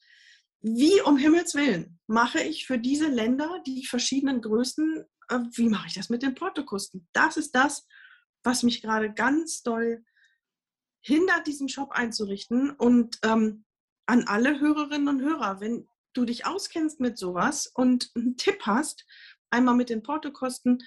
Wie 0.61 1.01
um 1.01 1.17
Himmels 1.17 1.55
Willen 1.55 1.99
mache 2.07 2.41
ich 2.41 2.67
für 2.67 2.77
diese 2.77 3.07
Länder 3.07 3.61
die 3.65 3.85
verschiedenen 3.85 4.41
Größen, 4.41 5.05
äh, 5.29 5.39
wie 5.53 5.69
mache 5.69 5.87
ich 5.87 5.95
das 5.95 6.09
mit 6.09 6.21
den 6.21 6.35
Portokosten? 6.35 7.07
Das 7.13 7.37
ist 7.37 7.55
das, 7.55 7.87
was 8.43 8.63
mich 8.63 8.81
gerade 8.81 9.11
ganz 9.11 9.63
doll 9.63 10.03
hindert, 11.01 11.47
diesen 11.47 11.69
Shop 11.69 11.91
einzurichten. 11.91 12.71
Und 12.71 13.17
ähm, 13.23 13.65
an 14.05 14.25
alle 14.27 14.59
Hörerinnen 14.59 15.07
und 15.07 15.21
Hörer, 15.21 15.61
wenn 15.61 15.87
du 16.13 16.25
dich 16.25 16.45
auskennst 16.45 16.99
mit 16.99 17.17
sowas 17.17 17.67
und 17.67 18.11
einen 18.15 18.37
Tipp 18.37 18.61
hast, 18.65 19.05
einmal 19.49 19.75
mit 19.75 19.89
den 19.89 20.03
Portokosten, 20.03 20.83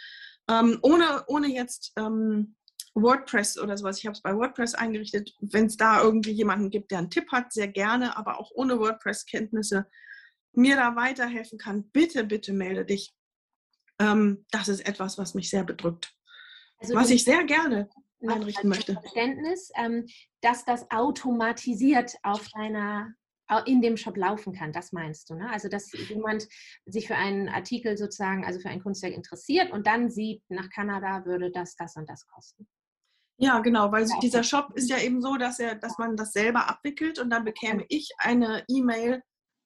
ähm, 0.48 0.78
ohne, 0.82 1.24
ohne 1.26 1.48
jetzt 1.48 1.92
ähm, 1.96 2.56
WordPress 2.94 3.58
oder 3.58 3.76
sowas. 3.76 3.98
Ich 3.98 4.06
habe 4.06 4.14
es 4.14 4.22
bei 4.22 4.34
WordPress 4.34 4.74
eingerichtet. 4.74 5.34
Wenn 5.40 5.66
es 5.66 5.76
da 5.76 6.02
irgendwie 6.02 6.32
jemanden 6.32 6.70
gibt, 6.70 6.90
der 6.90 6.98
einen 6.98 7.10
Tipp 7.10 7.30
hat, 7.32 7.52
sehr 7.52 7.68
gerne, 7.68 8.16
aber 8.16 8.38
auch 8.38 8.50
ohne 8.54 8.78
WordPress-Kenntnisse 8.78 9.86
mir 10.52 10.76
da 10.76 10.94
weiterhelfen 10.94 11.58
kann, 11.58 11.90
bitte, 11.90 12.24
bitte 12.24 12.52
melde 12.52 12.84
dich. 12.84 13.14
Ähm, 13.98 14.44
das 14.50 14.68
ist 14.68 14.86
etwas, 14.86 15.18
was 15.18 15.34
mich 15.34 15.50
sehr 15.50 15.64
bedrückt. 15.64 16.14
Also 16.78 16.94
was 16.94 17.10
ich 17.10 17.24
sehr 17.24 17.44
gerne 17.44 17.88
einrichten 18.26 18.68
möchte. 18.68 18.94
Verständnis, 18.94 19.70
ähm, 19.76 20.06
dass 20.40 20.64
das 20.64 20.90
automatisiert 20.90 22.14
auf 22.22 22.46
deiner 22.54 23.14
in 23.66 23.82
dem 23.82 23.96
Shop 23.96 24.16
laufen 24.16 24.54
kann, 24.54 24.72
das 24.72 24.92
meinst 24.92 25.28
du, 25.30 25.34
ne? 25.34 25.50
Also 25.50 25.68
dass 25.68 25.92
jemand 26.08 26.48
sich 26.86 27.06
für 27.06 27.16
einen 27.16 27.48
Artikel 27.48 27.96
sozusagen, 27.96 28.44
also 28.44 28.60
für 28.60 28.68
ein 28.68 28.82
Kunstwerk 28.82 29.14
interessiert 29.14 29.70
und 29.70 29.86
dann 29.86 30.10
sieht, 30.10 30.42
nach 30.48 30.70
Kanada 30.70 31.24
würde 31.24 31.50
das 31.50 31.76
das 31.76 31.96
und 31.96 32.08
das 32.08 32.26
kosten. 32.26 32.66
Ja, 33.36 33.58
genau, 33.60 33.90
weil 33.90 34.06
dieser 34.22 34.44
Shop 34.44 34.72
ist 34.74 34.88
ja 34.88 34.98
eben 34.98 35.20
so, 35.20 35.36
dass 35.36 35.58
er, 35.58 35.74
dass 35.74 35.98
man 35.98 36.16
das 36.16 36.32
selber 36.32 36.68
abwickelt 36.68 37.18
und 37.18 37.30
dann 37.30 37.44
bekäme 37.44 37.84
ich 37.88 38.10
eine 38.18 38.64
E-Mail 38.68 39.22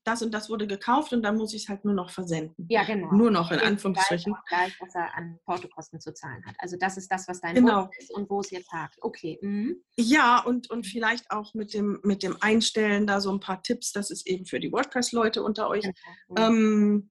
das 0.08 0.22
und 0.22 0.32
das 0.32 0.48
wurde 0.48 0.66
gekauft 0.66 1.12
und 1.12 1.22
dann 1.22 1.36
muss 1.36 1.54
ich 1.54 1.62
es 1.64 1.68
halt 1.68 1.84
nur 1.84 1.94
noch 1.94 2.10
versenden. 2.10 2.66
Ja, 2.68 2.84
genau. 2.84 3.12
Nur 3.12 3.30
noch 3.30 3.50
in 3.50 3.60
Anführungsstrichen. 3.60 4.34
Gleich, 4.48 4.74
was 4.80 4.94
er 4.94 5.14
an 5.14 5.38
Portokosten 5.44 6.00
zu 6.00 6.12
zahlen 6.12 6.44
hat. 6.46 6.54
Also 6.58 6.76
das 6.78 6.96
ist 6.96 7.10
das, 7.12 7.28
was 7.28 7.40
dein 7.40 7.54
genau. 7.54 7.90
ist 7.98 8.10
und 8.10 8.28
wo 8.30 8.40
es 8.40 8.50
jetzt 8.50 8.72
hakt. 8.72 8.96
Okay. 9.00 9.38
Mhm. 9.42 9.82
Ja, 9.96 10.40
und, 10.40 10.70
und 10.70 10.86
vielleicht 10.86 11.30
auch 11.30 11.54
mit 11.54 11.74
dem, 11.74 12.00
mit 12.02 12.22
dem 12.22 12.36
Einstellen 12.40 13.06
da 13.06 13.20
so 13.20 13.30
ein 13.30 13.40
paar 13.40 13.62
Tipps. 13.62 13.92
Das 13.92 14.10
ist 14.10 14.26
eben 14.26 14.46
für 14.46 14.60
die 14.60 14.72
WordPress-Leute 14.72 15.42
unter 15.42 15.68
euch. 15.68 15.84
Genau. 16.28 16.48
Ähm, 16.48 17.10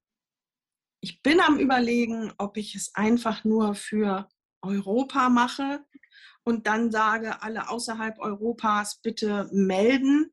ich 1.00 1.22
bin 1.22 1.40
am 1.40 1.58
Überlegen, 1.58 2.32
ob 2.38 2.56
ich 2.56 2.74
es 2.74 2.94
einfach 2.94 3.44
nur 3.44 3.74
für 3.74 4.28
Europa 4.62 5.28
mache 5.28 5.84
und 6.44 6.66
dann 6.66 6.90
sage, 6.90 7.42
alle 7.42 7.68
außerhalb 7.68 8.18
Europas 8.18 9.00
bitte 9.00 9.48
melden. 9.52 10.32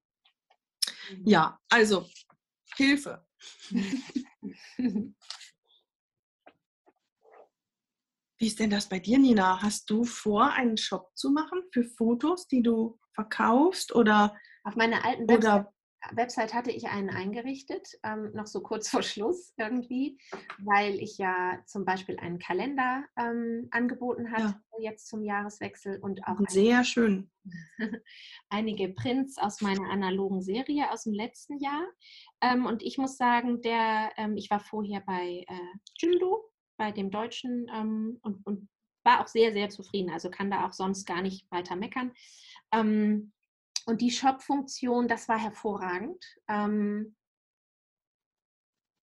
Mhm. 1.12 1.22
Ja, 1.26 1.60
also 1.70 2.08
Hilfe. 2.76 3.26
Wie 8.38 8.48
ist 8.48 8.60
denn 8.60 8.70
das 8.70 8.90
bei 8.90 9.00
dir, 9.00 9.18
Nina? 9.18 9.62
Hast 9.62 9.90
du 9.90 10.04
vor, 10.04 10.52
einen 10.52 10.78
Shop 10.78 11.10
zu 11.16 11.32
machen 11.32 11.64
für 11.72 11.84
Fotos, 11.84 12.48
die 12.48 12.62
du 12.62 13.00
verkaufst 13.14 13.96
oder 13.96 14.36
auf 14.64 14.76
meiner 14.76 15.06
alten 15.06 15.28
Website 15.28 15.68
Website 16.14 16.54
hatte 16.54 16.72
ich 16.72 16.88
einen 16.88 17.10
eingerichtet, 17.10 17.88
ähm, 18.04 18.32
noch 18.34 18.48
so 18.48 18.62
kurz 18.62 18.90
vor 18.90 19.02
Schluss 19.02 19.54
irgendwie, 19.58 20.18
weil 20.60 20.96
ich 20.96 21.18
ja 21.18 21.60
zum 21.66 21.86
Beispiel 21.86 22.18
einen 22.20 22.40
Kalender 22.40 23.04
ähm, 23.18 23.68
angeboten 23.72 24.32
habe, 24.32 24.44
ja. 24.44 24.62
jetzt 24.80 25.08
zum 25.08 25.24
Jahreswechsel 25.24 26.00
und 26.00 26.26
auch 26.28 26.38
sehr 26.48 26.84
schön 26.84 27.30
einige 28.50 28.90
Prints 28.90 29.38
aus 29.38 29.62
meiner 29.62 29.90
analogen 29.90 30.42
Serie 30.42 30.92
aus 30.92 31.04
dem 31.04 31.14
letzten 31.14 31.58
Jahr. 31.60 31.86
Ähm, 32.42 32.66
und 32.66 32.84
ich 32.84 32.98
muss 32.98 33.18
sagen, 33.18 33.62
der, 33.62 34.12
ähm, 34.18 34.38
ich 34.38 34.50
war 34.50 34.60
vorher 34.60 35.02
bei 35.02 35.46
äh, 35.48 35.78
Jimdo, 35.98 36.52
bei 36.78 36.92
dem 36.92 37.12
Deutschen 37.12 37.70
ähm, 37.74 38.20
und, 38.22 38.46
und 38.46 38.70
war 39.04 39.22
auch 39.22 39.28
sehr, 39.28 39.54
sehr 39.54 39.70
zufrieden. 39.70 40.10
Also 40.10 40.30
kann 40.30 40.52
da 40.52 40.68
auch 40.68 40.74
sonst 40.74 41.06
gar 41.06 41.22
nicht 41.22 41.50
weiter 41.52 41.76
meckern. 41.76 42.12
Ähm, 42.72 43.32
und 43.86 44.02
die 44.02 44.12
Shop-Funktion, 44.12 45.08
das 45.08 45.30
war 45.30 45.40
hervorragend. 45.40 46.24
Ähm, 46.48 47.16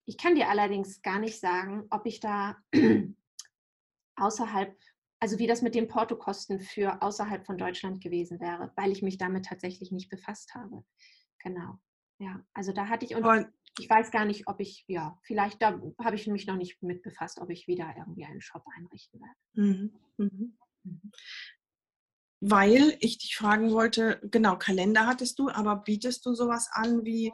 ich 0.06 0.18
kann 0.18 0.36
dir 0.36 0.50
allerdings 0.50 1.02
gar 1.02 1.20
nicht 1.20 1.40
sagen, 1.40 1.86
ob 1.90 2.06
ich 2.06 2.20
da 2.20 2.58
außerhalb, 4.16 4.78
also 5.20 5.40
wie 5.40 5.48
das 5.48 5.62
mit 5.62 5.76
den 5.76 5.88
Portokosten 5.88 6.62
für 6.62 7.02
außerhalb 7.02 7.46
von 7.46 7.58
Deutschland 7.58 8.02
gewesen 8.02 8.40
wäre, 8.40 8.72
weil 8.76 8.92
ich 8.92 9.02
mich 9.02 9.18
damit 9.18 9.46
tatsächlich 9.46 9.92
nicht 9.92 10.10
befasst 10.10 10.56
habe. 10.56 10.84
Genau. 11.40 11.80
Ja, 12.20 12.44
also 12.54 12.72
da 12.72 12.88
hatte 12.88 13.06
ich 13.06 13.16
und 13.16 13.24
Aber 13.24 13.48
ich 13.80 13.90
weiß 13.90 14.12
gar 14.12 14.26
nicht, 14.26 14.48
ob 14.48 14.60
ich, 14.60 14.86
ja, 14.88 15.20
vielleicht 15.24 15.62
da 15.62 15.80
habe 16.04 16.16
ich 16.16 16.26
mich 16.28 16.48
noch 16.48 16.56
nicht 16.56 16.82
mit 16.82 17.04
befasst, 17.04 17.40
ob 17.40 17.50
ich 17.50 17.68
wieder 17.68 17.94
irgendwie 17.98 18.26
einen 18.26 18.42
Shop 18.42 18.64
einrichten 18.76 19.20
werde. 19.20 19.38
Mhm. 19.54 19.94
Mhm. 20.18 21.12
Weil 22.40 22.98
ich 23.00 23.18
dich 23.18 23.36
fragen 23.36 23.72
wollte, 23.72 24.20
genau, 24.24 24.58
Kalender 24.58 25.08
hattest 25.08 25.40
du, 25.40 25.50
aber 25.50 25.78
bietest 25.78 26.26
du 26.26 26.34
sowas 26.34 26.70
an 26.72 27.04
wie, 27.04 27.34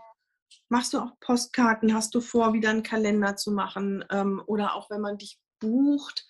machst 0.69 0.93
du 0.93 0.99
auch 0.99 1.19
Postkarten, 1.19 1.93
hast 1.93 2.15
du 2.15 2.21
vor, 2.21 2.53
wieder 2.53 2.69
einen 2.69 2.83
Kalender 2.83 3.35
zu 3.35 3.51
machen? 3.51 4.05
Ähm, 4.09 4.41
oder 4.47 4.75
auch 4.75 4.89
wenn 4.89 5.01
man 5.01 5.17
dich 5.17 5.39
bucht, 5.59 6.27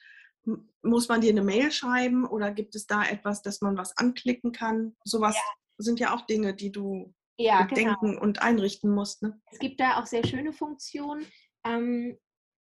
muss 0.81 1.07
man 1.07 1.21
dir 1.21 1.31
eine 1.31 1.43
Mail 1.43 1.71
schreiben 1.71 2.25
oder 2.25 2.51
gibt 2.51 2.75
es 2.75 2.85
da 2.85 3.03
etwas, 3.03 3.41
dass 3.41 3.61
man 3.61 3.77
was 3.77 3.97
anklicken 3.97 4.51
kann? 4.51 4.95
Sowas 5.05 5.35
ja. 5.35 5.41
sind 5.77 5.99
ja 5.99 6.13
auch 6.13 6.25
Dinge, 6.25 6.53
die 6.53 6.71
du 6.71 7.13
ja, 7.37 7.63
bedenken 7.63 8.11
genau. 8.11 8.21
und 8.21 8.41
einrichten 8.41 8.91
musst. 8.91 9.21
Ne? 9.21 9.39
Es 9.51 9.59
gibt 9.59 9.79
da 9.79 9.99
auch 9.99 10.05
sehr 10.05 10.25
schöne 10.25 10.51
Funktionen. 10.51 11.25
Ähm, 11.63 12.17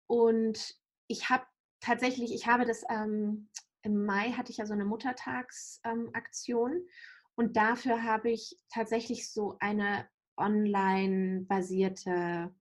und 0.07 0.75
ich 1.07 1.29
habe 1.29 1.45
tatsächlich, 1.79 2.33
ich 2.33 2.47
habe 2.47 2.65
das 2.65 2.83
ähm, 2.89 3.49
im 3.83 4.05
Mai 4.05 4.31
hatte 4.31 4.51
ich 4.51 4.57
ja 4.57 4.65
so 4.65 4.73
eine 4.73 4.85
Muttertagsaktion 4.85 6.71
ähm, 6.71 6.87
und 7.35 7.57
dafür 7.57 8.03
habe 8.03 8.31
ich 8.31 8.57
tatsächlich 8.69 9.31
so 9.31 9.57
eine 9.59 10.07
online-basierte 10.37 12.55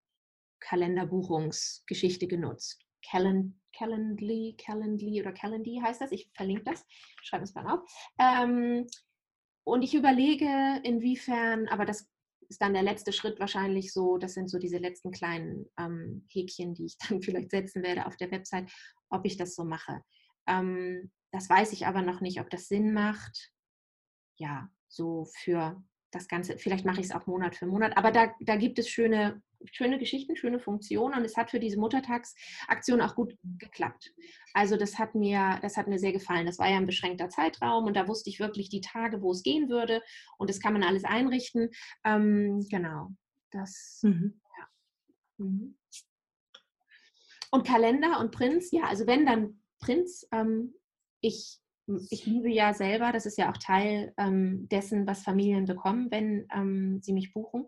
Kalenderbuchungsgeschichte 0.61 2.27
genutzt. 2.27 2.85
Calend 3.05 3.55
Calendly, 3.73 4.57
Calendly 4.59 5.21
oder 5.21 5.33
Calendly 5.33 5.81
heißt 5.83 6.01
das. 6.01 6.13
Ich 6.13 6.31
verlinke 6.35 6.65
das, 6.65 6.85
schreibe 7.23 7.45
es 7.45 7.55
mal 7.55 7.67
auf. 7.67 7.81
Ähm, 8.19 8.87
und 9.65 9.83
ich 9.83 9.95
überlege, 9.95 10.81
inwiefern, 10.83 11.69
aber 11.69 11.85
das 11.85 12.09
ist 12.49 12.61
dann 12.61 12.75
der 12.75 12.83
letzte 12.83 13.13
Schritt 13.13 13.41
wahrscheinlich 13.41 13.93
so, 13.93 14.19
das 14.19 14.35
sind 14.35 14.51
so 14.51 14.59
diese 14.59 14.79
letzten 14.79 15.11
kleinen 15.11 15.67
ähm, 15.79 16.27
Häkchen, 16.31 16.75
die 16.75 16.87
ich 16.87 16.99
dann 17.09 17.23
vielleicht 17.23 17.51
setzen 17.51 17.83
werde 17.83 18.07
auf 18.07 18.17
der 18.17 18.31
Website, 18.31 18.71
ob 19.09 19.25
ich 19.25 19.37
das 19.37 19.55
so 19.55 19.65
mache. 19.65 20.03
Ähm, 20.47 21.11
das 21.33 21.49
weiß 21.49 21.73
ich 21.73 21.87
aber 21.87 22.03
noch 22.03 22.21
nicht, 22.21 22.41
ob 22.41 22.51
das 22.51 22.69
Sinn 22.69 22.93
macht. 22.93 23.51
Ja, 24.37 24.69
so 24.89 25.27
für 25.43 25.83
das 26.11 26.29
Ganze, 26.29 26.59
vielleicht 26.59 26.85
mache 26.85 27.01
ich 27.01 27.07
es 27.07 27.13
auch 27.13 27.27
Monat 27.27 27.57
für 27.57 27.67
Monat, 27.67 27.97
aber 27.97 28.13
da, 28.13 28.35
da 28.41 28.57
gibt 28.57 28.79
es 28.79 28.89
schöne, 28.89 29.43
schöne 29.71 29.99
Geschichten, 29.99 30.37
schöne 30.37 30.61
Funktionen 30.61 31.15
und 31.15 31.25
es 31.25 31.37
hat 31.37 31.51
für 31.51 31.61
diese 31.61 31.79
Muttertagsaktion 31.79 33.01
auch 33.01 33.15
gut 33.15 33.35
geklappt. 33.59 34.13
Also 34.53 34.77
das 34.77 34.99
hat 34.99 35.15
mir, 35.15 35.59
das 35.63 35.77
hat 35.77 35.89
mir 35.89 35.99
sehr 35.99 36.13
gefallen. 36.13 36.47
Das 36.47 36.59
war 36.59 36.69
ja 36.69 36.77
ein 36.77 36.87
beschränkter 36.87 37.31
Zeitraum 37.31 37.87
und 37.87 37.95
da 37.95 38.09
wusste 38.09 38.29
ich 38.29 38.41
wirklich 38.41 38.69
die 38.69 38.83
Tage, 38.83 39.23
wo 39.23 39.33
es 39.33 39.43
gehen 39.43 39.71
würde 39.71 40.03
und 40.37 40.51
das 40.51 40.61
kann 40.61 40.75
man 40.75 40.83
alles 40.83 41.05
einrichten. 41.05 41.71
Ähm, 42.05 42.67
genau, 42.71 43.09
das. 43.51 44.01
Mhm. 44.03 44.41
Ja. 44.59 44.69
Mhm. 45.47 45.79
Und 47.51 47.67
Kalender 47.67 48.19
und 48.21 48.33
Prinz, 48.33 48.71
ja, 48.71 48.85
also 48.85 49.07
wenn 49.07 49.27
dann 49.27 49.62
Prinz. 49.83 50.27
Ähm, 50.33 50.75
ich, 51.21 51.59
ich 52.11 52.25
liebe 52.25 52.49
ja 52.49 52.73
selber, 52.73 53.13
das 53.13 53.27
ist 53.27 53.37
ja 53.37 53.51
auch 53.51 53.59
Teil 53.59 54.15
ähm, 54.17 54.69
dessen, 54.71 55.07
was 55.07 55.23
Familien 55.23 55.67
bekommen, 55.67 56.11
wenn 56.11 56.47
ähm, 56.55 57.01
sie 57.03 57.13
mich 57.13 57.35
buchen. 57.35 57.67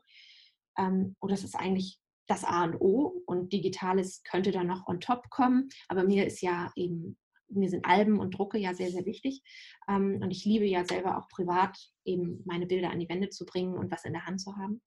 Ähm, 0.79 1.15
und 1.21 1.31
das 1.31 1.45
ist 1.45 1.55
eigentlich 1.55 1.99
das 2.27 2.45
A 2.45 2.65
und 2.65 2.81
O 2.81 3.23
und 3.27 3.53
Digitales 3.53 4.23
könnte 4.23 4.51
dann 4.51 4.67
noch 4.67 4.87
on 4.87 5.01
top 5.01 5.29
kommen. 5.31 5.69
Aber 5.89 6.05
mir 6.05 6.27
ist 6.27 6.41
ja 6.41 6.73
eben, 6.75 7.19
mir 7.49 7.69
sind 7.69 7.85
Alben 7.85 8.19
und 8.19 8.31
Drucke 8.31 8.59
ja 8.59 8.73
sehr, 8.75 8.91
sehr 8.91 9.05
wichtig. 9.05 9.43
Ähm, 9.89 10.21
und 10.23 10.31
ich 10.31 10.45
liebe 10.45 10.65
ja 10.65 10.85
selber 10.85 11.19
auch 11.19 11.29
privat 11.29 11.79
eben 12.05 12.43
meine 12.47 12.67
Bilder 12.67 12.91
an 12.91 13.01
die 13.01 13.09
Wände 13.09 13.29
zu 13.29 13.45
bringen 13.45 13.77
und 13.77 13.91
was 13.91 14.05
in 14.05 14.15
der 14.15 14.25
Hand 14.25 14.41
zu 14.41 14.57
haben. 14.57 14.81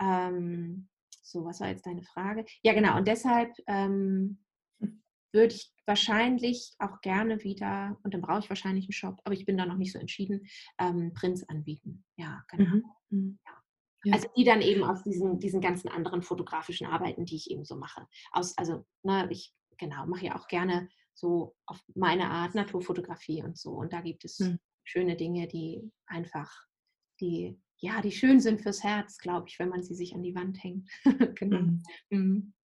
Ähm, 0.00 0.88
so, 1.22 1.44
was 1.44 1.60
war 1.60 1.68
jetzt 1.68 1.84
deine 1.84 2.04
Frage? 2.04 2.44
Ja, 2.62 2.72
genau. 2.72 2.96
Und 2.96 3.08
deshalb 3.08 3.52
würde 5.32 5.54
ich 5.54 5.72
wahrscheinlich 5.86 6.74
auch 6.78 7.00
gerne 7.00 7.42
wieder, 7.42 7.98
und 8.02 8.14
dann 8.14 8.20
brauche 8.20 8.40
ich 8.40 8.48
wahrscheinlich 8.48 8.84
einen 8.84 8.92
Shop, 8.92 9.20
aber 9.24 9.34
ich 9.34 9.46
bin 9.46 9.56
da 9.56 9.66
noch 9.66 9.76
nicht 9.76 9.92
so 9.92 9.98
entschieden, 9.98 10.46
ähm, 10.78 11.12
Prints 11.14 11.48
anbieten. 11.48 12.04
Ja, 12.16 12.44
genau. 12.48 12.70
Mhm. 12.70 12.84
mhm. 13.10 13.38
Ja. 13.46 13.52
Ja. 14.04 14.14
Also 14.14 14.28
die 14.36 14.44
dann 14.44 14.62
eben 14.62 14.84
aus 14.84 15.02
diesen, 15.02 15.40
diesen 15.40 15.60
ganzen 15.60 15.88
anderen 15.88 16.22
fotografischen 16.22 16.86
Arbeiten, 16.86 17.24
die 17.24 17.34
ich 17.34 17.50
eben 17.50 17.64
so 17.64 17.74
mache. 17.74 18.06
Aus, 18.30 18.56
also, 18.56 18.86
ne, 19.02 19.26
ich 19.30 19.52
genau, 19.76 20.06
mache 20.06 20.26
ja 20.26 20.38
auch 20.38 20.46
gerne 20.46 20.88
so 21.14 21.56
auf 21.66 21.82
meine 21.94 22.30
Art 22.30 22.54
Naturfotografie 22.54 23.42
und 23.42 23.58
so. 23.58 23.72
Und 23.72 23.92
da 23.92 24.00
gibt 24.00 24.24
es 24.24 24.38
mhm. 24.38 24.58
schöne 24.84 25.16
Dinge, 25.16 25.48
die 25.48 25.90
einfach, 26.06 26.50
die, 27.20 27.60
ja, 27.78 28.00
die 28.00 28.12
schön 28.12 28.40
sind 28.40 28.60
fürs 28.60 28.84
Herz, 28.84 29.18
glaube 29.18 29.48
ich, 29.48 29.58
wenn 29.58 29.68
man 29.68 29.82
sie 29.82 29.94
sich 29.94 30.14
an 30.14 30.22
die 30.22 30.34
Wand 30.34 30.62
hängt. 30.62 30.88
genau. 31.36 31.78
Mhm. 32.10 32.54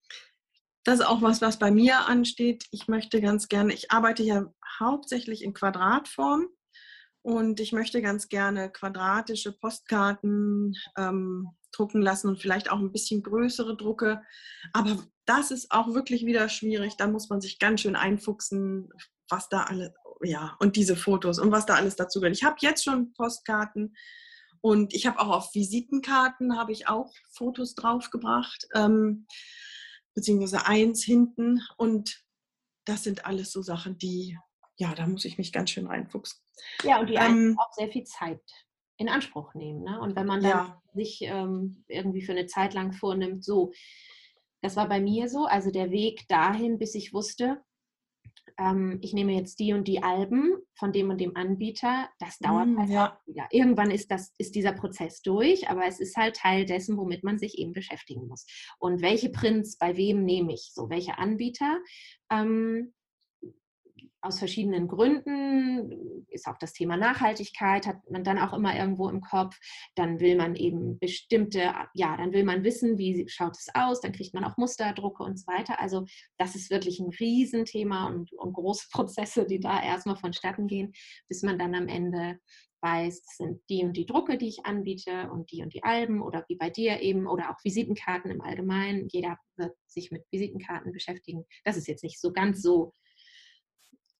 Das 0.84 1.00
ist 1.00 1.06
auch 1.06 1.22
was, 1.22 1.40
was 1.40 1.58
bei 1.58 1.70
mir 1.70 2.06
ansteht. 2.06 2.64
Ich 2.70 2.88
möchte 2.88 3.20
ganz 3.20 3.48
gerne, 3.48 3.72
ich 3.72 3.90
arbeite 3.90 4.22
ja 4.22 4.52
hauptsächlich 4.78 5.42
in 5.42 5.54
Quadratform 5.54 6.46
und 7.22 7.58
ich 7.58 7.72
möchte 7.72 8.02
ganz 8.02 8.28
gerne 8.28 8.70
quadratische 8.70 9.52
Postkarten 9.52 10.76
ähm, 10.98 11.48
drucken 11.72 12.02
lassen 12.02 12.28
und 12.28 12.40
vielleicht 12.40 12.70
auch 12.70 12.78
ein 12.78 12.92
bisschen 12.92 13.22
größere 13.22 13.76
Drucke. 13.76 14.22
Aber 14.72 14.98
das 15.24 15.50
ist 15.50 15.70
auch 15.70 15.94
wirklich 15.94 16.26
wieder 16.26 16.48
schwierig. 16.50 16.96
Da 16.96 17.06
muss 17.06 17.30
man 17.30 17.40
sich 17.40 17.58
ganz 17.58 17.80
schön 17.80 17.96
einfuchsen, 17.96 18.90
was 19.30 19.48
da 19.48 19.64
alles, 19.64 19.90
ja, 20.22 20.54
und 20.60 20.76
diese 20.76 20.96
Fotos 20.96 21.38
und 21.38 21.50
was 21.50 21.64
da 21.64 21.74
alles 21.74 21.96
dazu 21.96 22.20
gehört. 22.20 22.36
Ich 22.36 22.44
habe 22.44 22.56
jetzt 22.60 22.84
schon 22.84 23.14
Postkarten 23.14 23.96
und 24.60 24.94
ich 24.94 25.06
habe 25.06 25.18
auch 25.18 25.30
auf 25.30 25.54
Visitenkarten 25.54 26.58
habe 26.58 26.72
ich 26.72 26.88
auch 26.88 27.12
Fotos 27.30 27.74
draufgebracht. 27.74 28.66
Ähm, 28.74 29.26
beziehungsweise 30.14 30.66
eins 30.66 31.02
hinten. 31.04 31.60
Und 31.76 32.24
das 32.84 33.04
sind 33.04 33.26
alles 33.26 33.52
so 33.52 33.62
Sachen, 33.62 33.98
die, 33.98 34.38
ja, 34.76 34.94
da 34.94 35.06
muss 35.06 35.24
ich 35.24 35.38
mich 35.38 35.52
ganz 35.52 35.70
schön 35.70 35.86
reinfuchsen. 35.86 36.40
Ja, 36.82 37.00
und 37.00 37.08
die 37.08 37.14
ähm, 37.14 37.56
auch 37.58 37.72
sehr 37.72 37.88
viel 37.88 38.04
Zeit 38.04 38.42
in 38.96 39.08
Anspruch 39.08 39.54
nehmen. 39.54 39.82
Ne? 39.82 40.00
Und 40.00 40.16
wenn 40.16 40.26
man 40.26 40.42
dann 40.42 40.50
ja. 40.50 40.82
sich 40.94 41.22
ähm, 41.22 41.84
irgendwie 41.88 42.22
für 42.22 42.32
eine 42.32 42.46
Zeit 42.46 42.74
lang 42.74 42.92
vornimmt, 42.92 43.44
so, 43.44 43.72
das 44.62 44.76
war 44.76 44.88
bei 44.88 45.00
mir 45.00 45.28
so, 45.28 45.46
also 45.46 45.70
der 45.70 45.90
Weg 45.90 46.26
dahin, 46.28 46.78
bis 46.78 46.94
ich 46.94 47.12
wusste, 47.12 47.62
ähm, 48.58 48.98
ich 49.02 49.12
nehme 49.12 49.32
jetzt 49.32 49.58
die 49.58 49.72
und 49.72 49.88
die 49.88 50.02
Alben 50.02 50.56
von 50.74 50.92
dem 50.92 51.10
und 51.10 51.20
dem 51.20 51.36
Anbieter, 51.36 52.08
das 52.18 52.38
dauert 52.38 52.68
mm, 52.68 52.78
halt 52.78 52.90
ja. 52.90 53.20
wieder. 53.26 53.46
Irgendwann 53.50 53.90
ist, 53.90 54.10
das, 54.10 54.32
ist 54.38 54.54
dieser 54.54 54.72
Prozess 54.72 55.22
durch, 55.22 55.68
aber 55.68 55.86
es 55.86 56.00
ist 56.00 56.16
halt 56.16 56.36
Teil 56.36 56.64
dessen, 56.64 56.96
womit 56.96 57.24
man 57.24 57.38
sich 57.38 57.58
eben 57.58 57.72
beschäftigen 57.72 58.28
muss. 58.28 58.46
Und 58.78 59.02
welche 59.02 59.30
Prints 59.30 59.76
bei 59.76 59.96
wem 59.96 60.24
nehme 60.24 60.54
ich? 60.54 60.70
So, 60.72 60.88
welche 60.90 61.18
Anbieter? 61.18 61.78
Ähm, 62.30 62.92
aus 64.24 64.38
verschiedenen 64.38 64.88
Gründen, 64.88 66.24
ist 66.28 66.46
auch 66.46 66.58
das 66.58 66.72
Thema 66.72 66.96
Nachhaltigkeit, 66.96 67.86
hat 67.86 68.10
man 68.10 68.24
dann 68.24 68.38
auch 68.38 68.52
immer 68.52 68.76
irgendwo 68.76 69.08
im 69.08 69.20
Kopf. 69.20 69.56
Dann 69.94 70.18
will 70.20 70.36
man 70.36 70.56
eben 70.56 70.98
bestimmte, 70.98 71.72
ja, 71.92 72.16
dann 72.16 72.32
will 72.32 72.44
man 72.44 72.64
wissen, 72.64 72.98
wie 72.98 73.28
schaut 73.28 73.56
es 73.56 73.68
aus, 73.74 74.00
dann 74.00 74.12
kriegt 74.12 74.34
man 74.34 74.44
auch 74.44 74.56
Musterdrucke 74.56 75.22
und 75.22 75.38
so 75.38 75.46
weiter. 75.46 75.80
Also 75.80 76.06
das 76.38 76.54
ist 76.54 76.70
wirklich 76.70 76.98
ein 77.00 77.10
Riesenthema 77.10 78.06
und, 78.06 78.32
und 78.32 78.54
große 78.54 78.86
Prozesse, 78.92 79.46
die 79.46 79.60
da 79.60 79.82
erstmal 79.82 80.16
vonstatten 80.16 80.66
gehen, 80.66 80.92
bis 81.28 81.42
man 81.42 81.58
dann 81.58 81.74
am 81.74 81.88
Ende 81.88 82.38
weiß, 82.84 83.22
das 83.22 83.36
sind 83.38 83.60
die 83.70 83.82
und 83.82 83.96
die 83.96 84.04
Drucke, 84.04 84.36
die 84.36 84.48
ich 84.48 84.66
anbiete 84.66 85.30
und 85.30 85.50
die 85.50 85.62
und 85.62 85.72
die 85.72 85.82
Alben 85.82 86.20
oder 86.20 86.44
wie 86.48 86.56
bei 86.56 86.68
dir 86.68 87.00
eben 87.00 87.26
oder 87.26 87.50
auch 87.50 87.64
Visitenkarten 87.64 88.30
im 88.30 88.42
Allgemeinen. 88.42 89.08
Jeder 89.10 89.38
wird 89.56 89.74
sich 89.86 90.10
mit 90.10 90.24
Visitenkarten 90.30 90.92
beschäftigen. 90.92 91.46
Das 91.64 91.78
ist 91.78 91.88
jetzt 91.88 92.04
nicht 92.04 92.20
so 92.20 92.32
ganz 92.32 92.60
so 92.60 92.92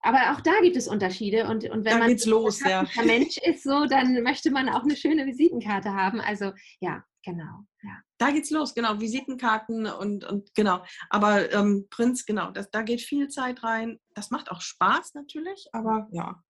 aber 0.04 0.32
auch 0.32 0.42
da 0.42 0.60
gibt 0.60 0.76
es 0.76 0.86
Unterschiede 0.86 1.48
und, 1.48 1.64
und 1.64 1.86
wenn 1.86 1.98
da 1.98 2.06
man 2.06 2.16
los, 2.26 2.60
ja. 2.60 2.84
Mensch 3.04 3.38
ist, 3.38 3.62
so, 3.62 3.86
dann 3.86 4.22
möchte 4.22 4.50
man 4.50 4.68
auch 4.68 4.82
eine 4.82 4.96
schöne 4.96 5.24
Visitenkarte 5.24 5.94
haben. 5.94 6.20
Also 6.20 6.52
ja, 6.80 7.02
genau. 7.24 7.64
Ja. 7.82 8.02
Da 8.18 8.30
geht's 8.30 8.50
los, 8.50 8.74
genau. 8.74 9.00
Visitenkarten 9.00 9.86
und, 9.86 10.26
und 10.26 10.54
genau. 10.54 10.84
Aber 11.08 11.50
ähm, 11.52 11.86
Prinz, 11.88 12.26
genau, 12.26 12.50
das, 12.50 12.70
da 12.70 12.82
geht 12.82 13.00
viel 13.00 13.28
Zeit 13.28 13.62
rein. 13.62 13.98
Das 14.12 14.30
macht 14.30 14.50
auch 14.50 14.60
Spaß 14.60 15.14
natürlich, 15.14 15.68
aber 15.72 16.06
ja. 16.12 16.42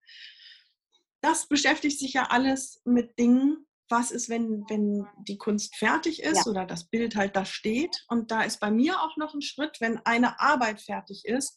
Das 1.21 1.47
beschäftigt 1.47 2.01
sich 2.01 2.15
ja 2.15 2.25
alles 2.31 2.83
mit 2.85 3.17
Dingen, 3.21 3.67
was 3.89 4.11
ist, 4.11 4.29
wenn, 4.29 4.65
wenn 4.69 5.07
die 5.29 5.39
Kunst 5.39 5.77
fertig 5.77 6.25
ist 6.25 6.47
ja. 6.47 6.51
oder 6.51 6.67
das 6.67 6.89
Bild 6.89 7.15
halt 7.15 7.37
da 7.37 7.45
steht. 7.45 8.05
Und 8.09 8.33
da 8.33 8.43
ist 8.43 8.59
bei 8.59 8.73
mir 8.73 9.01
auch 9.01 9.17
noch 9.17 9.33
ein 9.33 9.43
Schritt, 9.43 9.77
wenn 9.81 9.99
eine 9.99 10.41
Arbeit 10.41 10.81
fertig 10.81 11.25
ist, 11.25 11.57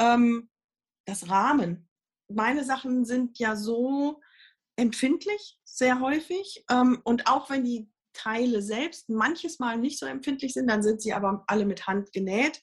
ähm, 0.00 0.50
das 1.08 1.28
Rahmen. 1.30 1.88
Meine 2.28 2.64
Sachen 2.64 3.04
sind 3.04 3.38
ja 3.38 3.56
so 3.56 4.20
empfindlich, 4.76 5.58
sehr 5.64 6.00
häufig. 6.00 6.64
Ähm, 6.70 7.00
und 7.04 7.26
auch 7.26 7.50
wenn 7.50 7.64
die 7.64 7.90
Teile 8.12 8.62
selbst 8.62 9.08
manches 9.08 9.58
Mal 9.58 9.78
nicht 9.78 9.98
so 9.98 10.06
empfindlich 10.06 10.52
sind, 10.52 10.68
dann 10.68 10.82
sind 10.82 11.00
sie 11.00 11.14
aber 11.14 11.44
alle 11.46 11.64
mit 11.64 11.86
Hand 11.86 12.12
genäht. 12.12 12.60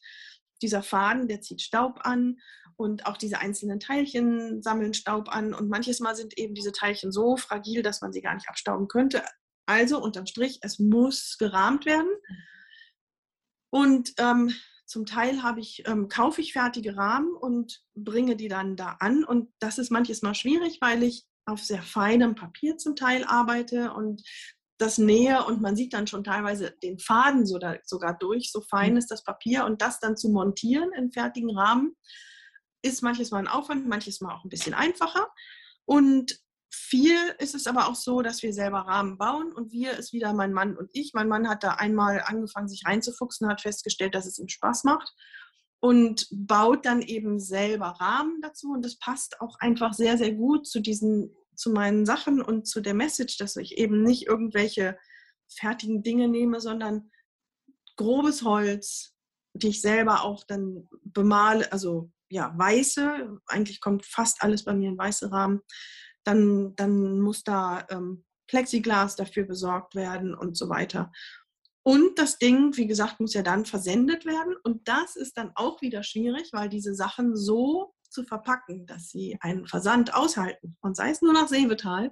Dieser 0.62 0.84
Faden, 0.84 1.28
der 1.28 1.42
zieht 1.42 1.62
Staub 1.62 2.00
an 2.04 2.38
und 2.78 3.06
auch 3.06 3.18
diese 3.18 3.40
einzelnen 3.40 3.80
Teilchen 3.80 4.62
sammeln 4.62 4.94
Staub 4.94 5.30
an. 5.30 5.54
Und 5.54 5.70
manches 5.70 6.00
Mal 6.00 6.16
sind 6.16 6.38
eben 6.38 6.54
diese 6.54 6.72
Teilchen 6.72 7.12
so 7.12 7.38
fragil, 7.38 7.82
dass 7.82 8.02
man 8.02 8.14
sie 8.14 8.22
gar 8.22 8.36
nicht 8.36 8.48
abstauben 8.48 8.88
könnte. 8.88 9.24
Also 9.66 10.02
unterm 10.02 10.28
Strich, 10.28 10.60
es 10.62 10.78
muss 10.78 11.38
gerahmt 11.40 11.86
werden. 11.86 12.10
Und 13.72 14.14
ähm, 14.20 14.54
zum 14.86 15.06
Teil 15.06 15.44
habe 15.44 15.60
ich, 15.60 15.84
ähm, 15.88 16.10
kaufe 16.10 16.42
ich 16.42 16.54
fertige 16.54 16.96
Rahmen 16.96 17.36
und 17.36 17.82
bringe 17.96 18.36
die 18.36 18.48
dann 18.48 18.76
da 18.76 18.98
an. 19.00 19.24
Und 19.24 19.52
das 19.60 19.78
ist 19.78 19.92
manches 19.92 20.22
Mal 20.22 20.36
schwierig, 20.36 20.80
weil 20.82 21.04
ich 21.04 21.26
auf 21.46 21.62
sehr 21.62 21.82
feinem 21.82 22.36
Papier 22.36 22.78
zum 22.78 22.96
Teil 22.96 23.24
arbeite 23.24 23.94
und 23.94 24.24
das 24.78 24.98
nähe 24.98 25.46
und 25.46 25.62
man 25.62 25.76
sieht 25.76 25.94
dann 25.94 26.08
schon 26.08 26.24
teilweise 26.24 26.72
den 26.84 27.00
Faden 27.00 27.46
sogar 27.46 28.18
durch, 28.18 28.52
so 28.52 28.62
fein 28.62 28.92
mhm. 28.92 28.98
ist 28.98 29.10
das 29.10 29.24
Papier 29.24 29.66
und 29.66 29.82
das 29.82 30.00
dann 30.00 30.18
zu 30.18 30.30
montieren 30.30 30.92
in 30.92 31.12
fertigen 31.12 31.56
Rahmen 31.58 31.96
ist 32.86 33.02
manches 33.02 33.32
Mal 33.32 33.40
ein 33.40 33.48
Aufwand, 33.48 33.88
manches 33.88 34.22
Mal 34.22 34.34
auch 34.34 34.46
ein 34.46 34.50
bisschen 34.50 34.74
einfacher. 34.74 35.28
Und 35.86 36.40
viel 36.76 37.18
ist 37.40 37.56
es 37.56 37.68
aber 37.68 37.88
auch 37.88 37.96
so, 37.96 38.22
dass 38.22 38.44
wir 38.44 38.54
selber 38.54 38.80
Rahmen 38.80 39.18
bauen 39.18 39.54
und 39.54 39.72
wir 39.72 39.94
ist 39.94 40.14
wieder 40.14 40.34
mein 40.34 40.54
Mann 40.54 40.78
und 40.78 40.90
ich. 40.94 41.14
Mein 41.14 41.28
Mann 41.28 41.48
hat 41.48 41.64
da 41.64 41.72
einmal 41.72 42.22
angefangen, 42.26 42.68
sich 42.68 42.86
reinzufuchsen, 42.86 43.48
hat 43.48 43.62
festgestellt, 43.62 44.14
dass 44.14 44.26
es 44.26 44.38
ihm 44.38 44.48
Spaß 44.48 44.84
macht 44.84 45.14
und 45.80 46.28
baut 46.32 46.86
dann 46.86 47.02
eben 47.02 47.40
selber 47.40 47.96
Rahmen 48.00 48.42
dazu. 48.42 48.72
Und 48.72 48.84
das 48.84 48.98
passt 48.98 49.42
auch 49.42 49.60
einfach 49.60 49.94
sehr, 49.94 50.18
sehr 50.18 50.34
gut 50.34 50.68
zu 50.68 50.80
diesen, 50.82 51.34
zu 51.56 51.72
meinen 51.72 52.06
Sachen 52.06 52.42
und 52.42 52.68
zu 52.68 52.82
der 52.82 52.94
Message, 52.94 53.38
dass 53.38 53.56
ich 53.56 53.78
eben 53.78 54.04
nicht 54.04 54.28
irgendwelche 54.28 54.98
fertigen 55.48 56.04
Dinge 56.04 56.28
nehme, 56.28 56.60
sondern 56.60 57.12
grobes 57.98 58.44
Holz, 58.44 59.14
die 59.54 59.70
ich 59.70 59.82
selber 59.82 60.24
auch 60.24 60.44
dann 60.44 60.88
bemale, 61.04 61.72
also 61.72 62.12
ja, 62.30 62.54
weiße, 62.58 63.40
eigentlich 63.48 63.80
kommt 63.80 64.06
fast 64.06 64.42
alles 64.42 64.66
bei 64.66 64.74
mir 64.74 64.90
in 64.90 64.98
weiße 64.98 65.32
Rahmen 65.32 65.62
dann, 66.26 66.76
dann 66.76 67.22
muss 67.22 67.44
da 67.44 67.86
ähm, 67.90 68.26
Plexiglas 68.48 69.16
dafür 69.16 69.46
besorgt 69.46 69.96
werden 69.96 70.36
und 70.36 70.58
so 70.58 70.70
weiter. 70.70 71.12
Und 71.84 72.18
das 72.18 72.40
Ding, 72.40 72.76
wie 72.78 72.88
gesagt, 72.88 73.20
muss 73.20 73.36
ja 73.36 73.44
dann 73.44 73.66
versendet 73.66 74.26
werden. 74.26 74.56
Und 74.64 74.88
das 74.88 75.16
ist 75.16 75.38
dann 75.38 75.52
auch 75.56 75.82
wieder 75.82 76.04
schwierig, 76.04 76.50
weil 76.52 76.68
diese 76.68 76.96
Sachen 76.96 77.36
so 77.36 77.94
zu 78.10 78.24
verpacken, 78.24 78.88
dass 78.88 79.10
sie 79.10 79.38
einen 79.42 79.68
Versand 79.68 80.14
aushalten. 80.14 80.78
Und 80.82 80.96
sei 80.96 81.12
es 81.12 81.22
nur 81.22 81.34
nach 81.34 81.48
Seevetal, 81.48 82.12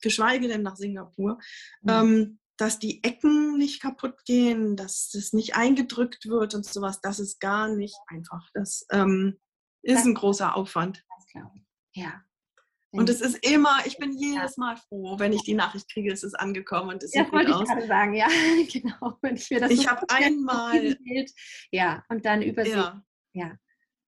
geschweige 0.00 0.46
denn 0.46 0.62
nach 0.62 0.76
Singapur, 0.76 1.38
mhm. 1.82 1.90
ähm, 1.90 2.38
dass 2.56 2.78
die 2.78 3.02
Ecken 3.02 3.56
nicht 3.56 3.80
kaputt 3.80 4.24
gehen, 4.26 4.76
dass 4.76 5.14
es 5.14 5.32
nicht 5.32 5.56
eingedrückt 5.56 6.26
wird 6.28 6.54
und 6.54 6.64
sowas, 6.64 7.00
das 7.00 7.18
ist 7.18 7.40
gar 7.40 7.68
nicht 7.68 7.96
einfach. 8.06 8.48
Das 8.52 8.86
ähm, 8.90 9.40
ist 9.82 10.00
das 10.00 10.04
ein 10.04 10.14
großer 10.14 10.54
Aufwand. 10.54 11.02
Ja, 11.94 12.22
und 12.92 13.08
es 13.08 13.20
ist 13.20 13.46
immer, 13.46 13.78
ich 13.84 13.98
bin 13.98 14.16
jedes 14.18 14.56
Mal 14.56 14.76
froh, 14.76 15.18
wenn 15.18 15.32
ich 15.32 15.42
die 15.42 15.54
Nachricht 15.54 15.92
kriege, 15.92 16.12
es 16.12 16.24
ist 16.24 16.34
angekommen 16.34 16.90
und 16.90 17.02
es 17.02 17.14
ja, 17.14 17.22
sieht 17.22 17.32
gut 17.32 17.50
aus. 17.50 17.68
Ich 17.78 17.86
sagen, 17.86 18.14
ja, 18.14 18.26
genau. 18.72 19.18
Wenn 19.22 19.36
ich 19.36 19.48
mir 19.50 19.60
das 19.60 19.70
ich 19.70 19.82
so 19.82 19.88
habe 19.88 20.06
einmal, 20.08 20.96
ja, 21.70 22.02
und 22.08 22.24
dann 22.24 22.42
übersehen. 22.42 22.76
Ja. 22.76 23.02
ja. 23.32 23.52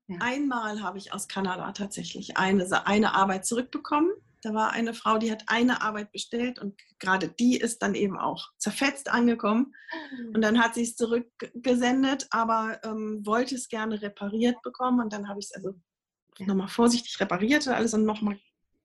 ja. 0.08 0.16
Einmal 0.20 0.82
habe 0.82 0.98
ich 0.98 1.12
aus 1.12 1.28
Kanada 1.28 1.70
tatsächlich 1.72 2.36
eine, 2.36 2.66
eine 2.86 3.14
Arbeit 3.14 3.46
zurückbekommen. 3.46 4.10
Da 4.42 4.52
war 4.52 4.72
eine 4.72 4.94
Frau, 4.94 5.18
die 5.18 5.30
hat 5.30 5.44
eine 5.46 5.82
Arbeit 5.82 6.10
bestellt 6.10 6.58
und 6.58 6.74
gerade 6.98 7.28
die 7.28 7.56
ist 7.56 7.80
dann 7.82 7.94
eben 7.94 8.18
auch 8.18 8.48
zerfetzt 8.58 9.08
angekommen. 9.08 9.72
Und 10.34 10.42
dann 10.42 10.60
hat 10.60 10.74
sie 10.74 10.82
es 10.82 10.96
zurückgesendet, 10.96 12.26
aber 12.30 12.80
ähm, 12.82 13.24
wollte 13.24 13.54
es 13.54 13.68
gerne 13.68 14.02
repariert 14.02 14.60
bekommen. 14.62 14.98
Und 14.98 15.12
dann 15.12 15.28
habe 15.28 15.38
ich 15.38 15.46
es 15.46 15.52
also 15.54 15.74
ja. 16.38 16.46
nochmal 16.46 16.66
vorsichtig 16.66 17.20
repariert, 17.20 17.68
alles 17.68 17.94
und 17.94 18.04
nochmal 18.04 18.36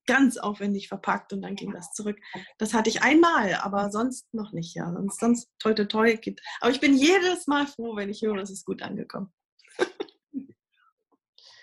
ganz 0.08 0.38
aufwendig 0.38 0.88
verpackt 0.88 1.34
und 1.34 1.42
dann 1.42 1.56
ging 1.56 1.72
das 1.72 1.92
zurück. 1.94 2.20
Das 2.58 2.74
hatte 2.74 2.90
ich 2.90 3.04
einmal, 3.04 3.54
aber 3.56 3.92
sonst 3.92 4.34
noch 4.34 4.54
nicht. 4.54 4.74
Ja, 4.76 4.92
sonst, 4.92 5.20
sonst 5.20 5.50
toi, 5.60 5.74
toi, 5.74 5.86
toi 5.86 6.16
gibt. 6.16 6.42
Aber 6.60 6.72
ich 6.72 6.80
bin 6.80 6.96
jedes 6.98 7.46
Mal 7.48 7.68
froh, 7.68 7.96
wenn 7.96 8.10
ich 8.10 8.22
höre, 8.24 8.38
es 8.38 8.50
ist 8.50 8.66
gut 8.66 8.82
angekommen. 8.82 9.32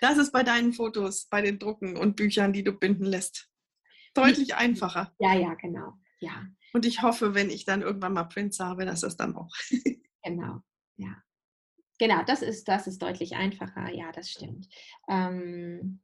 Das 0.01 0.17
ist 0.17 0.33
bei 0.33 0.43
deinen 0.43 0.73
Fotos, 0.73 1.25
bei 1.29 1.41
den 1.41 1.57
Drucken 1.57 1.97
und 1.97 2.15
Büchern, 2.15 2.53
die 2.53 2.63
du 2.63 2.73
binden 2.73 3.05
lässt, 3.05 3.49
deutlich 4.13 4.53
einfacher. 4.53 5.15
Ja, 5.19 5.33
ja, 5.33 5.55
genau. 5.55 5.93
Ja. 6.19 6.45
Und 6.73 6.85
ich 6.85 7.01
hoffe, 7.01 7.33
wenn 7.33 7.49
ich 7.49 7.65
dann 7.65 7.81
irgendwann 7.81 8.13
mal 8.13 8.25
Prints 8.25 8.59
habe, 8.59 8.85
dass 8.85 9.01
das 9.01 9.17
dann 9.17 9.35
auch. 9.35 9.51
Genau, 10.23 10.59
ja. 10.97 11.15
Genau, 11.99 12.23
das 12.23 12.41
ist, 12.41 12.67
das 12.67 12.87
ist 12.87 12.99
deutlich 12.99 13.35
einfacher. 13.35 13.93
Ja, 13.93 14.11
das 14.11 14.31
stimmt. 14.31 14.67
Ähm, 15.07 16.01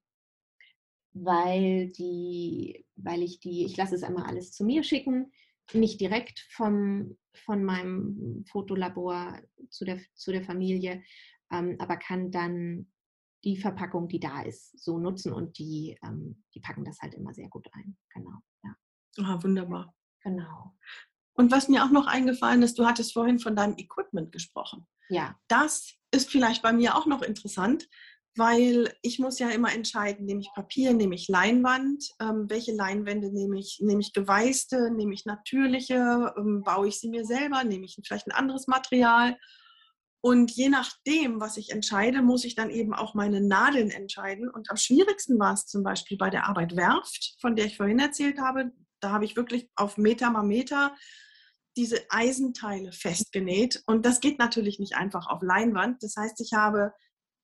weil 1.14 1.90
die, 1.92 2.86
weil 2.96 3.22
ich 3.22 3.40
die, 3.40 3.66
ich 3.66 3.78
lasse 3.78 3.96
es 3.96 4.04
einmal 4.04 4.26
alles 4.26 4.52
zu 4.52 4.64
mir 4.64 4.84
schicken, 4.84 5.32
nicht 5.74 6.00
direkt 6.02 6.40
vom, 6.52 7.18
von 7.46 7.64
meinem 7.64 8.44
Fotolabor 8.50 9.40
zu 9.70 9.86
der, 9.86 10.00
zu 10.14 10.32
der 10.32 10.44
Familie, 10.44 11.04
ähm, 11.52 11.76
aber 11.80 11.98
kann 11.98 12.32
dann 12.32 12.92
die 13.44 13.58
Verpackung, 13.58 14.08
die 14.08 14.20
da 14.20 14.42
ist, 14.42 14.84
so 14.84 15.00
nutzen 15.00 15.34
und 15.34 15.58
die, 15.58 15.98
ähm, 16.04 16.44
die 16.54 16.60
packen 16.60 16.86
das 16.86 17.00
halt 17.02 17.16
immer 17.16 17.34
sehr 17.34 17.50
gut 17.50 17.68
ein. 17.74 17.98
Genau. 18.14 18.40
Ja. 18.64 18.76
Aha, 19.20 19.44
wunderbar. 19.44 19.96
Genau. 20.24 20.76
Und 21.34 21.52
was 21.52 21.68
mir 21.68 21.84
auch 21.84 21.92
noch 21.92 22.08
eingefallen 22.08 22.62
ist, 22.62 22.78
du 22.78 22.86
hattest 22.86 23.14
vorhin 23.14 23.40
von 23.40 23.56
deinem 23.56 23.76
Equipment 23.78 24.32
gesprochen. 24.32 24.86
Ja. 25.10 25.40
Das 25.48 25.96
ist 26.12 26.30
vielleicht 26.30 26.62
bei 26.62 26.72
mir 26.72 26.96
auch 26.96 27.06
noch 27.06 27.22
interessant, 27.22 27.90
weil 28.36 28.94
ich 29.02 29.20
muss 29.20 29.40
ja 29.40 29.50
immer 29.50 29.74
entscheiden, 29.74 30.26
nehme 30.26 30.42
ich 30.42 30.50
Papier, 30.56 30.94
nehme 30.94 31.16
ich 31.16 31.28
Leinwand, 31.28 32.04
ähm, 32.22 32.46
welche 32.48 32.74
Leinwände 32.74 33.32
nehme 33.32 33.60
ich, 33.60 33.80
nehme 33.82 34.02
ich 34.02 34.14
geweißte, 34.14 34.92
nehme 34.92 35.14
ich 35.14 35.26
natürliche, 35.26 36.34
ähm, 36.38 36.64
baue 36.64 36.88
ich 36.88 37.00
sie 37.00 37.10
mir 37.10 37.26
selber, 37.26 37.64
nehme 37.64 37.86
ich 37.86 38.00
vielleicht 38.04 38.28
ein 38.28 38.32
anderes 38.32 38.68
Material. 38.68 39.38
Und 40.24 40.52
je 40.52 40.70
nachdem, 40.70 41.42
was 41.42 41.58
ich 41.58 41.72
entscheide, 41.72 42.22
muss 42.22 42.46
ich 42.46 42.56
dann 42.56 42.70
eben 42.70 42.94
auch 42.94 43.16
meine 43.16 43.42
Nadeln 43.42 43.90
entscheiden. 43.90 44.50
Und 44.50 44.70
am 44.70 44.78
schwierigsten 44.78 45.40
war 45.40 45.54
es 45.54 45.66
zum 45.66 45.84
Beispiel 45.84 46.18
bei 46.18 46.30
der 46.30 46.48
Arbeit 46.48 46.76
Werft, 46.76 47.36
von 47.42 47.56
der 47.56 47.66
ich 47.66 47.76
vorhin 47.76 48.00
erzählt 48.00 48.40
habe. 48.40 48.72
Da 49.00 49.12
habe 49.12 49.26
ich 49.26 49.36
wirklich 49.36 49.70
auf 49.76 49.98
Meter 49.98 50.30
mal 50.30 50.44
Meter 50.44 50.96
diese 51.76 52.00
Eisenteile 52.10 52.92
festgenäht. 52.92 53.82
Und 53.88 54.06
das 54.06 54.20
geht 54.20 54.38
natürlich 54.38 54.78
nicht 54.78 54.96
einfach 54.96 55.28
auf 55.28 55.42
Leinwand. 55.42 56.04
Das 56.04 56.16
heißt, 56.16 56.40
ich 56.40 56.54
habe 56.54 56.94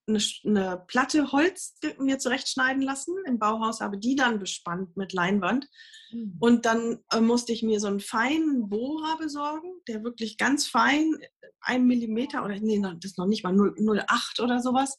eine, 0.07 0.19
eine 0.45 0.83
Platte 0.87 1.31
Holz 1.31 1.79
mir 1.99 2.17
zurechtschneiden 2.19 2.81
lassen 2.81 3.15
im 3.25 3.39
Bauhaus, 3.39 3.81
habe 3.81 3.97
die 3.97 4.15
dann 4.15 4.39
bespannt 4.39 4.95
mit 4.95 5.13
Leinwand. 5.13 5.67
Mhm. 6.11 6.37
Und 6.39 6.65
dann 6.65 6.99
äh, 7.11 7.19
musste 7.19 7.51
ich 7.51 7.63
mir 7.63 7.79
so 7.79 7.87
einen 7.87 7.99
feinen 7.99 8.69
Bohrer 8.69 9.17
besorgen, 9.17 9.69
der 9.87 10.03
wirklich 10.03 10.37
ganz 10.37 10.67
fein, 10.67 11.17
ein 11.61 11.85
Millimeter 11.85 12.45
oder 12.45 12.57
nee, 12.59 12.81
das 12.81 13.11
ist 13.11 13.17
noch 13.17 13.27
nicht 13.27 13.43
mal 13.43 13.53
0,8 13.53 14.41
oder 14.41 14.61
sowas. 14.61 14.97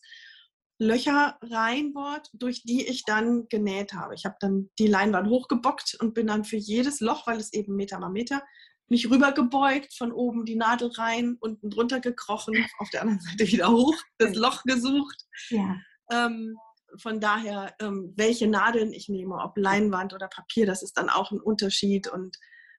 Löcher 0.80 1.36
reinbohrt, 1.42 2.28
durch 2.34 2.62
die 2.62 2.86
ich 2.86 3.02
dann 3.04 3.48
genäht 3.48 3.94
habe. 3.94 4.14
Ich 4.14 4.24
habe 4.24 4.36
dann 4.38 4.70
die 4.78 4.86
Leinwand 4.86 5.28
hochgebockt 5.28 5.96
und 6.00 6.14
bin 6.14 6.28
dann 6.28 6.44
für 6.44 6.56
jedes 6.56 7.00
Loch, 7.00 7.26
weil 7.26 7.38
es 7.38 7.52
eben 7.52 7.74
Meter 7.74 7.98
mal 7.98 8.10
Meter, 8.10 8.42
mich 8.88 9.10
rübergebeugt, 9.10 9.94
von 9.94 10.12
oben 10.12 10.44
die 10.44 10.56
Nadel 10.56 10.90
rein, 10.92 11.36
unten 11.40 11.70
drunter 11.70 12.00
gekrochen, 12.00 12.54
auf 12.78 12.90
der 12.90 13.02
anderen 13.02 13.20
Seite 13.20 13.46
wieder 13.46 13.70
hoch, 13.70 13.96
das 14.18 14.34
Loch 14.34 14.62
gesucht. 14.64 15.26
Ja. 15.50 15.76
Ähm, 16.10 16.56
von 16.96 17.20
daher, 17.20 17.74
ähm, 17.80 18.14
welche 18.16 18.48
Nadeln 18.48 18.92
ich 18.92 19.08
nehme, 19.08 19.36
ob 19.36 19.56
Leinwand 19.56 20.14
oder 20.14 20.28
Papier, 20.28 20.66
das 20.66 20.82
ist 20.82 20.96
dann 20.96 21.10
auch 21.10 21.30
ein 21.30 21.40
Unterschied 21.40 22.08
und 22.08 22.36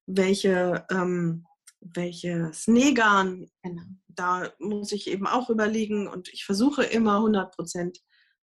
welche, 0.08 0.86
ähm, 0.90 1.46
welche 1.80 2.52
Snegarn, 2.54 3.48
genau. 3.62 3.84
da 4.08 4.52
muss 4.58 4.92
ich 4.92 5.08
eben 5.08 5.28
auch 5.28 5.50
überlegen 5.50 6.08
und 6.08 6.30
ich 6.34 6.44
versuche 6.44 6.84
immer 6.84 7.20
100% 7.20 8.00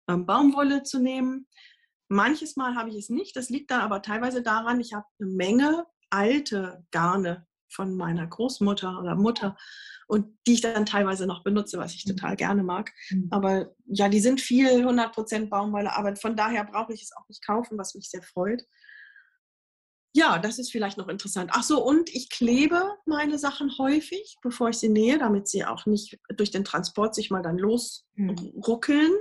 ähm, 0.08 0.26
Baumwolle 0.26 0.82
zu 0.82 1.00
nehmen. 1.00 1.48
Manches 2.08 2.56
Mal 2.56 2.74
habe 2.76 2.90
ich 2.90 2.96
es 2.96 3.08
nicht, 3.08 3.34
das 3.34 3.48
liegt 3.48 3.70
dann 3.70 3.80
aber 3.80 4.02
teilweise 4.02 4.42
daran, 4.42 4.80
ich 4.80 4.92
habe 4.92 5.06
eine 5.18 5.30
Menge 5.30 5.86
alte 6.10 6.84
Garne 6.90 7.46
von 7.74 7.96
meiner 7.96 8.26
Großmutter 8.26 9.00
oder 9.00 9.14
Mutter 9.16 9.56
und 10.06 10.36
die 10.46 10.54
ich 10.54 10.60
dann 10.60 10.86
teilweise 10.86 11.26
noch 11.26 11.42
benutze, 11.42 11.78
was 11.78 11.94
ich 11.94 12.06
mhm. 12.06 12.10
total 12.10 12.36
gerne 12.36 12.62
mag. 12.62 12.92
Mhm. 13.10 13.28
Aber 13.30 13.74
ja, 13.86 14.08
die 14.08 14.20
sind 14.20 14.40
viel 14.40 14.68
100% 14.68 15.48
Baumwolle, 15.48 15.94
aber 15.94 16.14
von 16.16 16.36
daher 16.36 16.64
brauche 16.64 16.92
ich 16.92 17.02
es 17.02 17.12
auch 17.16 17.28
nicht 17.28 17.44
kaufen, 17.44 17.78
was 17.78 17.94
mich 17.94 18.10
sehr 18.10 18.22
freut. 18.22 18.62
Ja, 20.16 20.38
das 20.38 20.60
ist 20.60 20.70
vielleicht 20.70 20.96
noch 20.96 21.08
interessant. 21.08 21.50
Ach 21.52 21.64
so, 21.64 21.84
und 21.84 22.08
ich 22.14 22.30
klebe 22.30 22.80
meine 23.04 23.36
Sachen 23.36 23.76
häufig, 23.78 24.36
bevor 24.42 24.68
ich 24.68 24.76
sie 24.76 24.88
nähe, 24.88 25.18
damit 25.18 25.48
sie 25.48 25.64
auch 25.64 25.86
nicht 25.86 26.18
durch 26.36 26.52
den 26.52 26.64
Transport 26.64 27.16
sich 27.16 27.30
mal 27.30 27.42
dann 27.42 27.58
losruckeln 27.58 29.10
mhm. 29.10 29.18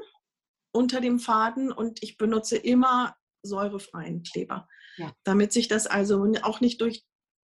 unter 0.71 1.01
dem 1.01 1.17
Faden. 1.17 1.71
Und 1.71 2.03
ich 2.03 2.17
benutze 2.17 2.57
immer 2.57 3.15
säurefreien 3.41 4.21
Kleber, 4.21 4.67
ja. 4.97 5.11
damit 5.23 5.51
sich 5.51 5.67
das 5.67 5.87
also 5.87 6.31
auch 6.43 6.61
nicht 6.61 6.79
durch 6.79 7.03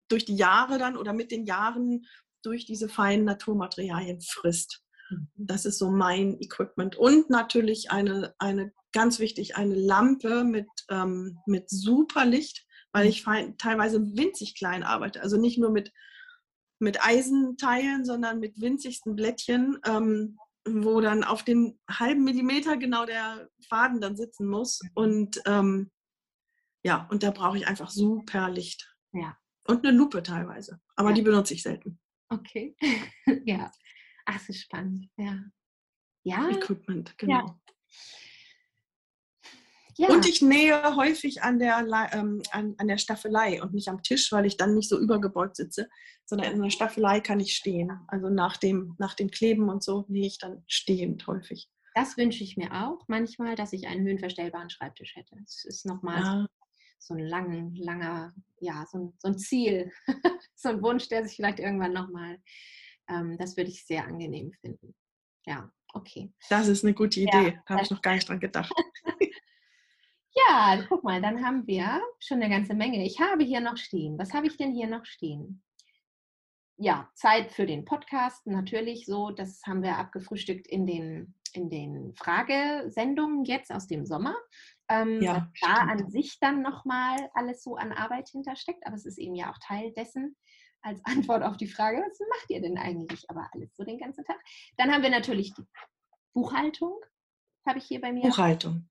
durch 0.08 0.24
die 0.24 0.36
Jahre 0.36 0.78
dann 0.78 0.96
oder 0.96 1.12
mit 1.12 1.30
den 1.30 1.44
Jahren 1.44 2.06
durch 2.42 2.66
diese 2.66 2.88
feinen 2.88 3.24
Naturmaterialien 3.24 4.20
frisst. 4.20 4.82
Mhm. 5.10 5.28
Das 5.34 5.64
ist 5.64 5.78
so 5.78 5.90
mein 5.90 6.38
Equipment. 6.40 6.96
Und 6.96 7.30
natürlich 7.30 7.90
eine, 7.90 8.34
eine 8.38 8.72
ganz 8.92 9.18
wichtig, 9.18 9.56
eine 9.56 9.74
Lampe 9.74 10.44
mit, 10.44 10.68
ähm, 10.90 11.38
mit 11.46 11.68
super 11.68 12.24
Licht, 12.24 12.66
weil 12.92 13.06
ich 13.06 13.24
teilweise 13.58 14.00
winzig 14.16 14.56
klein 14.56 14.82
arbeite. 14.84 15.20
Also 15.20 15.36
nicht 15.36 15.58
nur 15.58 15.70
mit, 15.70 15.92
mit 16.78 17.04
Eisenteilen, 17.04 18.04
sondern 18.04 18.38
mit 18.38 18.60
winzigsten 18.60 19.16
Blättchen, 19.16 19.78
ähm, 19.84 20.38
wo 20.66 21.00
dann 21.00 21.24
auf 21.24 21.42
den 21.42 21.78
halben 21.90 22.24
Millimeter 22.24 22.76
genau 22.76 23.04
der 23.04 23.48
Faden 23.68 24.00
dann 24.00 24.16
sitzen 24.16 24.46
muss. 24.46 24.80
Mhm. 24.82 24.90
Und 24.94 25.42
ähm, 25.46 25.90
ja, 26.84 27.08
und 27.10 27.22
da 27.22 27.30
brauche 27.30 27.56
ich 27.58 27.66
einfach 27.66 27.90
super 27.90 28.50
Licht. 28.50 28.94
Ja. 29.12 29.36
Und 29.66 29.86
eine 29.86 29.96
Lupe 29.96 30.22
teilweise. 30.22 30.80
Aber 30.96 31.10
ja. 31.10 31.14
die 31.14 31.22
benutze 31.22 31.54
ich 31.54 31.62
selten. 31.62 31.98
Okay. 32.28 32.76
ja. 33.44 33.70
Ach, 34.26 34.40
so 34.40 34.52
spannend. 34.52 35.08
Ja. 35.16 35.40
Ja. 36.22 36.48
Equipment, 36.50 37.16
genau. 37.18 37.46
Ja. 37.46 37.60
Ja. 39.96 40.08
Und 40.08 40.28
ich 40.28 40.42
nähe 40.42 40.96
häufig 40.96 41.42
an 41.42 41.60
der, 41.60 41.78
ähm, 42.12 42.42
an, 42.50 42.74
an 42.78 42.88
der 42.88 42.98
Staffelei 42.98 43.62
und 43.62 43.74
nicht 43.74 43.86
am 43.88 44.02
Tisch, 44.02 44.32
weil 44.32 44.44
ich 44.44 44.56
dann 44.56 44.74
nicht 44.74 44.88
so 44.88 44.98
übergebeugt 44.98 45.54
sitze, 45.54 45.88
sondern 46.24 46.52
in 46.52 46.62
der 46.62 46.70
Staffelei 46.70 47.20
kann 47.20 47.38
ich 47.38 47.54
stehen. 47.54 47.92
Also 48.08 48.28
nach 48.28 48.56
dem, 48.56 48.96
nach 48.98 49.14
dem 49.14 49.30
Kleben 49.30 49.68
und 49.68 49.84
so 49.84 50.04
nähe 50.08 50.26
ich 50.26 50.38
dann 50.38 50.64
stehend 50.66 51.28
häufig. 51.28 51.70
Das 51.94 52.16
wünsche 52.16 52.42
ich 52.42 52.56
mir 52.56 52.72
auch 52.72 53.04
manchmal, 53.06 53.54
dass 53.54 53.72
ich 53.72 53.86
einen 53.86 54.04
höhenverstellbaren 54.04 54.68
Schreibtisch 54.68 55.14
hätte. 55.14 55.36
Das 55.38 55.64
ist 55.64 55.86
nochmal 55.86 56.20
ja 56.20 56.46
so 57.04 57.14
ein 57.14 57.20
lang, 57.20 57.74
langer, 57.74 58.34
ja, 58.60 58.86
so 58.90 58.98
ein, 58.98 59.12
so 59.18 59.28
ein 59.28 59.38
Ziel, 59.38 59.92
so 60.54 60.70
ein 60.70 60.82
Wunsch, 60.82 61.08
der 61.08 61.26
sich 61.26 61.36
vielleicht 61.36 61.60
irgendwann 61.60 61.92
nochmal, 61.92 62.38
ähm, 63.08 63.36
das 63.38 63.56
würde 63.56 63.70
ich 63.70 63.84
sehr 63.84 64.06
angenehm 64.06 64.52
finden. 64.60 64.94
Ja, 65.46 65.70
okay. 65.92 66.32
Das 66.48 66.68
ist 66.68 66.84
eine 66.84 66.94
gute 66.94 67.20
Idee, 67.20 67.54
ja, 67.54 67.62
habe 67.66 67.82
ich 67.82 67.90
noch 67.90 68.00
gar 68.00 68.14
nicht 68.14 68.28
dran 68.28 68.40
gedacht. 68.40 68.72
ja, 70.34 70.82
guck 70.88 71.04
mal, 71.04 71.20
dann 71.20 71.44
haben 71.44 71.66
wir 71.66 72.00
schon 72.20 72.42
eine 72.42 72.48
ganze 72.48 72.74
Menge. 72.74 73.04
Ich 73.04 73.20
habe 73.20 73.44
hier 73.44 73.60
noch 73.60 73.76
stehen. 73.76 74.18
Was 74.18 74.32
habe 74.32 74.46
ich 74.46 74.56
denn 74.56 74.72
hier 74.72 74.86
noch 74.86 75.04
stehen? 75.04 75.62
Ja, 76.76 77.08
Zeit 77.14 77.52
für 77.52 77.66
den 77.66 77.84
Podcast, 77.84 78.46
natürlich 78.46 79.06
so, 79.06 79.30
das 79.30 79.62
haben 79.64 79.82
wir 79.82 79.96
abgefrühstückt 79.96 80.66
in 80.66 80.86
den, 80.86 81.34
in 81.52 81.68
den 81.68 82.14
Fragesendungen 82.14 83.44
jetzt 83.44 83.70
aus 83.70 83.86
dem 83.86 84.06
Sommer 84.06 84.34
ähm, 84.88 85.22
ja, 85.22 85.50
da 85.60 85.74
an 85.74 86.10
sich 86.10 86.38
dann 86.40 86.62
nochmal 86.62 87.30
alles 87.34 87.62
so 87.62 87.76
an 87.76 87.92
Arbeit 87.92 88.28
hintersteckt, 88.28 88.86
aber 88.86 88.96
es 88.96 89.06
ist 89.06 89.18
eben 89.18 89.34
ja 89.34 89.50
auch 89.50 89.58
Teil 89.58 89.92
dessen 89.92 90.36
als 90.82 91.00
Antwort 91.04 91.42
auf 91.42 91.56
die 91.56 91.68
Frage, 91.68 91.98
was 91.98 92.18
macht 92.28 92.50
ihr 92.50 92.60
denn 92.60 92.78
eigentlich 92.78 93.28
aber 93.30 93.48
alles 93.52 93.74
so 93.76 93.84
den 93.84 93.98
ganzen 93.98 94.24
Tag? 94.24 94.38
Dann 94.76 94.92
haben 94.92 95.02
wir 95.02 95.10
natürlich 95.10 95.54
die 95.54 95.64
Buchhaltung, 96.34 97.00
habe 97.66 97.78
ich 97.78 97.86
hier 97.86 98.00
bei 98.00 98.12
mir. 98.12 98.22
Buchhaltung. 98.22 98.88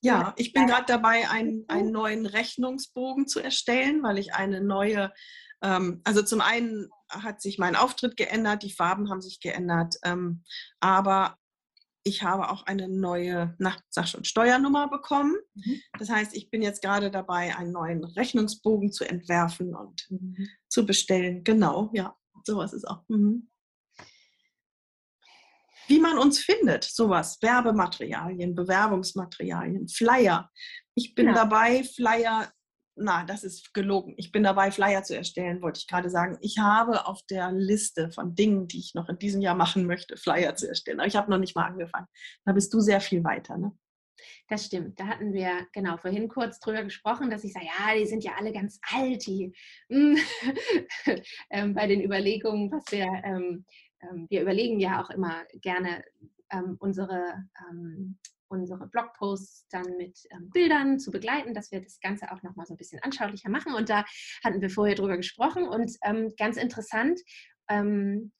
Ja, 0.00 0.32
ich 0.36 0.52
bin 0.52 0.66
gerade 0.66 0.86
dabei, 0.86 1.28
einen, 1.28 1.64
einen 1.66 1.90
neuen 1.90 2.24
Rechnungsbogen 2.24 3.26
zu 3.26 3.40
erstellen, 3.40 4.02
weil 4.04 4.18
ich 4.18 4.32
eine 4.32 4.60
neue, 4.60 5.12
ähm, 5.60 6.00
also 6.04 6.22
zum 6.22 6.40
einen 6.40 6.88
hat 7.10 7.42
sich 7.42 7.58
mein 7.58 7.74
Auftritt 7.74 8.16
geändert, 8.16 8.62
die 8.62 8.72
Farben 8.72 9.10
haben 9.10 9.20
sich 9.20 9.40
geändert, 9.40 9.96
ähm, 10.04 10.44
aber 10.78 11.37
ich 12.08 12.22
habe 12.22 12.50
auch 12.50 12.64
eine 12.64 12.88
neue, 12.88 13.54
na, 13.58 13.76
sag 13.90 14.08
schon, 14.08 14.24
Steuernummer 14.24 14.88
bekommen. 14.88 15.36
Mhm. 15.54 15.80
Das 15.98 16.08
heißt, 16.08 16.34
ich 16.34 16.50
bin 16.50 16.62
jetzt 16.62 16.82
gerade 16.82 17.10
dabei, 17.10 17.54
einen 17.56 17.72
neuen 17.72 18.02
Rechnungsbogen 18.02 18.92
zu 18.92 19.04
entwerfen 19.04 19.74
und 19.74 20.06
mhm. 20.10 20.48
zu 20.68 20.86
bestellen. 20.86 21.44
Genau, 21.44 21.90
ja, 21.92 22.16
sowas 22.44 22.72
ist 22.72 22.86
auch. 22.88 23.04
Mhm. 23.08 23.50
Wie 25.86 26.00
man 26.00 26.18
uns 26.18 26.38
findet, 26.40 26.84
sowas, 26.84 27.40
Werbematerialien, 27.40 28.54
Bewerbungsmaterialien, 28.54 29.88
Flyer. 29.88 30.50
Ich 30.94 31.14
bin 31.14 31.28
ja. 31.28 31.32
dabei, 31.32 31.84
Flyer 31.84 32.52
na, 32.98 33.24
das 33.24 33.44
ist 33.44 33.72
gelogen. 33.74 34.14
Ich 34.16 34.32
bin 34.32 34.42
dabei, 34.42 34.70
Flyer 34.70 35.02
zu 35.02 35.16
erstellen, 35.16 35.62
wollte 35.62 35.78
ich 35.80 35.86
gerade 35.86 36.10
sagen. 36.10 36.38
Ich 36.40 36.58
habe 36.58 37.06
auf 37.06 37.22
der 37.30 37.52
Liste 37.52 38.10
von 38.10 38.34
Dingen, 38.34 38.68
die 38.68 38.78
ich 38.78 38.94
noch 38.94 39.08
in 39.08 39.18
diesem 39.18 39.40
Jahr 39.40 39.54
machen 39.54 39.86
möchte, 39.86 40.16
Flyer 40.16 40.54
zu 40.54 40.68
erstellen. 40.68 41.00
Aber 41.00 41.06
ich 41.06 41.16
habe 41.16 41.30
noch 41.30 41.38
nicht 41.38 41.56
mal 41.56 41.66
angefangen. 41.66 42.06
Da 42.44 42.52
bist 42.52 42.72
du 42.74 42.80
sehr 42.80 43.00
viel 43.00 43.24
weiter, 43.24 43.56
ne? 43.56 43.72
Das 44.48 44.66
stimmt. 44.66 44.98
Da 44.98 45.06
hatten 45.06 45.32
wir 45.32 45.66
genau 45.72 45.96
vorhin 45.96 46.28
kurz 46.28 46.58
drüber 46.58 46.82
gesprochen, 46.82 47.30
dass 47.30 47.44
ich 47.44 47.52
sage, 47.52 47.66
ja, 47.66 47.94
die 47.94 48.06
sind 48.06 48.24
ja 48.24 48.32
alle 48.36 48.52
ganz 48.52 48.80
alt, 48.92 49.26
die 49.26 49.52
hm, 49.90 50.16
ähm, 51.50 51.74
bei 51.74 51.86
den 51.86 52.02
Überlegungen, 52.02 52.70
was 52.72 52.84
wir, 52.90 53.06
ähm, 53.24 53.64
ähm, 54.02 54.26
wir 54.28 54.42
überlegen 54.42 54.80
ja 54.80 55.02
auch 55.02 55.10
immer 55.10 55.44
gerne 55.60 56.04
ähm, 56.50 56.76
unsere 56.80 57.48
ähm, 57.70 58.18
unsere 58.48 58.86
Blogposts 58.88 59.66
dann 59.70 59.96
mit 59.96 60.18
ähm, 60.30 60.50
Bildern 60.50 60.98
zu 60.98 61.10
begleiten, 61.10 61.54
dass 61.54 61.70
wir 61.70 61.80
das 61.80 62.00
Ganze 62.00 62.32
auch 62.32 62.42
nochmal 62.42 62.66
so 62.66 62.74
ein 62.74 62.78
bisschen 62.78 63.02
anschaulicher 63.02 63.50
machen. 63.50 63.74
Und 63.74 63.88
da 63.88 64.04
hatten 64.44 64.60
wir 64.60 64.70
vorher 64.70 64.94
drüber 64.94 65.16
gesprochen 65.16 65.68
und 65.68 65.92
ähm, 66.04 66.32
ganz 66.36 66.56
interessant, 66.56 67.20
ähm, 67.68 68.32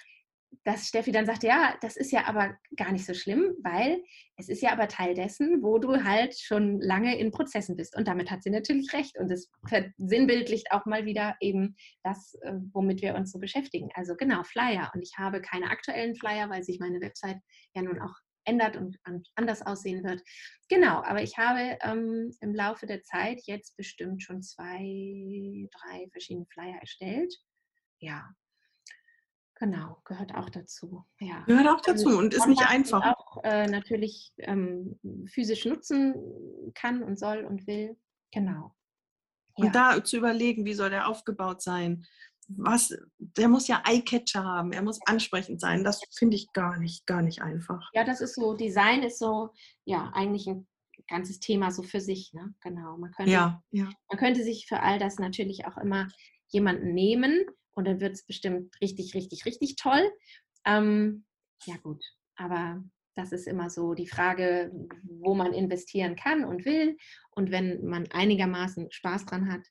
dass 0.65 0.89
Steffi 0.89 1.13
dann 1.13 1.27
sagte, 1.27 1.47
ja, 1.47 1.77
das 1.81 1.97
ist 1.97 2.11
ja 2.11 2.27
aber 2.27 2.57
gar 2.77 2.93
nicht 2.93 3.07
so 3.07 3.15
schlimm, 3.15 3.55
weil 3.63 4.03
es 4.37 4.49
ist 4.49 4.63
ja 4.63 4.73
aber 4.73 4.89
Teil 4.89 5.15
dessen, 5.15 5.63
wo 5.63 5.79
du 5.79 6.05
halt 6.05 6.39
schon 6.39 6.81
lange 6.81 7.19
in 7.19 7.31
Prozessen 7.31 7.77
bist. 7.77 7.97
Und 7.97 8.09
damit 8.09 8.31
hat 8.31 8.43
sie 8.43 8.51
natürlich 8.51 8.93
recht. 8.93 9.19
Und 9.19 9.31
es 9.31 9.51
versinnbildlicht 9.67 10.73
auch 10.73 10.87
mal 10.87 11.05
wieder 11.05 11.37
eben 11.41 11.77
das, 12.03 12.35
äh, 12.43 12.55
womit 12.73 13.03
wir 13.03 13.15
uns 13.15 13.33
so 13.33 13.39
beschäftigen. 13.39 13.91
Also 13.95 14.15
genau, 14.17 14.43
Flyer. 14.43 14.91
Und 14.95 15.03
ich 15.03 15.17
habe 15.19 15.41
keine 15.41 15.71
aktuellen 15.71 16.15
Flyer, 16.15 16.51
weil 16.51 16.63
sich 16.63 16.79
meine 16.81 17.01
Website 17.01 17.39
ja 17.75 17.83
nun 17.83 18.01
auch 18.01 18.15
ändert 18.49 18.77
und 18.77 18.99
anders 19.35 19.63
aussehen 19.63 20.03
wird. 20.05 20.23
Genau, 20.69 21.03
aber 21.03 21.23
ich 21.23 21.37
habe 21.39 21.79
ähm, 21.83 22.35
im 22.41 22.55
Laufe 22.55 22.87
der 22.87 23.03
Zeit 23.03 23.41
jetzt 23.45 23.77
bestimmt 23.77 24.23
schon 24.23 24.43
zwei, 24.43 25.69
drei 25.73 26.09
verschiedene 26.11 26.47
Flyer 26.47 26.79
erstellt. 26.81 27.35
Ja, 28.01 28.29
Genau, 29.61 30.01
gehört 30.05 30.35
auch 30.37 30.51
dazu. 30.51 31.05
Ja. 31.19 31.43
Gehört 31.47 31.67
auch 31.67 31.81
dazu 31.81 32.11
und, 32.11 32.17
und 32.17 32.35
ist 32.35 32.47
nicht 32.47 32.65
einfach. 32.69 33.03
Auch 33.05 33.43
äh, 33.43 33.67
natürlich 33.67 34.33
ähm, 34.39 35.01
physisch 35.35 35.65
nutzen 35.65 36.15
kann 36.75 37.03
und 37.03 37.19
soll 37.19 37.45
und 37.45 37.67
will. 37.67 37.97
Genau. 38.31 38.77
Ja. 39.57 39.65
Und 39.65 39.75
da 39.75 40.05
zu 40.05 40.17
überlegen, 40.17 40.65
wie 40.65 40.75
soll 40.75 40.91
der 40.91 41.09
aufgebaut 41.09 41.61
sein? 41.61 42.07
Was, 42.49 42.97
der 43.19 43.49
muss 43.49 43.69
ja 43.69 43.83
Eyecatcher 43.87 44.43
haben, 44.43 44.73
er 44.73 44.83
muss 44.83 44.99
ansprechend 45.07 45.61
sein. 45.61 45.85
Das 45.85 46.01
finde 46.17 46.37
ich 46.37 46.51
gar 46.53 46.79
nicht, 46.79 47.07
gar 47.07 47.23
nicht 47.23 47.43
einfach. 47.43 47.91
Ja, 47.93 48.05
das 48.05 48.21
ist 48.21 48.35
so, 48.35 48.55
Design 48.55 49.03
ist 49.03 49.19
so, 49.19 49.51
ja, 49.85 50.11
eigentlich 50.15 50.49
ein 50.49 50.67
ganzes 51.09 51.41
Thema 51.41 51.71
so 51.71 51.83
für 51.83 52.01
sich, 52.01 52.33
ne? 52.33 52.55
Genau. 52.63 52.97
Man 52.97 53.13
könnte, 53.13 53.33
ja, 53.33 53.63
ja. 53.71 53.91
man 54.09 54.19
könnte 54.19 54.43
sich 54.43 54.67
für 54.67 54.81
all 54.81 54.99
das 54.99 55.19
natürlich 55.19 55.67
auch 55.67 55.77
immer 55.77 56.09
jemanden 56.49 56.95
nehmen 56.95 57.45
und 57.73 57.87
dann 57.87 58.01
wird 58.01 58.15
es 58.15 58.25
bestimmt 58.25 58.75
richtig, 58.81 59.15
richtig, 59.15 59.45
richtig 59.45 59.77
toll. 59.77 60.11
Ähm, 60.65 61.27
ja, 61.67 61.77
gut. 61.77 62.03
Aber 62.37 62.83
das 63.15 63.33
ist 63.33 63.47
immer 63.47 63.69
so 63.69 63.95
die 63.95 64.07
Frage, 64.07 64.73
wo 65.03 65.35
man 65.35 65.53
investieren 65.53 66.17
kann 66.17 66.45
und 66.45 66.65
will. 66.65 66.97
Und 67.31 67.51
wenn 67.51 67.85
man 67.85 68.11
einigermaßen 68.11 68.91
Spaß 68.91 69.27
dran 69.27 69.53
hat, 69.53 69.67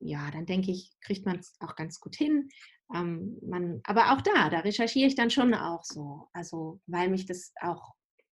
ja, 0.00 0.30
dann 0.30 0.46
denke 0.46 0.70
ich, 0.70 0.92
kriegt 1.00 1.26
man 1.26 1.38
es 1.38 1.54
auch 1.60 1.76
ganz 1.76 2.00
gut 2.00 2.16
hin. 2.16 2.48
Ähm, 2.94 3.38
man, 3.42 3.80
aber 3.84 4.12
auch 4.12 4.22
da, 4.22 4.48
da 4.48 4.60
recherchiere 4.60 5.08
ich 5.08 5.14
dann 5.14 5.30
schon 5.30 5.54
auch 5.54 5.84
so. 5.84 6.28
Also, 6.32 6.80
weil 6.86 7.10
mich 7.10 7.26
das 7.26 7.52
auch, 7.60 7.94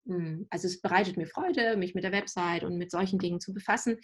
mh, 0.06 0.16
hm, 0.16 0.48
also 0.50 0.68
es 0.68 0.82
bereitet 0.82 1.18
mir 1.18 1.28
Freude, 1.28 1.78
mich 1.78 1.94
mit 1.96 2.04
der 2.04 2.12
Website 2.12 2.64
und 2.64 2.78
mit 2.78 2.92
solchen 2.92 3.20
Dingen 3.20 3.40
zu 3.40 3.54
befassen. 3.54 3.98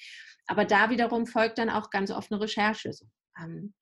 Aber 0.48 0.66
da 0.66 0.90
wiederum 0.90 1.26
folgt 1.26 1.58
dann 1.58 1.70
auch 1.70 1.90
ganz 1.90 2.12
oft 2.12 2.32
eine 2.32 2.42
Recherche. 2.42 2.94
So, 2.94 3.06
ähm, 3.42 3.74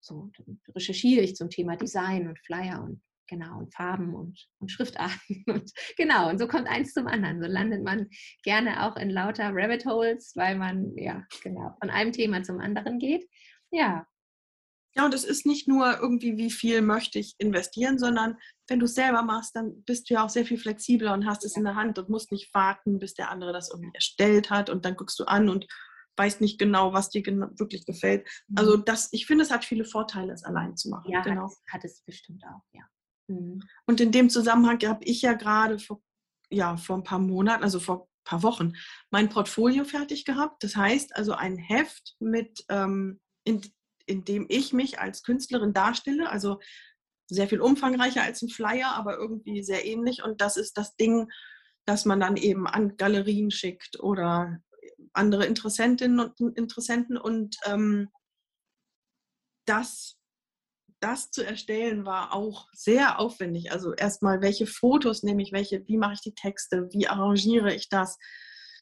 so 0.00 0.30
recherchiere 0.74 1.22
ich 1.22 1.36
zum 1.36 1.50
Thema 1.50 1.76
Design 1.76 2.28
und 2.28 2.38
Flyer 2.40 2.82
und 2.82 3.02
genau, 3.28 3.58
und 3.58 3.74
Farben 3.74 4.14
und, 4.14 4.38
und 4.58 4.70
Schriftarten. 4.70 5.44
Und, 5.46 5.72
genau, 5.96 6.28
und 6.28 6.38
so 6.38 6.48
kommt 6.48 6.68
eins 6.68 6.92
zum 6.92 7.06
anderen. 7.06 7.40
So 7.40 7.48
landet 7.48 7.82
man 7.82 8.08
gerne 8.42 8.84
auch 8.84 8.96
in 8.96 9.10
lauter 9.10 9.50
Rabbit 9.52 9.86
Holes, 9.86 10.32
weil 10.34 10.56
man 10.56 10.96
ja 10.96 11.24
genau 11.42 11.76
von 11.80 11.90
einem 11.90 12.12
Thema 12.12 12.42
zum 12.42 12.60
anderen 12.60 12.98
geht. 12.98 13.28
Ja. 13.70 14.06
Ja, 14.96 15.04
und 15.04 15.12
es 15.12 15.24
ist 15.24 15.44
nicht 15.44 15.68
nur 15.68 15.98
irgendwie, 16.00 16.38
wie 16.38 16.50
viel 16.50 16.80
möchte 16.80 17.18
ich 17.18 17.34
investieren, 17.38 17.98
sondern 17.98 18.38
wenn 18.66 18.78
du 18.78 18.86
es 18.86 18.94
selber 18.94 19.22
machst, 19.22 19.54
dann 19.54 19.82
bist 19.84 20.08
du 20.08 20.14
ja 20.14 20.24
auch 20.24 20.30
sehr 20.30 20.46
viel 20.46 20.58
flexibler 20.58 21.12
und 21.12 21.26
hast 21.26 21.44
es 21.44 21.56
in 21.56 21.64
der 21.64 21.74
Hand 21.74 21.98
und 21.98 22.08
musst 22.08 22.32
nicht 22.32 22.52
warten, 22.54 22.98
bis 22.98 23.12
der 23.12 23.30
andere 23.30 23.52
das 23.52 23.70
irgendwie 23.70 23.94
erstellt 23.94 24.50
hat 24.50 24.70
und 24.70 24.86
dann 24.86 24.96
guckst 24.96 25.18
du 25.18 25.24
an 25.24 25.50
und 25.50 25.66
weißt 26.16 26.40
nicht 26.40 26.58
genau, 26.58 26.92
was 26.92 27.10
dir 27.10 27.22
wirklich 27.24 27.84
gefällt. 27.84 28.26
Also 28.54 28.78
mhm. 28.78 28.84
das, 28.84 29.12
ich 29.12 29.26
finde, 29.26 29.44
es 29.44 29.50
hat 29.50 29.64
viele 29.64 29.84
Vorteile, 29.84 30.32
es 30.32 30.44
allein 30.44 30.76
zu 30.76 30.88
machen. 30.88 31.10
Ja, 31.10 31.20
genau. 31.20 31.44
hat, 31.44 31.74
hat 31.74 31.84
es 31.84 32.02
bestimmt 32.02 32.42
auch, 32.44 32.62
ja. 32.72 32.82
Mhm. 33.28 33.62
Und 33.86 34.00
in 34.00 34.12
dem 34.12 34.30
Zusammenhang 34.30 34.78
habe 34.84 35.04
ich 35.04 35.22
ja 35.22 35.34
gerade 35.34 35.78
vor, 35.78 36.02
ja, 36.50 36.76
vor 36.76 36.96
ein 36.96 37.04
paar 37.04 37.18
Monaten, 37.18 37.64
also 37.64 37.80
vor 37.80 38.02
ein 38.02 38.24
paar 38.24 38.42
Wochen, 38.42 38.74
mein 39.10 39.28
Portfolio 39.28 39.84
fertig 39.84 40.24
gehabt. 40.24 40.62
Das 40.62 40.76
heißt 40.76 41.16
also 41.16 41.32
ein 41.32 41.56
Heft 41.56 42.16
mit, 42.20 42.64
ähm, 42.68 43.20
in, 43.44 43.60
in 44.06 44.24
dem 44.24 44.46
ich 44.48 44.72
mich 44.72 44.98
als 45.00 45.22
Künstlerin 45.22 45.72
darstelle, 45.72 46.30
also 46.30 46.60
sehr 47.28 47.48
viel 47.48 47.60
umfangreicher 47.60 48.22
als 48.22 48.42
ein 48.42 48.48
Flyer, 48.48 48.94
aber 48.94 49.16
irgendwie 49.16 49.62
sehr 49.62 49.84
ähnlich. 49.84 50.22
Und 50.22 50.40
das 50.40 50.56
ist 50.56 50.78
das 50.78 50.94
Ding, 50.96 51.28
das 51.84 52.04
man 52.04 52.20
dann 52.20 52.36
eben 52.36 52.66
an 52.66 52.96
Galerien 52.96 53.50
schickt 53.50 54.00
oder 54.00 54.60
andere 55.12 55.46
Interessentinnen 55.46 56.20
und 56.20 56.56
Interessenten. 56.56 57.16
Und 57.16 57.56
ähm, 57.64 58.08
das 59.66 60.15
das 61.00 61.30
zu 61.30 61.44
erstellen 61.44 62.04
war 62.04 62.32
auch 62.32 62.68
sehr 62.72 63.18
aufwendig. 63.18 63.72
Also 63.72 63.92
erstmal, 63.92 64.40
welche 64.40 64.66
Fotos 64.66 65.22
nehme 65.22 65.42
ich, 65.42 65.52
welche, 65.52 65.86
wie 65.86 65.98
mache 65.98 66.14
ich 66.14 66.20
die 66.20 66.34
Texte, 66.34 66.88
wie 66.92 67.08
arrangiere 67.08 67.74
ich 67.74 67.88
das. 67.88 68.18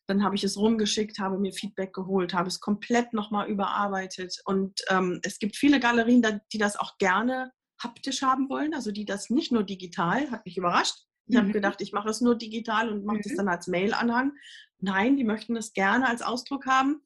Dann 0.07 0.23
habe 0.23 0.37
ich 0.37 0.45
es 0.45 0.57
rumgeschickt, 0.57 1.19
habe 1.19 1.39
mir 1.39 1.53
Feedback 1.53 1.93
geholt, 1.93 2.35
habe 2.35 2.49
es 2.49 2.61
komplett 2.61 3.13
nochmal 3.13 3.49
überarbeitet. 3.49 4.41
Und 4.45 4.81
ähm, 4.91 5.21
es 5.23 5.39
gibt 5.39 5.57
viele 5.57 5.81
Galerien, 5.81 6.23
die 6.53 6.59
das 6.59 6.77
auch 6.77 6.99
gerne 6.99 7.53
haptisch 7.83 8.23
haben 8.23 8.49
wollen, 8.49 8.75
also 8.75 8.93
die 8.93 9.05
das 9.05 9.31
nicht 9.31 9.51
nur 9.51 9.65
digital, 9.65 10.31
hat 10.31 10.45
mich 10.45 10.57
überrascht. 10.57 10.97
Ich 11.27 11.35
mhm. 11.35 11.41
habe 11.41 11.53
gedacht, 11.53 11.81
ich 11.81 11.93
mache 11.93 12.11
es 12.11 12.21
nur 12.21 12.37
digital 12.37 12.91
und 12.91 13.05
mache 13.05 13.19
mhm. 13.19 13.23
das 13.23 13.35
dann 13.35 13.49
als 13.49 13.67
Mail-Anhang. 13.67 14.33
Nein, 14.79 15.17
die 15.17 15.25
möchten 15.25 15.57
es 15.57 15.73
gerne 15.73 16.07
als 16.07 16.23
Ausdruck 16.23 16.67
haben. 16.67 17.03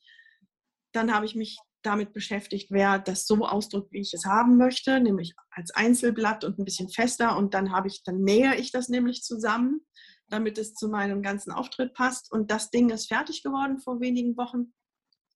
Dann 0.93 1.15
habe 1.15 1.27
ich 1.27 1.35
mich 1.35 1.59
damit 1.83 2.13
beschäftigt, 2.13 2.71
wer 2.71 2.99
das 2.99 3.27
so 3.27 3.47
ausdrückt, 3.47 3.93
wie 3.93 4.01
ich 4.01 4.13
es 4.13 4.25
haben 4.25 4.57
möchte, 4.57 5.01
nämlich 5.01 5.35
als 5.51 5.71
Einzelblatt 5.71 6.45
und 6.45 6.59
ein 6.59 6.65
bisschen 6.65 6.89
fester. 6.89 7.37
Und 7.37 7.55
dann 7.55 7.73
habe 7.73 7.89
ich, 7.89 8.03
dann 8.03 8.23
nähe 8.23 8.57
ich 8.57 8.73
das 8.73 8.89
nämlich 8.89 9.23
zusammen, 9.23 9.81
damit 10.29 10.59
es 10.59 10.75
zu 10.75 10.89
meinem 10.89 11.23
ganzen 11.23 11.53
Auftritt 11.53 11.95
passt. 11.95 12.33
Und 12.33 12.51
das 12.51 12.71
Ding 12.71 12.91
ist 12.91 13.09
fertig 13.09 13.43
geworden 13.43 13.79
vor 13.79 14.01
wenigen 14.01 14.37
Wochen. 14.37 14.73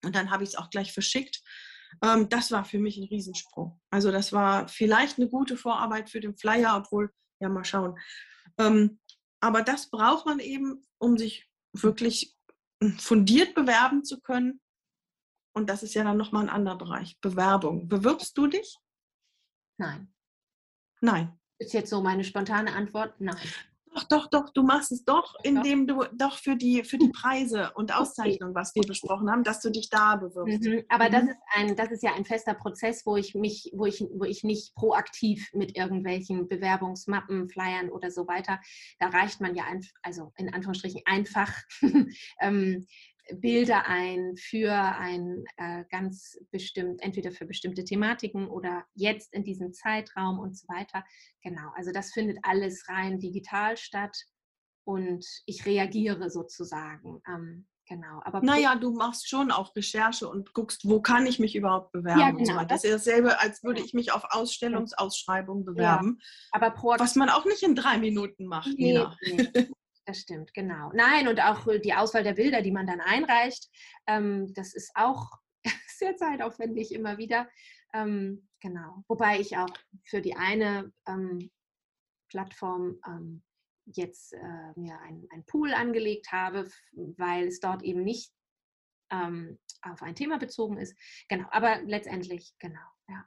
Und 0.04 0.16
dann 0.16 0.30
habe 0.30 0.42
ich 0.42 0.50
es 0.50 0.56
auch 0.56 0.70
gleich 0.70 0.92
verschickt. 0.92 1.42
Ähm, 2.02 2.28
das 2.28 2.50
war 2.50 2.64
für 2.64 2.78
mich 2.78 2.96
ein 2.96 3.08
Riesensprung. 3.08 3.80
Also 3.90 4.10
das 4.10 4.32
war 4.32 4.68
vielleicht 4.68 5.18
eine 5.18 5.28
gute 5.28 5.56
Vorarbeit 5.56 6.10
für 6.10 6.20
den 6.20 6.36
Flyer, 6.36 6.76
obwohl, 6.76 7.10
ja, 7.40 7.48
mal 7.48 7.64
schauen. 7.64 7.98
Ähm, 8.58 8.98
aber 9.40 9.62
das 9.62 9.90
braucht 9.90 10.26
man 10.26 10.40
eben, 10.40 10.82
um 10.98 11.18
sich 11.18 11.48
wirklich 11.72 12.36
fundiert 12.98 13.54
bewerben 13.54 14.04
zu 14.04 14.20
können 14.20 14.60
und 15.52 15.68
das 15.68 15.82
ist 15.82 15.94
ja 15.94 16.04
dann 16.04 16.16
nochmal 16.16 16.44
ein 16.44 16.50
anderer 16.50 16.78
Bereich. 16.78 17.18
Bewerbung. 17.20 17.88
Bewirbst 17.88 18.36
du 18.36 18.46
dich? 18.46 18.78
Nein. 19.78 20.12
Nein. 21.00 21.38
Ist 21.58 21.74
jetzt 21.74 21.90
so 21.90 22.00
meine 22.00 22.24
spontane 22.24 22.74
Antwort? 22.74 23.14
Nein. 23.20 23.36
Doch, 23.94 24.04
doch, 24.04 24.26
doch, 24.30 24.50
du 24.50 24.62
machst 24.62 24.90
es 24.90 25.04
doch, 25.04 25.34
indem 25.42 25.86
du 25.86 26.04
doch 26.14 26.38
für 26.38 26.56
die, 26.56 26.82
für 26.82 26.96
die 26.96 27.08
Preise 27.14 27.72
und 27.74 27.94
Auszeichnungen, 27.94 28.54
was 28.54 28.74
wir 28.74 28.82
besprochen 28.82 29.30
haben, 29.30 29.44
dass 29.44 29.60
du 29.60 29.70
dich 29.70 29.90
da 29.90 30.16
bewirbst. 30.16 30.66
Mhm, 30.66 30.82
aber 30.88 31.08
mhm. 31.08 31.12
das, 31.12 31.22
ist 31.24 31.36
ein, 31.54 31.76
das 31.76 31.90
ist 31.90 32.02
ja 32.02 32.14
ein 32.14 32.24
fester 32.24 32.54
Prozess, 32.54 33.04
wo 33.04 33.16
ich 33.16 33.34
mich, 33.34 33.70
wo 33.74 33.84
ich, 33.84 34.00
wo 34.00 34.24
ich 34.24 34.44
nicht 34.44 34.74
proaktiv 34.74 35.50
mit 35.52 35.76
irgendwelchen 35.76 36.48
Bewerbungsmappen, 36.48 37.50
Flyern 37.50 37.90
oder 37.90 38.10
so 38.10 38.26
weiter, 38.26 38.60
da 38.98 39.08
reicht 39.08 39.40
man 39.40 39.54
ja 39.54 39.64
ein, 39.64 39.84
also 40.02 40.32
in 40.36 40.52
Anführungsstrichen 40.52 41.02
einfach 41.04 41.52
ähm, 42.40 42.86
Bilder 43.40 43.86
ein 43.86 44.36
für 44.36 44.72
ein 44.72 45.44
äh, 45.56 45.84
ganz 45.90 46.38
bestimmt, 46.50 47.02
entweder 47.02 47.32
für 47.32 47.46
bestimmte 47.46 47.84
Thematiken 47.84 48.48
oder 48.48 48.84
jetzt 48.94 49.32
in 49.32 49.44
diesem 49.44 49.72
Zeitraum 49.72 50.38
und 50.38 50.56
so 50.56 50.66
weiter. 50.68 51.04
Genau, 51.42 51.70
also 51.74 51.92
das 51.92 52.12
findet 52.12 52.38
alles 52.42 52.88
rein 52.88 53.18
digital 53.18 53.76
statt 53.76 54.16
und 54.84 55.24
ich 55.46 55.64
reagiere 55.66 56.30
sozusagen. 56.30 57.22
Ähm, 57.28 57.66
genau. 57.88 58.20
Aber 58.24 58.40
naja, 58.42 58.74
du 58.76 58.92
machst 58.92 59.28
schon 59.28 59.50
auch 59.50 59.74
Recherche 59.76 60.28
und 60.28 60.52
guckst, 60.54 60.84
wo 60.84 61.00
kann 61.00 61.26
ich 61.26 61.38
mich 61.38 61.54
überhaupt 61.54 61.92
bewerben. 61.92 62.20
Ja, 62.20 62.30
genau. 62.30 62.60
So 62.60 62.66
das 62.66 62.84
ist 62.84 62.94
dasselbe, 62.94 63.40
als 63.40 63.62
würde 63.62 63.82
ich 63.82 63.94
mich 63.94 64.12
auf 64.12 64.24
Ausstellungsausschreibungen 64.30 65.64
bewerben. 65.64 66.18
Ja, 66.20 66.60
aber 66.60 66.74
was 66.98 67.16
man 67.16 67.28
auch 67.28 67.44
nicht 67.44 67.62
in 67.62 67.74
drei 67.74 67.98
Minuten 67.98 68.46
macht. 68.46 68.70
Nee, 68.76 69.04
nee. 69.22 69.68
Das 70.04 70.18
stimmt, 70.18 70.52
genau. 70.52 70.90
Nein, 70.94 71.28
und 71.28 71.40
auch 71.40 71.66
die 71.80 71.94
Auswahl 71.94 72.24
der 72.24 72.34
Bilder, 72.34 72.60
die 72.60 72.72
man 72.72 72.86
dann 72.86 73.00
einreicht, 73.00 73.68
ähm, 74.08 74.52
das 74.54 74.74
ist 74.74 74.90
auch 74.94 75.30
sehr 75.86 76.16
zeitaufwendig 76.16 76.92
immer 76.92 77.18
wieder. 77.18 77.48
Ähm, 77.94 78.48
genau. 78.60 79.04
Wobei 79.06 79.38
ich 79.38 79.56
auch 79.56 79.72
für 80.04 80.20
die 80.20 80.34
eine 80.34 80.92
ähm, 81.06 81.50
Plattform 82.28 82.98
ähm, 83.06 83.42
jetzt 83.84 84.32
äh, 84.32 84.72
mir 84.76 84.98
ein, 85.00 85.26
ein 85.30 85.44
Pool 85.46 85.72
angelegt 85.72 86.32
habe, 86.32 86.68
weil 86.92 87.46
es 87.46 87.60
dort 87.60 87.82
eben 87.82 88.02
nicht 88.02 88.32
ähm, 89.10 89.58
auf 89.82 90.02
ein 90.02 90.14
Thema 90.14 90.38
bezogen 90.38 90.78
ist. 90.78 90.96
Genau, 91.28 91.46
aber 91.50 91.82
letztendlich, 91.82 92.54
genau, 92.58 92.80
ja. 93.08 93.24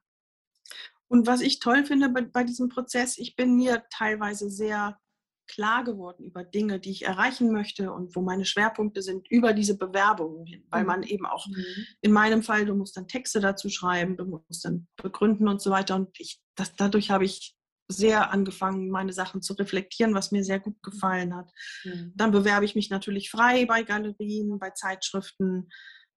Und 1.07 1.27
was 1.27 1.41
ich 1.41 1.59
toll 1.59 1.85
finde 1.85 2.09
bei, 2.09 2.21
bei 2.21 2.43
diesem 2.43 2.69
Prozess, 2.69 3.17
ich 3.17 3.35
bin 3.35 3.55
mir 3.55 3.85
teilweise 3.91 4.49
sehr 4.49 4.99
klar 5.47 5.83
geworden 5.83 6.23
über 6.23 6.43
Dinge, 6.43 6.79
die 6.79 6.91
ich 6.91 7.05
erreichen 7.05 7.51
möchte 7.51 7.91
und 7.91 8.15
wo 8.15 8.21
meine 8.21 8.45
Schwerpunkte 8.45 9.01
sind 9.01 9.29
über 9.29 9.53
diese 9.53 9.77
Bewerbungen 9.77 10.45
hin, 10.45 10.65
weil 10.69 10.81
mhm. 10.81 10.87
man 10.87 11.03
eben 11.03 11.25
auch 11.25 11.47
mhm. 11.47 11.65
in 12.01 12.11
meinem 12.11 12.43
Fall, 12.43 12.65
du 12.65 12.75
musst 12.75 12.97
dann 12.97 13.07
Texte 13.07 13.39
dazu 13.39 13.69
schreiben, 13.69 14.17
du 14.17 14.25
musst 14.25 14.65
dann 14.65 14.87
begründen 15.01 15.47
und 15.47 15.61
so 15.61 15.71
weiter 15.71 15.95
und 15.95 16.09
ich, 16.19 16.41
das, 16.55 16.75
dadurch 16.75 17.11
habe 17.11 17.25
ich 17.25 17.55
sehr 17.87 18.31
angefangen, 18.31 18.89
meine 18.89 19.13
Sachen 19.13 19.41
zu 19.41 19.53
reflektieren, 19.53 20.15
was 20.15 20.31
mir 20.31 20.43
sehr 20.43 20.59
gut 20.59 20.81
gefallen 20.81 21.35
hat. 21.35 21.51
Mhm. 21.83 22.13
Dann 22.15 22.31
bewerbe 22.31 22.65
ich 22.65 22.75
mich 22.75 22.89
natürlich 22.89 23.29
frei 23.29 23.65
bei 23.65 23.83
Galerien, 23.83 24.57
bei 24.59 24.71
Zeitschriften, 24.71 25.69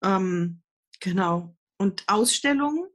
ähm, 0.02 0.62
genau. 1.00 1.56
Und 1.78 2.04
Ausstellungen 2.06 2.88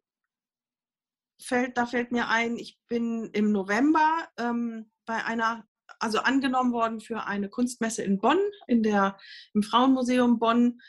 fällt, 1.41 1.77
da 1.77 1.85
fällt 1.85 2.11
mir 2.11 2.29
ein, 2.29 2.57
ich 2.57 2.79
bin 2.87 3.29
im 3.33 3.51
November 3.51 4.27
ähm, 4.37 4.91
bei 5.05 5.23
einer 5.23 5.67
also 5.99 6.19
angenommen 6.19 6.73
worden 6.73 6.99
für 6.99 7.25
eine 7.25 7.49
Kunstmesse 7.49 8.03
in 8.03 8.19
Bonn, 8.19 8.39
in 8.67 8.83
der, 8.83 9.17
im 9.53 9.63
Frauenmuseum 9.63 10.39
Bonn. 10.39 10.79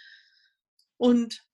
Und 0.97 1.45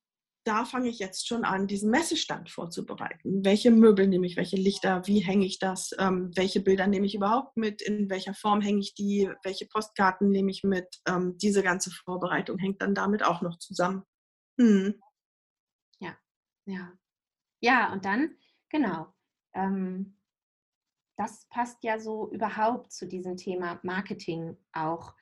da 0.45 0.65
fange 0.65 0.89
ich 0.89 0.99
jetzt 0.99 1.29
schon 1.29 1.45
an, 1.45 1.67
diesen 1.67 1.91
Messestand 1.91 2.51
vorzubereiten. 2.51 3.45
Welche 3.45 3.71
Möbel 3.71 4.07
nehme 4.07 4.27
ich, 4.27 4.37
welche 4.37 4.57
Lichter, 4.57 5.07
wie 5.07 5.21
hänge 5.21 5.45
ich 5.45 5.59
das, 5.59 5.91
ähm, 5.99 6.31
welche 6.35 6.61
Bilder 6.61 6.87
nehme 6.87 7.07
ich 7.07 7.15
überhaupt 7.15 7.57
mit, 7.57 7.83
in 7.83 8.09
welcher 8.09 8.35
Form 8.35 8.61
hänge 8.61 8.81
ich 8.81 8.95
die, 8.95 9.31
welche 9.43 9.67
Postkarten 9.67 10.31
nehme 10.31 10.51
ich 10.51 10.65
mit. 10.65 10.87
Ähm, 11.07 11.37
diese 11.37 11.63
ganze 11.63 11.91
Vorbereitung 11.91 12.59
hängt 12.59 12.81
dann 12.81 12.95
damit 12.95 13.23
auch 13.23 13.43
noch 13.43 13.59
zusammen. 13.59 14.03
Hm. 14.59 15.01
Ja, 16.01 16.17
ja. 16.65 16.93
Ja, 17.61 17.93
und 17.93 18.05
dann, 18.07 18.37
genau. 18.71 19.13
Ähm, 19.53 20.20
das 21.21 21.45
passt 21.51 21.85
ja 21.85 21.99
so 21.99 22.31
überhaupt 22.33 22.93
zu 22.93 23.07
diesem 23.07 23.37
Thema 23.37 23.79
Marketing 23.83 24.57
auch. 24.73 25.15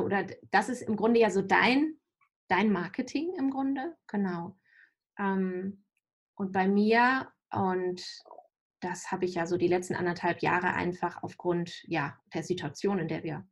Oder 0.00 0.26
das 0.50 0.68
ist 0.68 0.82
im 0.82 0.96
Grunde 0.96 1.20
ja 1.20 1.30
so 1.30 1.42
dein, 1.42 1.94
dein 2.48 2.72
Marketing 2.72 3.32
im 3.38 3.50
Grunde, 3.50 3.96
genau. 4.08 4.58
Ähm, 5.16 5.84
und 6.34 6.50
bei 6.50 6.66
mir, 6.66 7.30
und 7.52 8.04
das 8.80 9.12
habe 9.12 9.24
ich 9.24 9.34
ja 9.34 9.46
so 9.46 9.56
die 9.56 9.68
letzten 9.68 9.94
anderthalb 9.94 10.42
Jahre 10.42 10.72
einfach 10.72 11.22
aufgrund 11.22 11.84
ja, 11.84 12.18
der 12.34 12.42
Situation, 12.42 12.98
in 12.98 13.06
der 13.06 13.22
wir 13.22 13.46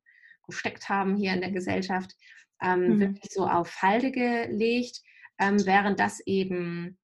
gesteckt 0.49 0.89
haben 0.89 1.15
hier 1.15 1.35
in 1.35 1.41
der 1.41 1.53
Gesellschaft, 1.53 2.17
ähm, 2.61 2.97
mhm. 2.97 3.01
wirklich 3.01 3.33
so 3.33 3.47
auf 3.47 3.81
Halde 3.81 4.11
gelegt, 4.11 5.03
ähm, 5.39 5.65
während 5.65 6.01
das 6.01 6.19
eben 6.27 6.99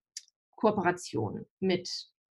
Kooperation 0.57 1.47
mit 1.61 1.89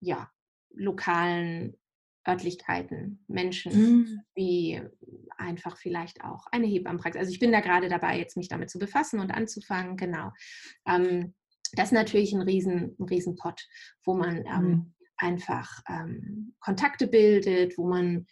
ja, 0.01 0.31
lokalen 0.75 1.79
Örtlichkeiten, 2.27 3.25
Menschen, 3.29 3.73
mhm. 3.73 4.21
wie 4.35 4.83
einfach 5.37 5.77
vielleicht 5.77 6.25
auch 6.25 6.47
eine 6.53 6.67
Hebammenpraxis. 6.67 7.21
Also 7.21 7.33
ich 7.33 7.39
bin 7.39 7.53
da 7.53 7.61
gerade 7.61 7.89
dabei, 7.89 8.19
jetzt 8.19 8.37
mich 8.37 8.49
damit 8.49 8.71
zu 8.71 8.79
befassen 8.79 9.21
und 9.21 9.31
anzufangen, 9.31 9.97
genau. 9.97 10.31
Ähm, 10.87 11.35
das 11.73 11.89
ist 11.89 11.93
natürlich 11.93 12.33
ein 12.33 12.43
riesen, 12.43 12.97
ein 12.99 13.05
riesen 13.05 13.37
Pot, 13.37 13.67
wo 14.05 14.15
man 14.15 14.39
ähm, 14.47 14.63
mhm. 14.63 14.95
einfach 15.17 15.83
ähm, 15.89 16.55
Kontakte 16.61 17.07
bildet, 17.07 17.77
wo 17.79 17.89
man 17.89 18.27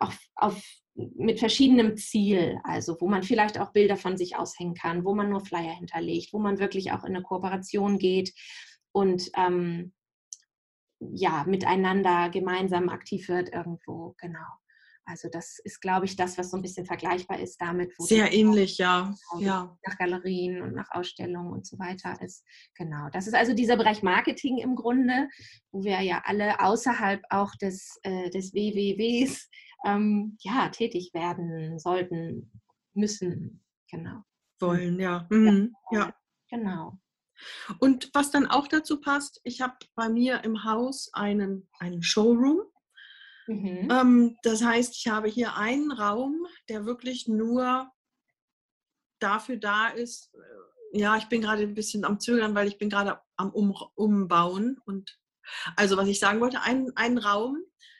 auf, 0.00 0.18
auf, 0.36 0.62
mit 0.94 1.38
verschiedenem 1.38 1.96
Ziel, 1.96 2.58
also 2.64 2.96
wo 3.00 3.08
man 3.08 3.22
vielleicht 3.22 3.58
auch 3.58 3.72
Bilder 3.72 3.96
von 3.96 4.16
sich 4.16 4.36
aushängen 4.36 4.74
kann, 4.74 5.04
wo 5.04 5.14
man 5.14 5.30
nur 5.30 5.40
Flyer 5.40 5.74
hinterlegt, 5.74 6.32
wo 6.32 6.38
man 6.38 6.58
wirklich 6.58 6.92
auch 6.92 7.04
in 7.04 7.14
eine 7.14 7.22
Kooperation 7.22 7.98
geht 7.98 8.34
und 8.92 9.30
ähm, 9.36 9.92
ja, 11.12 11.44
miteinander 11.46 12.30
gemeinsam 12.30 12.88
aktiv 12.88 13.28
wird 13.28 13.52
irgendwo, 13.52 14.14
genau. 14.18 14.46
Also 15.04 15.28
das 15.28 15.58
ist, 15.64 15.80
glaube 15.80 16.06
ich, 16.06 16.14
das, 16.14 16.38
was 16.38 16.50
so 16.50 16.56
ein 16.56 16.62
bisschen 16.62 16.86
vergleichbar 16.86 17.40
ist 17.40 17.60
damit. 17.60 17.92
Sehr 17.98 18.32
ähnlich, 18.32 18.78
ja. 18.78 19.12
ja. 19.40 19.76
Nach 19.84 19.98
Galerien 19.98 20.62
und 20.62 20.74
nach 20.74 20.90
Ausstellungen 20.92 21.52
und 21.52 21.66
so 21.66 21.78
weiter 21.78 22.20
ist. 22.22 22.44
Genau. 22.76 23.08
Das 23.10 23.26
ist 23.26 23.34
also 23.34 23.52
dieser 23.52 23.76
Bereich 23.76 24.02
Marketing 24.02 24.58
im 24.58 24.76
Grunde, 24.76 25.28
wo 25.72 25.82
wir 25.82 26.00
ja 26.02 26.22
alle 26.24 26.60
außerhalb 26.60 27.20
auch 27.30 27.52
des, 27.56 27.98
äh, 28.04 28.30
des 28.30 28.54
WWWs 28.54 29.50
ähm, 29.84 30.36
ja, 30.40 30.68
tätig 30.68 31.10
werden 31.14 31.78
sollten, 31.78 32.52
müssen. 32.94 33.64
Genau. 33.90 34.22
Wollen, 34.60 35.00
ja. 35.00 35.26
Mhm. 35.30 35.74
ja. 35.90 36.14
Genau. 36.48 36.98
Und 37.78 38.10
was 38.14 38.30
dann 38.30 38.46
auch 38.46 38.68
dazu 38.68 39.00
passt, 39.00 39.40
ich 39.44 39.60
habe 39.60 39.74
bei 39.94 40.08
mir 40.08 40.44
im 40.44 40.64
Haus 40.64 41.10
einen, 41.12 41.68
einen 41.78 42.02
Showroom. 42.02 42.62
Mhm. 43.46 43.88
Ähm, 43.90 44.36
das 44.42 44.62
heißt, 44.62 44.94
ich 44.96 45.08
habe 45.08 45.28
hier 45.28 45.56
einen 45.56 45.90
Raum, 45.92 46.46
der 46.68 46.86
wirklich 46.86 47.28
nur 47.28 47.90
dafür 49.18 49.56
da 49.56 49.88
ist. 49.88 50.32
Äh, 50.34 51.00
ja, 51.00 51.16
ich 51.16 51.26
bin 51.26 51.40
gerade 51.40 51.62
ein 51.62 51.74
bisschen 51.74 52.04
am 52.04 52.20
Zögern, 52.20 52.54
weil 52.54 52.68
ich 52.68 52.78
bin 52.78 52.90
gerade 52.90 53.20
am 53.36 53.50
um 53.50 53.74
Umbauen. 53.94 54.78
Und 54.84 55.18
also 55.76 55.96
was 55.96 56.08
ich 56.08 56.20
sagen 56.20 56.40
wollte, 56.40 56.60
ein, 56.62 56.92
ein 56.96 57.18
Raum, 57.18 57.58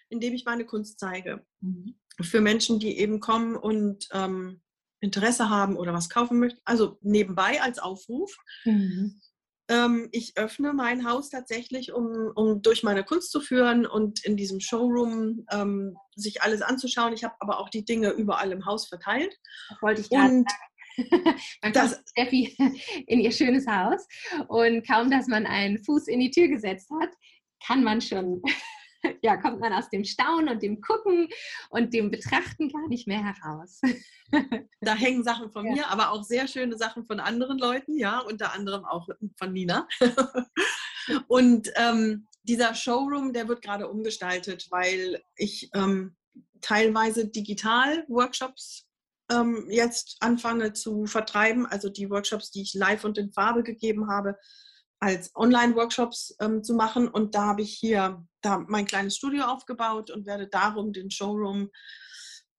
in 0.09 0.21
dem 0.21 0.35
ich 0.35 0.45
meine 0.45 0.67
Kunst 0.67 0.99
zeige. 0.99 1.45
Mhm. 1.61 1.97
Für 2.21 2.41
Menschen, 2.41 2.79
die 2.79 2.99
eben 2.99 3.21
kommen 3.21 3.57
und 3.57 4.07
ähm, 4.13 4.61
Interesse 5.01 5.49
haben 5.49 5.77
oder 5.77 5.93
was 5.93 6.09
kaufen 6.09 6.39
möchten. 6.39 6.61
Also 6.65 6.99
nebenbei 7.01 7.61
als 7.61 7.79
Aufruf. 7.79 8.37
Mhm. 8.65 9.21
Ähm, 9.73 10.09
ich 10.13 10.37
öffne 10.37 10.75
mein 10.75 11.09
Haus 11.09 11.31
tatsächlich, 11.31 11.93
um, 11.93 12.31
um 12.35 12.61
durch 12.61 12.83
meine 12.83 13.05
Kunst 13.05 13.31
zu 13.31 13.41
führen 13.41 13.87
und 13.87 14.23
in 14.23 14.37
diesem 14.37 14.61
Showroom 14.61 15.47
ähm, 15.51 15.97
sich 16.15 16.43
alles 16.43 16.61
anzuschauen. 16.61 17.15
Ich 17.15 17.25
habe 17.25 17.35
aber 17.41 17.59
auch 17.59 17.71
die 17.71 17.85
Dinge 17.85 18.11
überall 18.11 18.53
im 18.53 18.67
Haus 18.67 18.87
verteilt. 18.87 19.35
Das 19.71 19.81
wollte 19.81 20.01
ich 20.03 20.11
gerade 20.11 20.45
Man 21.63 21.73
kommt 21.73 21.97
Steffi 22.11 22.55
in 23.07 23.21
ihr 23.21 23.33
schönes 23.33 23.67
Haus 23.67 24.07
und 24.49 24.87
kaum, 24.87 25.11
dass 25.11 25.27
man 25.27 25.47
einen 25.47 25.83
Fuß 25.83 26.07
in 26.09 26.21
die 26.21 26.31
Tür 26.31 26.49
gesetzt 26.49 26.91
hat, 27.01 27.09
kann 27.67 27.83
man 27.83 28.03
schon 28.03 28.43
ja, 29.23 29.37
kommt 29.37 29.61
man 29.61 29.73
aus 29.73 29.89
dem 29.91 30.05
Staunen 30.05 30.49
und 30.49 30.63
dem 30.63 30.81
Gucken 30.81 31.29
und 31.71 31.93
dem 31.93 32.11
Betrachten 32.11 32.69
gar 32.69 32.89
nicht 32.89 33.07
mehr 33.07 33.23
heraus. 33.25 33.81
da 34.81 34.95
hängen 34.95 35.25
Sachen 35.25 35.51
von 35.51 35.67
ja. 35.67 35.73
mir, 35.73 35.89
aber 35.89 36.11
auch 36.11 36.25
sehr 36.25 36.49
schöne 36.49 36.77
Sachen 36.77 37.07
von 37.07 37.21
anderen 37.21 37.59
Leuten, 37.59 37.99
ja, 37.99 38.21
unter 38.21 38.53
anderem 38.53 38.85
auch 38.85 39.09
von 39.39 39.53
Nina. 39.53 39.87
und 41.29 41.71
ähm, 41.77 42.27
dieser 42.45 42.75
Showroom, 42.75 43.33
der 43.33 43.49
wird 43.49 43.63
gerade 43.63 43.89
umgestaltet, 43.89 44.67
weil 44.71 45.23
ich 45.37 45.71
ähm, 45.75 46.17
teilweise 46.61 47.29
digital 47.29 48.05
Workshops 48.09 48.87
ähm, 49.31 49.67
jetzt 49.71 50.17
anfange 50.21 50.73
zu 50.73 51.07
vertreiben, 51.07 51.67
also 51.67 51.89
die 51.89 52.11
Workshops, 52.11 52.51
die 52.51 52.63
ich 52.63 52.75
live 52.75 53.05
und 53.05 53.19
in 53.19 53.33
Farbe 53.33 53.63
gegeben 53.63 54.09
habe, 54.09 54.37
als 55.03 55.35
Online-Workshops 55.35 56.37
ähm, 56.41 56.63
zu 56.63 56.75
machen. 56.75 57.09
Und 57.09 57.35
da 57.35 57.47
habe 57.47 57.63
ich 57.63 57.75
hier 57.75 58.25
da 58.41 58.59
mein 58.69 58.87
kleines 58.87 59.17
Studio 59.17 59.47
aufgebaut 59.47 60.13
und 60.13 60.27
werde 60.27 60.47
darum 60.47 60.93
den 60.93 61.11
Showroom 61.11 61.71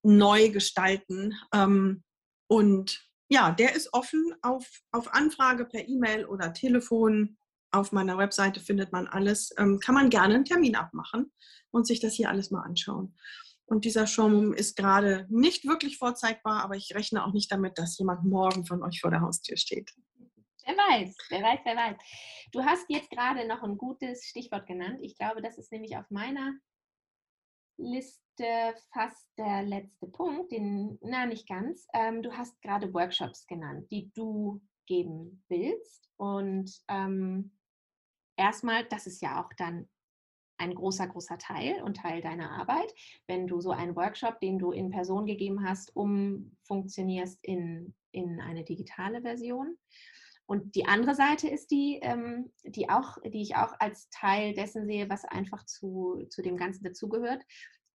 neu 0.03 0.49
gestalten. 0.49 1.33
Ähm, 1.53 2.03
und 2.47 3.01
ja, 3.29 3.51
der 3.51 3.73
ist 3.75 3.93
offen 3.93 4.35
auf, 4.41 4.69
auf 4.91 5.13
Anfrage 5.13 5.63
per 5.63 5.87
E-Mail 5.87 6.25
oder 6.25 6.51
Telefon. 6.51 7.37
Auf 7.71 7.93
meiner 7.93 8.17
Webseite 8.17 8.59
findet 8.59 8.91
man 8.91 9.07
alles. 9.07 9.51
Ähm, 9.57 9.79
kann 9.79 9.95
man 9.95 10.09
gerne 10.09 10.35
einen 10.35 10.45
Termin 10.45 10.75
abmachen 10.75 11.31
und 11.71 11.87
sich 11.87 12.01
das 12.01 12.13
hier 12.13 12.29
alles 12.29 12.51
mal 12.51 12.63
anschauen. 12.63 13.15
Und 13.65 13.85
dieser 13.85 14.05
Showroom 14.05 14.51
ist 14.51 14.75
gerade 14.75 15.27
nicht 15.29 15.65
wirklich 15.65 15.97
vorzeigbar, 15.97 16.61
aber 16.61 16.75
ich 16.75 16.93
rechne 16.93 17.25
auch 17.25 17.31
nicht 17.31 17.49
damit, 17.49 17.77
dass 17.77 17.97
jemand 17.97 18.25
morgen 18.25 18.65
von 18.65 18.83
euch 18.83 18.99
vor 18.99 19.11
der 19.11 19.21
Haustür 19.21 19.55
steht. 19.55 19.93
Wer 20.66 20.76
weiß, 20.76 21.18
wer 21.30 21.41
weiß, 21.41 21.59
wer 21.64 21.76
weiß. 21.76 21.97
Du 22.51 22.64
hast 22.64 22.89
jetzt 22.89 23.09
gerade 23.09 23.47
noch 23.47 23.64
ein 23.64 23.78
gutes 23.78 24.26
Stichwort 24.26 24.66
genannt. 24.66 24.99
Ich 25.01 25.18
glaube, 25.18 25.41
das 25.41 25.57
ist 25.57 25.72
nämlich 25.72 25.97
auf 25.97 26.09
meiner 26.09 26.53
Liste 27.78 28.74
fast 28.93 29.28
der 29.38 29.64
letzte 29.64 30.07
Punkt, 30.07 30.51
den, 30.51 30.97
na, 31.01 31.26
nicht 31.26 31.47
ganz. 31.47 31.88
Ähm, 31.93 32.22
du 32.22 32.32
hast 32.32 32.61
gerade 32.61 32.93
Workshops 32.93 33.45
genannt, 33.47 33.89
die 33.91 34.11
du 34.14 34.61
geben 34.86 35.43
willst. 35.49 36.09
Und 36.18 36.72
ähm, 36.88 37.51
erstmal, 38.38 38.86
das 38.86 39.07
ist 39.07 39.22
ja 39.22 39.43
auch 39.43 39.51
dann 39.57 39.89
ein 40.57 40.76
großer, 40.76 41.07
großer 41.07 41.38
Teil 41.38 41.82
und 41.84 41.97
Teil 41.97 42.22
deiner 42.22 42.51
Arbeit, 42.51 42.93
wenn 43.28 43.47
du 43.47 43.59
so 43.59 43.72
einen 43.72 43.95
Workshop, 43.95 44.39
den 44.39 44.59
du 44.59 44.72
in 44.72 44.91
Person 44.91 45.26
gegeben 45.26 45.68
hast, 45.68 45.93
umfunktionierst 45.95 47.39
in, 47.43 47.93
in 48.11 48.39
eine 48.39 48.64
digitale 48.64 49.22
Version. 49.22 49.78
Und 50.45 50.75
die 50.75 50.85
andere 50.85 51.15
Seite 51.15 51.47
ist 51.47 51.71
die, 51.71 51.99
ähm, 52.01 52.51
die, 52.63 52.89
auch, 52.89 53.17
die 53.23 53.41
ich 53.41 53.55
auch 53.55 53.73
als 53.79 54.09
Teil 54.09 54.53
dessen 54.53 54.85
sehe, 54.85 55.09
was 55.09 55.25
einfach 55.25 55.65
zu, 55.65 56.25
zu 56.29 56.41
dem 56.41 56.57
Ganzen 56.57 56.83
dazugehört. 56.83 57.43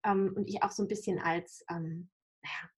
Ähm, 0.04 0.32
und 0.36 0.48
ich 0.48 0.62
auch 0.62 0.70
so 0.70 0.82
ein 0.84 0.88
bisschen 0.88 1.18
als, 1.18 1.64
ähm, 1.68 2.08
naja, 2.42 2.70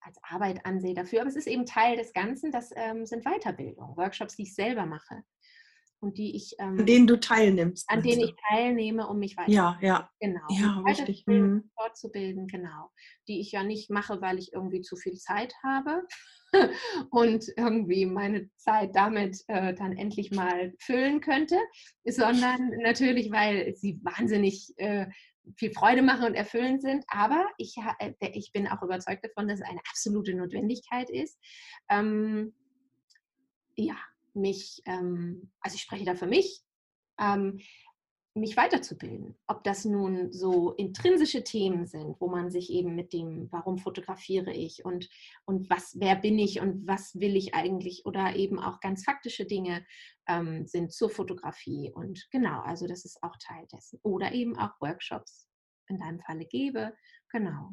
als 0.00 0.18
Arbeit 0.22 0.64
ansehe 0.66 0.94
dafür. 0.94 1.20
Aber 1.20 1.30
es 1.30 1.36
ist 1.36 1.46
eben 1.46 1.66
Teil 1.66 1.96
des 1.96 2.12
Ganzen. 2.12 2.52
Das 2.52 2.70
ähm, 2.74 3.06
sind 3.06 3.24
Weiterbildungen, 3.24 3.96
Workshops, 3.96 4.36
die 4.36 4.42
ich 4.42 4.54
selber 4.54 4.86
mache 4.86 5.22
und 6.00 6.18
die 6.18 6.34
ich 6.36 6.54
ähm, 6.58 6.78
an 6.78 6.86
denen 6.86 7.06
du 7.06 7.18
teilnimmst 7.18 7.88
an 7.88 8.02
denen 8.02 8.22
ich 8.22 8.34
teilnehme 8.48 9.06
um 9.06 9.18
mich 9.18 9.36
weiter 9.36 9.50
ja 9.50 9.78
ja 9.80 10.10
genau 10.20 10.46
ja, 10.50 10.82
richtig. 10.86 11.24
Mhm. 11.26 11.70
fortzubilden 11.74 12.46
genau 12.46 12.90
die 13.28 13.40
ich 13.40 13.52
ja 13.52 13.62
nicht 13.62 13.90
mache 13.90 14.20
weil 14.20 14.38
ich 14.38 14.52
irgendwie 14.52 14.80
zu 14.80 14.96
viel 14.96 15.14
Zeit 15.14 15.54
habe 15.62 16.06
und 17.10 17.44
irgendwie 17.56 18.06
meine 18.06 18.50
Zeit 18.56 18.96
damit 18.96 19.42
äh, 19.48 19.74
dann 19.74 19.96
endlich 19.96 20.30
mal 20.30 20.72
füllen 20.80 21.20
könnte 21.20 21.56
sondern 22.04 22.70
natürlich 22.82 23.30
weil 23.30 23.74
sie 23.76 24.00
wahnsinnig 24.02 24.72
äh, 24.76 25.06
viel 25.56 25.72
Freude 25.72 26.02
machen 26.02 26.26
und 26.26 26.34
erfüllend 26.34 26.82
sind, 26.82 27.04
aber 27.08 27.48
ich, 27.56 27.76
äh, 27.98 28.12
ich 28.20 28.52
bin 28.52 28.68
auch 28.68 28.82
überzeugt 28.82 29.24
davon, 29.24 29.48
dass 29.48 29.60
es 29.60 29.66
eine 29.66 29.80
absolute 29.88 30.34
Notwendigkeit 30.34 31.10
ist. 31.10 31.38
Ähm, 31.88 32.54
ja, 33.76 33.96
mich, 34.34 34.82
ähm, 34.86 35.50
also 35.60 35.74
ich 35.74 35.82
spreche 35.82 36.04
da 36.04 36.14
für 36.14 36.26
mich, 36.26 36.62
ähm, 37.18 37.60
mich 38.34 38.56
weiterzubilden. 38.56 39.36
Ob 39.48 39.64
das 39.64 39.84
nun 39.84 40.32
so 40.32 40.72
intrinsische 40.72 41.42
Themen 41.42 41.86
sind, 41.86 42.20
wo 42.20 42.28
man 42.28 42.50
sich 42.50 42.70
eben 42.70 42.94
mit 42.94 43.12
dem, 43.12 43.48
warum 43.50 43.78
fotografiere 43.78 44.52
ich 44.52 44.84
und, 44.84 45.08
und 45.46 45.68
was, 45.68 45.96
wer 45.98 46.14
bin 46.14 46.38
ich 46.38 46.60
und 46.60 46.86
was 46.86 47.18
will 47.18 47.34
ich 47.36 47.54
eigentlich 47.54 48.06
oder 48.06 48.36
eben 48.36 48.60
auch 48.60 48.80
ganz 48.80 49.04
faktische 49.04 49.46
Dinge 49.46 49.84
ähm, 50.28 50.66
sind 50.66 50.92
zur 50.92 51.10
Fotografie. 51.10 51.90
Und 51.92 52.28
genau, 52.30 52.60
also 52.60 52.86
das 52.86 53.04
ist 53.04 53.22
auch 53.22 53.36
Teil 53.40 53.66
dessen. 53.72 53.98
Oder 54.02 54.32
eben 54.32 54.56
auch 54.56 54.80
Workshops 54.80 55.48
in 55.88 55.98
deinem 55.98 56.20
Falle 56.20 56.46
gebe. 56.46 56.96
Genau. 57.30 57.70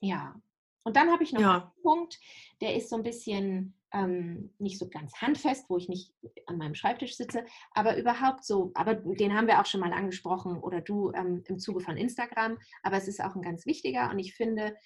Ja. 0.00 0.34
Und 0.82 0.96
dann 0.96 1.10
habe 1.10 1.22
ich 1.22 1.32
noch 1.32 1.40
ja. 1.40 1.54
einen 1.54 1.82
Punkt, 1.82 2.18
der 2.60 2.76
ist 2.76 2.90
so 2.90 2.96
ein 2.96 3.02
bisschen 3.02 3.74
ähm, 3.96 4.50
nicht 4.58 4.78
so 4.78 4.88
ganz 4.88 5.14
handfest, 5.20 5.70
wo 5.70 5.78
ich 5.78 5.88
nicht 5.88 6.12
an 6.46 6.58
meinem 6.58 6.74
Schreibtisch 6.74 7.16
sitze, 7.16 7.44
aber 7.72 7.96
überhaupt 7.96 8.44
so, 8.44 8.70
aber 8.74 8.94
den 8.94 9.34
haben 9.34 9.46
wir 9.46 9.60
auch 9.60 9.66
schon 9.66 9.80
mal 9.80 9.92
angesprochen 9.92 10.58
oder 10.58 10.82
du 10.82 11.12
ähm, 11.12 11.42
im 11.46 11.58
Zuge 11.58 11.80
von 11.80 11.96
Instagram, 11.96 12.58
aber 12.82 12.96
es 12.96 13.08
ist 13.08 13.22
auch 13.22 13.34
ein 13.34 13.42
ganz 13.42 13.64
wichtiger 13.64 14.10
und 14.10 14.18
ich 14.18 14.34
finde, 14.34 14.76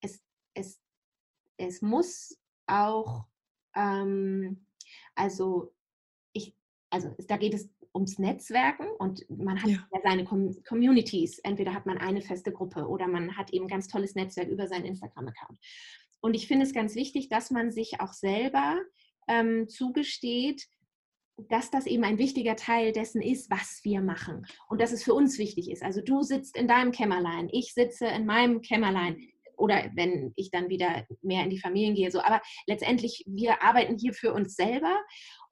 es, 0.00 0.22
es, 0.54 0.80
es 1.56 1.82
muss 1.82 2.38
auch, 2.66 3.26
ähm, 3.74 4.66
also 5.16 5.74
ich, 6.32 6.56
also 6.90 7.14
da 7.26 7.36
geht 7.38 7.54
es 7.54 7.68
ums 7.92 8.20
Netzwerken 8.20 8.86
und 8.98 9.28
man 9.28 9.60
hat 9.60 9.68
ja. 9.68 9.78
ja 9.92 10.00
seine 10.04 10.24
Com 10.24 10.54
Communities. 10.62 11.40
Entweder 11.40 11.74
hat 11.74 11.86
man 11.86 11.98
eine 11.98 12.22
feste 12.22 12.52
Gruppe 12.52 12.86
oder 12.86 13.08
man 13.08 13.36
hat 13.36 13.50
eben 13.52 13.66
ganz 13.66 13.88
tolles 13.88 14.14
Netzwerk 14.14 14.48
über 14.48 14.68
seinen 14.68 14.84
Instagram-Account. 14.84 15.58
Und 16.20 16.34
ich 16.34 16.46
finde 16.46 16.66
es 16.66 16.74
ganz 16.74 16.94
wichtig, 16.94 17.28
dass 17.28 17.50
man 17.50 17.70
sich 17.70 18.00
auch 18.00 18.12
selber 18.12 18.78
ähm, 19.28 19.68
zugesteht, 19.68 20.66
dass 21.48 21.70
das 21.70 21.86
eben 21.86 22.04
ein 22.04 22.18
wichtiger 22.18 22.56
Teil 22.56 22.92
dessen 22.92 23.22
ist, 23.22 23.50
was 23.50 23.80
wir 23.82 24.02
machen 24.02 24.46
und 24.68 24.80
dass 24.80 24.92
es 24.92 25.02
für 25.02 25.14
uns 25.14 25.38
wichtig 25.38 25.70
ist. 25.70 25.82
Also 25.82 26.02
du 26.02 26.22
sitzt 26.22 26.56
in 26.56 26.68
deinem 26.68 26.92
Kämmerlein, 26.92 27.48
ich 27.50 27.72
sitze 27.72 28.06
in 28.06 28.26
meinem 28.26 28.60
Kämmerlein 28.60 29.16
oder 29.60 29.90
wenn 29.94 30.32
ich 30.36 30.50
dann 30.50 30.68
wieder 30.68 31.06
mehr 31.22 31.44
in 31.44 31.50
die 31.50 31.60
Familien 31.60 31.94
gehe. 31.94 32.10
So, 32.10 32.20
aber 32.20 32.40
letztendlich 32.66 33.24
wir 33.26 33.62
arbeiten 33.62 33.96
hier 33.98 34.12
für 34.12 34.32
uns 34.32 34.54
selber 34.54 34.98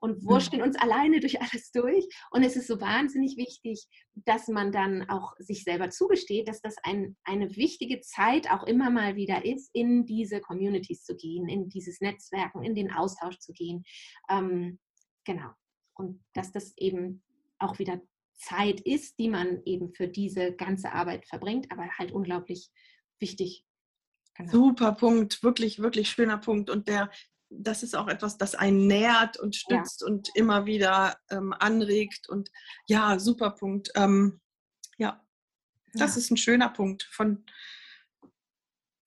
und 0.00 0.22
mhm. 0.22 0.28
wurschteln 0.28 0.62
uns 0.62 0.76
alleine 0.76 1.20
durch 1.20 1.40
alles 1.42 1.70
durch. 1.72 2.06
Und 2.30 2.42
es 2.42 2.56
ist 2.56 2.66
so 2.66 2.80
wahnsinnig 2.80 3.36
wichtig, 3.36 3.86
dass 4.14 4.48
man 4.48 4.72
dann 4.72 5.08
auch 5.08 5.34
sich 5.38 5.64
selber 5.64 5.90
zugesteht, 5.90 6.48
dass 6.48 6.60
das 6.60 6.76
ein, 6.82 7.16
eine 7.24 7.54
wichtige 7.56 8.00
Zeit 8.00 8.50
auch 8.50 8.64
immer 8.64 8.90
mal 8.90 9.16
wieder 9.16 9.44
ist, 9.44 9.70
in 9.72 10.06
diese 10.06 10.40
Communities 10.40 11.04
zu 11.04 11.16
gehen, 11.16 11.48
in 11.48 11.68
dieses 11.68 12.00
Netzwerken, 12.00 12.64
in 12.64 12.74
den 12.74 12.92
Austausch 12.92 13.38
zu 13.38 13.52
gehen. 13.52 13.84
Ähm, 14.28 14.78
genau 15.24 15.50
und 15.98 16.24
dass 16.32 16.52
das 16.52 16.76
eben 16.76 17.22
auch 17.58 17.78
wieder 17.78 18.00
Zeit 18.36 18.80
ist, 18.80 19.18
die 19.18 19.28
man 19.28 19.62
eben 19.64 19.92
für 19.92 20.08
diese 20.08 20.54
ganze 20.54 20.92
Arbeit 20.92 21.26
verbringt, 21.26 21.70
aber 21.72 21.90
halt 21.98 22.12
unglaublich 22.12 22.70
wichtig. 23.18 23.64
Genau. 24.38 24.52
Super 24.52 24.92
Punkt, 24.92 25.42
wirklich, 25.42 25.80
wirklich 25.80 26.10
schöner 26.10 26.38
Punkt. 26.38 26.70
Und 26.70 26.88
der, 26.88 27.10
das 27.50 27.82
ist 27.82 27.96
auch 27.96 28.06
etwas, 28.06 28.38
das 28.38 28.54
einen 28.54 28.86
nährt 28.86 29.38
und 29.38 29.56
stützt 29.56 30.02
ja. 30.02 30.06
und 30.06 30.30
immer 30.34 30.64
wieder 30.64 31.18
ähm, 31.30 31.52
anregt. 31.52 32.28
Und 32.28 32.50
ja, 32.86 33.18
super 33.18 33.50
Punkt. 33.50 33.90
Ähm, 33.96 34.40
ja, 34.96 35.20
das 35.92 36.14
ja. 36.14 36.18
ist 36.18 36.30
ein 36.30 36.36
schöner 36.36 36.68
Punkt. 36.68 37.08
Von, 37.10 37.44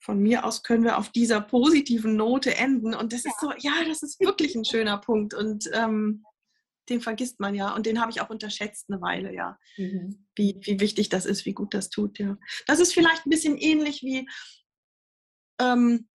von 0.02 0.20
mir 0.20 0.44
aus 0.44 0.64
können 0.64 0.84
wir 0.84 0.98
auf 0.98 1.10
dieser 1.10 1.40
positiven 1.40 2.18
Note 2.18 2.56
enden. 2.56 2.94
Und 2.94 3.14
das 3.14 3.24
ja. 3.24 3.32
ist 3.32 3.40
so, 3.40 3.54
ja, 3.58 3.86
das 3.88 4.04
ist 4.04 4.20
wirklich 4.20 4.54
ein 4.56 4.66
schöner 4.66 4.98
Punkt. 4.98 5.34
Und 5.34 5.70
ähm, 5.74 6.26
den 6.90 7.00
vergisst 7.00 7.40
man 7.40 7.56
ja 7.56 7.74
und 7.74 7.86
den 7.86 8.02
habe 8.02 8.12
ich 8.12 8.20
auch 8.20 8.30
unterschätzt 8.30 8.90
eine 8.90 9.02
Weile, 9.02 9.34
ja. 9.34 9.58
Mhm. 9.78 10.28
Wie, 10.36 10.60
wie 10.62 10.80
wichtig 10.80 11.10
das 11.10 11.26
ist, 11.26 11.46
wie 11.46 11.54
gut 11.54 11.74
das 11.74 11.90
tut, 11.90 12.20
ja. 12.20 12.38
Das 12.68 12.80
ist 12.80 12.94
vielleicht 12.94 13.26
ein 13.26 13.30
bisschen 13.30 13.56
ähnlich 13.58 14.02
wie, 14.02 14.28
ähm, 15.62 16.08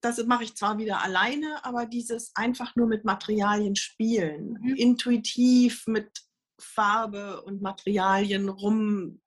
das 0.00 0.24
mache 0.24 0.44
ich 0.44 0.54
zwar 0.56 0.78
wieder 0.78 1.02
alleine, 1.02 1.64
aber 1.64 1.86
dieses 1.86 2.34
einfach 2.34 2.74
nur 2.76 2.86
mit 2.86 3.04
Materialien 3.04 3.76
spielen, 3.76 4.58
mhm. 4.60 4.74
intuitiv 4.74 5.86
mit 5.86 6.10
Farbe 6.58 7.42
und 7.42 7.62
Materialien 7.62 8.48
rum 8.48 9.20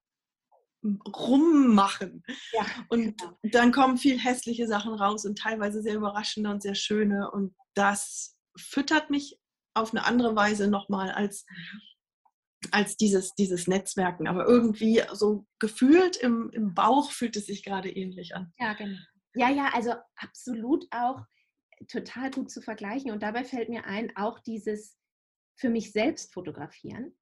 rummachen. 0.83 2.25
Ja, 2.51 2.65
und 2.89 3.17
genau. 3.17 3.37
dann 3.43 3.71
kommen 3.71 3.97
viel 3.97 4.19
hässliche 4.19 4.67
Sachen 4.67 4.93
raus 4.93 5.25
und 5.25 5.37
teilweise 5.37 5.81
sehr 5.81 5.95
überraschende 5.95 6.49
und 6.49 6.61
sehr 6.61 6.75
schöne. 6.75 7.31
Und 7.31 7.55
das 7.73 8.35
füttert 8.57 9.09
mich 9.09 9.39
auf 9.73 9.93
eine 9.93 10.03
andere 10.03 10.35
Weise 10.35 10.67
nochmal 10.67 11.11
als, 11.11 11.45
als 12.71 12.97
dieses, 12.97 13.33
dieses 13.35 13.67
Netzwerken. 13.67 14.27
Aber 14.27 14.45
irgendwie 14.45 15.01
so 15.13 15.45
gefühlt 15.59 16.17
im, 16.17 16.49
im 16.51 16.73
Bauch 16.73 17.11
fühlt 17.11 17.37
es 17.37 17.45
sich 17.45 17.63
gerade 17.63 17.89
ähnlich 17.89 18.35
an. 18.35 18.51
Ja, 18.59 18.73
genau. 18.73 18.99
Ja, 19.35 19.49
ja, 19.49 19.71
also 19.73 19.93
absolut 20.15 20.85
auch 20.91 21.21
total 21.87 22.31
gut 22.31 22.51
zu 22.51 22.61
vergleichen. 22.61 23.11
Und 23.11 23.23
dabei 23.23 23.43
fällt 23.43 23.69
mir 23.69 23.85
ein, 23.85 24.15
auch 24.15 24.39
dieses 24.39 24.97
für 25.55 25.69
mich 25.69 25.91
selbst 25.91 26.33
fotografieren, 26.33 27.15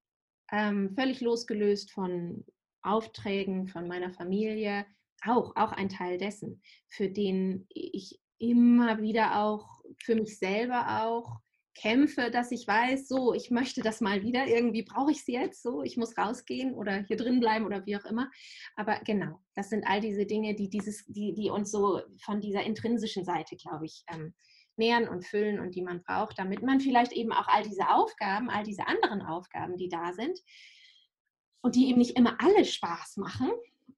ähm, 0.50 0.94
völlig 0.94 1.20
losgelöst 1.20 1.90
von 1.90 2.44
Aufträgen, 2.82 3.68
von 3.68 3.86
meiner 3.86 4.12
Familie, 4.12 4.86
auch, 5.24 5.54
auch 5.56 5.72
ein 5.72 5.88
Teil 5.88 6.18
dessen, 6.18 6.62
für 6.88 7.08
den 7.08 7.66
ich 7.68 8.20
immer 8.38 9.00
wieder 9.00 9.40
auch 9.40 9.82
für 10.02 10.16
mich 10.16 10.38
selber 10.38 11.04
auch 11.04 11.40
kämpfe, 11.74 12.30
dass 12.30 12.50
ich 12.50 12.66
weiß, 12.66 13.08
so, 13.08 13.34
ich 13.34 13.50
möchte 13.50 13.80
das 13.80 14.00
mal 14.00 14.22
wieder, 14.22 14.46
irgendwie 14.46 14.82
brauche 14.82 15.10
ich 15.10 15.18
es 15.18 15.26
jetzt, 15.26 15.62
so, 15.62 15.82
ich 15.82 15.96
muss 15.96 16.16
rausgehen 16.16 16.74
oder 16.74 17.02
hier 17.02 17.16
drin 17.16 17.40
bleiben 17.40 17.64
oder 17.64 17.84
wie 17.86 17.96
auch 17.96 18.04
immer. 18.04 18.30
Aber 18.76 19.00
genau, 19.04 19.40
das 19.54 19.70
sind 19.70 19.86
all 19.86 20.00
diese 20.00 20.26
Dinge, 20.26 20.54
die, 20.54 20.68
dieses, 20.68 21.04
die, 21.06 21.34
die 21.34 21.50
uns 21.50 21.70
so 21.70 22.00
von 22.22 22.40
dieser 22.40 22.62
intrinsischen 22.62 23.24
Seite, 23.24 23.56
glaube 23.56 23.86
ich, 23.86 24.04
ähm, 24.12 24.34
nähern 24.76 25.08
und 25.08 25.26
füllen 25.26 25.60
und 25.60 25.74
die 25.74 25.82
man 25.82 26.02
braucht, 26.02 26.38
damit 26.38 26.62
man 26.62 26.80
vielleicht 26.80 27.12
eben 27.12 27.32
auch 27.32 27.48
all 27.48 27.62
diese 27.62 27.88
Aufgaben, 27.88 28.50
all 28.50 28.64
diese 28.64 28.86
anderen 28.86 29.22
Aufgaben, 29.22 29.76
die 29.76 29.88
da 29.88 30.12
sind 30.12 30.38
und 31.62 31.74
die 31.76 31.88
eben 31.88 31.98
nicht 31.98 32.16
immer 32.16 32.36
alle 32.40 32.64
Spaß 32.64 33.18
machen 33.18 33.50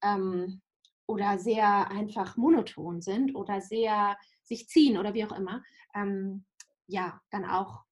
ähm, 0.03 0.61
oder 1.07 1.39
sehr 1.39 1.91
einfach 1.91 2.37
monoton 2.37 3.01
sind 3.01 3.35
oder 3.35 3.61
sehr 3.61 4.17
sich 4.43 4.69
ziehen 4.69 4.99
oder 4.99 5.15
wie 5.15 5.25
auch 5.25 5.37
immer, 5.37 5.63
ähm, 5.95 6.45
ja, 6.87 7.21
dann 7.31 7.45
auch, 7.45 7.85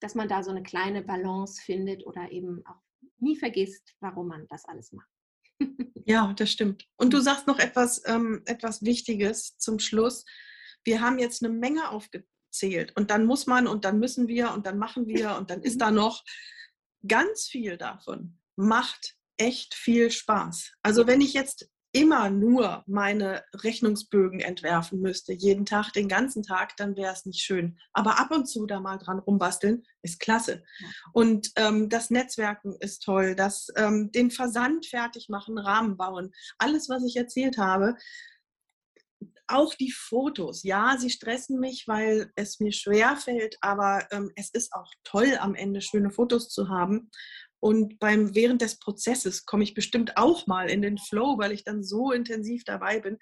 dass 0.00 0.14
man 0.14 0.28
da 0.28 0.42
so 0.42 0.50
eine 0.50 0.62
kleine 0.62 1.02
Balance 1.02 1.60
findet 1.62 2.06
oder 2.06 2.30
eben 2.30 2.64
auch 2.66 2.80
nie 3.18 3.36
vergisst, 3.36 3.94
warum 4.00 4.28
man 4.28 4.46
das 4.48 4.64
alles 4.64 4.92
macht. 4.92 5.10
ja, 6.06 6.32
das 6.32 6.50
stimmt. 6.50 6.86
Und 6.96 7.12
du 7.12 7.20
sagst 7.20 7.46
noch 7.46 7.58
etwas, 7.58 8.02
ähm, 8.06 8.42
etwas 8.46 8.82
Wichtiges 8.82 9.56
zum 9.58 9.78
Schluss. 9.78 10.24
Wir 10.84 11.00
haben 11.00 11.18
jetzt 11.18 11.44
eine 11.44 11.52
Menge 11.52 11.90
aufgezählt 11.90 12.96
und 12.96 13.10
dann 13.10 13.26
muss 13.26 13.46
man 13.46 13.66
und 13.66 13.84
dann 13.84 13.98
müssen 13.98 14.28
wir 14.28 14.52
und 14.52 14.66
dann 14.66 14.78
machen 14.78 15.06
wir 15.06 15.36
und 15.36 15.50
dann 15.50 15.62
ist 15.62 15.80
da 15.80 15.90
noch 15.90 16.24
ganz 17.06 17.46
viel 17.46 17.76
davon. 17.76 18.38
Macht 18.56 19.16
echt 19.36 19.74
viel 19.74 20.10
Spaß. 20.10 20.72
Also 20.82 21.06
wenn 21.06 21.20
ich 21.20 21.32
jetzt 21.32 21.70
immer 21.92 22.30
nur 22.30 22.84
meine 22.86 23.42
Rechnungsbögen 23.52 24.40
entwerfen 24.40 25.00
müsste, 25.00 25.32
jeden 25.32 25.66
Tag, 25.66 25.92
den 25.92 26.08
ganzen 26.08 26.42
Tag, 26.42 26.76
dann 26.76 26.96
wäre 26.96 27.12
es 27.12 27.26
nicht 27.26 27.40
schön. 27.40 27.78
Aber 27.92 28.20
ab 28.20 28.30
und 28.30 28.46
zu 28.46 28.66
da 28.66 28.80
mal 28.80 28.98
dran 28.98 29.18
rumbasteln, 29.18 29.82
ist 30.02 30.20
klasse. 30.20 30.62
Und 31.12 31.50
ähm, 31.56 31.88
das 31.88 32.10
Netzwerken 32.10 32.76
ist 32.78 33.02
toll, 33.02 33.34
das, 33.34 33.68
ähm, 33.76 34.12
den 34.12 34.30
Versand 34.30 34.86
fertig 34.86 35.28
machen, 35.28 35.58
Rahmen 35.58 35.96
bauen, 35.96 36.32
alles, 36.58 36.88
was 36.88 37.04
ich 37.04 37.16
erzählt 37.16 37.58
habe. 37.58 37.96
Auch 39.48 39.74
die 39.74 39.90
Fotos, 39.90 40.62
ja, 40.62 40.96
sie 40.96 41.10
stressen 41.10 41.58
mich, 41.58 41.88
weil 41.88 42.30
es 42.36 42.60
mir 42.60 42.70
schwer 42.70 43.16
fällt, 43.16 43.56
aber 43.60 44.06
ähm, 44.12 44.30
es 44.36 44.50
ist 44.50 44.72
auch 44.72 44.90
toll, 45.02 45.36
am 45.40 45.56
Ende 45.56 45.80
schöne 45.80 46.12
Fotos 46.12 46.48
zu 46.48 46.68
haben. 46.68 47.10
Und 47.60 47.98
beim, 47.98 48.34
während 48.34 48.62
des 48.62 48.78
Prozesses 48.78 49.44
komme 49.44 49.62
ich 49.64 49.74
bestimmt 49.74 50.16
auch 50.16 50.46
mal 50.46 50.70
in 50.70 50.82
den 50.82 50.98
Flow, 50.98 51.38
weil 51.38 51.52
ich 51.52 51.64
dann 51.64 51.84
so 51.84 52.10
intensiv 52.10 52.64
dabei 52.64 53.00
bin. 53.00 53.18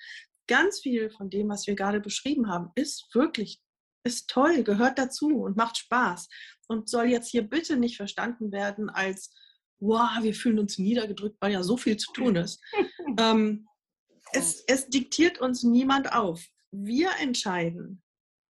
Ganz 0.47 0.80
viel 0.80 1.11
von 1.11 1.28
dem, 1.28 1.49
was 1.49 1.66
wir 1.66 1.74
gerade 1.74 2.01
beschrieben 2.01 2.49
haben, 2.49 2.70
ist 2.76 3.09
wirklich, 3.12 3.61
ist 4.05 4.30
toll, 4.30 4.62
gehört 4.62 4.99
dazu 4.99 5.43
und 5.43 5.57
macht 5.57 5.76
Spaß. 5.76 6.28
Und 6.68 6.89
soll 6.89 7.07
jetzt 7.07 7.30
hier 7.30 7.43
bitte 7.43 7.77
nicht 7.77 7.97
verstanden 7.97 8.52
werden 8.52 8.89
als, 8.90 9.35
wow, 9.81 10.23
wir 10.23 10.35
fühlen 10.35 10.59
uns 10.59 10.78
niedergedrückt, 10.78 11.36
weil 11.40 11.52
ja 11.52 11.62
so 11.62 11.77
viel 11.77 11.97
zu 11.97 12.12
tun 12.12 12.36
ist. 12.36 12.62
ähm, 13.19 13.66
es, 14.32 14.62
es 14.66 14.89
diktiert 14.89 15.40
uns 15.40 15.62
niemand 15.62 16.12
auf. 16.12 16.47
Wir 16.70 17.10
entscheiden, 17.20 18.02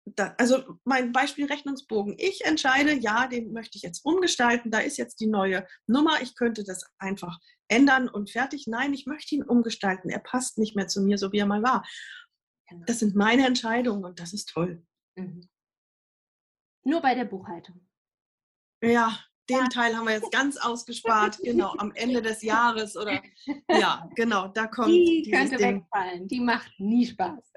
da, 0.07 0.35
also 0.39 0.79
mein 0.85 1.13
Beispiel 1.13 1.47
Rechnungsbogen. 1.47 2.17
Ich 2.19 2.45
entscheide, 2.45 2.93
ja, 2.93 3.27
den 3.27 3.53
möchte 3.53 3.77
ich 3.77 3.83
jetzt 3.83 4.05
umgestalten. 4.05 4.71
Da 4.71 4.81
ist 4.81 4.99
jetzt 4.99 5.21
die 5.21 5.27
neue 5.27 5.67
Nummer. 5.87 6.21
Ich 6.21 6.37
könnte 6.37 6.65
das 6.65 6.85
einfach 6.99 7.39
ändern 7.69 8.09
und 8.09 8.31
fertig. 8.31 8.67
Nein, 8.67 8.93
ich 8.93 9.07
möchte 9.07 9.35
ihn 9.35 9.45
umgestalten. 9.45 10.11
Er 10.11 10.19
passt 10.19 10.59
nicht 10.59 10.77
mehr 10.77 10.89
zu 10.89 11.03
mir, 11.03 11.17
so 11.17 11.33
wie 11.33 11.39
er 11.39 11.47
mal 11.47 11.63
war. 11.63 11.87
Genau. 12.69 12.85
Das 12.87 12.99
sind 12.99 13.15
meine 13.15 13.47
Entscheidungen 13.47 14.05
und 14.05 14.21
das 14.21 14.33
ist 14.33 14.51
toll. 14.51 14.85
Mhm. 15.17 15.49
Nur 16.85 17.01
bei 17.01 17.15
der 17.15 17.25
Buchhaltung. 17.25 17.89
Ja, 18.83 19.19
den 19.49 19.59
ja. 19.59 19.69
Teil 19.69 19.97
haben 19.97 20.07
wir 20.07 20.15
jetzt 20.15 20.33
ganz 20.33 20.57
ausgespart, 20.59 21.39
genau, 21.43 21.75
am 21.79 21.93
Ende 21.95 22.21
des 22.21 22.43
Jahres 22.43 22.97
oder 22.97 23.23
ja, 23.71 24.09
genau, 24.15 24.49
da 24.49 24.67
kommt. 24.67 24.89
Die 24.89 25.31
könnte 25.31 25.57
Ding. 25.57 25.83
wegfallen, 25.83 26.29
die 26.29 26.41
macht 26.41 26.73
nie 26.79 27.07
Spaß. 27.07 27.53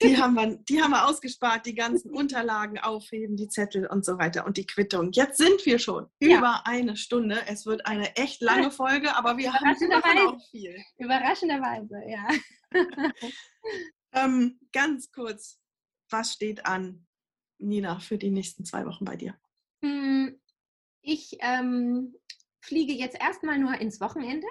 Die 0.00 0.16
haben, 0.16 0.34
wir, 0.34 0.56
die 0.68 0.80
haben 0.80 0.92
wir 0.92 1.08
ausgespart, 1.08 1.66
die 1.66 1.74
ganzen 1.74 2.10
Unterlagen 2.12 2.78
aufheben, 2.78 3.36
die 3.36 3.48
Zettel 3.48 3.86
und 3.86 4.04
so 4.04 4.16
weiter 4.18 4.46
und 4.46 4.56
die 4.56 4.66
Quittung. 4.66 5.10
Jetzt 5.12 5.38
sind 5.38 5.64
wir 5.66 5.80
schon 5.80 6.06
ja. 6.20 6.38
über 6.38 6.66
eine 6.66 6.96
Stunde. 6.96 7.42
Es 7.46 7.66
wird 7.66 7.84
eine 7.84 8.14
echt 8.14 8.40
lange 8.40 8.70
Folge, 8.70 9.16
aber 9.16 9.36
wir 9.38 9.52
haben 9.52 9.76
auch 10.28 10.50
viel. 10.50 10.76
Überraschenderweise, 10.98 12.00
ja. 12.06 12.28
ähm, 14.12 14.60
ganz 14.72 15.10
kurz, 15.10 15.58
was 16.10 16.32
steht 16.32 16.64
an, 16.64 17.06
Nina, 17.58 17.98
für 17.98 18.18
die 18.18 18.30
nächsten 18.30 18.64
zwei 18.64 18.86
Wochen 18.86 19.04
bei 19.04 19.16
dir? 19.16 19.36
Hm, 19.82 20.40
ich 21.02 21.38
ähm, 21.40 22.14
fliege 22.60 22.92
jetzt 22.92 23.20
erstmal 23.20 23.58
nur 23.58 23.74
ins 23.74 24.00
Wochenende 24.00 24.46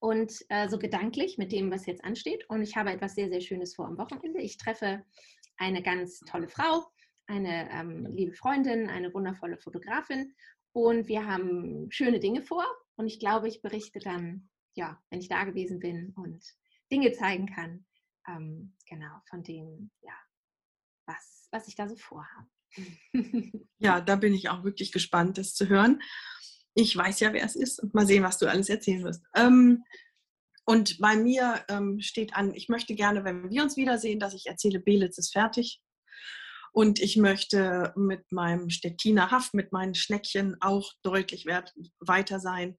und 0.00 0.32
äh, 0.48 0.68
so 0.68 0.78
gedanklich 0.78 1.38
mit 1.38 1.52
dem, 1.52 1.70
was 1.70 1.86
jetzt 1.86 2.04
ansteht. 2.04 2.48
Und 2.48 2.62
ich 2.62 2.76
habe 2.76 2.92
etwas 2.92 3.14
sehr, 3.14 3.28
sehr 3.28 3.40
Schönes 3.40 3.74
vor 3.74 3.86
am 3.86 3.98
Wochenende. 3.98 4.40
Ich 4.40 4.58
treffe 4.58 5.04
eine 5.56 5.82
ganz 5.82 6.20
tolle 6.20 6.48
Frau 6.48 6.84
eine 7.26 7.70
ähm, 7.70 8.06
liebe 8.06 8.32
Freundin, 8.32 8.88
eine 8.88 9.12
wundervolle 9.12 9.58
Fotografin 9.58 10.34
und 10.72 11.08
wir 11.08 11.26
haben 11.26 11.90
schöne 11.90 12.20
Dinge 12.20 12.42
vor 12.42 12.64
und 12.96 13.06
ich 13.06 13.18
glaube, 13.18 13.48
ich 13.48 13.62
berichte 13.62 13.98
dann, 13.98 14.48
ja, 14.74 15.00
wenn 15.10 15.20
ich 15.20 15.28
da 15.28 15.44
gewesen 15.44 15.80
bin 15.80 16.12
und 16.16 16.44
Dinge 16.90 17.12
zeigen 17.12 17.46
kann, 17.46 17.84
ähm, 18.28 18.76
genau, 18.88 19.20
von 19.28 19.42
dem, 19.42 19.90
ja, 20.02 20.14
was, 21.06 21.48
was 21.50 21.68
ich 21.68 21.74
da 21.74 21.88
so 21.88 21.96
vorhabe. 21.96 22.48
ja, 23.78 24.00
da 24.00 24.16
bin 24.16 24.34
ich 24.34 24.48
auch 24.48 24.64
wirklich 24.64 24.92
gespannt, 24.92 25.38
das 25.38 25.54
zu 25.54 25.68
hören. 25.68 26.00
Ich 26.78 26.94
weiß 26.94 27.20
ja, 27.20 27.32
wer 27.32 27.44
es 27.44 27.56
ist 27.56 27.82
und 27.82 27.94
mal 27.94 28.06
sehen, 28.06 28.22
was 28.22 28.36
du 28.36 28.46
alles 28.46 28.68
erzählen 28.68 29.02
wirst. 29.02 29.24
Ähm, 29.34 29.82
und 30.66 30.98
bei 30.98 31.16
mir 31.16 31.64
ähm, 31.68 32.00
steht 32.00 32.34
an, 32.34 32.52
ich 32.54 32.68
möchte 32.68 32.94
gerne, 32.94 33.24
wenn 33.24 33.48
wir 33.48 33.62
uns 33.62 33.76
wiedersehen, 33.76 34.20
dass 34.20 34.34
ich 34.34 34.46
erzähle, 34.46 34.78
Belitz 34.78 35.16
ist 35.16 35.32
fertig. 35.32 35.80
Und 36.72 37.00
ich 37.00 37.16
möchte 37.16 37.94
mit 37.96 38.30
meinem 38.30 38.68
Stettiner 38.68 39.30
Haft, 39.30 39.54
mit 39.54 39.72
meinen 39.72 39.94
Schneckchen 39.94 40.56
auch 40.60 40.92
deutlich 41.02 41.46
wert, 41.46 41.72
weiter 42.00 42.40
sein. 42.40 42.76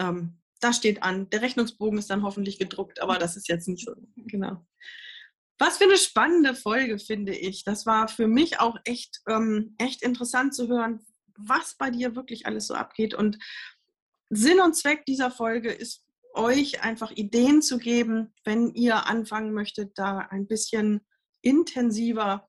Ähm, 0.00 0.40
das 0.60 0.78
steht 0.78 1.04
an. 1.04 1.30
Der 1.30 1.42
Rechnungsbogen 1.42 1.98
ist 1.98 2.10
dann 2.10 2.24
hoffentlich 2.24 2.58
gedruckt, 2.58 3.00
aber 3.00 3.18
das 3.18 3.36
ist 3.36 3.48
jetzt 3.48 3.68
nicht 3.68 3.84
so. 3.84 3.94
Genau. 4.16 4.66
Was 5.60 5.78
für 5.78 5.84
eine 5.84 5.96
spannende 5.98 6.54
Folge, 6.54 6.98
finde 6.98 7.36
ich. 7.36 7.62
Das 7.62 7.86
war 7.86 8.08
für 8.08 8.26
mich 8.26 8.58
auch 8.58 8.76
echt, 8.84 9.20
ähm, 9.28 9.76
echt 9.78 10.02
interessant 10.02 10.54
zu 10.54 10.66
hören, 10.66 11.04
was 11.38 11.74
bei 11.76 11.90
dir 11.90 12.14
wirklich 12.14 12.46
alles 12.46 12.66
so 12.66 12.74
abgeht. 12.74 13.14
Und 13.14 13.38
Sinn 14.28 14.60
und 14.60 14.74
Zweck 14.74 15.06
dieser 15.06 15.30
Folge 15.30 15.70
ist, 15.72 16.04
euch 16.34 16.82
einfach 16.82 17.10
Ideen 17.10 17.62
zu 17.62 17.78
geben, 17.78 18.32
wenn 18.44 18.72
ihr 18.74 19.06
anfangen 19.06 19.52
möchtet, 19.52 19.98
da 19.98 20.18
ein 20.18 20.46
bisschen 20.46 21.00
intensiver 21.40 22.48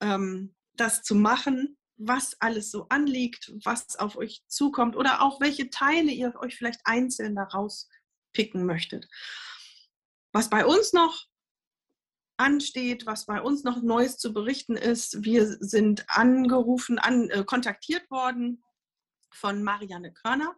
ähm, 0.00 0.54
das 0.74 1.02
zu 1.02 1.14
machen, 1.14 1.76
was 1.96 2.40
alles 2.40 2.70
so 2.70 2.86
anliegt, 2.88 3.52
was 3.64 3.96
auf 3.96 4.16
euch 4.16 4.44
zukommt 4.46 4.96
oder 4.96 5.22
auch 5.22 5.40
welche 5.40 5.70
Teile 5.70 6.10
ihr 6.10 6.34
euch 6.40 6.56
vielleicht 6.56 6.80
einzeln 6.84 7.34
daraus 7.34 7.88
picken 8.32 8.64
möchtet. 8.64 9.08
Was 10.32 10.50
bei 10.50 10.64
uns 10.64 10.92
noch 10.92 11.26
ansteht, 12.38 13.06
was 13.06 13.26
bei 13.26 13.42
uns 13.42 13.64
noch 13.64 13.82
Neues 13.82 14.16
zu 14.16 14.32
berichten 14.32 14.76
ist, 14.76 15.24
wir 15.24 15.46
sind 15.46 16.04
angerufen, 16.08 16.98
an, 16.98 17.28
äh, 17.30 17.44
kontaktiert 17.44 18.10
worden 18.10 18.62
von 19.32 19.62
Marianne 19.62 20.12
Körner, 20.12 20.54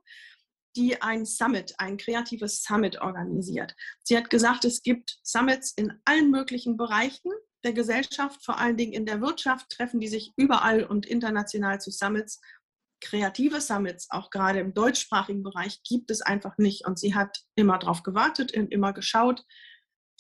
die 0.76 1.02
ein 1.02 1.24
Summit, 1.24 1.74
ein 1.78 1.96
kreatives 1.96 2.62
Summit 2.62 3.00
organisiert. 3.00 3.74
Sie 4.02 4.16
hat 4.16 4.30
gesagt, 4.30 4.64
es 4.64 4.82
gibt 4.82 5.18
Summits 5.22 5.72
in 5.72 6.00
allen 6.04 6.30
möglichen 6.30 6.76
Bereichen 6.76 7.32
der 7.64 7.72
Gesellschaft, 7.72 8.44
vor 8.44 8.58
allen 8.58 8.76
Dingen 8.76 8.92
in 8.92 9.06
der 9.06 9.20
Wirtschaft, 9.20 9.70
treffen 9.70 10.00
die 10.00 10.08
sich 10.08 10.32
überall 10.36 10.84
und 10.84 11.06
international 11.06 11.80
zu 11.80 11.90
Summits. 11.90 12.40
Kreative 13.02 13.60
Summits, 13.60 14.10
auch 14.10 14.30
gerade 14.30 14.60
im 14.60 14.74
deutschsprachigen 14.74 15.42
Bereich, 15.42 15.82
gibt 15.82 16.10
es 16.10 16.20
einfach 16.20 16.58
nicht. 16.58 16.86
Und 16.86 16.98
sie 16.98 17.14
hat 17.14 17.38
immer 17.54 17.78
darauf 17.78 18.02
gewartet 18.02 18.54
und 18.54 18.70
immer 18.72 18.92
geschaut, 18.92 19.44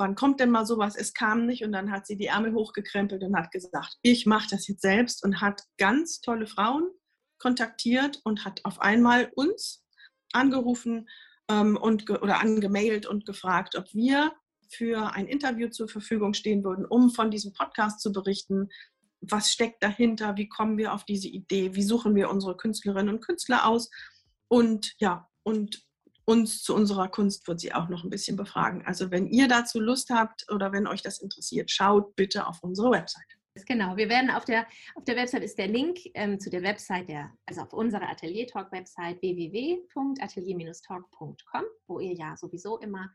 wann 0.00 0.16
kommt 0.16 0.40
denn 0.40 0.50
mal 0.50 0.66
sowas? 0.66 0.96
Es 0.96 1.14
kam 1.14 1.46
nicht 1.46 1.62
und 1.62 1.72
dann 1.72 1.92
hat 1.92 2.06
sie 2.06 2.16
die 2.16 2.26
Ärmel 2.26 2.54
hochgekrempelt 2.54 3.22
und 3.22 3.36
hat 3.36 3.52
gesagt, 3.52 3.98
ich 4.02 4.26
mache 4.26 4.48
das 4.50 4.66
jetzt 4.66 4.82
selbst 4.82 5.22
und 5.22 5.40
hat 5.40 5.62
ganz 5.78 6.20
tolle 6.20 6.46
Frauen 6.46 6.90
kontaktiert 7.38 8.20
und 8.24 8.44
hat 8.44 8.64
auf 8.64 8.80
einmal 8.80 9.30
uns 9.34 9.84
angerufen 10.32 11.08
ähm, 11.48 11.76
und, 11.76 12.08
oder 12.10 12.40
angemailt 12.40 13.06
und 13.06 13.26
gefragt, 13.26 13.76
ob 13.76 13.92
wir 13.94 14.32
für 14.68 15.12
ein 15.14 15.26
Interview 15.26 15.68
zur 15.68 15.88
Verfügung 15.88 16.34
stehen 16.34 16.64
würden, 16.64 16.86
um 16.86 17.10
von 17.10 17.30
diesem 17.30 17.52
Podcast 17.52 18.00
zu 18.00 18.12
berichten. 18.12 18.68
Was 19.20 19.50
steckt 19.52 19.82
dahinter? 19.82 20.36
Wie 20.36 20.48
kommen 20.48 20.78
wir 20.78 20.94
auf 20.94 21.04
diese 21.04 21.28
Idee? 21.28 21.74
Wie 21.74 21.82
suchen 21.82 22.14
wir 22.14 22.30
unsere 22.30 22.56
Künstlerinnen 22.56 23.14
und 23.14 23.24
Künstler 23.24 23.66
aus? 23.66 23.90
Und 24.48 24.94
ja, 24.98 25.28
und 25.42 25.82
uns 26.30 26.62
zu 26.62 26.74
unserer 26.74 27.08
Kunst 27.08 27.46
wird 27.48 27.60
sie 27.60 27.74
auch 27.74 27.88
noch 27.88 28.04
ein 28.04 28.10
bisschen 28.10 28.36
befragen. 28.36 28.82
Also 28.86 29.10
wenn 29.10 29.26
ihr 29.26 29.48
dazu 29.48 29.80
Lust 29.80 30.10
habt 30.10 30.46
oder 30.52 30.70
wenn 30.72 30.86
euch 30.86 31.02
das 31.02 31.18
interessiert, 31.18 31.70
schaut 31.70 32.14
bitte 32.14 32.46
auf 32.46 32.62
unsere 32.62 32.92
Website. 32.92 33.26
Genau, 33.66 33.96
wir 33.96 34.08
werden 34.08 34.30
auf 34.30 34.44
der, 34.44 34.64
auf 34.94 35.02
der 35.04 35.16
Website 35.16 35.42
ist 35.42 35.58
der 35.58 35.66
Link 35.66 35.98
ähm, 36.14 36.38
zu 36.38 36.50
der 36.50 36.62
Website, 36.62 37.08
der, 37.08 37.32
also 37.46 37.62
auf 37.62 37.72
unserer 37.72 38.08
Atelier 38.08 38.46
Talk 38.46 38.70
Website 38.70 39.20
www.atelier-talk.com, 39.20 41.64
wo 41.88 41.98
ihr 41.98 42.14
ja 42.14 42.36
sowieso 42.36 42.78
immer 42.78 43.10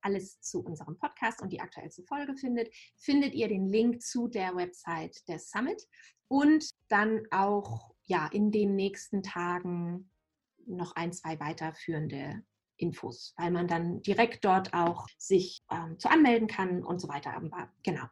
alles 0.00 0.40
zu 0.40 0.62
unserem 0.62 0.96
Podcast 0.96 1.42
und 1.42 1.52
die 1.52 1.58
aktuellste 1.60 2.04
Folge 2.04 2.36
findet, 2.36 2.72
findet 2.96 3.34
ihr 3.34 3.48
den 3.48 3.72
Link 3.72 4.00
zu 4.00 4.28
der 4.28 4.54
Website 4.54 5.28
des 5.28 5.50
Summit 5.50 5.82
und 6.28 6.70
dann 6.88 7.22
auch 7.32 7.90
ja 8.04 8.28
in 8.32 8.52
den 8.52 8.76
nächsten 8.76 9.24
Tagen 9.24 10.08
noch 10.66 10.94
ein, 10.94 11.12
zwei 11.12 11.40
weiterführende 11.40 12.44
Infos, 12.80 13.34
weil 13.36 13.50
man 13.50 13.68
dann 13.68 14.02
direkt 14.02 14.44
dort 14.44 14.72
auch 14.74 15.06
sich 15.18 15.62
ähm, 15.70 15.98
zu 15.98 16.10
anmelden 16.10 16.48
kann 16.48 16.82
und 16.84 17.00
so 17.00 17.08
weiter. 17.08 17.34
Aber 17.34 17.70
genau, 17.82 18.04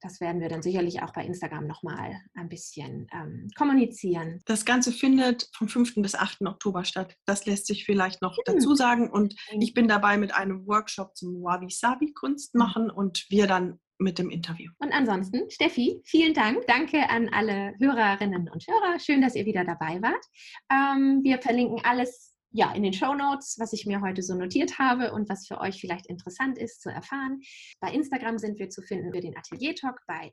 das 0.00 0.20
werden 0.20 0.40
wir 0.40 0.48
dann 0.48 0.62
sicherlich 0.62 1.02
auch 1.02 1.12
bei 1.12 1.24
Instagram 1.24 1.66
nochmal 1.66 2.20
ein 2.34 2.48
bisschen 2.48 3.06
ähm, 3.12 3.48
kommunizieren. 3.56 4.40
Das 4.46 4.64
Ganze 4.64 4.92
findet 4.92 5.48
vom 5.54 5.68
5. 5.68 5.94
bis 5.96 6.14
8. 6.14 6.42
Oktober 6.42 6.84
statt. 6.84 7.16
Das 7.24 7.46
lässt 7.46 7.66
sich 7.66 7.84
vielleicht 7.84 8.22
noch 8.22 8.36
mhm. 8.36 8.42
dazu 8.46 8.74
sagen. 8.74 9.10
Und 9.10 9.34
ich 9.58 9.74
bin 9.74 9.88
dabei 9.88 10.16
mit 10.16 10.34
einem 10.34 10.66
Workshop 10.66 11.16
zum 11.16 11.42
Wabi-Sabi-Kunst 11.42 12.54
mhm. 12.54 12.58
machen 12.58 12.90
und 12.90 13.26
wir 13.30 13.46
dann 13.46 13.80
mit 13.98 14.18
dem 14.18 14.28
Interview. 14.28 14.72
Und 14.78 14.92
ansonsten, 14.92 15.48
Steffi, 15.50 16.00
vielen 16.04 16.34
Dank. 16.34 16.66
Danke 16.66 17.08
an 17.08 17.28
alle 17.32 17.74
Hörerinnen 17.78 18.48
und 18.50 18.64
Hörer. 18.66 18.98
Schön, 18.98 19.22
dass 19.22 19.36
ihr 19.36 19.46
wieder 19.46 19.64
dabei 19.64 20.02
wart. 20.02 20.24
Ähm, 20.70 21.20
wir 21.22 21.38
verlinken 21.40 21.80
alles 21.84 22.33
ja, 22.56 22.72
in 22.72 22.84
den 22.84 22.92
Show 22.92 23.14
Notes, 23.14 23.56
was 23.58 23.72
ich 23.72 23.84
mir 23.84 24.00
heute 24.00 24.22
so 24.22 24.36
notiert 24.36 24.78
habe 24.78 25.12
und 25.12 25.28
was 25.28 25.48
für 25.48 25.60
euch 25.60 25.80
vielleicht 25.80 26.06
interessant 26.06 26.56
ist 26.56 26.82
zu 26.82 26.88
erfahren. 26.88 27.40
Bei 27.80 27.92
Instagram 27.92 28.38
sind 28.38 28.60
wir 28.60 28.70
zu 28.70 28.80
finden 28.80 29.12
für 29.12 29.20
den 29.20 29.36
Atelier 29.36 29.74
Talk 29.74 30.00
bei 30.06 30.32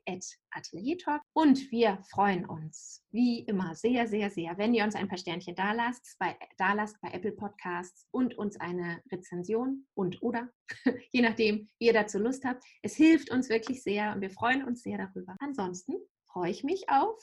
@ateliertalk 0.52 1.20
und 1.32 1.72
wir 1.72 1.98
freuen 2.10 2.46
uns 2.46 3.04
wie 3.10 3.40
immer 3.40 3.74
sehr, 3.74 4.06
sehr, 4.06 4.30
sehr, 4.30 4.56
wenn 4.56 4.72
ihr 4.72 4.84
uns 4.84 4.94
ein 4.94 5.08
paar 5.08 5.18
Sternchen 5.18 5.56
da 5.56 5.72
lasst, 5.72 6.16
bei, 6.20 6.36
da 6.58 6.74
lasst 6.74 7.00
bei 7.00 7.10
Apple 7.10 7.32
Podcasts 7.32 8.06
und 8.12 8.38
uns 8.38 8.58
eine 8.60 9.02
Rezension 9.10 9.84
und 9.94 10.22
oder, 10.22 10.48
je 11.10 11.22
nachdem, 11.22 11.68
wie 11.80 11.86
ihr 11.86 11.92
dazu 11.92 12.20
Lust 12.20 12.44
habt. 12.44 12.62
Es 12.82 12.94
hilft 12.94 13.32
uns 13.32 13.48
wirklich 13.48 13.82
sehr 13.82 14.14
und 14.14 14.20
wir 14.20 14.30
freuen 14.30 14.62
uns 14.62 14.82
sehr 14.82 14.96
darüber. 14.96 15.34
Ansonsten 15.40 15.94
freue 16.26 16.52
ich 16.52 16.62
mich 16.62 16.88
auf 16.88 17.20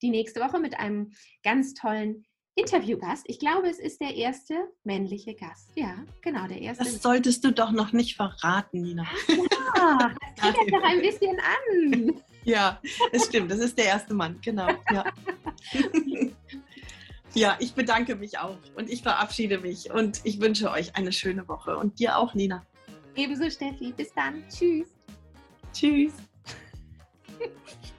die 0.00 0.10
nächste 0.10 0.40
Woche 0.40 0.58
mit 0.58 0.78
einem 0.78 1.12
ganz 1.42 1.74
tollen 1.74 2.24
Interviewgast. 2.56 3.24
Ich 3.28 3.38
glaube, 3.38 3.68
es 3.68 3.78
ist 3.78 4.00
der 4.00 4.14
erste 4.14 4.54
männliche 4.82 5.34
Gast. 5.34 5.70
Ja, 5.74 5.94
genau, 6.22 6.46
der 6.48 6.60
erste. 6.60 6.84
Das 6.84 7.02
solltest 7.02 7.44
du 7.44 7.52
doch 7.52 7.70
noch 7.70 7.92
nicht 7.92 8.16
verraten, 8.16 8.82
Nina. 8.82 9.06
Ja, 9.76 10.10
das 10.36 10.56
fängt 10.56 10.72
doch 10.72 10.82
ein 10.82 11.00
bisschen 11.00 11.36
an. 11.38 12.22
Ja, 12.44 12.80
es 13.12 13.26
stimmt. 13.26 13.50
Das 13.50 13.58
ist 13.58 13.76
der 13.76 13.86
erste 13.86 14.14
Mann, 14.14 14.38
genau. 14.40 14.68
Ja. 14.90 15.04
ja, 17.34 17.56
ich 17.58 17.74
bedanke 17.74 18.16
mich 18.16 18.38
auch 18.38 18.56
und 18.74 18.88
ich 18.88 19.02
verabschiede 19.02 19.58
mich 19.58 19.90
und 19.90 20.20
ich 20.24 20.40
wünsche 20.40 20.70
euch 20.70 20.96
eine 20.96 21.12
schöne 21.12 21.46
Woche 21.46 21.76
und 21.76 21.98
dir 21.98 22.16
auch, 22.16 22.32
Nina. 22.32 22.64
Ebenso, 23.16 23.50
Steffi. 23.50 23.92
Bis 23.92 24.14
dann. 24.14 24.42
Tschüss. 24.48 24.88
Tschüss. 25.74 26.14